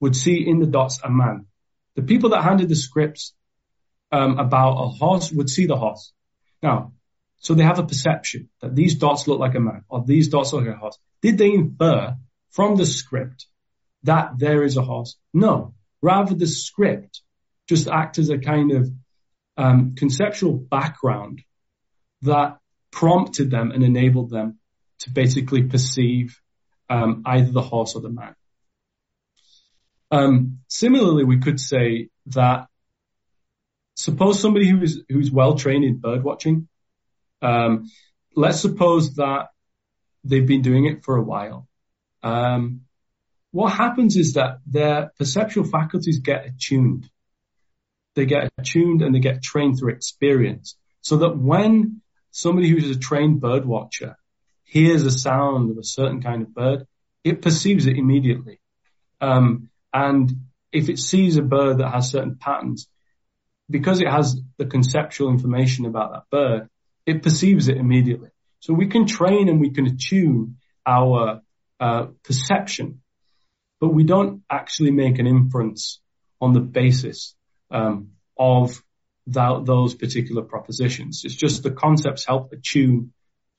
[0.00, 1.46] would see in the dots a man.
[1.96, 3.34] The people that handed the scripts
[4.10, 6.12] um, about a horse would see the horse.
[6.62, 6.92] Now,
[7.38, 10.52] so they have a perception that these dots look like a man or these dots
[10.52, 10.98] look like a horse.
[11.22, 12.16] Did they infer
[12.50, 13.46] from the script
[14.02, 15.16] that there is a horse?
[15.32, 15.74] No.
[16.02, 17.22] Rather, the script
[17.68, 18.90] just acts as a kind of
[19.56, 21.42] um, conceptual background
[22.22, 22.58] that
[22.90, 24.58] prompted them and enabled them
[25.00, 26.40] to basically perceive
[26.88, 28.34] um, either the horse or the man.
[30.10, 32.68] Um, similarly, we could say that
[33.96, 36.68] suppose somebody who is who's well trained in bird watching,
[37.42, 37.90] um,
[38.34, 39.48] let's suppose that
[40.24, 41.68] they've been doing it for a while.
[42.22, 42.82] Um,
[43.52, 47.08] what happens is that their perceptual faculties get attuned.
[48.14, 52.98] They get attuned and they get trained through experience, so that when somebody who's a
[52.98, 54.16] trained bird watcher
[54.64, 56.86] hears a sound of a certain kind of bird,
[57.24, 58.60] it perceives it immediately.
[59.20, 60.30] Um, and
[60.72, 62.88] if it sees a bird that has certain patterns,
[63.70, 66.68] because it has the conceptual information about that bird,
[67.06, 68.30] it perceives it immediately.
[68.60, 71.42] So we can train and we can attune our
[71.80, 73.00] uh, perception,
[73.80, 76.00] but we don't actually make an inference
[76.40, 77.34] on the basis
[77.70, 78.82] um, of
[79.28, 81.22] that, those particular propositions.
[81.24, 83.12] It's just the concepts help attune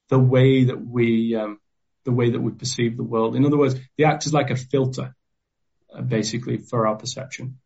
[0.10, 1.60] the way that we um,
[2.06, 3.36] the way that we perceive the world.
[3.36, 5.14] In other words, they act as like a filter,
[5.94, 7.58] uh, basically, for our perception.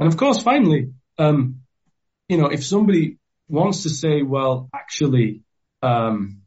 [0.00, 1.60] And of course, finally, um,
[2.28, 3.17] you know, if somebody
[3.48, 5.42] wants to say, well, actually,
[5.82, 6.42] um,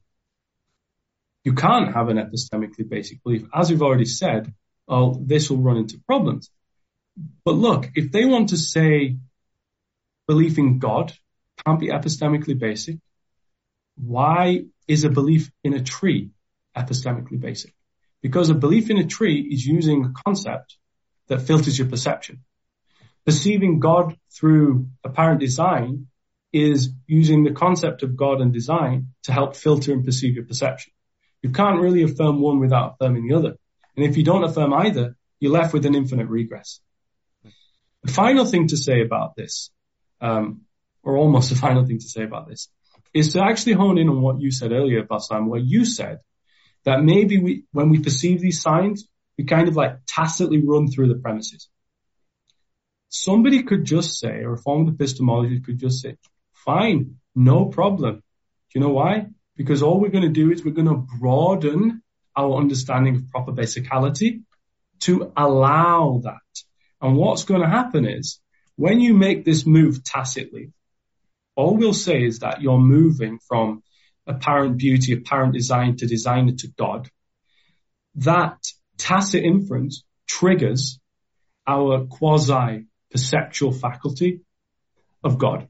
[1.43, 4.53] you can't have an epistemically basic belief, as we've already said,
[4.88, 6.49] oh, this will run into problems.
[7.43, 9.17] But look, if they want to say
[10.27, 11.13] belief in God
[11.65, 12.97] can't be epistemically basic,
[13.95, 16.31] why is a belief in a tree
[16.75, 17.73] epistemically basic?
[18.21, 20.77] Because a belief in a tree is using a concept
[21.27, 22.43] that filters your perception.
[23.25, 26.07] Perceiving God through apparent design
[26.53, 30.91] is using the concept of God and design to help filter and perceive your perception.
[31.41, 33.55] You can't really affirm one without affirming the other.
[33.95, 36.80] And if you don't affirm either, you're left with an infinite regress.
[38.03, 39.71] The final thing to say about this,
[40.19, 40.61] um,
[41.03, 42.69] or almost the final thing to say about this,
[43.13, 46.19] is to actually hone in on what you said earlier, Bassam, where you said
[46.85, 49.07] that maybe we, when we perceive these signs,
[49.38, 51.67] we kind of like tacitly run through the premises.
[53.09, 56.15] Somebody could just say, or a reformed epistemologist could just say,
[56.65, 58.15] fine, no problem.
[58.15, 59.27] Do you know why?
[59.56, 62.01] Because all we're going to do is we're going to broaden
[62.35, 64.43] our understanding of proper basicality
[65.01, 66.64] to allow that.
[67.01, 68.40] And what's going to happen is
[68.75, 70.72] when you make this move tacitly,
[71.56, 73.83] all we'll say is that you're moving from
[74.25, 77.09] apparent beauty, apparent design to designer to God.
[78.15, 78.57] That
[78.98, 80.99] tacit inference triggers
[81.67, 84.41] our quasi perceptual faculty
[85.23, 85.67] of God.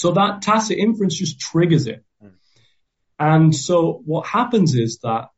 [0.00, 2.02] So that tacit inference just triggers it.
[2.24, 2.30] Mm.
[3.18, 5.28] And so what happens is that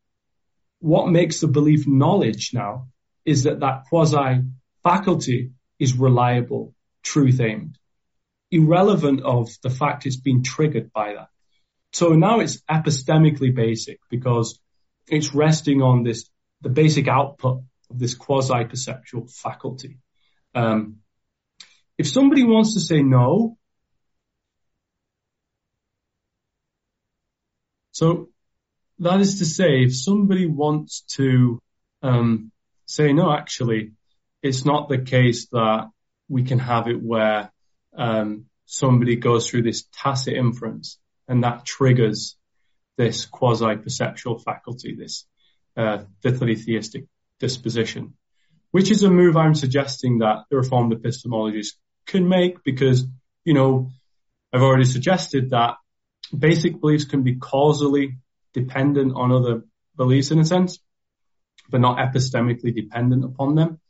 [0.78, 2.86] what makes the belief knowledge now
[3.24, 4.42] is that that quasi
[4.84, 5.50] faculty
[5.80, 7.76] is reliable, truth aimed.
[8.52, 11.28] irrelevant of the fact it's been triggered by that.
[11.92, 14.60] So now it's epistemically basic because
[15.08, 16.28] it's resting on this,
[16.60, 19.98] the basic output of this quasi-perceptual faculty.
[20.54, 20.98] Um,
[21.98, 23.56] if somebody wants to say no,
[28.02, 28.30] so
[28.98, 31.60] that is to say, if somebody wants to
[32.02, 32.50] um,
[32.84, 33.92] say no, actually,
[34.42, 35.88] it's not the case that
[36.28, 37.52] we can have it where
[37.96, 40.98] um, somebody goes through this tacit inference
[41.28, 42.36] and that triggers
[42.98, 45.24] this quasi-perceptual faculty, this
[45.76, 47.04] uh, theistic
[47.38, 48.14] disposition,
[48.72, 53.06] which is a move I'm suggesting that the Reformed epistemologists can make because,
[53.44, 53.92] you know,
[54.52, 55.76] I've already suggested that
[56.36, 58.18] basic beliefs can be causally
[58.52, 59.62] dependent on other
[59.96, 60.78] beliefs in a sense,
[61.70, 63.80] but not epistemically dependent upon them.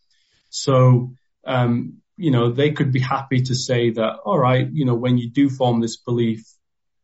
[0.51, 1.15] So,
[1.45, 5.19] um, you know, they could be happy to say that, all right, you know, when
[5.19, 6.45] you do form this belief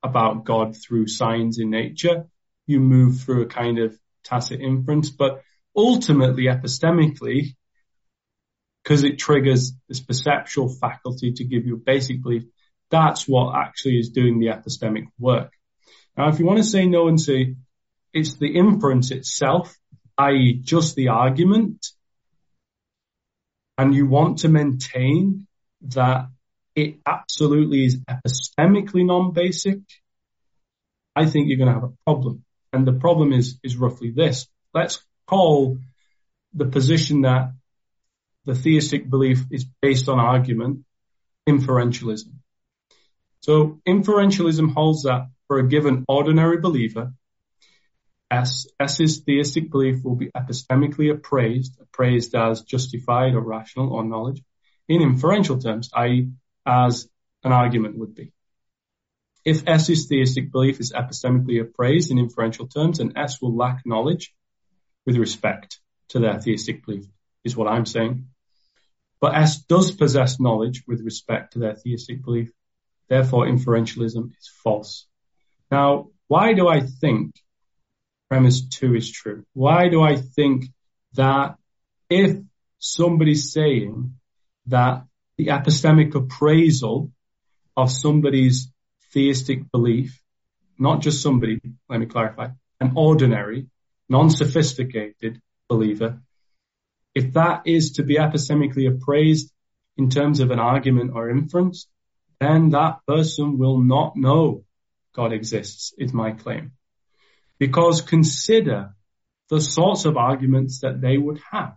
[0.03, 2.27] about God through signs in nature,
[2.67, 5.43] you move through a kind of tacit inference, but
[5.75, 7.57] ultimately epistemically,
[8.83, 12.45] because it triggers this perceptual faculty to give you a basic belief,
[12.91, 15.53] that's what actually is doing the epistemic work.
[16.17, 17.57] Now, if you want to say no and say
[18.13, 19.77] it's the inference itself,
[20.17, 20.55] i.e.
[20.63, 21.87] just the argument,
[23.77, 25.47] and you want to maintain
[25.83, 26.29] that
[26.75, 29.81] it absolutely is epistemically non-basic,
[31.15, 32.45] I think you're going to have a problem.
[32.73, 34.47] And the problem is, is roughly this.
[34.75, 35.79] Let's call
[36.55, 37.53] the position that
[38.45, 40.85] the theistic belief is based on argument
[41.49, 42.33] inferentialism.
[43.49, 47.15] So inferentialism holds that for a given ordinary believer,
[48.31, 54.43] S, S's theistic belief will be epistemically appraised, appraised as justified or rational or knowledge
[54.87, 56.29] in inferential terms, i.e.
[56.67, 57.09] as
[57.43, 58.35] an argument would be.
[59.47, 64.35] If S's theistic belief is epistemically appraised in inferential terms, then S will lack knowledge
[65.07, 67.07] with respect to their theistic belief,
[67.45, 68.27] is what I'm saying.
[69.23, 72.53] But S does possess knowledge with respect to their theistic belief.
[73.09, 75.07] Therefore, inferentialism is false.
[75.71, 77.35] Now, why do I think
[78.29, 79.45] premise two is true?
[79.55, 80.67] Why do I think
[81.15, 81.57] that
[82.11, 82.39] if
[82.79, 84.15] somebody's saying
[84.67, 85.05] that
[85.37, 87.11] the epistemic appraisal
[87.77, 88.71] of somebody's
[89.13, 90.21] theistic belief,
[90.79, 92.49] not just somebody, let me clarify,
[92.81, 93.69] an ordinary,
[94.09, 96.21] non-sophisticated believer,
[97.15, 99.53] if that is to be epistemically appraised
[99.97, 101.89] in terms of an argument or inference,
[102.41, 104.65] then that person will not know
[105.15, 106.73] God exists, is my claim.
[107.59, 108.95] Because consider
[109.51, 111.75] the sorts of arguments that they would have.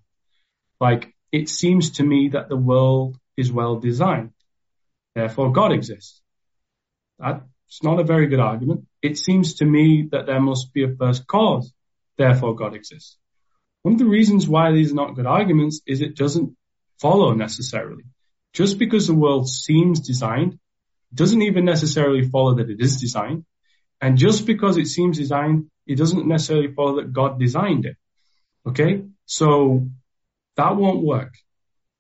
[0.79, 4.31] Like, it seems to me that the world is well designed.
[5.15, 6.21] Therefore, God exists.
[7.17, 8.85] That's not a very good argument.
[9.01, 11.73] It seems to me that there must be a first cause.
[12.17, 13.17] Therefore, God exists.
[13.83, 16.55] One of the reasons why these are not good arguments is it doesn't
[16.99, 18.03] follow necessarily.
[18.53, 20.59] Just because the world seems designed
[21.13, 23.45] doesn't even necessarily follow that it is designed.
[23.99, 27.97] And just because it seems designed, it doesn't necessarily follow that God designed it.
[28.65, 29.03] Okay?
[29.25, 29.89] So
[30.57, 31.33] that won't work.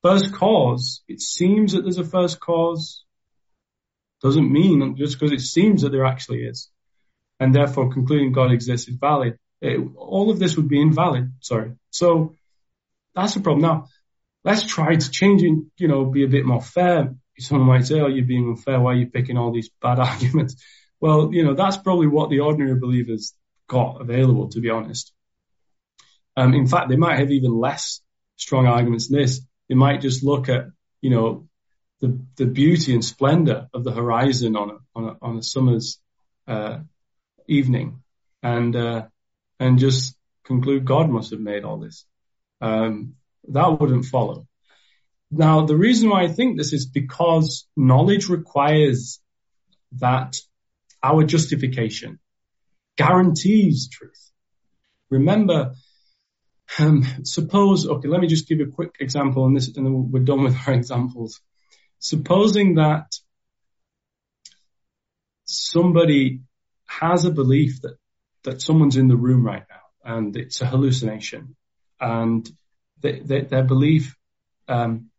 [0.01, 3.03] First cause, it seems that there's a first cause,
[4.21, 6.69] doesn't mean just because it seems that there actually is.
[7.39, 9.37] And therefore concluding God exists is valid.
[9.61, 11.33] It, all of this would be invalid.
[11.39, 11.73] Sorry.
[11.91, 12.35] So
[13.15, 13.61] that's the problem.
[13.61, 13.87] Now,
[14.43, 17.13] let's try to change it, you know, be a bit more fair.
[17.37, 18.79] Someone might say, oh, you're being unfair.
[18.79, 20.55] Why are you picking all these bad arguments?
[20.99, 23.33] Well, you know, that's probably what the ordinary believers
[23.67, 25.11] got available, to be honest.
[26.37, 28.01] Um, in fact, they might have even less
[28.35, 29.41] strong arguments than this.
[29.69, 30.65] They might just look at,
[31.01, 31.47] you know,
[31.99, 35.99] the, the beauty and splendor of the horizon on a, on a, on a summer's,
[36.47, 36.79] uh,
[37.47, 38.01] evening
[38.41, 39.05] and, uh,
[39.59, 42.05] and just conclude God must have made all this.
[42.61, 43.15] Um,
[43.49, 44.47] that wouldn't follow.
[45.31, 49.19] Now, the reason why I think this is because knowledge requires
[49.93, 50.37] that
[51.01, 52.19] our justification
[52.97, 54.31] guarantees truth.
[55.09, 55.73] Remember,
[56.79, 60.11] um, suppose, okay, let me just give you a quick example and this, and then
[60.11, 61.41] we're done with our examples.
[61.99, 63.13] Supposing that
[65.45, 66.41] somebody
[66.87, 67.95] has a belief that,
[68.43, 71.55] that someone's in the room right now and it's a hallucination
[71.99, 72.49] and
[73.01, 74.15] they, their belief,
[74.67, 75.09] um,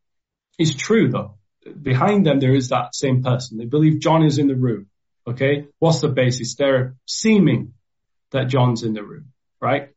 [0.59, 1.39] is true though.
[1.81, 3.59] Behind them, there is that same person.
[3.59, 4.89] They believe John is in the room.
[5.27, 5.67] Okay.
[5.79, 6.57] What's the basis?
[6.57, 7.75] They're seeming
[8.33, 9.91] that John's in the room, right?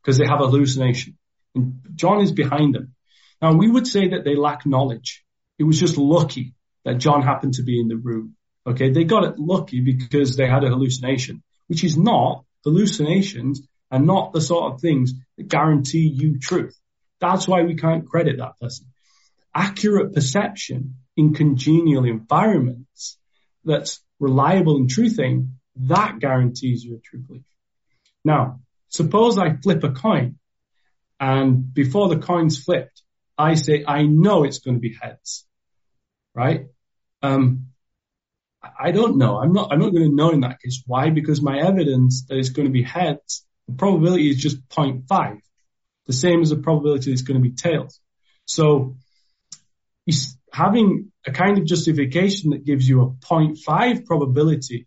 [0.00, 1.18] Because they have a hallucination
[1.54, 2.94] and John is behind them.
[3.40, 5.24] Now we would say that they lack knowledge.
[5.58, 6.54] It was just lucky
[6.84, 8.34] that John happened to be in the room.
[8.66, 8.90] Okay.
[8.90, 14.32] They got it lucky because they had a hallucination, which is not hallucinations are not
[14.32, 16.76] the sort of things that guarantee you truth.
[17.22, 18.88] That's why we can't credit that person.
[19.54, 23.16] Accurate perception in congenial environments
[23.64, 27.44] that's reliable and true thing, that guarantees you a true belief.
[28.24, 30.40] Now, suppose I flip a coin
[31.20, 33.02] and before the coin's flipped,
[33.38, 35.46] I say, I know it's going to be heads,
[36.34, 36.66] right?
[37.22, 37.68] Um,
[38.62, 39.38] I don't know.
[39.38, 40.82] I'm not, I'm not going to know in that case.
[40.86, 41.10] Why?
[41.10, 45.38] Because my evidence that it's going to be heads, the probability is just 0.5.
[46.06, 48.00] The same as the probability it's going to be tails.
[48.44, 48.96] So
[50.52, 54.86] having a kind of justification that gives you a 0.5 probability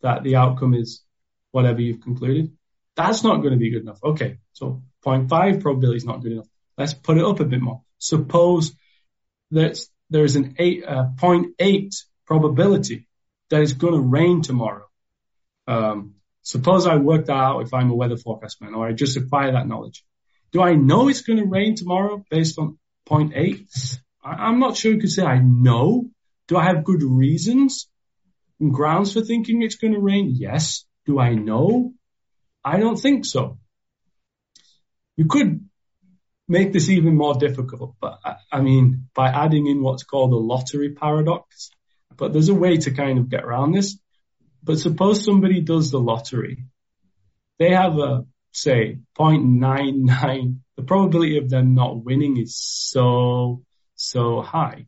[0.00, 1.02] that the outcome is
[1.50, 2.56] whatever you've concluded,
[2.96, 4.02] that's not going to be good enough.
[4.02, 4.38] Okay.
[4.52, 6.46] So 0.5 probability is not good enough.
[6.78, 7.82] Let's put it up a bit more.
[7.98, 8.72] Suppose
[9.50, 9.78] that
[10.10, 11.94] there's an eight, uh, 0.8
[12.26, 13.08] probability
[13.50, 14.86] that it's going to rain tomorrow.
[15.66, 19.16] Um, suppose I work that out if I'm a weather forecast man or I just
[19.16, 20.04] acquire that knowledge.
[20.52, 23.98] Do I know it's going to rain tomorrow based on 0.8?
[24.22, 26.10] I'm not sure you could say I know.
[26.46, 27.88] Do I have good reasons
[28.60, 30.32] and grounds for thinking it's going to rain?
[30.34, 30.84] Yes.
[31.06, 31.94] Do I know?
[32.64, 33.58] I don't think so.
[35.16, 35.68] You could
[36.48, 38.18] make this even more difficult, but
[38.50, 41.70] I mean, by adding in what's called the lottery paradox,
[42.16, 43.98] but there's a way to kind of get around this.
[44.62, 46.64] But suppose somebody does the lottery.
[47.58, 50.56] They have a, say, 0.99.
[50.76, 53.62] The probability of them not winning is so,
[53.94, 54.86] so high,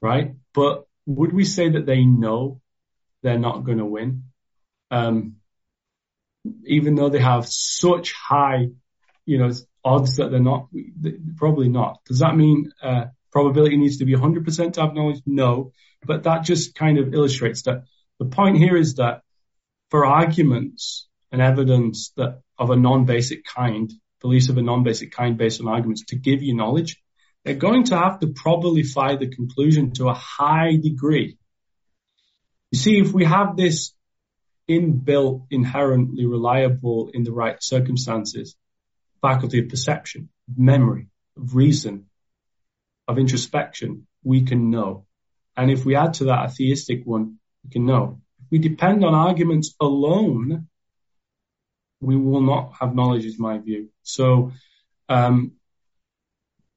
[0.00, 0.34] right?
[0.54, 2.60] But would we say that they know
[3.22, 4.24] they're not going to win?
[4.90, 5.36] Um,
[6.64, 8.68] even though they have such high,
[9.24, 9.52] you know,
[9.84, 10.68] odds that they're not,
[11.36, 12.00] probably not.
[12.06, 15.22] Does that mean, uh, probability needs to be 100% to have knowledge?
[15.26, 15.72] No,
[16.04, 17.84] but that just kind of illustrates that
[18.18, 19.22] the point here is that
[19.90, 25.60] for arguments and evidence that of a non-basic kind, beliefs of a non-basic kind based
[25.60, 27.02] on arguments to give you knowledge,
[27.44, 31.38] they're going to have to probabilify the conclusion to a high degree.
[32.72, 33.92] You see, if we have this
[34.68, 38.56] inbuilt, inherently reliable in the right circumstances,
[39.22, 42.06] faculty of perception, memory, of reason,
[43.06, 45.06] of introspection, we can know.
[45.56, 48.20] And if we add to that a theistic one, we can know.
[48.40, 50.68] If we depend on arguments alone,
[52.06, 53.88] we will not have knowledge is my view.
[54.02, 54.52] So,
[55.08, 55.52] um,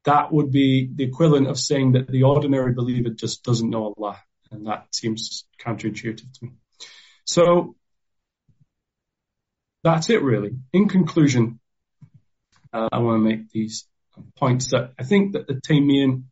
[0.06, 4.18] that would be the equivalent of saying that the ordinary believer just doesn't know Allah.
[4.52, 6.52] And that seems counterintuitive to me.
[7.26, 7.76] So
[9.84, 10.58] that's it really.
[10.74, 11.60] In conclusion,
[12.74, 13.86] uh, I want to make these
[14.36, 16.24] points that I think that the Taymian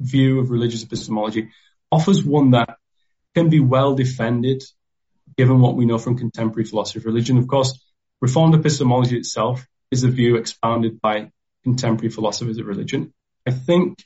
[0.00, 1.50] view of religious epistemology
[1.90, 2.78] offers one that
[3.34, 4.62] can be well defended
[5.36, 7.38] given what we know from contemporary philosophy of religion.
[7.38, 7.78] Of course,
[8.22, 11.30] reformed epistemology itself is a view expounded by
[11.64, 13.12] contemporary philosophers of religion.
[13.46, 13.98] I think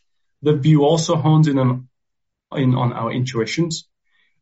[0.42, 1.88] the view also hones in on,
[2.52, 3.86] in, on our intuitions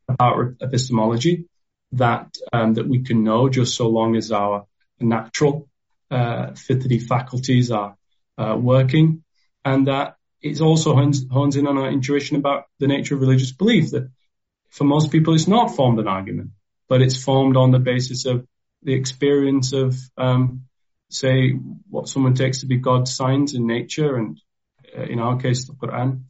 [0.08, 1.48] about epistemology
[1.92, 4.66] that um, that we can know just so long as our
[5.00, 5.68] natural
[6.10, 7.96] uh, fitri faculties are
[8.38, 9.24] uh, working,
[9.64, 13.52] and that it also hones, hones in on our intuition about the nature of religious
[13.52, 13.90] belief.
[13.90, 14.10] That
[14.70, 16.50] for most people, it's not formed an argument,
[16.88, 18.46] but it's formed on the basis of
[18.84, 20.66] the experience of, um,
[21.10, 21.50] say,
[21.88, 24.40] what someone takes to be God's signs in nature, and
[24.96, 26.24] uh, in our case, the Quran.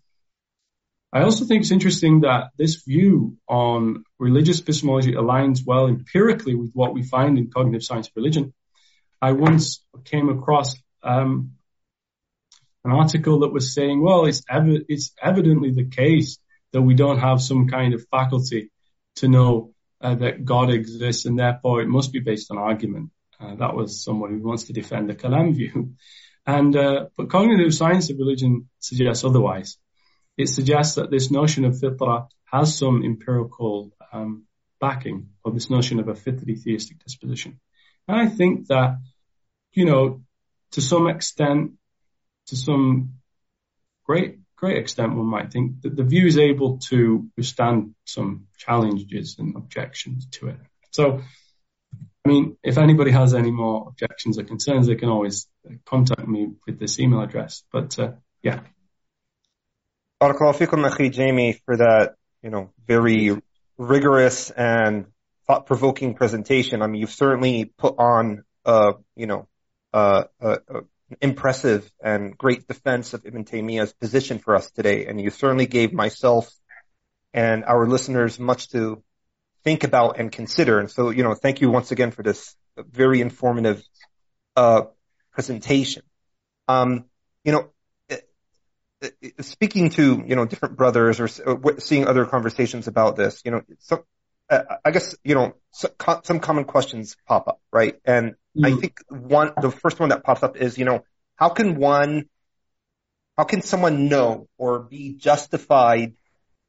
[1.12, 6.72] I also think it's interesting that this view on religious epistemology aligns well empirically with
[6.72, 8.52] what we find in cognitive science of religion.
[9.22, 11.52] I once came across um,
[12.84, 16.38] an article that was saying, well, it's, ev- it's evidently the case
[16.72, 18.70] that we don't have some kind of faculty
[19.16, 23.10] to know uh, that God exists and therefore it must be based on argument.
[23.40, 25.94] Uh, that was someone who wants to defend the Kalam view.
[26.46, 29.78] And, uh, but cognitive science of religion suggests otherwise
[30.36, 34.44] it suggests that this notion of fitra has some empirical um,
[34.80, 37.60] backing, or this notion of a fitri theistic disposition.
[38.08, 38.98] And I think that,
[39.72, 40.22] you know,
[40.72, 41.72] to some extent,
[42.48, 43.14] to some
[44.04, 49.36] great, great extent, one might think that the view is able to withstand some challenges
[49.38, 50.58] and objections to it.
[50.90, 51.20] So,
[52.24, 55.36] I mean, if anybody has any more objections or concerns, they can always
[55.84, 57.62] contact me with this email address.
[57.70, 58.12] But uh,
[58.42, 58.60] yeah,
[60.20, 63.36] Barakallahu Jamie, for that, you know, very
[63.76, 65.06] rigorous and
[65.46, 66.80] thought-provoking presentation.
[66.80, 69.46] I mean, you've certainly put on, uh, you know,
[69.92, 70.56] uh, uh,
[71.20, 75.06] impressive and great defense of Ibn Taymiyyah's position for us today.
[75.06, 76.50] And you certainly gave myself
[77.32, 79.02] and our listeners much to
[79.64, 80.78] think about and consider.
[80.78, 83.82] And so, you know, thank you once again for this very informative
[84.56, 84.82] uh,
[85.32, 86.02] presentation.
[86.68, 87.06] Um,
[87.44, 87.70] you know,
[89.40, 91.28] speaking to you know different brothers or
[91.78, 94.00] seeing other conversations about this, you know, so uh,
[94.50, 97.96] I guess you know some common questions pop up, right?
[98.04, 98.66] And mm.
[98.66, 101.04] I think one, the first one that pops up is, you know,
[101.36, 102.28] how can one,
[103.36, 106.14] how can someone know or be justified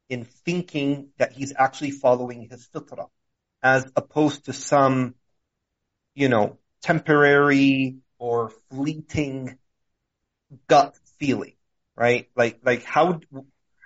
[0.09, 3.09] in thinking that he's actually following his fitrah,
[3.61, 5.15] as opposed to some,
[6.15, 9.57] you know, temporary or fleeting
[10.67, 11.55] gut feeling,
[11.95, 12.29] right?
[12.35, 13.19] Like, like how,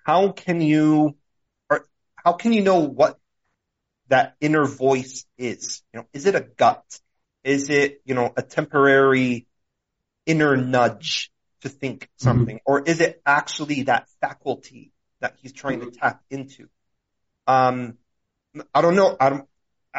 [0.06, 1.16] how can you,
[1.70, 1.86] or
[2.16, 3.18] how can you know what
[4.10, 5.82] that inner voice is?
[5.94, 6.84] You know, is it a gut?
[7.44, 9.48] Is it, you know, a temporary
[10.26, 11.32] inner nudge
[11.62, 12.24] to think mm-hmm.
[12.24, 12.56] something?
[12.58, 12.72] Mm-hmm.
[12.72, 15.90] Or is it actually that faculty that he's trying mm-hmm.
[15.90, 16.68] to tap into?
[17.48, 17.98] Um,
[18.74, 19.16] I don't know.
[19.20, 19.48] I don't,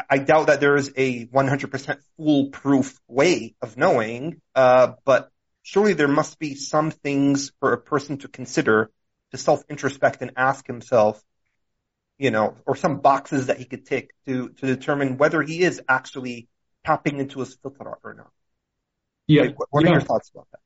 [0.09, 5.31] I doubt that there is a 100% foolproof way of knowing, uh, but
[5.63, 8.91] surely there must be some things for a person to consider
[9.33, 11.23] to self-introspect and ask himself,
[12.21, 15.81] you know, or some boxes that he could tick to, to determine whether he is
[15.89, 16.49] actually
[16.85, 18.31] tapping into his fitrah or not.
[19.27, 19.43] Yeah.
[19.45, 19.91] Like, what yeah.
[19.91, 20.61] are your thoughts about that?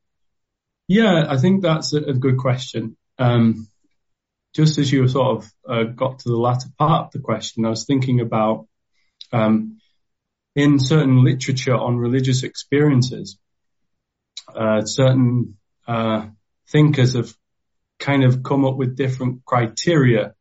[0.88, 2.96] Yeah, I think that's a, a good question.
[3.20, 3.68] Um,
[4.52, 7.70] just as you sort of uh, got to the latter part of the question, I
[7.70, 8.66] was thinking about
[9.32, 9.78] um,
[10.56, 13.38] in certain literature on religious experiences,
[14.52, 16.26] uh, certain uh,
[16.68, 17.32] thinkers have
[18.00, 20.33] kind of come up with different criteria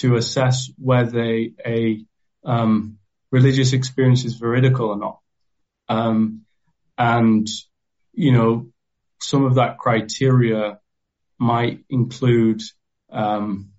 [0.00, 2.04] to assess whether a
[2.44, 2.98] um,
[3.30, 5.18] religious experience is veridical or not.
[5.88, 6.42] Um,
[6.96, 7.46] and,
[8.12, 8.68] you know,
[9.20, 10.78] some of that criteria
[11.38, 12.62] might include,
[13.10, 13.70] um,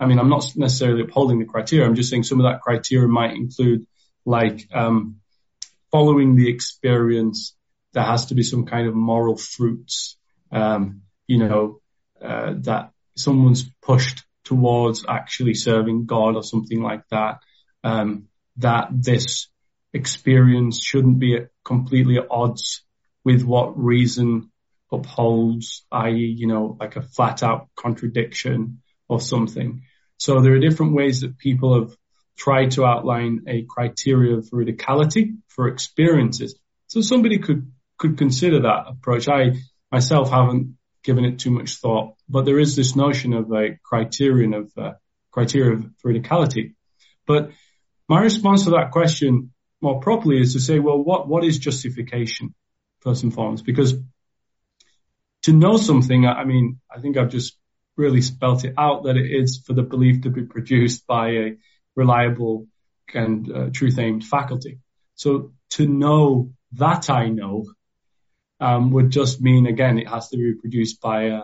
[0.00, 1.86] I mean, I'm not necessarily upholding the criteria.
[1.86, 3.86] I'm just saying some of that criteria might include
[4.24, 5.20] like, um,
[5.90, 7.54] following the experience,
[7.92, 10.16] there has to be some kind of moral fruits,
[10.50, 11.80] um, you know,
[12.20, 17.40] uh, that someone's pushed towards actually serving God or something like that.
[17.82, 19.48] Um, that this
[19.92, 22.82] experience shouldn't be completely at odds
[23.24, 24.50] with what reason
[24.92, 29.82] upholds, i.e., you know, like a flat out contradiction or something.
[30.18, 31.96] So there are different ways that people have
[32.36, 36.58] tried to outline a criteria of veridicality for experiences.
[36.88, 39.28] So somebody could, could consider that approach.
[39.28, 39.54] I
[39.90, 44.54] myself haven't given it too much thought, but there is this notion of a criterion
[44.54, 44.92] of, uh,
[45.30, 46.74] criteria of veridicality.
[47.26, 47.50] But
[48.08, 52.54] my response to that question more properly is to say, well, what, what is justification
[53.00, 53.64] first and foremost?
[53.64, 53.94] Because
[55.42, 57.56] to know something, I mean, I think I've just
[57.96, 61.56] really spelt it out that it is for the belief to be produced by a
[61.94, 62.66] reliable
[63.12, 64.80] and uh, truth aimed faculty.
[65.14, 67.66] So to know that I know
[68.60, 71.42] um, would just mean again it has to be produced by a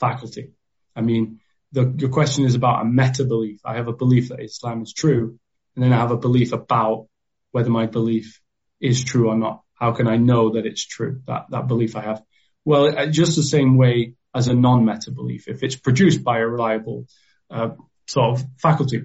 [0.00, 0.52] faculty.
[0.94, 1.40] I mean,
[1.72, 3.60] the, your question is about a meta belief.
[3.64, 5.38] I have a belief that Islam is true,
[5.74, 7.08] and then I have a belief about
[7.52, 8.40] whether my belief
[8.80, 9.62] is true or not.
[9.74, 11.20] How can I know that it's true?
[11.26, 12.22] That that belief I have.
[12.64, 17.06] Well, just the same way as a non-meta belief, if it's produced by a reliable
[17.50, 17.70] uh,
[18.06, 19.02] sort of faculty.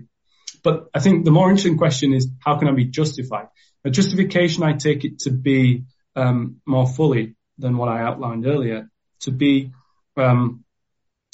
[0.64, 3.48] But I think the more interesting question is how can I be justified?
[3.84, 8.90] A justification, I take it to be um, more fully than what I outlined earlier,
[9.22, 9.72] to be
[10.18, 10.64] um,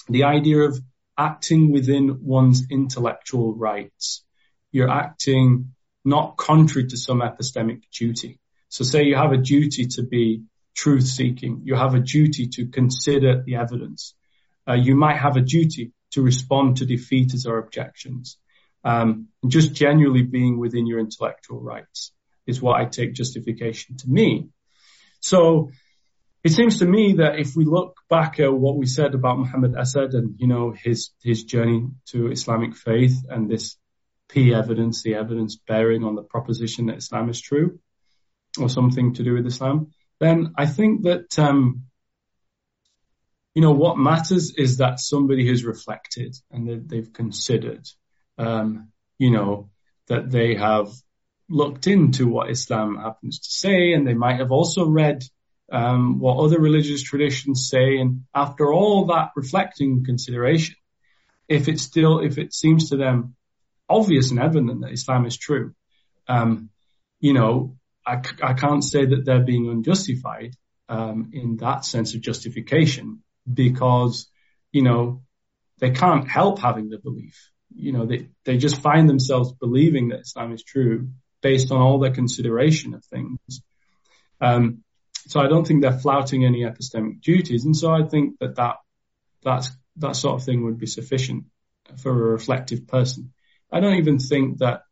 [0.07, 0.80] the idea of
[1.17, 4.23] acting within one's intellectual rights.
[4.72, 5.73] You're acting
[6.06, 8.39] not contrary to some epistemic duty.
[8.69, 10.43] So say you have a duty to be
[10.75, 11.61] truth seeking.
[11.64, 14.14] You have a duty to consider the evidence.
[14.67, 18.38] Uh, you might have a duty to respond to defeaters or objections.
[18.83, 22.14] Um, just genuinely being within your intellectual rights
[22.45, 24.53] is what I take justification to mean.
[25.19, 25.72] So
[26.48, 29.76] it seems to me that if we look back at what we said about Muhammad
[29.76, 33.76] Asad and, you know, his, his journey to Islamic faith and this
[34.30, 37.80] P evidence, the evidence bearing on the proposition that Islam is true
[38.58, 41.84] or something to do with Islam, then I think that, um,
[43.53, 47.85] you know, what matters is that somebody has reflected and that they've considered,
[48.38, 49.69] um, you know,
[50.08, 50.93] that they have
[51.50, 55.26] looked into what Islam happens to say and they might have also read
[55.71, 57.97] um, what other religious traditions say.
[57.97, 60.75] And after all that reflecting consideration,
[61.47, 63.35] if it still, if it seems to them
[63.89, 65.73] obvious and evident that Islam is true,
[66.27, 66.69] um,
[67.19, 70.55] you know, I, I, can't say that they're being unjustified
[70.89, 74.29] um, in that sense of justification because,
[74.71, 75.23] you know,
[75.79, 77.51] they can't help having the belief.
[77.73, 81.09] you know, they, they just find themselves believing that Islam is true
[81.41, 83.61] based on all their consideration of things.
[84.41, 84.83] Um,
[85.27, 87.65] so I don't think they're flouting any epistemic duties.
[87.65, 91.45] And so I think that that, that sort of thing would be sufficient
[91.97, 93.33] for a reflective person.
[93.72, 94.83] I don't even think that,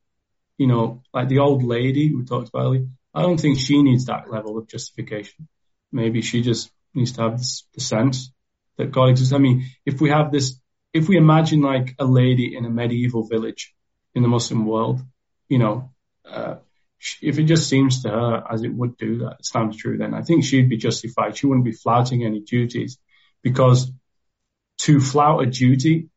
[0.57, 4.05] you know, like the old lady we talked about earlier, I don't think she needs
[4.05, 5.47] that level of justification.
[5.91, 8.31] Maybe she just needs to have this, the sense
[8.77, 9.33] that God exists.
[9.33, 10.59] I mean, if we have this,
[10.93, 13.73] if we imagine like a lady in a medieval village
[14.13, 15.01] in the Muslim world,
[15.47, 15.91] you know,
[16.29, 16.55] uh,
[17.21, 20.21] if it just seems to her as it would do that Islam's true, then I
[20.21, 21.37] think she'd be justified.
[21.37, 22.97] She wouldn't be flouting any duties
[23.43, 23.91] because
[24.79, 26.09] to flout a duty,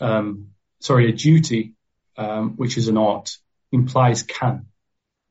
[0.00, 0.48] um,
[0.80, 1.74] sorry, a duty,
[2.16, 3.36] um, which is an ought,
[3.72, 4.66] implies can.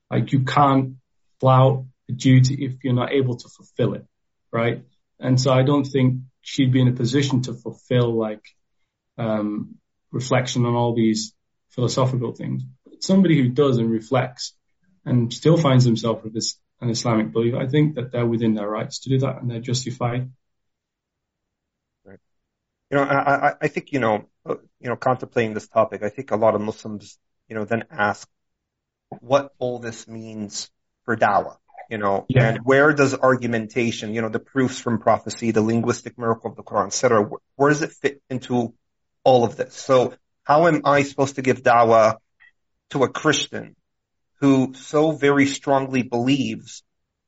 [0.09, 0.95] Like you can't
[1.39, 4.05] flout a duty if you're not able to fulfill it,
[4.51, 4.83] right?
[5.19, 8.43] And so I don't think she'd be in a position to fulfill like
[9.17, 9.75] um,
[10.11, 11.33] reflection on all these
[11.69, 12.63] philosophical things.
[12.99, 14.53] Somebody who does and reflects
[15.05, 18.69] and still finds himself with this an Islamic belief, I think that they're within their
[18.69, 20.31] rights to do that and they're justified.
[22.05, 22.19] Right.
[22.89, 26.37] You know, I, I think you know, you know, contemplating this topic, I think a
[26.37, 28.27] lot of Muslims, you know, then ask
[29.19, 30.69] what all this means
[31.03, 31.57] for dawah
[31.89, 32.49] you know, yeah.
[32.49, 36.63] and where does argumentation, you know, the proofs from prophecy, the linguistic miracle of the
[36.63, 38.75] Quran, etc., where, where does it fit into
[39.23, 39.73] all of this?
[39.73, 40.13] So
[40.43, 42.17] how am I supposed to give dawah
[42.89, 43.75] to a Christian
[44.39, 46.83] who so very strongly believes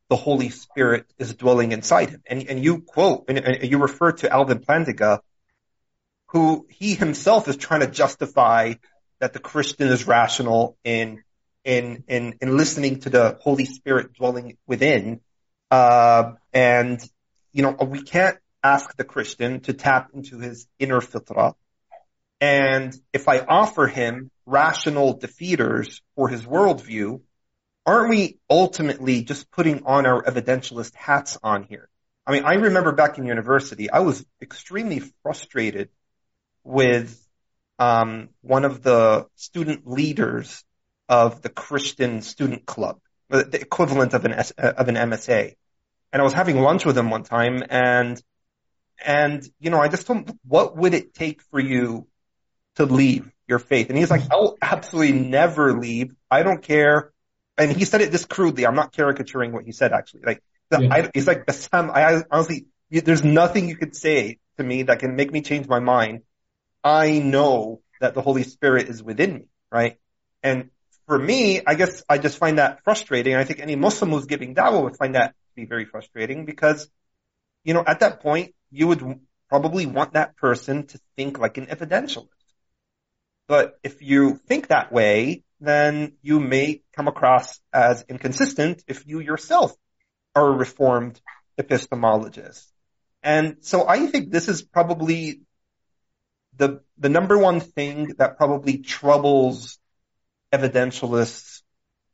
[0.09, 2.21] the Holy Spirit is dwelling inside him?
[2.25, 5.19] And, and you quote, and, and you refer to Alvin Plantinga,
[6.27, 8.73] who he himself is trying to justify
[9.19, 11.23] that the Christian is rational in
[11.63, 15.21] in in in listening to the Holy Spirit dwelling within.
[15.69, 16.99] Uh, and
[17.51, 21.53] you know, we can't ask the Christian to tap into his inner fitra.
[22.39, 27.21] And if I offer him rational defeaters for his worldview,
[27.85, 31.89] aren't we ultimately just putting on our evidentialist hats on here?
[32.27, 35.89] I mean, I remember back in university, I was extremely frustrated
[36.63, 37.17] with
[37.79, 40.63] um, one of the student leaders
[41.09, 42.99] of the Christian Student Club,
[43.29, 45.55] the equivalent of an of an MSA.
[46.13, 48.21] And I was having lunch with him one time, and
[49.03, 52.07] and you know, I just told him, "What would it take for you
[52.75, 56.13] to leave your faith?" And he's like, "I'll absolutely never leave.
[56.29, 57.11] I don't care."
[57.57, 58.65] And he said it this crudely.
[58.65, 60.21] I'm not caricaturing what he said actually.
[60.25, 60.87] Like, yeah.
[60.89, 65.15] I, he's like, Bassam, I honestly, there's nothing you could say to me that can
[65.15, 66.21] make me change my mind.
[66.83, 69.97] I know that the Holy Spirit is within me, right?
[70.41, 70.69] And
[71.05, 73.35] for me, I guess I just find that frustrating.
[73.35, 76.89] I think any Muslim who's giving dawah would find that to be very frustrating because,
[77.63, 81.67] you know, at that point, you would probably want that person to think like an
[81.67, 82.29] evidentialist.
[83.51, 89.19] But if you think that way, then you may come across as inconsistent if you
[89.19, 89.75] yourself
[90.33, 91.19] are a reformed
[91.59, 92.65] epistemologist.
[93.21, 95.41] And so I think this is probably
[96.55, 99.77] the, the number one thing that probably troubles
[100.53, 101.61] evidentialists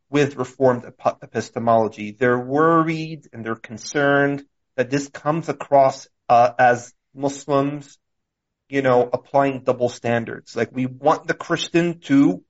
[0.10, 0.92] with reformed
[1.22, 2.14] epistemology.
[2.14, 4.44] They're worried and they're concerned
[4.76, 8.00] that this comes across uh, as Muslims,
[8.70, 10.56] you know, applying double standards.
[10.56, 12.44] Like we want the Christian to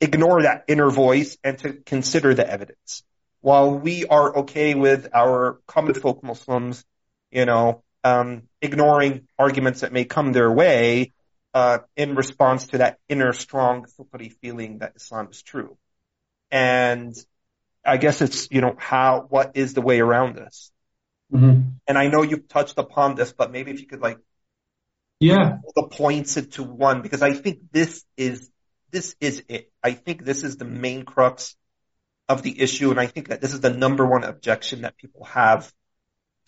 [0.00, 3.02] ignore that inner voice and to consider the evidence.
[3.40, 6.84] While we are okay with our common folk Muslims,
[7.30, 11.12] you know, um, ignoring arguments that may come their way
[11.54, 15.76] uh, in response to that inner strong Fitri feeling that Islam is true.
[16.50, 17.14] And
[17.84, 20.70] I guess it's, you know, how, what is the way around this?
[21.32, 21.60] Mm-hmm.
[21.86, 24.18] And I know you've touched upon this, but maybe if you could like,
[25.22, 28.50] yeah, the points into one, because I think this is,
[28.90, 29.72] this is it.
[29.82, 31.56] I think this is the main crux
[32.28, 32.90] of the issue.
[32.90, 35.72] And I think that this is the number one objection that people have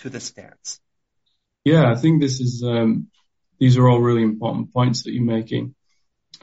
[0.01, 0.81] to the stance.
[1.65, 3.09] Yeah, I think this is, um,
[3.59, 5.75] these are all really important points that you're making.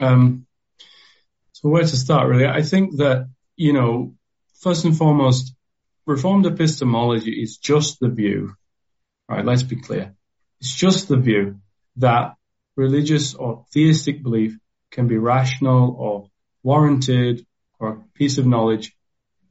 [0.00, 0.46] Um,
[1.52, 2.46] so where to start really?
[2.46, 4.14] I think that, you know,
[4.60, 5.54] first and foremost,
[6.06, 8.54] reformed epistemology is just the view.
[9.28, 9.44] Right?
[9.44, 10.14] let's be clear.
[10.60, 11.61] It's just the view
[11.96, 12.34] that
[12.76, 14.56] religious or theistic belief
[14.90, 16.28] can be rational or
[16.62, 17.46] warranted
[17.78, 18.94] or a piece of knowledge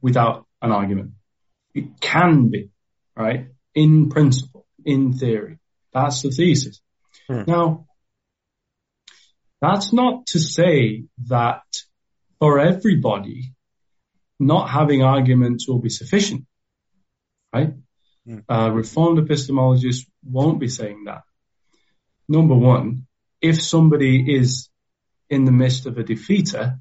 [0.00, 1.12] without an argument.
[1.74, 2.70] It can be,
[3.16, 3.48] right?
[3.74, 5.58] In principle, in theory.
[5.92, 6.80] That's the thesis.
[7.28, 7.42] Hmm.
[7.46, 7.86] Now,
[9.60, 11.62] that's not to say that
[12.38, 13.54] for everybody,
[14.40, 16.46] not having arguments will be sufficient,
[17.54, 17.74] right?
[18.26, 18.38] Hmm.
[18.48, 21.22] Uh, reformed epistemologists won't be saying that.
[22.32, 23.06] Number one,
[23.42, 24.70] if somebody is
[25.28, 26.78] in the midst of a defeater,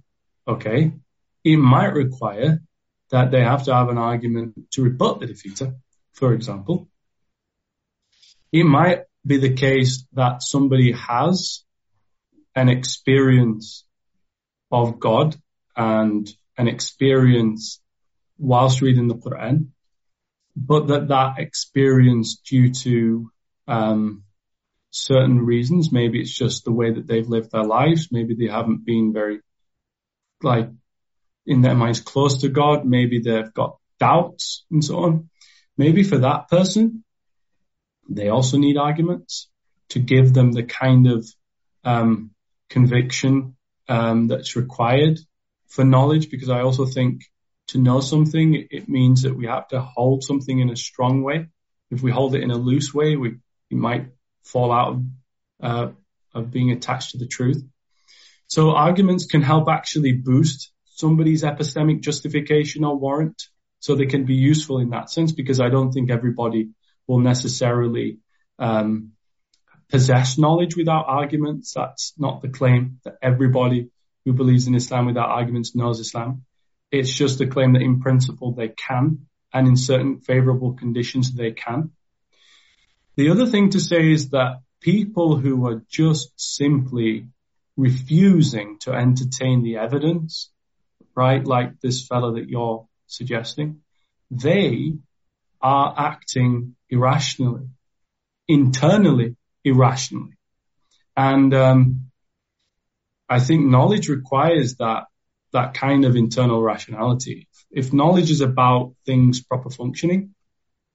[0.47, 0.93] okay,
[1.43, 2.61] it might require
[3.09, 5.75] that they have to have an argument to rebut the defeater,
[6.13, 6.87] for example.
[8.53, 11.65] It might be the case that somebody has
[12.55, 13.83] an experience
[14.71, 15.35] of God
[15.75, 17.81] and an experience
[18.37, 19.71] whilst reading the Quran,
[20.55, 23.29] but that that experience due to
[23.67, 24.23] um,
[24.91, 28.85] certain reasons, maybe it's just the way that they've lived their lives, maybe they haven't
[28.85, 29.39] been very
[30.43, 30.69] like
[31.45, 35.29] in their minds close to God, maybe they've got doubts and so on.
[35.77, 37.03] Maybe for that person,
[38.09, 39.49] they also need arguments
[39.89, 41.27] to give them the kind of
[41.83, 42.31] um,
[42.69, 43.55] conviction
[43.87, 45.19] um, that's required
[45.67, 47.23] for knowledge, because I also think
[47.67, 51.47] to know something, it means that we have to hold something in a strong way.
[51.89, 53.37] If we hold it in a loose way, we,
[53.69, 54.07] we might
[54.43, 55.03] fall out of,
[55.61, 55.91] uh,
[56.33, 57.63] of being attached to the truth.
[58.47, 63.43] So arguments can help actually boost somebody's epistemic justification or warrant.
[63.79, 66.69] So they can be useful in that sense because I don't think everybody
[67.07, 68.19] will necessarily
[68.59, 69.13] um,
[69.89, 71.73] possess knowledge without arguments.
[71.73, 73.89] That's not the claim that everybody
[74.25, 76.43] who believes in Islam without arguments knows Islam.
[76.91, 81.51] It's just a claim that in principle they can, and in certain favorable conditions they
[81.51, 81.91] can.
[83.15, 87.27] The other thing to say is that people who are just simply
[87.77, 90.49] refusing to entertain the evidence,
[91.15, 93.81] right, like this fellow that you're suggesting,
[94.29, 94.93] they
[95.61, 97.67] are acting irrationally,
[98.47, 100.37] internally irrationally.
[101.15, 102.11] And um,
[103.29, 105.03] I think knowledge requires that
[105.53, 107.47] that kind of internal rationality.
[107.69, 110.33] If knowledge is about things proper functioning,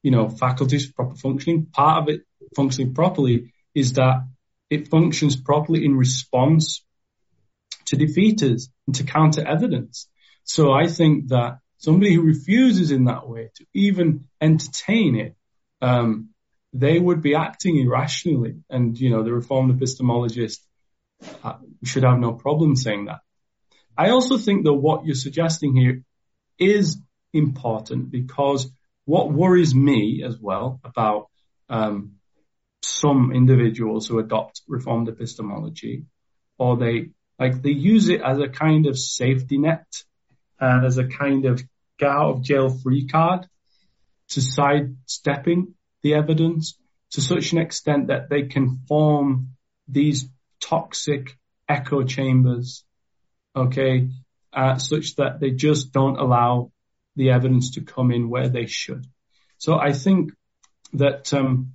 [0.06, 2.20] you know, faculties proper functioning, part of it
[2.54, 4.24] functioning properly is that
[4.70, 6.84] it functions properly in response
[7.86, 10.08] to defeaters and to counter evidence.
[10.44, 15.34] So I think that somebody who refuses in that way to even entertain it,
[15.82, 16.28] um,
[16.72, 18.58] they would be acting irrationally.
[18.70, 20.60] And, you know, the reformed epistemologist
[21.42, 23.22] uh, should have no problem saying that.
[23.98, 26.04] I also think that what you're suggesting here
[26.60, 26.96] is
[27.32, 28.70] important because
[29.06, 31.28] what worries me as well about
[31.70, 32.16] um,
[32.82, 36.04] some individuals who adopt reformed epistemology,
[36.58, 39.86] or they like they use it as a kind of safety net
[40.60, 41.62] and as a kind of
[41.98, 43.46] get out of jail free card
[44.28, 46.78] to sidestepping the evidence
[47.12, 49.50] to such an extent that they can form
[49.88, 50.28] these
[50.60, 52.84] toxic echo chambers,
[53.54, 54.08] okay,
[54.52, 56.72] uh, such that they just don't allow
[57.16, 59.06] the evidence to come in where they should.
[59.58, 60.32] So I think
[60.92, 61.72] that um,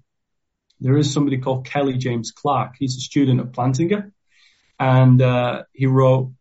[0.80, 2.76] there is somebody called Kelly James Clark.
[2.78, 4.12] He's a student at Plantinga,
[4.80, 6.32] and uh, he wrote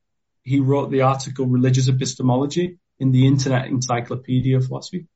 [0.43, 5.07] he wrote the article "Religious Epistemology" in the Internet Encyclopedia of Philosophy,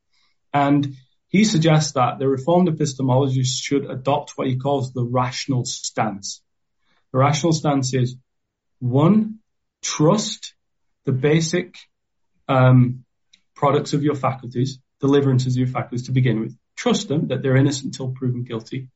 [0.52, 0.94] and
[1.28, 6.42] he suggests that the Reformed epistemologists should adopt what he calls the rational stance.
[7.12, 8.16] The rational stance is
[8.78, 9.40] one,
[9.82, 10.54] trust
[11.04, 11.76] the basic
[12.48, 13.03] um,
[13.64, 16.54] products of your faculties, deliverances of your faculties to begin with.
[16.76, 18.90] Trust them that they're innocent until proven guilty.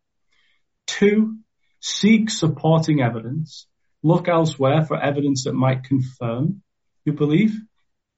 [0.86, 1.38] Two,
[1.80, 3.66] seek supporting evidence.
[4.02, 6.62] Look elsewhere for evidence that might confirm
[7.06, 7.56] your belief.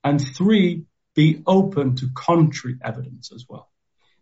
[0.03, 3.71] And three, be open to contrary evidence as well.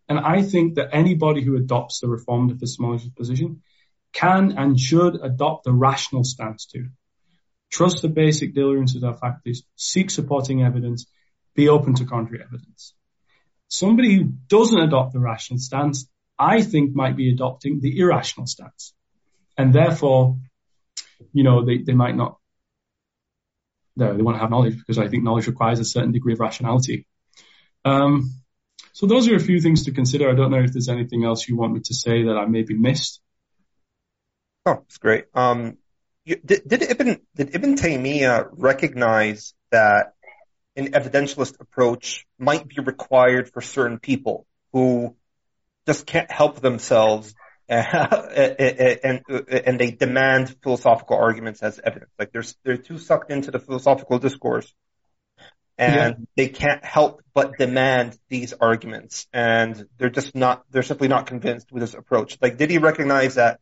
[0.06, 3.62] And I think that anybody who adopts the reformed epistemology position
[4.12, 6.88] can and should adopt the rational stance too.
[7.70, 11.06] Trust the basic deliverances of our faculties, seek supporting evidence,
[11.58, 12.94] be open to contrary evidence.
[13.66, 18.94] Somebody who doesn't adopt the rational stance, I think might be adopting the irrational stance.
[19.56, 20.38] And therefore,
[21.32, 22.38] you know, they, they might not,
[23.96, 26.38] no, they want to have knowledge because I think knowledge requires a certain degree of
[26.38, 27.08] rationality.
[27.84, 28.30] Um,
[28.92, 30.30] so those are a few things to consider.
[30.30, 32.74] I don't know if there's anything else you want me to say that I maybe
[32.74, 33.20] missed.
[34.64, 35.24] Oh, that's great.
[35.34, 35.78] Um,
[36.24, 40.14] did, did Ibn did Ibn Taymiyyah recognize that
[40.78, 45.14] an evidentialist approach might be required for certain people who
[45.86, 47.34] just can't help themselves
[47.68, 47.86] and,
[49.04, 52.10] and, and they demand philosophical arguments as evidence.
[52.18, 54.72] Like they're they're too sucked into the philosophical discourse
[55.78, 56.24] and yeah.
[56.36, 61.70] they can't help but demand these arguments and they're just not they're simply not convinced
[61.72, 63.60] with this approach like did he recognize that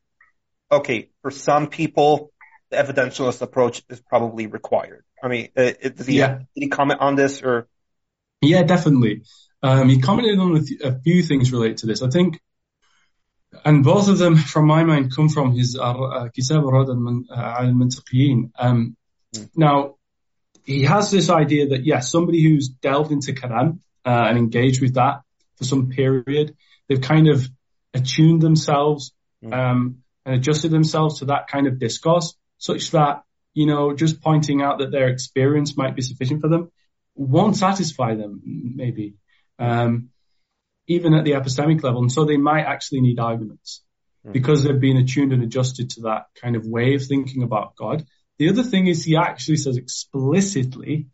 [0.73, 2.33] okay for some people
[2.71, 6.39] the evidentialist approach is probably required i mean uh, does he yeah.
[6.39, 7.69] did he comment on this or
[8.41, 9.23] yeah definitely
[9.63, 12.41] um, he commented on a, th- a, few things related to this i think
[13.65, 18.51] and both of them, from my mind, come from his uh, Kitab al-Mantiqiyin.
[18.59, 18.97] Um,
[19.35, 19.51] mm.
[19.57, 19.97] Now,
[20.65, 24.95] he has this idea that, yes, somebody who's delved into Quran uh, and engaged with
[24.95, 25.23] that
[25.57, 26.57] for some period,
[26.89, 27.49] they've kind of
[27.95, 29.13] attuned themselves
[29.43, 29.53] mm.
[29.53, 33.23] um, and adjusted themselves to that kind of discourse, such that,
[33.57, 36.71] you know, just pointing out that their experience might be sufficient for them
[37.15, 39.15] won't satisfy them, maybe.
[39.59, 40.11] Um,
[40.87, 42.03] even at the epistemic level.
[42.03, 43.83] And so they might actually need arguments
[44.27, 44.33] mm.
[44.35, 48.05] because they've been attuned and adjusted to that kind of way of thinking about God.
[48.39, 51.07] The other thing is he actually says explicitly,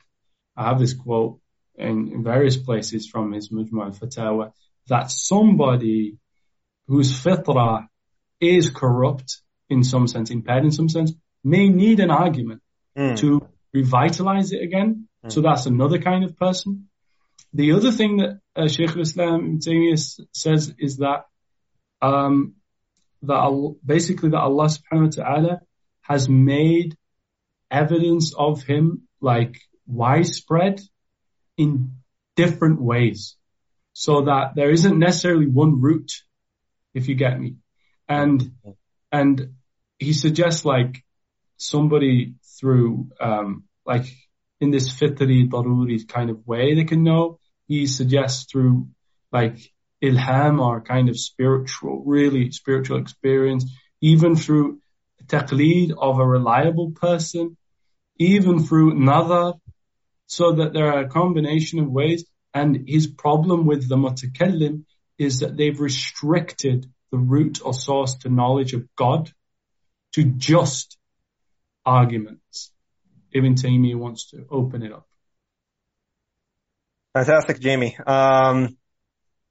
[0.57, 1.39] I have this quote
[1.77, 4.53] in, in various places from his Majmu' al-Fatawa,
[4.89, 6.19] that somebody
[6.89, 7.87] whose fitrah
[8.41, 9.41] is corrupt
[9.71, 11.13] in some sense, impaired in some sense,
[11.45, 12.63] may need an argument
[12.97, 13.17] mm.
[13.19, 15.09] to revitalize it again.
[15.25, 15.33] Mm.
[15.33, 16.89] So that's another kind of person.
[17.55, 19.61] The other thing that uh, Shaykh al-Islam
[20.33, 21.27] says is that,
[22.01, 22.55] um,
[23.23, 25.61] that basically that Allah subhanahu wa ta'ala
[26.03, 26.97] has made
[27.71, 30.81] evidence of him like widespread
[31.57, 31.97] in
[32.37, 33.37] different ways.
[33.93, 36.13] So that there isn't necessarily one route,
[36.95, 37.57] if you get me.
[38.09, 38.53] And,
[39.11, 39.55] and
[39.99, 41.05] he suggests like
[41.63, 44.05] somebody through, um, like
[44.61, 48.89] in this fitri daruri kind of way they can know he suggests through
[49.33, 49.59] like
[50.03, 53.65] ilham or kind of spiritual, really spiritual experience,
[54.01, 54.81] even through
[55.27, 57.57] taqleed of a reliable person,
[58.19, 59.55] even through another,
[60.27, 62.25] so that there are a combination of ways.
[62.53, 64.85] And his problem with the mutakallim
[65.19, 69.31] is that they've restricted the root or source to knowledge of God
[70.15, 70.99] to just
[71.85, 72.73] arguments.
[73.33, 75.07] Ibn Taymiyyah wants to open it up.
[77.15, 77.97] Fantastic, Jamie.
[78.07, 78.77] Um,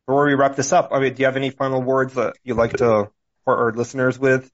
[0.07, 2.57] before we wrap this up, I mean, do you have any final words that you'd
[2.57, 4.51] like to support our listeners with?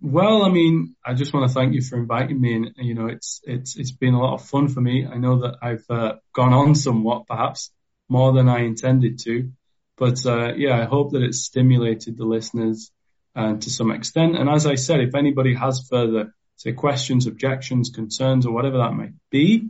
[0.00, 3.06] Well, I mean, I just want to thank you for inviting me, and you know,
[3.06, 5.06] it's it's it's been a lot of fun for me.
[5.06, 7.70] I know that I've uh, gone on somewhat, perhaps
[8.08, 9.52] more than I intended to,
[9.96, 12.90] but uh, yeah, I hope that it's stimulated the listeners
[13.34, 14.36] uh, to some extent.
[14.36, 18.92] And as I said, if anybody has further say questions, objections, concerns, or whatever that
[18.92, 19.68] might be,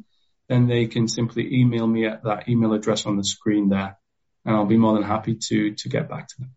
[0.49, 3.99] then they can simply email me at that email address on the screen there,
[4.45, 6.51] and I'll be more than happy to to get back to them.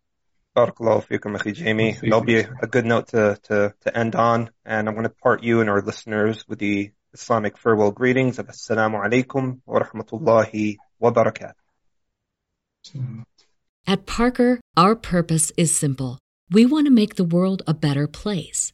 [0.56, 1.98] Barakallahu fikum, Akhi Jamie.
[2.02, 4.50] That'll be a, a, good note to, to, to end on.
[4.66, 8.48] And I'm going to part you and our listeners with the Islamic farewell greetings of
[8.48, 11.54] Assalamu alaikum wa rahmatullahi wa barakatuh.
[13.88, 16.18] At Parker, our purpose is simple.
[16.52, 18.74] We want to make the world a better place